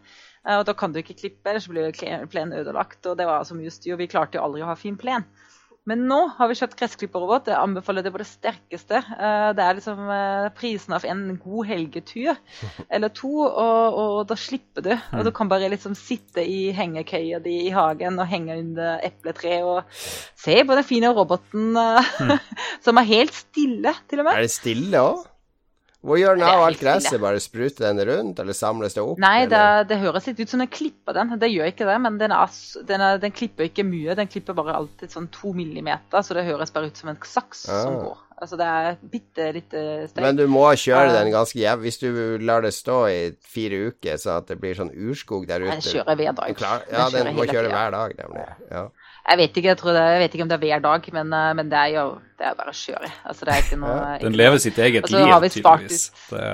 Og 0.48 0.64
da 0.68 0.76
kan 0.78 0.94
du 0.94 1.02
ikke 1.02 1.18
klippe, 1.18 1.50
ellers 1.50 1.68
blir 1.68 1.92
plenen 1.96 2.56
ødelagt. 2.60 3.02
Og 3.06 3.18
det 3.20 3.28
var 3.28 3.48
så 3.48 3.58
mye 3.58 3.74
styr. 3.74 3.98
Vi 4.00 4.10
klarte 4.12 4.40
jo 4.40 4.46
aldri 4.46 4.64
å 4.64 4.70
ha 4.70 4.78
fin 4.80 5.00
plen. 5.00 5.26
Men 5.88 6.04
nå 6.10 6.18
har 6.36 6.50
vi 6.50 6.58
kjøpt 6.60 6.76
gressklipperrobot. 6.82 7.48
Jeg 7.48 7.60
anbefaler 7.62 8.04
det 8.04 8.12
på 8.12 8.20
det 8.20 8.28
sterkeste. 8.28 9.00
Eh, 9.00 9.50
det 9.56 9.64
er 9.64 9.78
liksom 9.78 10.02
eh, 10.12 10.48
prisen 10.58 10.96
av 10.98 11.06
en 11.08 11.22
god 11.40 11.70
helgetur 11.70 12.34
eller 12.94 13.14
to, 13.16 13.32
og, 13.48 14.00
og 14.02 14.18
da 14.28 14.36
slipper 14.40 14.84
du. 14.84 14.92
Og 15.16 15.24
du 15.28 15.32
kan 15.36 15.52
bare 15.52 15.72
liksom 15.72 15.96
sitte 15.98 16.44
i 16.44 16.74
hengekøya 16.76 17.40
di 17.44 17.56
i 17.70 17.74
hagen 17.76 18.20
og 18.20 18.28
henge 18.28 18.60
under 18.60 19.00
epletreet 19.08 19.64
og 19.64 19.88
se 19.96 20.60
på 20.68 20.76
den 20.76 20.88
fine 20.88 21.14
roboten 21.16 21.72
mm. 21.78 22.36
som 22.86 23.00
er 23.00 23.12
helt 23.14 23.36
stille, 23.36 23.96
til 24.10 24.24
og 24.24 24.30
med. 24.30 24.36
Er 24.36 24.48
det 24.48 24.56
stille 24.58 25.08
òg? 25.08 25.26
Hvor 26.08 26.20
gjør 26.20 26.38
den 26.40 26.46
av 26.48 26.64
alt 26.64 26.80
gresset? 26.80 27.18
Bare 27.20 27.40
spruter 27.44 27.90
den 27.90 28.00
rundt, 28.08 28.40
eller 28.40 28.56
samles 28.56 28.96
det 28.96 29.04
opp? 29.04 29.18
Nei, 29.20 29.48
det, 29.52 29.64
det, 29.90 29.98
høres 30.00 30.30
litt 30.30 30.40
ut 30.40 30.54
som 30.54 30.64
den 30.64 30.70
klipper 30.72 31.18
den. 31.18 31.34
Det 31.42 31.50
gjør 31.52 31.74
ikke 31.74 31.88
det, 31.90 31.98
men 32.06 32.20
den, 32.22 32.32
er, 32.36 32.54
den, 32.88 33.04
er, 33.04 33.20
den, 33.20 33.34
klipper 33.36 33.68
ikke 33.68 33.84
mye. 33.88 34.16
Den 34.16 34.32
klipper 34.32 34.56
bare 34.58 34.78
alltid 34.78 35.12
sånn 35.12 35.28
to 35.36 35.52
millimeter, 35.58 36.24
så 36.24 36.38
det 36.38 36.48
høres 36.48 36.72
bare 36.76 36.92
ut 36.92 37.02
som 37.02 37.12
en 37.12 37.20
saks 37.28 37.68
ah. 37.68 37.84
som 37.84 38.00
går. 38.06 38.24
Altså 38.38 38.58
det 38.60 38.66
er 38.70 38.98
bitte 39.02 39.46
lite 39.56 39.80
støy. 40.12 40.22
Men 40.22 40.38
du 40.38 40.44
må 40.52 40.64
kjøre 40.78 41.10
den 41.16 41.32
ganske 41.34 41.58
jevnt 41.58 41.82
hvis 41.82 41.98
du 42.04 42.10
lar 42.46 42.62
det 42.62 42.70
stå 42.76 42.98
i 43.10 43.22
fire 43.42 43.80
uker, 43.90 44.20
så 44.22 44.38
at 44.38 44.52
det 44.52 44.60
blir 44.62 44.78
sånn 44.78 44.94
urskog 44.94 45.48
der 45.50 45.66
ute. 45.66 45.74
Den 45.74 45.82
kjører 45.82 46.20
hver 46.20 46.38
dag. 46.38 46.62
Ja, 46.94 47.08
den 47.16 47.34
må 47.34 47.48
kjøre 47.50 47.72
hver 47.74 47.96
dag, 47.98 48.14
nemlig. 48.22 48.46
Ja. 48.70 48.86
Jeg 49.28 49.38
vet 49.42 49.58
ikke, 49.60 49.68
jeg, 49.74 49.78
det, 49.84 50.08
jeg 50.14 50.20
vet 50.24 50.36
ikke 50.36 50.46
om 50.46 50.50
det 50.52 50.58
er 50.58 50.64
hver 50.64 50.84
dag, 50.86 51.10
men, 51.14 51.34
eh, 51.34 51.54
men 51.60 51.72
det 51.72 51.80
er 51.82 51.94
jo 51.98 52.08
det 52.38 52.46
er 52.46 52.54
bare 52.54 52.70
å 52.70 52.76
kjøre. 52.78 53.08
Altså, 53.26 53.46
det 53.48 53.54
er 53.54 53.64
ikke 53.64 53.78
noe 53.82 53.94
ja, 53.98 54.18
Den 54.22 54.36
lever 54.38 54.60
sitt 54.62 54.78
eget 54.78 55.08
liv, 55.10 55.24
tydeligvis. 55.56 56.04
Det... 56.30 56.50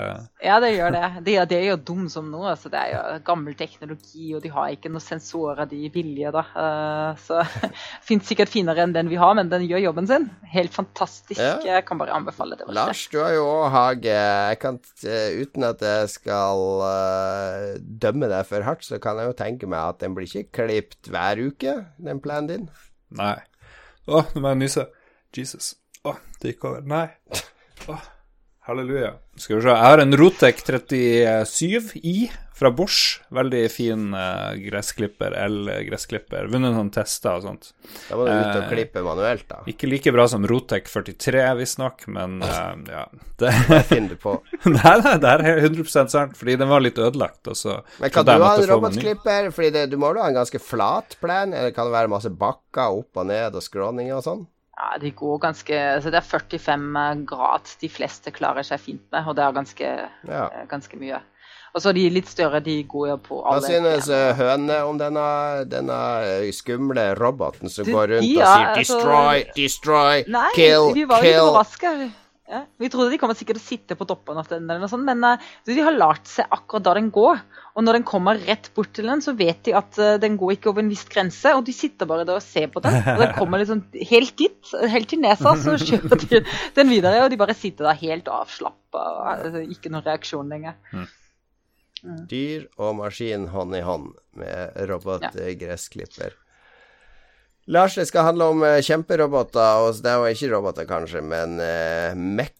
Ja, 0.45 0.55
det 0.63 0.69
gjør 0.77 0.93
det. 0.95 1.07
De, 1.25 1.33
de 1.49 1.57
er 1.57 1.65
jo 1.67 1.75
dum 1.89 2.05
som 2.11 2.29
nå. 2.31 2.39
Altså, 2.47 2.71
det 2.71 2.79
er 2.79 2.93
jo 2.93 3.17
gammel 3.27 3.57
teknologi, 3.59 4.29
og 4.31 4.45
de 4.45 4.51
har 4.53 4.71
ikke 4.71 4.91
noen 4.93 5.03
sensorer 5.03 5.67
de 5.67 5.81
vilje, 5.91 6.31
da. 6.31 6.43
Uh, 6.55 7.19
så 7.19 7.41
fins 8.07 8.31
sikkert 8.31 8.53
finere 8.53 8.85
enn 8.85 8.95
den 8.95 9.11
vi 9.11 9.19
har, 9.19 9.35
men 9.35 9.51
den 9.51 9.65
gjør 9.67 9.83
jobben 9.89 10.07
sin. 10.07 10.29
Helt 10.53 10.71
fantastisk 10.71 11.41
ja. 11.41 11.57
jeg 11.67 11.83
kan 11.89 11.99
bare 11.99 12.15
anbefale 12.15 12.55
det. 12.55 12.69
Lars, 12.71 13.03
du 13.11 13.19
har 13.19 13.35
jo 13.35 13.43
òg 13.49 13.67
hage. 13.75 14.15
Jeg 14.15 14.61
kan, 14.63 14.79
uten 15.43 15.67
at 15.67 15.83
jeg 15.83 16.13
skal 16.15 16.63
uh, 16.79 17.75
dømme 18.07 18.31
deg 18.31 18.47
for 18.47 18.63
hardt, 18.63 18.87
så 18.87 19.03
kan 19.03 19.19
jeg 19.19 19.33
jo 19.33 19.35
tenke 19.43 19.67
meg 19.67 19.83
at 19.83 19.99
den 20.05 20.15
blir 20.15 20.31
ikke 20.31 20.63
klipt 20.63 21.11
hver 21.11 21.43
uke, 21.43 21.81
den 21.99 22.23
planen 22.23 22.53
din. 22.53 22.62
Nei. 23.19 23.37
Å, 24.09 24.23
nå 24.33 24.43
må 24.43 24.53
jeg 24.53 24.61
nyse. 24.63 24.87
Jesus. 25.37 25.73
Å, 26.05 26.15
det 26.41 26.53
gikk 26.53 26.67
over. 26.69 26.83
Nei. 26.89 27.07
Å, 27.89 27.99
halleluja. 28.67 29.13
Skal 29.35 29.57
vi 29.57 29.61
se. 29.65 29.69
Jeg 29.69 29.91
har 29.91 30.01
en 30.03 30.17
Rotek 30.17 30.59
37i 30.63 32.15
fra 32.53 32.69
Bosch. 32.71 33.19
Veldig 33.33 33.63
fin 33.71 34.13
uh, 34.15 34.53
gressklipper, 34.55 35.33
el-gressklipper. 35.35 36.47
Vunnet 36.53 36.75
noen 36.75 36.91
tester 36.93 37.39
og 37.39 37.47
sånt. 37.47 37.71
Da 38.07 38.19
må 38.19 38.27
du 38.27 38.31
ut 38.31 38.59
og 38.61 38.69
klippe 38.71 39.03
manuelt, 39.03 39.47
da. 39.49 39.63
Ikke 39.69 39.89
like 39.89 40.13
bra 40.15 40.27
som 40.31 40.45
Rotek 40.47 40.87
43, 40.87 41.43
visstnok, 41.59 42.05
men 42.13 42.39
uh, 42.45 42.77
ja. 42.87 43.07
Det 43.41 43.51
finner 43.89 44.13
du 44.13 44.21
på. 44.21 44.37
nei, 44.69 44.95
nei, 45.01 45.17
det 45.19 45.33
er 45.33 45.63
100% 45.65 46.13
sant, 46.13 46.37
fordi 46.39 46.55
den 46.61 46.71
var 46.71 46.85
litt 46.85 47.01
ødelagt. 47.01 47.41
Og 47.51 47.59
så 47.59 47.81
men 47.99 48.13
kan 48.13 48.29
du 48.29 48.35
ha 48.37 48.55
en 48.55 48.69
robotklipper? 48.69 49.51
Fordi 49.55 49.73
det, 49.75 49.87
du 49.91 49.99
må 49.99 50.13
jo 50.13 50.23
ha 50.23 50.31
en 50.31 50.39
ganske 50.39 50.61
flat 50.63 51.17
plen, 51.23 51.51
eller 51.57 51.75
kan 51.75 51.89
det 51.89 51.97
være 51.97 52.15
masse 52.15 52.31
bakker 52.31 53.01
opp 53.01 53.19
og 53.19 53.27
ned 53.33 53.59
og 53.59 53.65
skråninger 53.65 54.15
og 54.21 54.27
sånn? 54.29 54.47
Ja, 54.73 54.95
de 54.97 55.11
går 55.13 55.37
ganske 55.37 55.77
altså 55.77 56.09
det 56.09 56.17
er 56.17 56.25
45 56.25 57.25
grad 57.29 57.75
de 57.81 57.89
fleste 57.93 58.33
klarer 58.33 58.65
seg 58.65 58.81
fint 58.81 59.03
med, 59.13 59.27
og 59.27 59.37
det 59.37 59.45
er 59.45 59.53
ganske, 59.53 59.91
ja. 60.29 60.47
ganske 60.69 60.97
mye. 60.97 61.21
Og 61.73 61.81
så 61.81 61.91
de 61.93 62.03
litt 62.13 62.29
større, 62.29 62.59
de 62.61 62.75
går 62.85 63.07
jo 63.09 63.15
på 63.25 63.39
alle 63.49 63.61
Hva 63.63 63.69
synes 63.69 64.09
uh, 64.09 64.33
høne 64.37 64.75
om 64.85 64.97
denne, 64.99 65.23
denne 65.69 65.99
eh, 66.25 66.49
skumle 66.53 67.07
roboten 67.17 67.69
som 67.69 67.87
de, 67.87 67.95
går 67.95 68.11
rundt 68.15 68.29
ja, 68.29 68.45
og 68.45 68.51
sier 68.53 68.75
'destroy, 68.77 69.39
altså, 69.39 69.55
destroy, 69.57 70.25
nei, 70.35 70.49
kill, 70.57 70.91
vi 70.93 71.07
var 71.09 71.25
kill'? 71.25 72.11
Ja, 72.43 72.65
vi 72.77 72.89
trodde 72.91 73.13
de 73.13 73.17
kommer 73.21 73.37
sikkert 73.39 73.55
til 73.61 73.63
å 73.63 73.69
sitte 73.69 73.95
på 73.95 74.05
toppen 74.07 74.35
av 74.35 74.49
den, 74.51 74.65
eller 74.67 74.83
noe 74.83 74.91
sånt, 74.91 75.05
men 75.07 75.23
uh, 75.23 75.51
de 75.63 75.77
har 75.79 75.95
lært 75.95 76.27
seg 76.27 76.51
akkurat 76.51 76.83
da 76.83 76.95
den 76.97 77.07
går. 77.15 77.39
Og 77.73 77.85
når 77.85 77.97
den 77.97 78.05
kommer 78.07 78.41
rett 78.49 78.67
bort 78.75 78.91
til 78.97 79.07
den, 79.07 79.23
så 79.23 79.31
vet 79.39 79.61
de 79.63 79.75
at 79.79 79.95
uh, 80.01 80.17
den 80.19 80.35
går 80.41 80.57
ikke 80.57 80.73
over 80.73 80.83
en 80.83 80.91
viss 80.91 81.05
grense, 81.07 81.53
og 81.55 81.63
de 81.69 81.75
sitter 81.75 82.09
bare 82.09 82.27
der 82.27 82.41
og 82.41 82.43
ser 82.43 82.67
på 82.73 82.83
den. 82.83 82.99
Og 83.15 83.23
den 83.23 83.33
kommer 83.37 83.63
liksom 83.63 83.85
helt 84.11 84.35
dit, 84.41 84.59
helt 84.91 85.09
til 85.13 85.23
nesa, 85.23 85.55
så 85.63 85.77
kjører 85.79 86.27
de 86.27 86.43
den 86.75 86.91
videre, 86.91 87.23
og 87.23 87.31
de 87.31 87.39
bare 87.39 87.55
sitter 87.55 87.87
der 87.87 88.01
helt 88.03 88.27
avslappa, 88.27 89.07
altså, 89.37 89.63
ikke 89.63 89.93
noen 89.93 90.07
reaksjon 90.11 90.51
lenger. 90.51 90.75
Mm. 90.91 91.07
Mm. 92.03 92.23
Dyr 92.27 92.67
og 92.75 92.97
maskin 92.99 93.47
hånd 93.53 93.79
i 93.79 93.85
hånd 93.87 94.11
med 94.35 94.81
robotgressklipper. 94.89 96.35
Ja. 96.35 96.42
Lars, 97.65 97.95
det 97.95 98.05
skal 98.09 98.23
handle 98.31 98.45
om 98.51 98.63
uh, 98.65 98.81
kjemperoboter. 98.83 99.85
Og 99.85 99.95
det 100.03 100.11
er 100.11 100.17
jo 100.19 100.25
ikke 100.35 100.51
roboter, 100.55 100.85
kanskje, 100.89 101.21
men 101.25 101.49
uh, 101.61 102.17
Mech 102.17 102.51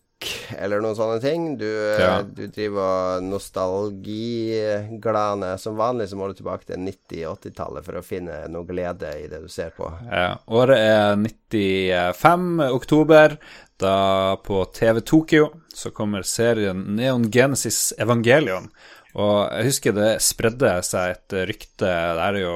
eller 0.55 0.79
noen 0.79 0.95
sånne 0.95 1.19
ting. 1.23 1.57
Du, 1.59 1.67
uh, 1.67 1.99
ja. 1.99 2.21
du 2.23 2.47
driver 2.47 2.81
og 2.83 3.23
nostalgiglane. 3.27 5.57
Som 5.59 5.77
vanlig 5.79 6.09
så 6.11 6.15
må 6.19 6.27
du 6.29 6.33
tilbake 6.39 6.65
til 6.69 6.77
90-80-tallet 6.85 7.85
for 7.85 7.93
å 7.99 8.05
finne 8.05 8.47
noe 8.53 8.65
glede 8.69 9.09
i 9.19 9.27
det 9.31 9.39
du 9.43 9.49
ser 9.51 9.71
på. 9.75 9.85
Ja. 10.07 10.31
Året 10.47 10.79
er 10.79 11.15
95, 11.19 12.59
oktober. 12.71 13.37
Da 13.83 13.97
på 14.39 14.63
TV 14.71 15.03
Tokyo 15.03 15.51
så 15.73 15.89
kommer 15.91 16.21
serien 16.23 16.95
Neon 16.95 17.31
Genesis 17.33 17.93
Evangelion. 17.99 18.69
Og 19.13 19.45
jeg 19.51 19.65
husker 19.67 19.93
det 19.93 20.21
spredde 20.25 20.81
seg 20.85 21.11
et 21.13 21.33
rykte 21.51 21.85
Det 21.85 22.23
er 22.25 22.37
jo 22.41 22.53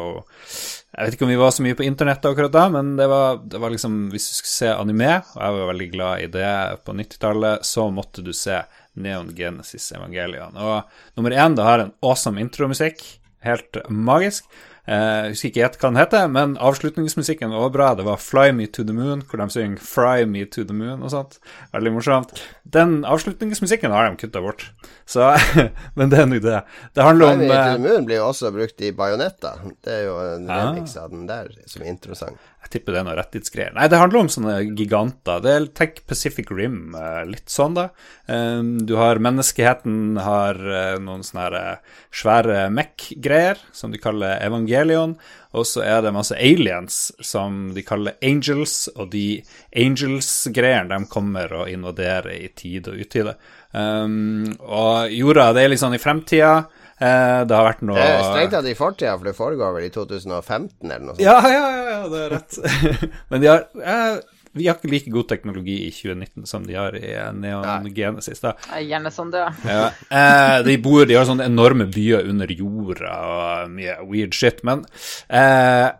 Jeg 0.97 1.05
vet 1.05 1.15
ikke 1.15 1.27
om 1.27 1.29
vi 1.29 1.37
var 1.37 1.51
så 1.53 1.61
mye 1.61 1.77
på 1.77 1.85
internett 1.85 2.23
akkurat 2.25 2.53
da, 2.55 2.63
men 2.73 2.95
det 2.97 3.05
var, 3.05 3.35
det 3.45 3.59
var 3.61 3.69
liksom 3.69 4.07
Hvis 4.09 4.31
du 4.31 4.37
skulle 4.39 4.53
se 4.55 4.71
anime, 4.73 5.11
og 5.35 5.43
jeg 5.43 5.57
var 5.57 5.69
veldig 5.69 5.87
glad 5.93 6.23
i 6.23 6.29
det 6.33 6.53
på 6.87 6.95
90-tallet, 6.97 7.67
så 7.69 7.85
måtte 7.93 8.23
du 8.25 8.31
se 8.33 8.63
Neon 8.97 9.29
Genesis 9.37 9.91
Evangelion. 9.93 10.57
Og 10.57 11.19
nummer 11.19 11.35
én, 11.37 11.53
det 11.53 11.67
har 11.67 11.83
en 11.83 11.93
awesome 12.01 12.41
intromusikk. 12.41 13.03
Helt 13.45 13.77
magisk. 13.93 14.49
Jeg 14.87 15.23
uh, 15.27 15.29
husker 15.33 15.51
ikke 15.51 15.81
hva 15.81 15.89
den 15.89 15.99
heter, 15.99 16.29
men 16.31 16.53
avslutningsmusikken 16.63 17.51
var 17.51 17.71
bra. 17.75 17.89
Det 17.99 18.05
var 18.07 18.21
'Fly 18.23 18.53
Me 18.55 18.69
To 18.71 18.85
The 18.87 18.95
Moon', 18.95 19.23
hvor 19.27 19.41
de 19.41 19.49
synger 19.51 19.81
'Fry 19.83 20.23
Me 20.23 20.45
To 20.45 20.63
The 20.63 20.75
Moon' 20.75 21.03
og 21.03 21.11
sånt. 21.11 21.39
Veldig 21.73 21.91
morsomt. 21.91 22.31
Den 22.63 23.03
avslutningsmusikken 23.03 23.91
har 23.91 24.07
de 24.07 24.15
kutta 24.15 24.39
bort, 24.39 24.71
så 25.05 25.33
Men 25.97 26.09
det 26.09 26.21
er 26.21 26.29
nå 26.31 26.39
det. 26.39 26.61
Det 26.95 27.03
handler 27.03 27.33
'Fly 27.33 27.41
Me 27.41 27.49
To 27.49 27.53
The 27.53 27.73
eh, 27.73 27.83
Moon' 27.83 28.07
blir 28.07 28.21
jo 28.21 28.29
også 28.29 28.53
brukt 28.55 28.81
i 28.81 28.93
Bajonetta. 28.95 29.57
Det 29.83 29.93
er 29.93 30.05
jo 30.07 30.15
en 30.23 30.47
remix 30.47 30.95
av 30.95 31.11
den 31.11 31.27
der 31.27 31.51
som 31.65 31.83
er 31.83 31.91
interessant. 31.91 32.39
Jeg 32.65 32.71
tipper 32.73 32.95
det 32.95 32.99
er 32.99 33.05
noe 33.07 33.15
rettighetsgreier. 33.15 33.73
Nei, 33.77 33.85
det 33.87 33.99
handler 34.01 34.25
om 34.25 34.29
sånne 34.33 34.55
giganter. 34.75 35.39
Det 35.45 35.51
er 35.53 35.67
Tech 35.77 36.01
Pacific 36.09 36.49
Rim, 36.51 36.95
eh, 36.99 37.21
litt 37.29 37.53
sånn, 37.53 37.77
da. 37.77 37.85
Ehm, 38.27 38.73
du 38.89 38.97
har 38.99 39.21
menneskeheten 39.23 40.17
har 40.25 40.59
eh, 40.59 40.97
noen 40.99 41.23
sånne 41.23 41.61
eh, 41.61 41.93
svære 42.11 42.65
MEC-greier, 42.73 43.61
som 43.71 43.93
de 43.93 44.01
kaller 44.01 44.41
evangelion. 44.43 45.15
Og 45.55 45.63
så 45.69 45.85
er 45.85 46.01
det 46.03 46.11
masse 46.17 46.35
aliens 46.35 46.97
som 47.23 47.69
de 47.77 47.85
kaller 47.87 48.17
angels, 48.25 48.89
og 48.97 49.13
de 49.13 49.39
angels-greiene 49.71 50.91
de 50.91 51.11
kommer 51.13 51.53
og 51.61 51.71
invaderer 51.71 52.33
i 52.35 52.49
tide 52.57 52.91
og 52.91 52.99
utide. 53.05 53.37
Um, 53.71 54.43
og 54.63 55.13
jorda, 55.13 55.51
det 55.55 55.63
er 55.63 55.71
litt 55.71 55.81
sånn 55.81 55.95
i 55.95 56.01
fremtida. 56.01 56.65
Eh, 56.97 57.41
det 57.45 57.53
har 57.53 57.67
vært 57.67 57.83
noe 57.85 57.97
Det 57.99 58.07
er 58.07 58.23
strengt 58.25 58.55
tatt 58.55 58.69
i 58.71 58.77
fortida, 58.77 59.17
for 59.17 59.29
det 59.29 59.35
foregår 59.37 59.75
vel 59.75 59.85
i 59.85 59.91
2015 59.93 60.89
eller 60.89 61.05
noe 61.05 61.13
sånt. 61.17 61.21
Ja, 61.21 61.37
ja, 61.45 61.67
ja, 61.91 61.99
det 62.09 62.23
er 62.23 62.33
rett. 62.33 62.57
Men 63.29 63.43
de 63.43 63.51
har 63.51 63.67
eh, 63.83 64.17
vi 64.57 64.65
har 64.65 64.79
ikke 64.79 64.89
like 64.89 65.11
god 65.13 65.27
teknologi 65.29 65.75
i 65.85 65.91
2019 65.93 66.47
som 66.49 66.65
de 66.65 66.73
har 66.77 66.95
i 66.97 67.11
Neon 67.37 67.89
Genesis. 67.93 68.41
da. 68.41 68.55
Gjerne 68.81 69.11
sånn 69.13 69.29
det, 69.33 69.43
ja. 69.67 69.83
Eh, 70.09 70.57
de, 70.65 70.77
bor, 70.81 71.05
de 71.05 71.17
har 71.19 71.27
sånne 71.29 71.45
enorme 71.45 71.85
byer 71.93 72.25
under 72.31 72.49
jorda 72.49 73.13
og 73.27 73.75
mye 73.75 73.99
weird 74.07 74.33
shit. 74.37 74.63
Men 74.67 74.85
eh, 75.29 75.91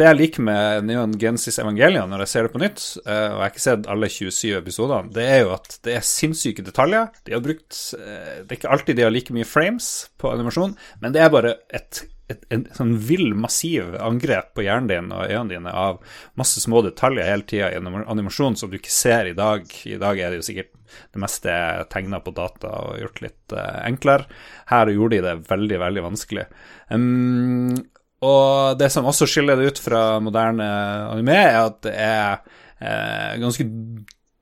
det 0.00 0.06
jeg 0.08 0.16
liker 0.16 0.44
med 0.46 0.86
Neon 0.88 1.16
Genesis 1.20 1.58
Evangelion 1.60 2.08
når 2.10 2.24
jeg 2.24 2.32
ser 2.32 2.46
det 2.46 2.52
på 2.54 2.62
nytt, 2.62 2.84
eh, 3.04 3.26
og 3.28 3.34
jeg 3.36 3.42
har 3.42 3.52
ikke 3.52 3.64
sett 3.66 3.90
alle 3.92 4.08
27 4.12 4.54
episodene, 4.60 5.12
det 5.16 5.26
er 5.28 5.42
jo 5.42 5.50
at 5.58 5.76
det 5.86 5.98
er 5.98 6.06
sinnssyke 6.06 6.64
detaljer. 6.64 7.10
De 7.26 7.36
har 7.36 7.44
brukt 7.44 7.76
eh, 7.98 8.40
Det 8.40 8.48
er 8.48 8.56
ikke 8.56 8.72
alltid 8.76 8.96
de 8.96 9.04
har 9.04 9.12
like 9.12 9.36
mye 9.36 9.48
frames 9.48 9.90
på 10.20 10.32
animasjon, 10.32 10.74
men 11.04 11.14
det 11.16 11.20
er 11.24 11.34
bare 11.34 11.52
et, 11.76 12.02
et, 12.32 12.48
en 12.54 12.64
sånn 12.76 12.96
vill, 13.10 13.34
massiv 13.36 13.92
angrep 14.00 14.54
på 14.56 14.64
hjernen 14.64 14.88
din 14.90 15.12
og 15.12 15.26
øynene 15.26 15.52
dine 15.52 15.76
av 15.84 16.00
masse 16.40 16.64
små 16.64 16.80
detaljer 16.86 17.28
hele 17.28 17.48
tida 17.50 17.70
en 17.76 17.92
animasjon 18.00 18.56
som 18.56 18.72
du 18.72 18.80
ikke 18.80 18.94
ser 18.94 19.28
i 19.28 19.36
dag. 19.36 19.68
I 19.84 20.00
dag 20.00 20.16
er 20.16 20.32
det 20.32 20.40
jo 20.40 20.48
sikkert 20.48 20.72
det 21.12 21.22
meste 21.22 21.52
tegna 21.92 22.18
på 22.24 22.32
data 22.34 22.72
og 22.88 22.98
gjort 22.98 23.20
litt 23.22 23.54
uh, 23.54 23.84
enklere. 23.84 24.26
Her 24.72 24.90
gjorde 24.90 25.18
de 25.18 25.26
det 25.28 25.50
veldig, 25.50 25.78
veldig 25.84 26.02
vanskelig. 26.08 26.48
Um, 26.90 27.76
og 28.20 28.78
det 28.80 28.90
som 28.92 29.08
også 29.08 29.28
skiller 29.28 29.56
det 29.56 29.72
ut 29.72 29.80
fra 29.80 30.04
moderne 30.20 30.66
anime, 31.10 31.36
er 31.40 31.60
at 31.62 31.78
det 31.86 31.94
er 31.96 32.40
eh, 32.80 33.38
ganske 33.40 33.66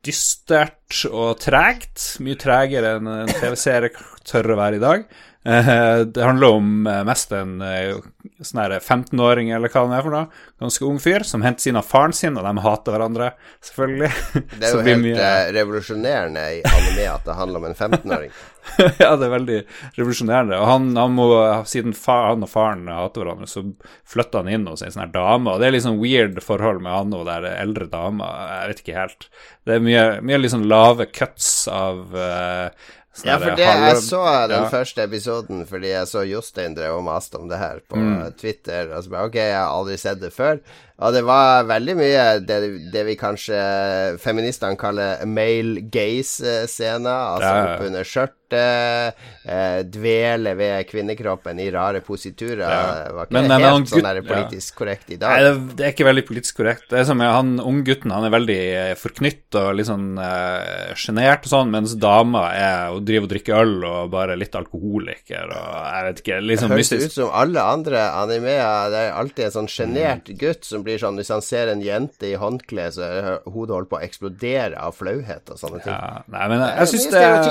dystert 0.05 1.05
og 1.11 1.39
tregt. 1.43 2.17
Mye 2.25 2.39
tregere 2.41 2.97
enn 2.99 3.11
en 3.13 3.31
TV-serie 3.31 3.95
tør 4.27 4.55
å 4.55 4.59
være 4.59 4.79
i 4.79 4.83
dag. 4.83 5.07
Eh, 5.49 5.99
det 5.99 6.23
handler 6.23 6.47
om 6.47 6.87
eh, 6.87 7.05
mest 7.09 7.33
en 7.33 7.61
eh, 7.65 7.97
sånn 8.45 8.61
15-åring 8.77 9.49
eller 9.57 9.73
hva 9.73 9.85
det 9.89 9.97
er 9.97 10.05
for 10.05 10.13
noe. 10.13 10.43
Ganske 10.61 10.85
ung 10.85 10.99
fyr 11.01 11.25
som 11.25 11.45
henter 11.47 11.65
sin 11.65 11.79
av 11.81 11.87
faren 11.89 12.13
sin, 12.13 12.37
og 12.37 12.45
de 12.45 12.65
hater 12.67 12.95
hverandre, 12.95 13.31
selvfølgelig. 13.65 14.11
Det 14.59 14.69
er 14.69 14.75
jo 14.75 14.85
helt 14.85 15.05
mye... 15.07 15.33
revolusjonerende 15.57 16.45
i 16.59 16.63
anime 16.69 17.09
at 17.15 17.25
det 17.25 17.39
handler 17.39 17.63
om 17.63 17.69
en 17.71 17.79
15-åring. 17.79 18.35
ja, 19.03 19.15
det 19.17 19.29
er 19.29 19.33
veldig 19.33 19.59
revolusjonerende. 19.97 20.59
Og 20.59 20.69
han, 20.69 20.91
han 20.99 21.17
må, 21.17 21.29
siden 21.71 21.97
far, 21.97 22.35
han 22.35 22.45
og 22.45 22.53
faren 22.53 22.85
hater 22.93 23.25
hverandre, 23.25 23.49
så 23.49 23.65
flytter 24.09 24.43
han 24.43 24.53
inn 24.53 24.69
hos 24.69 24.85
ei 24.85 24.93
sånn 24.93 25.07
her 25.07 25.15
dame. 25.15 25.55
Og 25.55 25.63
det 25.63 25.71
er 25.71 25.77
litt 25.79 25.87
sånn 25.87 26.03
weird 26.03 26.43
forhold 26.45 26.85
med 26.85 26.93
han 26.93 27.17
og 27.17 27.25
der 27.31 27.49
eldre 27.55 27.89
dama. 27.89 28.29
Jeg 28.53 28.75
vet 28.75 28.85
ikke 28.85 29.01
helt. 29.01 29.29
Det 29.65 29.79
er 29.79 29.85
mye, 29.85 30.07
mye 30.25 30.53
sånn 30.53 30.69
lave 30.69 31.09
cuts 31.09 31.49
av 31.73 32.05
uh, 32.13 32.93
ja, 33.25 33.39
for 33.41 33.57
det, 33.59 33.67
jeg 33.67 34.03
så 34.05 34.23
den 34.51 34.65
ja. 34.65 34.71
første 34.71 35.07
episoden 35.09 35.65
fordi 35.69 35.91
jeg 35.91 36.11
så 36.11 36.23
Jostein 36.29 36.77
drev 36.77 36.99
og 37.01 37.07
maste 37.07 37.41
om 37.41 37.49
det 37.51 37.59
her 37.61 37.81
på 37.89 37.99
mm. 37.99 38.37
Twitter. 38.39 38.93
Og 38.95 39.05
så 39.05 39.15
bare 39.15 39.31
Ok, 39.31 39.41
jeg 39.41 39.57
har 39.57 39.73
aldri 39.73 39.99
sett 40.01 40.21
det 40.23 40.31
før. 40.35 40.61
Og 40.99 41.15
det 41.15 41.21
var 41.23 41.67
veldig 41.69 41.95
mye 41.95 42.23
det, 42.43 42.57
det 42.91 43.05
vi 43.07 43.15
kanskje 43.19 43.59
feministene 44.19 44.75
kaller 44.79 45.23
male 45.31 45.85
gaze-scener. 45.95 47.21
Altså 47.37 47.53
ja, 47.53 47.61
ja. 47.61 47.69
opp 47.77 47.85
under 47.87 48.09
skjørtet, 48.09 49.21
eh, 49.47 49.79
dvele 49.87 50.55
ved 50.59 50.89
kvinnekroppen 50.91 51.61
i 51.63 51.69
rare 51.71 52.01
positurer. 52.03 52.65
Ja. 52.65 53.13
Var 53.15 53.29
ikke 53.29 53.37
men, 53.37 53.47
det 53.53 53.59
helt 53.63 53.93
sånn 53.93 54.09
der 54.09 54.21
politisk 54.27 54.81
korrekt 54.81 55.13
i 55.15 55.21
dag? 55.21 55.37
Nei, 55.37 55.45
det, 55.47 55.77
det, 55.79 55.87
er 55.87 55.95
ikke 55.95 56.09
veldig 56.09 56.25
politisk 56.33 56.59
korrekt. 56.65 56.89
Det 56.91 56.99
er 56.99 57.07
som 57.07 57.23
han 57.23 57.55
unggutten, 57.63 58.15
han 58.15 58.27
er 58.27 58.35
veldig 58.35 58.59
eh, 58.81 58.93
forknytt 58.99 59.61
og 59.63 59.71
litt 59.79 59.91
sånn 59.91 60.09
sjenert 60.99 61.45
eh, 61.45 61.47
og 61.47 61.53
sånn, 61.53 61.73
mens 61.73 61.95
dama 62.01 62.49
er 62.57 62.97
Og 62.97 63.05
driver 63.07 63.29
og 63.29 63.31
drikker 63.31 63.63
øl 63.63 63.77
og 63.87 64.11
bare 64.13 64.35
litt 64.39 64.57
alkoholiker 64.59 65.55
og 65.55 65.79
jeg 65.79 66.05
vet 66.09 66.21
ikke, 66.25 66.43
liksom 66.43 66.75
mystisk. 66.75 66.91
Det 66.91 67.07
Høres 67.07 67.15
ut 67.15 67.21
som 67.21 67.33
alle 67.39 67.71
andre 67.77 68.05
animeer. 68.19 68.91
Det 68.91 69.07
er 69.07 69.17
alltid 69.23 69.47
en 69.47 69.57
sånn 69.61 69.71
sjenert 69.71 70.29
Mm. 70.29 70.39
gutt 70.41 70.65
som 70.65 70.83
blir 70.83 70.88
sånn 71.01 71.19
Hvis 71.21 71.33
han 71.35 71.43
ser 71.45 71.67
en 71.73 71.83
jente 71.85 72.27
i 72.31 72.37
håndkle, 72.41 72.85
så 72.95 73.01
er 73.05 73.27
hodet 73.45 73.75
holdt 73.77 73.91
på 73.91 73.99
å 73.99 74.05
eksplodere 74.07 74.77
av 74.81 74.93
flauhet 74.97 75.45
og 75.53 75.59
sånne 75.61 75.81
ting. 75.85 75.93
Ja, 75.93 76.23
nei, 76.33 76.45
men 76.53 76.59
er 76.65 76.71
jeg 76.81 76.89
syns 76.95 77.07
det, 77.13 77.19
det, 77.19 77.23
jeg 77.29 77.45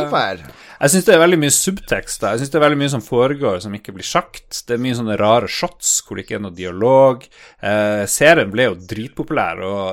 det 1.07 1.14
er 1.14 1.23
veldig 1.23 1.41
mye 1.41 1.57
subtekst 1.57 2.23
Jeg 2.27 2.39
syns 2.41 2.51
det 2.53 2.59
er 2.59 2.65
veldig 2.65 2.81
mye 2.81 2.93
som 2.95 3.05
foregår 3.05 3.55
som 3.64 3.73
ikke 3.77 3.95
blir 3.95 4.07
sagt. 4.07 4.49
Det 4.68 4.73
er 4.76 4.84
mye 4.84 4.97
sånne 4.97 5.22
rare 5.22 5.49
shots 5.51 5.88
hvor 6.05 6.14
det 6.18 6.23
ikke 6.26 6.38
er 6.39 6.45
noe 6.47 6.57
dialog. 6.57 7.15
Eh, 7.61 8.03
serien 8.09 8.53
ble 8.53 8.64
jo 8.69 8.81
dritpopulær 8.93 9.55
og 9.68 9.85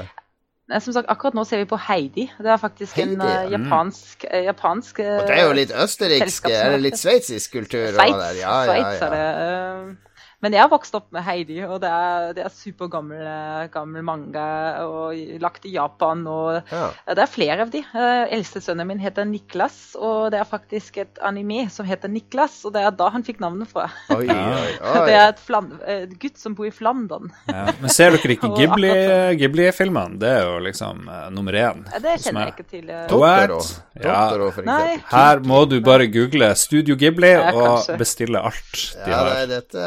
Som 0.80 0.94
sagt, 0.94 1.10
akkurat 1.12 1.34
nå 1.34 1.44
ser 1.44 1.58
vi 1.58 1.66
på 1.68 1.76
Heidi. 1.76 2.30
Det 2.40 2.48
er 2.48 2.56
faktisk 2.56 2.96
en 2.96 3.20
Heidi, 3.20 3.28
en 3.28 3.52
ja. 3.52 3.58
japansk, 3.58 4.24
eh, 4.30 4.46
japansk 4.46 5.00
Og 5.00 5.26
det 5.28 5.36
er 5.36 5.44
jo 5.44 5.52
litt 5.52 5.74
østerriksk, 5.76 6.48
er 6.48 6.48
det 6.48 6.64
eller 6.70 6.86
litt 6.88 6.96
sveitsisk 6.96 7.52
kultur 7.52 7.92
Sveits. 7.92 8.16
der. 8.16 8.40
Ja, 8.40 8.64
ja, 8.64 8.72
er 8.72 9.12
ja. 9.12 10.11
Eh, 10.42 10.44
Men 10.44 10.52
jeg 10.56 10.62
har 10.64 10.68
vokst 10.72 10.94
opp 10.98 11.06
med 11.14 11.22
Heidi, 11.22 11.60
og 11.64 11.80
det 11.80 11.88
er, 11.88 12.32
det 12.34 12.42
er 12.44 12.50
supergammel 12.50 13.20
eh, 13.22 13.68
gammel 13.72 14.02
manga 14.02 14.46
og 14.84 15.14
lagt 15.40 15.64
i 15.66 15.72
Japan. 15.76 16.26
og 16.26 16.62
ja. 16.72 16.88
Det 17.06 17.18
er 17.22 17.30
flere 17.30 17.62
av 17.62 17.70
de. 17.70 17.78
Eh, 17.94 18.32
Eldste 18.34 18.60
sønnen 18.60 18.86
min 18.88 18.98
heter 18.98 19.24
Niklas, 19.24 19.94
og 19.98 20.32
det 20.32 20.40
er 20.40 20.48
faktisk 20.48 20.98
et 20.98 21.18
anime 21.22 21.68
som 21.70 21.86
heter 21.86 22.08
Niklas, 22.10 22.64
og 22.66 22.72
det 22.74 22.82
er 22.82 22.90
da 22.90 23.08
han 23.14 23.22
fikk 23.22 23.38
navnet 23.40 23.68
fra. 23.70 23.86
Oi, 24.10 24.26
oi, 24.26 24.34
oi. 24.34 25.06
Det 25.12 25.14
er 25.14 25.28
et 25.32 25.38
flan, 25.42 25.70
et, 25.86 26.12
gutt 26.22 26.38
som 26.38 26.54
bor 26.58 26.66
i 26.66 26.70
Flandern. 26.74 27.30
ja. 27.48 27.68
Men 27.80 27.90
ser 27.92 28.10
dere 28.16 28.34
ikke 28.36 28.50
Ghibli-filmene? 28.58 29.36
Ghibli-filmene? 29.38 30.18
det 30.22 30.28
er 30.28 30.42
jo 30.46 30.58
liksom 30.62 31.06
uh, 31.08 31.28
nummer 31.34 31.52
én. 31.58 31.82
Ja, 31.92 31.98
Det 32.02 32.16
kjenner 32.24 32.48
jeg 32.48 32.54
ikke 32.56 32.68
til. 32.70 32.90
eh. 32.90 33.06
Totoro. 33.10 33.60
Ja. 34.02 34.16
Totoro, 34.30 34.50
for 34.56 34.66
Nei. 34.66 34.78
eksempel. 34.96 35.08
Her 35.12 35.42
må 35.52 35.62
du 35.70 35.76
bare 35.84 36.06
google 36.10 36.48
Studio 36.58 36.96
Ghibli 36.98 37.30
Ja, 37.32 37.50
og 37.52 37.62
kanskje. 37.78 37.96
bestille 38.00 38.40
alt 38.42 38.72
de 38.72 39.10
Ja, 39.10 39.22
nei, 39.22 39.38
har. 39.42 39.46
dette 39.50 39.86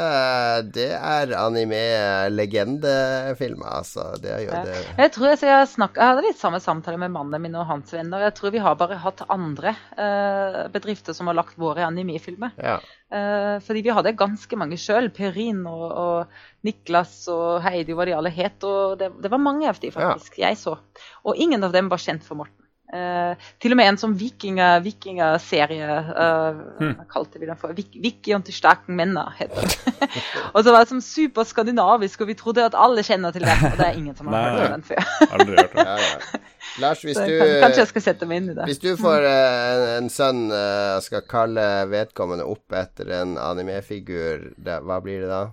det 0.76 0.92
er 0.96 1.34
anime-legendefilmer, 1.40 3.70
altså. 3.80 4.04
Det 4.22 4.32
er 4.32 4.40
jo 4.46 4.52
det. 4.66 4.76
Jeg 4.98 5.12
tror 5.16 5.28
jeg, 5.32 5.40
jeg, 5.48 5.68
snakket, 5.72 6.02
jeg 6.02 6.10
hadde 6.12 6.26
litt 6.26 6.42
samme 6.42 6.60
samtale 6.64 6.98
med 7.02 7.12
mannen 7.14 7.42
min 7.44 7.60
og 7.60 7.70
hans 7.70 7.90
venner. 7.96 8.20
Jeg 8.28 8.36
tror 8.38 8.50
vi 8.56 8.66
har 8.66 8.74
bare 8.80 9.04
hatt 9.04 9.20
andre 9.34 9.72
eh, 9.98 10.62
bedrifter 10.74 11.14
som 11.18 11.26
har 11.32 11.38
lagt 11.38 11.56
våre 11.62 11.82
anime-filmer. 11.88 12.52
Ja. 12.58 12.78
Eh, 13.12 13.56
fordi 13.66 13.80
vi 13.86 13.96
hadde 13.96 14.20
ganske 14.20 14.56
mange 14.60 14.78
sjøl. 14.82 15.08
Perin 15.16 15.62
og, 15.70 15.88
og 15.92 16.18
Niklas 16.68 17.14
og 17.32 17.48
Heidi, 17.66 17.94
hva 17.96 18.04
de 18.10 18.18
alle 18.18 18.32
het. 18.34 18.60
Og 18.66 19.00
det, 19.02 19.08
det 19.24 19.30
var 19.32 19.42
mange 19.42 19.70
av 19.70 19.78
de 19.82 19.90
faktisk 19.94 20.32
jeg 20.42 20.56
så. 20.62 20.74
Og 21.26 21.34
ingen 21.38 21.64
av 21.66 21.72
dem 21.76 21.88
var 21.92 22.00
kjent 22.02 22.24
for 22.26 22.36
Morten. 22.42 22.65
Eh, 22.94 23.48
til 23.60 23.74
og 23.74 23.80
med 23.80 23.90
en 23.90 23.98
sånn 23.98 24.14
vikinger- 24.14 24.78
vikingerserie 24.86 25.88
uh, 26.06 26.60
Hva 26.78 27.06
kalte 27.10 27.42
vi 27.42 27.48
den 27.50 27.58
for? 27.58 27.74
Vik 27.74 27.96
Vikion 27.98 28.44
til 28.46 28.54
sterken 28.54 28.94
menner, 29.00 29.32
het 29.40 29.56
den. 29.56 29.72
og 30.54 30.60
så 30.62 30.70
var 30.70 30.84
det 30.84 30.92
sånn 30.92 31.02
superskandinavisk, 31.02 32.22
og 32.22 32.30
vi 32.30 32.38
trodde 32.38 32.68
at 32.68 32.78
alle 32.78 33.04
kjenner 33.06 33.34
til 33.34 33.48
det. 33.48 33.56
Og 33.72 33.80
det 33.80 33.88
er 33.88 33.98
ingen 33.98 34.18
som 34.18 34.30
har 34.30 34.38
Nei. 34.38 34.44
hørt 34.54 34.68
om 34.68 34.76
den 34.76 34.86
før. 34.92 35.10
Aldri 35.32 35.58
hørt 35.58 35.74
om. 35.74 35.90
Ja, 35.90 35.98
ja. 36.04 36.44
Lars, 36.84 37.02
hvis 37.08 37.18
du, 37.28 37.34
kan, 37.40 37.56
kanskje 37.66 37.82
jeg 37.82 37.92
skal 37.94 38.06
sette 38.06 38.30
meg 38.30 38.44
inn 38.44 38.54
i 38.54 38.58
det. 38.60 38.70
hvis 38.70 38.84
du 38.84 38.92
får 39.02 39.28
eh, 39.32 39.66
en, 39.74 39.86
en 39.96 40.14
sønn 40.14 40.46
og 40.52 41.04
skal 41.06 41.26
kalle 41.30 41.66
vedkommende 41.90 42.46
opp 42.46 42.78
etter 42.78 43.10
en 43.22 43.36
animefigur, 43.42 44.52
hva 44.62 45.02
blir 45.02 45.26
det 45.26 45.32
da? 45.34 45.44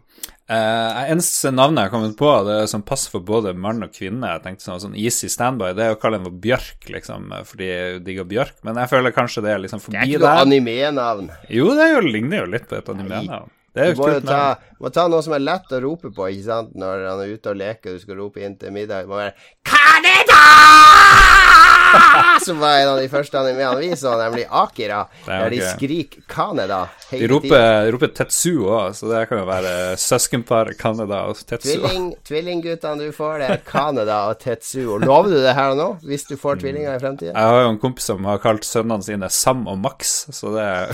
Eh, 0.52 1.12
eneste 1.12 1.52
navnet 1.54 1.86
jeg 1.86 1.88
har 1.88 1.92
kommet 1.94 2.16
på, 2.18 2.28
det 2.44 2.56
er 2.60 2.66
som 2.68 2.82
passer 2.84 3.12
for 3.14 3.24
både 3.24 3.54
mann 3.56 3.86
og 3.86 3.94
kvinne. 3.94 4.34
Jeg 4.34 4.42
tenkte 4.44 4.66
sånn, 4.66 4.82
sånn 4.82 4.98
easy 4.98 5.30
standby, 5.32 5.70
det 5.78 5.86
er 5.86 5.94
å 5.94 6.00
kalle 6.02 6.20
for 6.20 6.34
Bjørk, 6.44 6.90
liksom, 6.92 7.30
eh, 7.32 7.46
fordi 7.48 7.70
jeg 7.70 8.02
digger 8.04 8.28
Bjørk. 8.28 8.58
Men 8.66 8.80
jeg 8.82 8.92
føler 8.92 9.16
kanskje 9.16 9.46
det 9.46 9.54
er 9.54 9.64
liksom 9.64 9.80
Det 9.86 10.02
er 10.02 10.10
ikke 10.10 10.22
noe 10.26 10.44
anime-navn. 10.44 11.32
Jo, 11.48 11.70
det 11.78 11.88
jo, 11.94 12.04
ligner 12.04 12.42
jo 12.42 12.52
litt 12.52 12.68
på 12.68 12.80
et 12.80 12.92
anime-navn. 12.92 13.48
Det 13.72 13.86
er 13.86 13.94
Du 13.94 14.02
må 14.02 14.10
jo 14.12 14.20
ta, 14.20 14.42
må 14.82 14.92
ta 14.92 15.06
noe 15.08 15.24
som 15.24 15.32
er 15.32 15.46
lett 15.46 15.72
å 15.72 15.80
rope 15.80 16.12
på, 16.12 16.28
ikke 16.28 16.48
sant? 16.50 16.76
Når 16.76 17.06
han 17.08 17.24
er 17.24 17.32
ute 17.32 17.54
og 17.54 17.56
leker, 17.56 17.96
du 17.96 18.04
skal 18.04 18.20
rope 18.20 18.44
inn 18.44 18.58
til 18.60 18.76
middag. 18.76 19.06
Det 19.06 19.08
må 19.08 19.22
være 19.22 19.32
Kaneda! 19.64 21.71
Som 22.46 22.58
var 22.62 22.78
en 22.80 22.88
av 22.92 22.98
de 23.00 23.08
første 23.12 23.38
animeene 23.38 23.80
vi 23.80 23.90
så, 23.98 24.14
nemlig 24.18 24.44
Akira. 24.48 25.02
Er 25.26 25.44
Der 25.44 25.52
de 25.54 25.60
skriker 25.66 26.24
Kaneda 26.30 26.80
De 27.10 27.28
roper, 27.30 27.90
roper 27.94 28.12
Tetsuo 28.16 28.70
òg, 28.72 28.96
så 28.98 29.10
det 29.10 29.24
kan 29.30 29.42
jo 29.42 29.46
være 29.48 29.74
søskenpar 30.00 30.72
Canada 30.80 31.22
og 31.30 31.38
Tetsuo. 31.42 31.68
Tvilling, 31.68 32.08
tvillingguttene 32.26 33.08
du 33.08 33.14
får, 33.16 33.38
det 33.42 33.50
er 33.56 33.62
Kaneda 33.68 34.22
og 34.30 34.40
Tetsuo. 34.42 34.98
Lover 35.02 35.34
du 35.34 35.38
det 35.44 35.54
her 35.58 35.74
og 35.74 35.80
nå, 35.80 35.88
hvis 36.08 36.26
du 36.30 36.34
får 36.40 36.62
tvillinger 36.64 36.96
i 36.96 37.02
fremtiden? 37.02 37.36
Jeg 37.36 37.54
har 37.54 37.66
jo 37.66 37.74
en 37.74 37.82
kompis 37.82 38.10
som 38.10 38.26
har 38.28 38.42
kalt 38.42 38.66
sønnene 38.66 39.04
sine 39.06 39.30
Sam 39.32 39.66
og 39.70 39.78
Max, 39.82 40.16
så 40.32 40.56
det 40.56 40.66
er 40.66 40.86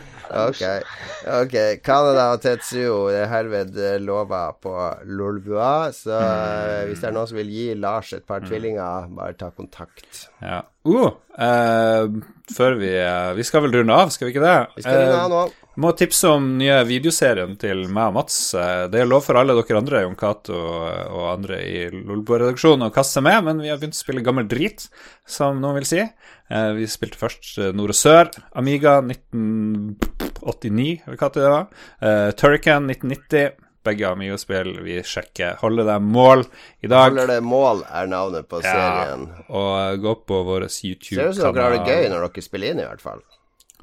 Ok, 0.30 0.60
ok. 1.26 1.54
Canada 1.82 2.28
og 2.34 2.42
Tetsuo 2.44 3.08
det 3.10 3.24
er 3.24 3.30
herved 3.32 3.78
eh, 3.80 3.96
lova 4.02 4.44
på 4.54 4.74
Lolbua. 5.10 5.90
Så 5.94 6.14
eh, 6.14 6.84
hvis 6.88 7.02
det 7.02 7.10
er 7.10 7.16
noen 7.16 7.30
som 7.30 7.40
vil 7.40 7.50
gi 7.54 7.66
Lars 7.78 8.12
et 8.16 8.26
par 8.28 8.44
tvillinger, 8.46 9.10
bare 9.16 9.34
ta 9.38 9.50
kontakt. 9.50 10.28
Ja. 10.42 10.62
Uh, 10.86 11.10
uh, 11.36 12.06
før 12.48 12.78
vi 12.80 12.88
uh, 12.96 13.34
Vi 13.36 13.44
skal 13.44 13.66
vel 13.66 13.74
runde 13.74 13.92
av, 13.92 14.08
skal 14.14 14.30
vi 14.30 14.32
ikke 14.32 14.46
det? 14.46 14.54
Vi 14.78 14.86
skal 14.86 15.02
runde 15.02 15.18
av 15.18 15.34
nå. 15.34 15.42
Må 15.78 15.92
tipse 15.96 16.26
om 16.28 16.58
nye 16.58 16.80
videoserien 16.84 17.52
til 17.60 17.84
meg 17.88 18.08
og 18.10 18.14
Mats. 18.18 18.38
Eh, 18.58 18.88
Det 18.90 19.00
er 19.00 19.06
lov 19.06 19.22
for 19.22 19.34
alle 19.38 19.54
dere 19.54 19.78
andre, 19.78 20.00
Jon 20.02 20.16
Cato 20.18 20.52
og 20.58 21.28
andre 21.30 21.60
i 21.62 21.84
Lolbo-redaksjonen, 21.94 22.88
å 22.88 22.92
kaste 22.92 23.12
seg 23.20 23.24
med, 23.28 23.44
men 23.44 23.60
vi 23.62 23.68
har 23.70 23.78
begynt 23.78 23.94
å 23.94 24.02
spille 24.02 24.20
gammel 24.26 24.48
drit, 24.50 24.88
som 25.26 25.60
noen 25.62 25.74
vil 25.78 25.86
si. 25.86 26.00
Eh, 26.00 26.72
Vi 26.74 26.86
spilte 26.90 27.16
først 27.20 27.58
eh, 27.58 27.70
Nord 27.72 27.90
og 27.94 27.96
Sør, 27.96 28.28
Amiga 28.58 28.98
1989, 29.00 31.02
eller 31.06 31.16
hva 31.16 31.30
det 31.32 31.48
var. 31.54 31.66
Turrican 32.32 32.86
1990. 32.90 33.50
Begge 33.82 34.04
Amiga-spill. 34.10 34.74
Vi 34.84 34.98
sjekker. 35.08 35.54
Holder 35.62 35.84
deg 35.88 36.02
mål 36.04 36.42
i 36.84 36.88
dag. 36.90 37.14
Holder 37.14 37.26
det 37.32 37.38
mål, 37.42 37.80
er 37.88 38.06
navnet 38.12 38.44
på 38.50 38.58
Ja, 38.60 38.74
serien. 38.74 39.22
og 39.48 40.02
gå 40.02 40.12
på 40.28 40.42
vår 40.44 40.66
Ser 40.68 41.30
ut 41.30 41.34
som 41.38 41.54
dere 41.54 41.62
har 41.62 41.70
det 41.78 41.86
gøy 41.88 42.10
når 42.12 42.26
dere 42.28 42.42
spiller 42.44 42.70
inn, 42.74 42.80
i 42.82 42.84
hvert 42.84 43.00
fall. 43.00 43.22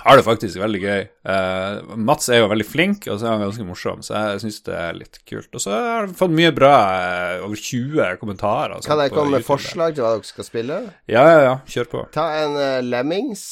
Har 0.04 0.20
det 0.20 0.26
faktisk 0.26 0.60
veldig 0.62 0.82
gøy. 0.82 1.06
Uh, 1.28 1.96
Mats 2.10 2.30
er 2.32 2.42
jo 2.42 2.50
veldig 2.52 2.68
flink, 2.68 3.08
og 3.10 3.20
så 3.20 3.28
er 3.28 3.34
han 3.36 3.44
ganske 3.46 3.68
morsom, 3.68 4.04
så 4.06 4.16
jeg 4.16 4.44
syns 4.46 4.60
det 4.68 4.76
er 4.78 4.98
litt 4.98 5.20
kult. 5.28 5.50
Og 5.52 5.64
så 5.64 5.74
har 5.74 6.10
vi 6.10 6.18
fått 6.20 6.36
mye 6.38 6.54
bra, 6.56 6.74
eh, 6.98 7.46
over 7.46 7.60
20 7.60 8.20
kommentarer. 8.22 8.78
Kan 8.86 9.04
jeg 9.04 9.16
komme 9.16 9.38
med 9.38 9.48
forslag 9.48 9.98
til 9.98 10.06
hva 10.06 10.16
dere 10.16 10.30
skal 10.30 10.48
spille? 10.48 10.82
Ja, 11.12 11.26
ja, 11.28 11.40
ja. 11.46 11.56
Kjør 11.68 11.92
på. 11.94 12.04
Ta 12.16 12.30
en 12.44 12.58
uh, 12.58 12.80
Lemmings, 12.86 13.46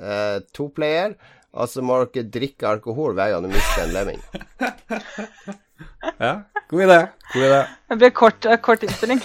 uh, 0.00 0.40
to 0.56 0.70
player, 0.74 1.16
og 1.52 1.70
så 1.70 1.84
må 1.84 2.02
dere 2.06 2.28
drikke 2.32 2.68
alkohol 2.76 3.16
hver 3.18 3.34
gang 3.34 3.48
du 3.48 3.52
mister 3.52 3.86
en 3.86 3.96
lemming. 3.96 4.22
Ja, 6.24 6.32
God 6.70 6.82
idé. 6.84 6.98
God 7.32 7.42
idé. 7.46 7.60
Det 7.88 7.96
blir 8.00 8.10
kort, 8.10 8.46
eh, 8.46 8.56
kort 8.60 8.82
innspilling. 8.82 9.20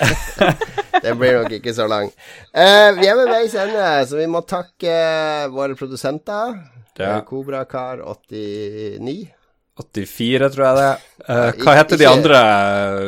Det 1.04 1.16
blir 1.20 1.40
nok 1.42 1.52
ikke 1.58 1.74
så 1.76 1.88
lang. 1.90 2.12
Uh, 2.56 2.90
vi 3.00 3.08
er 3.10 3.18
ved 3.18 3.32
veis 3.34 3.56
ende, 3.60 3.88
så 4.08 4.20
vi 4.20 4.28
må 4.32 4.40
takke 4.48 4.92
eh, 4.94 5.48
våre 5.52 5.76
produsenter. 5.76 6.54
Ja. 6.96 7.18
Eh, 7.18 7.24
Kobrakar89. 7.28 9.16
84, 9.82 10.50
tror 10.54 10.66
jeg 10.68 10.78
det. 10.78 10.92
Eh, 11.34 11.64
hva 11.66 11.74
heter 11.80 11.98
de 11.98 12.08
andre 12.08 12.40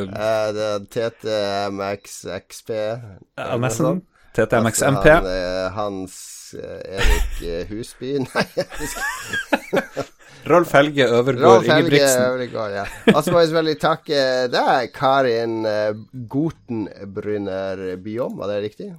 Uh, 0.09 0.49
det 0.55 0.65
er 0.65 0.79
TTMXXP. 0.97 2.69
uh, 2.73 3.55
MSN? 3.61 4.01
TTMXMP? 4.35 5.05
Altså, 5.05 5.13
han, 5.15 5.25
eh, 5.31 5.71
Hans 5.71 6.15
eh, 6.57 6.97
Erik 6.97 7.41
eh, 7.47 7.67
Husby 7.69 8.17
Nei, 8.25 8.45
jeg 8.57 8.65
husker 8.79 10.11
Rolf 10.45 10.71
Helge 10.77 11.07
Øvergård 11.09 11.65
Ingebrigtsen. 11.65 12.21
Øvergård, 12.21 12.71
ja. 12.71 12.85
Og 13.15 13.23
så 13.23 13.31
må 13.31 13.39
jeg 13.39 13.49
selvfølgelig 13.49 13.79
takke 13.81 14.21
deg, 14.53 14.91
Karin 14.93 15.65
uh, 15.65 15.97
Gotenbrunner 16.29 17.95
Biom, 18.03 18.37
var 18.37 18.53
det 18.53 18.61
riktig? 18.67 18.91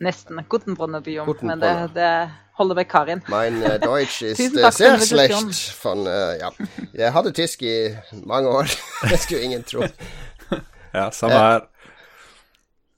Nesten. 0.00 0.40
Gutenbrunner 0.48 1.04
Biom. 1.04 1.28
Men 1.42 1.60
det, 1.60 1.72
det 1.94 2.12
holder 2.56 2.74
ved 2.80 2.84
Karin. 2.84 3.22
Mein 3.28 3.60
uh, 3.62 3.76
Deutsch 3.82 4.22
ist 4.30 4.40
for 4.56 4.70
sehr 4.70 5.00
schlecht. 5.00 5.58
Von, 5.82 6.06
uh, 6.06 6.32
ja. 6.40 6.50
Jeg 6.94 7.12
hadde 7.12 7.32
tysk 7.32 7.62
i 7.62 7.76
mange 8.24 8.48
år. 8.48 8.72
det 9.10 9.20
skulle 9.20 9.42
ingen 9.42 9.62
tro. 9.62 9.84
Ja, 10.88 11.10
samme 11.12 11.36
her. 11.36 11.66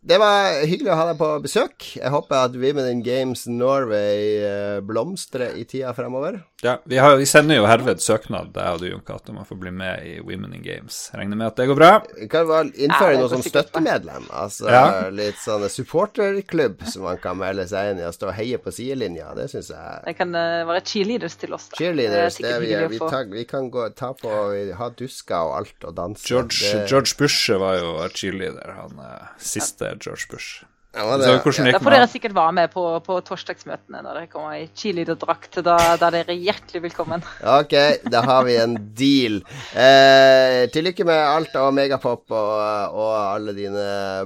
Det 0.06 0.16
var 0.22 0.60
hyggelig 0.62 0.92
å 0.94 0.96
ha 0.96 1.08
deg 1.08 1.16
på 1.18 1.26
besøk. 1.42 1.88
Jeg 1.98 2.12
håper 2.14 2.36
at 2.46 2.54
Women 2.54 2.86
in 2.86 3.00
Games 3.02 3.42
Norway 3.50 4.78
blomstrer 4.86 5.58
i 5.58 5.64
tida 5.68 5.90
fremover. 5.92 6.38
Ja, 6.62 6.74
vi, 6.84 6.98
har, 7.00 7.16
vi 7.16 7.24
sender 7.26 7.56
jo 7.56 7.64
herved 7.64 8.02
søknad, 8.04 8.50
jeg 8.52 8.74
og 8.76 8.82
du, 8.82 8.86
Jon 8.90 9.00
Cato, 9.06 9.32
om 9.32 9.38
å 9.40 9.46
få 9.48 9.56
bli 9.56 9.70
med 9.72 10.02
i 10.04 10.10
Women 10.20 10.52
in 10.58 10.62
Games. 10.64 10.98
Regner 11.16 11.38
med 11.40 11.46
at 11.48 11.56
det 11.56 11.66
går 11.70 11.78
bra. 11.78 11.90
Vi 12.18 12.28
kan 12.28 12.44
vel 12.50 12.68
innføre 12.76 13.14
Ja, 13.14 13.20
noe 13.22 13.30
bra. 13.32 13.38
støttemedlem. 13.46 14.26
Altså 14.42 14.68
Ja. 14.68 14.82
litt 15.08 15.40
sånn 15.40 15.64
supporterklubb 15.72 16.84
som 16.84 17.06
man 17.08 17.16
kan 17.22 17.38
melde 17.40 17.64
seg 17.70 17.92
inn 17.94 18.02
i 18.02 18.04
og 18.04 18.12
stå 18.16 18.28
og 18.28 18.34
heie 18.36 18.58
på 18.60 18.72
sidelinja. 18.76 19.32
Det 19.38 19.48
syns 19.52 19.70
jeg 19.72 20.02
Det 20.04 20.16
kan 20.18 20.34
uh, 20.36 20.66
være 20.68 20.84
cheerleaders 20.84 21.36
til 21.40 21.54
oss. 21.56 21.68
da. 21.70 21.76
Cheerleaders, 21.80 22.36
det 22.36 22.44
det 22.44 22.52
er 22.52 22.60
vi, 22.60 22.66
hyggelig 22.74 22.90
vi, 22.90 22.98
ta, 22.98 23.22
vi 23.24 23.44
kan 23.44 23.70
gå, 23.70 23.88
ta 23.96 24.12
på 24.12 24.28
ha 24.76 24.90
dusker 24.90 25.36
og 25.40 25.56
alt 25.62 25.84
og 25.88 25.94
danse. 25.96 26.26
George, 26.28 26.60
det, 26.60 26.88
George 26.90 27.16
Bush 27.16 27.50
var 27.56 27.78
jo 27.80 27.94
cheerleader, 28.12 28.74
han 28.76 29.00
siste 29.38 29.60
siste 29.60 29.96
George 30.00 30.26
Bush. 30.30 30.64
Ja, 30.90 31.04
det, 31.16 31.24
Så 31.24 31.34
hvordan 31.44 31.68
gikk 31.68 31.76
får 31.78 31.86
med 31.86 31.94
dere 31.94 32.06
sikkert 32.10 32.32
være 32.34 32.52
med 32.56 32.70
på, 32.72 32.82
på 33.06 33.16
torsdagsmøtene 33.22 34.00
når 34.02 34.16
dere 34.18 34.30
kommer 34.32 34.56
i 34.58 34.64
cheerleaderdrakt. 34.74 35.60
Da, 35.62 35.76
da 36.00 36.08
er 36.08 36.16
dere 36.16 36.34
hjertelig 36.34 36.82
velkommen. 36.88 37.22
Ok, 37.60 37.74
da 38.10 38.22
har 38.26 38.42
vi 38.46 38.56
en 38.58 38.74
deal. 38.98 39.38
Eh, 39.78 40.64
til 40.74 40.88
lykke 40.88 41.06
med 41.06 41.18
alt 41.18 41.54
og 41.60 41.70
Megapop 41.76 42.34
og, 42.34 42.96
og 42.98 43.12
alle 43.20 43.54
dine 43.54 43.84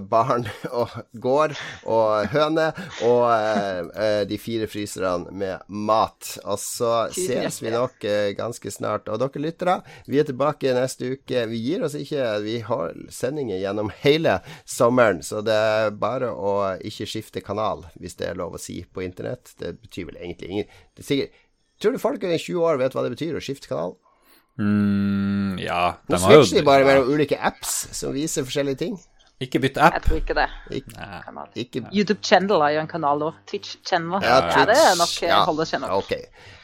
barn 0.09 0.47
og 0.81 0.95
gård 1.21 1.53
og 1.85 2.33
høne 2.33 2.71
og 3.05 3.27
eh, 3.35 3.83
eh, 4.07 4.23
de 4.31 4.41
fire 4.41 4.71
fryserne 4.71 5.37
med 5.37 5.69
mat. 5.69 6.33
Og 6.47 6.57
så 6.63 6.95
Tusen 7.13 7.29
ses 7.45 7.61
vi 7.61 7.75
nok 7.75 8.09
eh, 8.09 8.31
ganske 8.39 8.73
snart. 8.73 9.13
Og 9.13 9.21
dere 9.21 9.45
lyttere, 9.45 9.77
vi 10.09 10.23
er 10.23 10.31
tilbake 10.31 10.73
neste 10.77 11.13
uke. 11.13 11.45
Vi 11.53 11.61
gir 11.69 11.85
oss 11.85 11.99
ikke. 12.01 12.25
Vi 12.47 12.57
har 12.65 12.97
sendinger 13.13 13.61
gjennom 13.61 13.93
hele 14.01 14.39
sommeren, 14.65 15.21
så 15.21 15.45
det 15.45 15.61
er 15.61 15.95
bare 16.01 16.33
å 16.33 16.54
ikke 16.85 17.07
skifte 17.11 17.43
kanal, 17.45 17.85
hvis 18.01 18.17
det 18.21 18.29
er 18.31 18.39
lov 18.39 18.57
å 18.57 18.61
si 18.63 18.81
på 18.85 19.05
internett. 19.05 19.55
Det 19.61 19.75
betyr 19.83 20.09
vel 20.11 20.21
egentlig 20.23 20.51
ingen 20.51 20.69
det 20.95 21.05
er 21.05 21.11
sikkert, 21.11 21.41
Tror 21.83 21.91
du 21.97 21.99
folk 21.99 22.23
i 22.23 22.37
20 22.39 22.61
år 22.63 22.77
vet 22.79 22.95
hva 22.95 23.03
det 23.03 23.11
betyr 23.17 23.35
å 23.35 23.43
skifte 23.43 23.67
kanal? 23.69 23.97
Mm, 24.55 25.57
ja, 25.59 25.97
de 26.07 26.15
Nå 26.15 26.21
switcher 26.23 26.61
de 26.61 26.63
bare 26.67 26.85
ja, 26.85 26.87
mellom 26.93 27.09
ulike 27.11 27.35
apps 27.43 27.73
som 27.99 28.15
viser 28.15 28.47
forskjellige 28.47 28.79
ting. 28.85 28.95
Ikke 29.43 29.59
bytt 29.59 29.81
Jeg 29.81 29.91
app. 29.99 30.05
tror 30.07 30.21
ikke 30.21 30.37
det. 30.39 30.45
Ikke, 30.79 31.09
ikke 31.59 31.83
YouTube 31.91 32.23
Channel 32.23 32.63
er 32.63 32.77
jo 32.77 32.85
en 32.85 32.91
kanal 32.93 33.25
òg. 33.27 33.41
Twitch 33.51 33.81
Channel. 33.83 34.23
Ja, 34.23 34.37
Ja, 34.55 34.65
det 34.71 34.77
er 34.79 34.95
nok 35.01 35.11
Twitch, 35.11 35.27
ja. 35.27 35.41
holder 35.49 35.67
seg 35.69 35.83
nok. 35.83 36.05
Ok. 36.05 36.15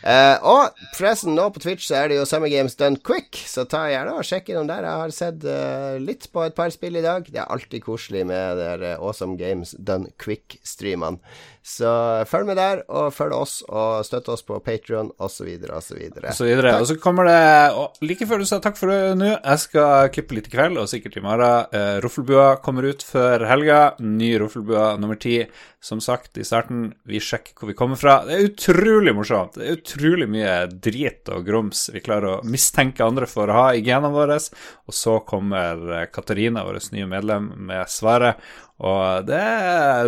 Eh, 0.00 0.36
og 0.48 0.78
forresten, 0.96 1.34
nå 1.36 1.46
på 1.52 1.60
Twitch 1.60 1.84
så 1.90 1.98
er 1.98 2.10
det 2.10 2.16
jo 2.16 2.26
Summer 2.28 2.48
Games 2.48 2.76
Done 2.80 3.00
Quick, 3.04 3.36
så 3.50 3.66
ta 3.68 3.84
gjerne 3.90 4.16
og 4.16 4.24
sjekk 4.24 4.48
innom 4.52 4.70
der. 4.70 4.86
Jeg 4.88 5.02
har 5.02 5.14
sett 5.14 5.44
uh, 5.44 6.00
litt 6.00 6.30
på 6.32 6.44
et 6.46 6.56
par 6.56 6.72
spill 6.72 6.96
i 6.96 7.04
dag. 7.04 7.28
Det 7.28 7.42
er 7.42 7.52
alltid 7.52 7.84
koselig 7.84 8.24
med 8.30 8.60
der 8.60 8.86
eh, 8.94 8.98
Awesome 8.98 9.36
Games 9.40 9.74
Done 9.78 10.12
Quick-streamene. 10.20 11.20
Så 11.60 11.90
følg 12.24 12.48
med 12.48 12.56
der, 12.56 12.80
og 12.88 13.12
følg 13.12 13.34
oss, 13.36 13.58
og 13.68 14.00
støtt 14.08 14.30
oss 14.32 14.40
på 14.48 14.56
Patrion, 14.64 15.10
osv., 15.20 15.50
osv. 15.60 15.74
Og 15.76 15.82
så 15.84 16.46
videre. 16.48 16.72
Og 16.80 16.86
så 16.88 16.96
kommer 16.96 17.28
det 17.28 17.40
og 17.76 18.00
Like 18.00 18.24
før 18.26 18.40
du 18.40 18.46
sa 18.48 18.62
takk 18.64 18.78
for 18.80 18.88
det 18.88 19.18
nå, 19.20 19.34
jeg 19.34 19.62
skal 19.66 20.08
klippe 20.14 20.38
litt 20.38 20.48
i 20.48 20.54
kveld, 20.54 20.80
og 20.80 20.88
sikkert 20.88 21.20
i 21.20 21.24
morgen. 21.24 21.68
Uh, 21.74 22.00
Ruffelbua 22.00 22.54
kommer 22.64 22.88
ut 22.88 23.04
før 23.04 23.44
helga. 23.50 23.82
Ny 24.00 24.32
Ruffelbua 24.40 24.94
nummer 25.00 25.20
ti. 25.20 25.42
Som 25.84 26.00
sagt 26.04 26.36
i 26.36 26.44
starten, 26.44 26.90
vi 27.08 27.20
sjekker 27.24 27.54
hvor 27.56 27.70
vi 27.70 27.76
kommer 27.76 27.96
fra. 28.00 28.18
Det 28.24 28.36
er 28.36 28.48
utrolig 28.50 29.14
morsomt. 29.16 29.56
Det 29.56 29.68
er 29.68 29.78
utrolig 29.78 29.89
mye 30.30 30.54
drit 30.70 31.28
og 31.32 31.44
grums 31.46 31.88
vi 31.92 32.02
klarer 32.04 32.38
å 32.38 32.46
mistenke 32.46 33.04
andre 33.04 33.26
for 33.26 33.50
å 33.50 33.56
ha 33.56 33.66
i 33.74 33.82
genene 33.82 34.12
våre. 34.14 34.38
Og 34.86 34.94
så 34.94 35.18
kommer 35.26 35.80
eh, 36.02 36.08
Katarina, 36.12 36.64
vårt 36.64 36.92
nye 36.92 37.08
medlem, 37.10 37.52
med 37.56 37.88
svaret. 37.90 38.40
Og 38.80 39.26
det 39.28 39.42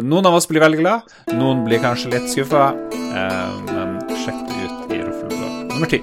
Noen 0.06 0.26
av 0.30 0.38
oss 0.38 0.48
blir 0.48 0.62
veldig 0.64 0.80
glad, 0.80 1.12
noen 1.34 1.66
blir 1.66 1.82
kanskje 1.82 2.14
litt 2.14 2.30
skuffa. 2.32 2.70
Eh, 2.94 3.60
men 3.72 3.98
sjekk 4.24 4.46
det 4.48 4.64
ut 4.64 4.96
i 4.96 5.02
Roffelbua 5.02 5.52
nummer 5.72 5.90
ti. 5.90 6.02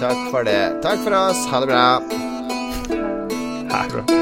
Takk 0.00 0.30
for 0.30 0.44
det. 0.44 0.82
Takk 0.82 1.04
for 1.04 1.14
oss. 1.14 1.46
Ha 1.50 1.60
det 1.60 1.66
bra. 1.66 1.86
Her, 3.72 3.88
bra. 3.88 4.21